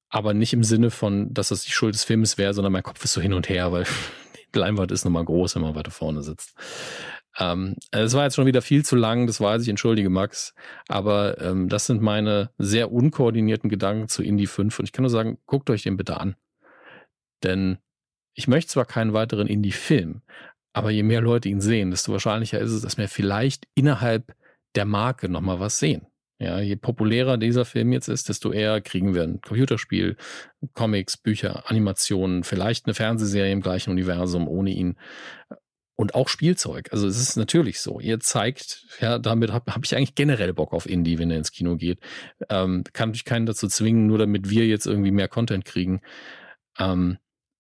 aber 0.09 0.35
nicht 0.35 0.53
im 0.53 0.65
Sinne 0.65 0.91
von, 0.91 1.33
dass 1.35 1.49
das 1.49 1.63
die 1.65 1.73
Schuld 1.73 1.95
des 1.95 2.05
Films 2.05 2.39
wäre, 2.39 2.55
sondern 2.55 2.73
mein 2.73 2.83
Kopf 2.83 3.05
ist 3.05 3.13
so 3.13 3.21
hin 3.21 3.35
und 3.35 3.49
her, 3.49 3.71
weil 3.71 3.85
die 4.55 4.59
Leinwand 4.59 4.91
ist 4.91 5.05
nochmal 5.05 5.25
groß, 5.25 5.57
wenn 5.57 5.63
man 5.63 5.75
weiter 5.75 5.91
vorne 5.91 6.23
sitzt. 6.23 6.55
Ähm, 7.39 7.77
es 7.91 8.15
war 8.15 8.25
jetzt 8.25 8.35
schon 8.35 8.47
wieder 8.47 8.63
viel 8.63 8.85
zu 8.85 8.97
lang, 8.97 9.27
das 9.27 9.41
weiß 9.41 9.63
ich, 9.63 9.69
entschuldige 9.69 10.11
Max. 10.11 10.55
Aber 10.89 11.41
ähm, 11.41 11.69
das 11.69 11.87
sind 11.87 12.03
meine 12.03 12.51
sehr 12.59 12.93
unkoordinierten 12.93 13.71
Gedanken 13.71 14.09
zu 14.09 14.23
Indie 14.23 14.47
5. 14.47 14.79
Und 14.79 14.85
ich 14.85 14.93
kann 14.93 15.03
nur 15.03 15.11
sagen, 15.11 15.39
guckt 15.47 15.71
euch 15.71 15.83
den 15.83 15.97
bitte 15.97 16.19
an. 16.19 16.37
Denn 17.43 17.79
ich 18.35 18.49
möchte 18.49 18.73
zwar 18.73 18.85
keinen 18.85 19.13
weiteren 19.13 19.47
Indie-Film, 19.47 20.23
aber 20.73 20.91
je 20.91 21.03
mehr 21.03 21.21
Leute 21.21 21.49
ihn 21.49 21.61
sehen, 21.61 21.91
desto 21.91 22.13
wahrscheinlicher 22.13 22.61
ist 22.61 22.73
es, 22.73 22.83
dass 22.83 22.99
wir 22.99 23.09
vielleicht 23.09 23.67
innerhalb 23.75 24.35
der 24.75 24.85
Marke 24.85 25.29
nochmal 25.29 25.61
was 25.61 25.79
sehen. 25.79 26.07
Ja, 26.39 26.59
je 26.59 26.77
populärer 26.77 27.37
dieser 27.37 27.67
Film 27.67 27.93
jetzt 27.93 28.09
ist, 28.09 28.31
desto 28.31 28.51
eher 28.51 28.81
kriegen 28.81 29.15
wir 29.15 29.25
ein 29.25 29.43
Computerspiel, 29.43 30.17
Comics, 30.73 31.19
Bücher, 31.19 31.69
Animationen, 31.69 32.45
vielleicht 32.45 32.87
eine 32.87 32.95
Fernsehserie 32.95 33.53
im 33.53 33.61
gleichen 33.61 33.91
Universum 33.91 34.49
ohne 34.49 34.71
ihn 34.71 34.97
und 36.01 36.15
auch 36.15 36.31
Spielzeug. 36.31 36.89
Also 36.93 37.07
es 37.07 37.21
ist 37.21 37.37
natürlich 37.37 37.83
so. 37.83 38.01
Ihr 38.01 38.21
zeigt, 38.21 38.87
ja, 39.03 39.19
damit 39.19 39.53
habe 39.53 39.71
hab 39.75 39.85
ich 39.85 39.95
eigentlich 39.95 40.15
generell 40.15 40.55
Bock 40.55 40.73
auf 40.73 40.89
Indie, 40.89 41.19
wenn 41.19 41.31
er 41.31 41.37
ins 41.37 41.53
Kino 41.53 41.77
geht. 41.77 41.99
Ähm, 42.49 42.85
kann 42.95 43.11
mich 43.11 43.27
keinen 43.27 43.45
dazu 43.45 43.69
zwingen, 43.69 44.07
nur 44.07 44.17
damit 44.17 44.49
wir 44.49 44.67
jetzt 44.67 44.87
irgendwie 44.87 45.11
mehr 45.11 45.29
Content 45.29 45.67
kriegen. 45.67 46.01
Ähm, 46.79 47.19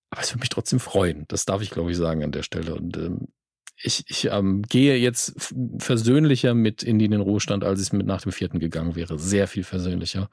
aber 0.08 0.22
es 0.22 0.30
würde 0.30 0.40
mich 0.40 0.48
trotzdem 0.48 0.80
freuen. 0.80 1.26
Das 1.28 1.44
darf 1.44 1.60
ich, 1.60 1.68
glaube 1.68 1.90
ich, 1.90 1.98
sagen 1.98 2.24
an 2.24 2.32
der 2.32 2.42
Stelle. 2.42 2.76
Und 2.76 2.96
ähm, 2.96 3.28
ich, 3.76 4.04
ich 4.08 4.28
ähm, 4.30 4.62
gehe 4.62 4.96
jetzt 4.96 5.52
versöhnlicher 5.76 6.54
mit 6.54 6.82
in 6.82 6.98
den 6.98 7.20
Ruhestand, 7.20 7.62
als 7.62 7.82
ich 7.82 7.92
mit 7.92 8.06
nach 8.06 8.22
dem 8.22 8.32
vierten 8.32 8.58
gegangen 8.58 8.96
wäre. 8.96 9.18
Sehr 9.18 9.48
viel 9.48 9.64
versöhnlicher. 9.64 10.30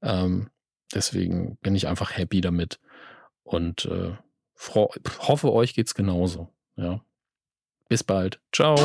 Ähm, 0.00 0.48
deswegen 0.94 1.58
bin 1.60 1.74
ich 1.74 1.86
einfach 1.86 2.16
happy 2.16 2.40
damit 2.40 2.80
und 3.42 3.84
äh, 3.84 4.12
hoffe, 5.18 5.52
euch 5.52 5.74
geht's 5.74 5.94
genauso. 5.94 6.48
Ja. 6.76 7.02
Bis 7.88 8.02
bald. 8.02 8.40
Ciao. 8.52 8.76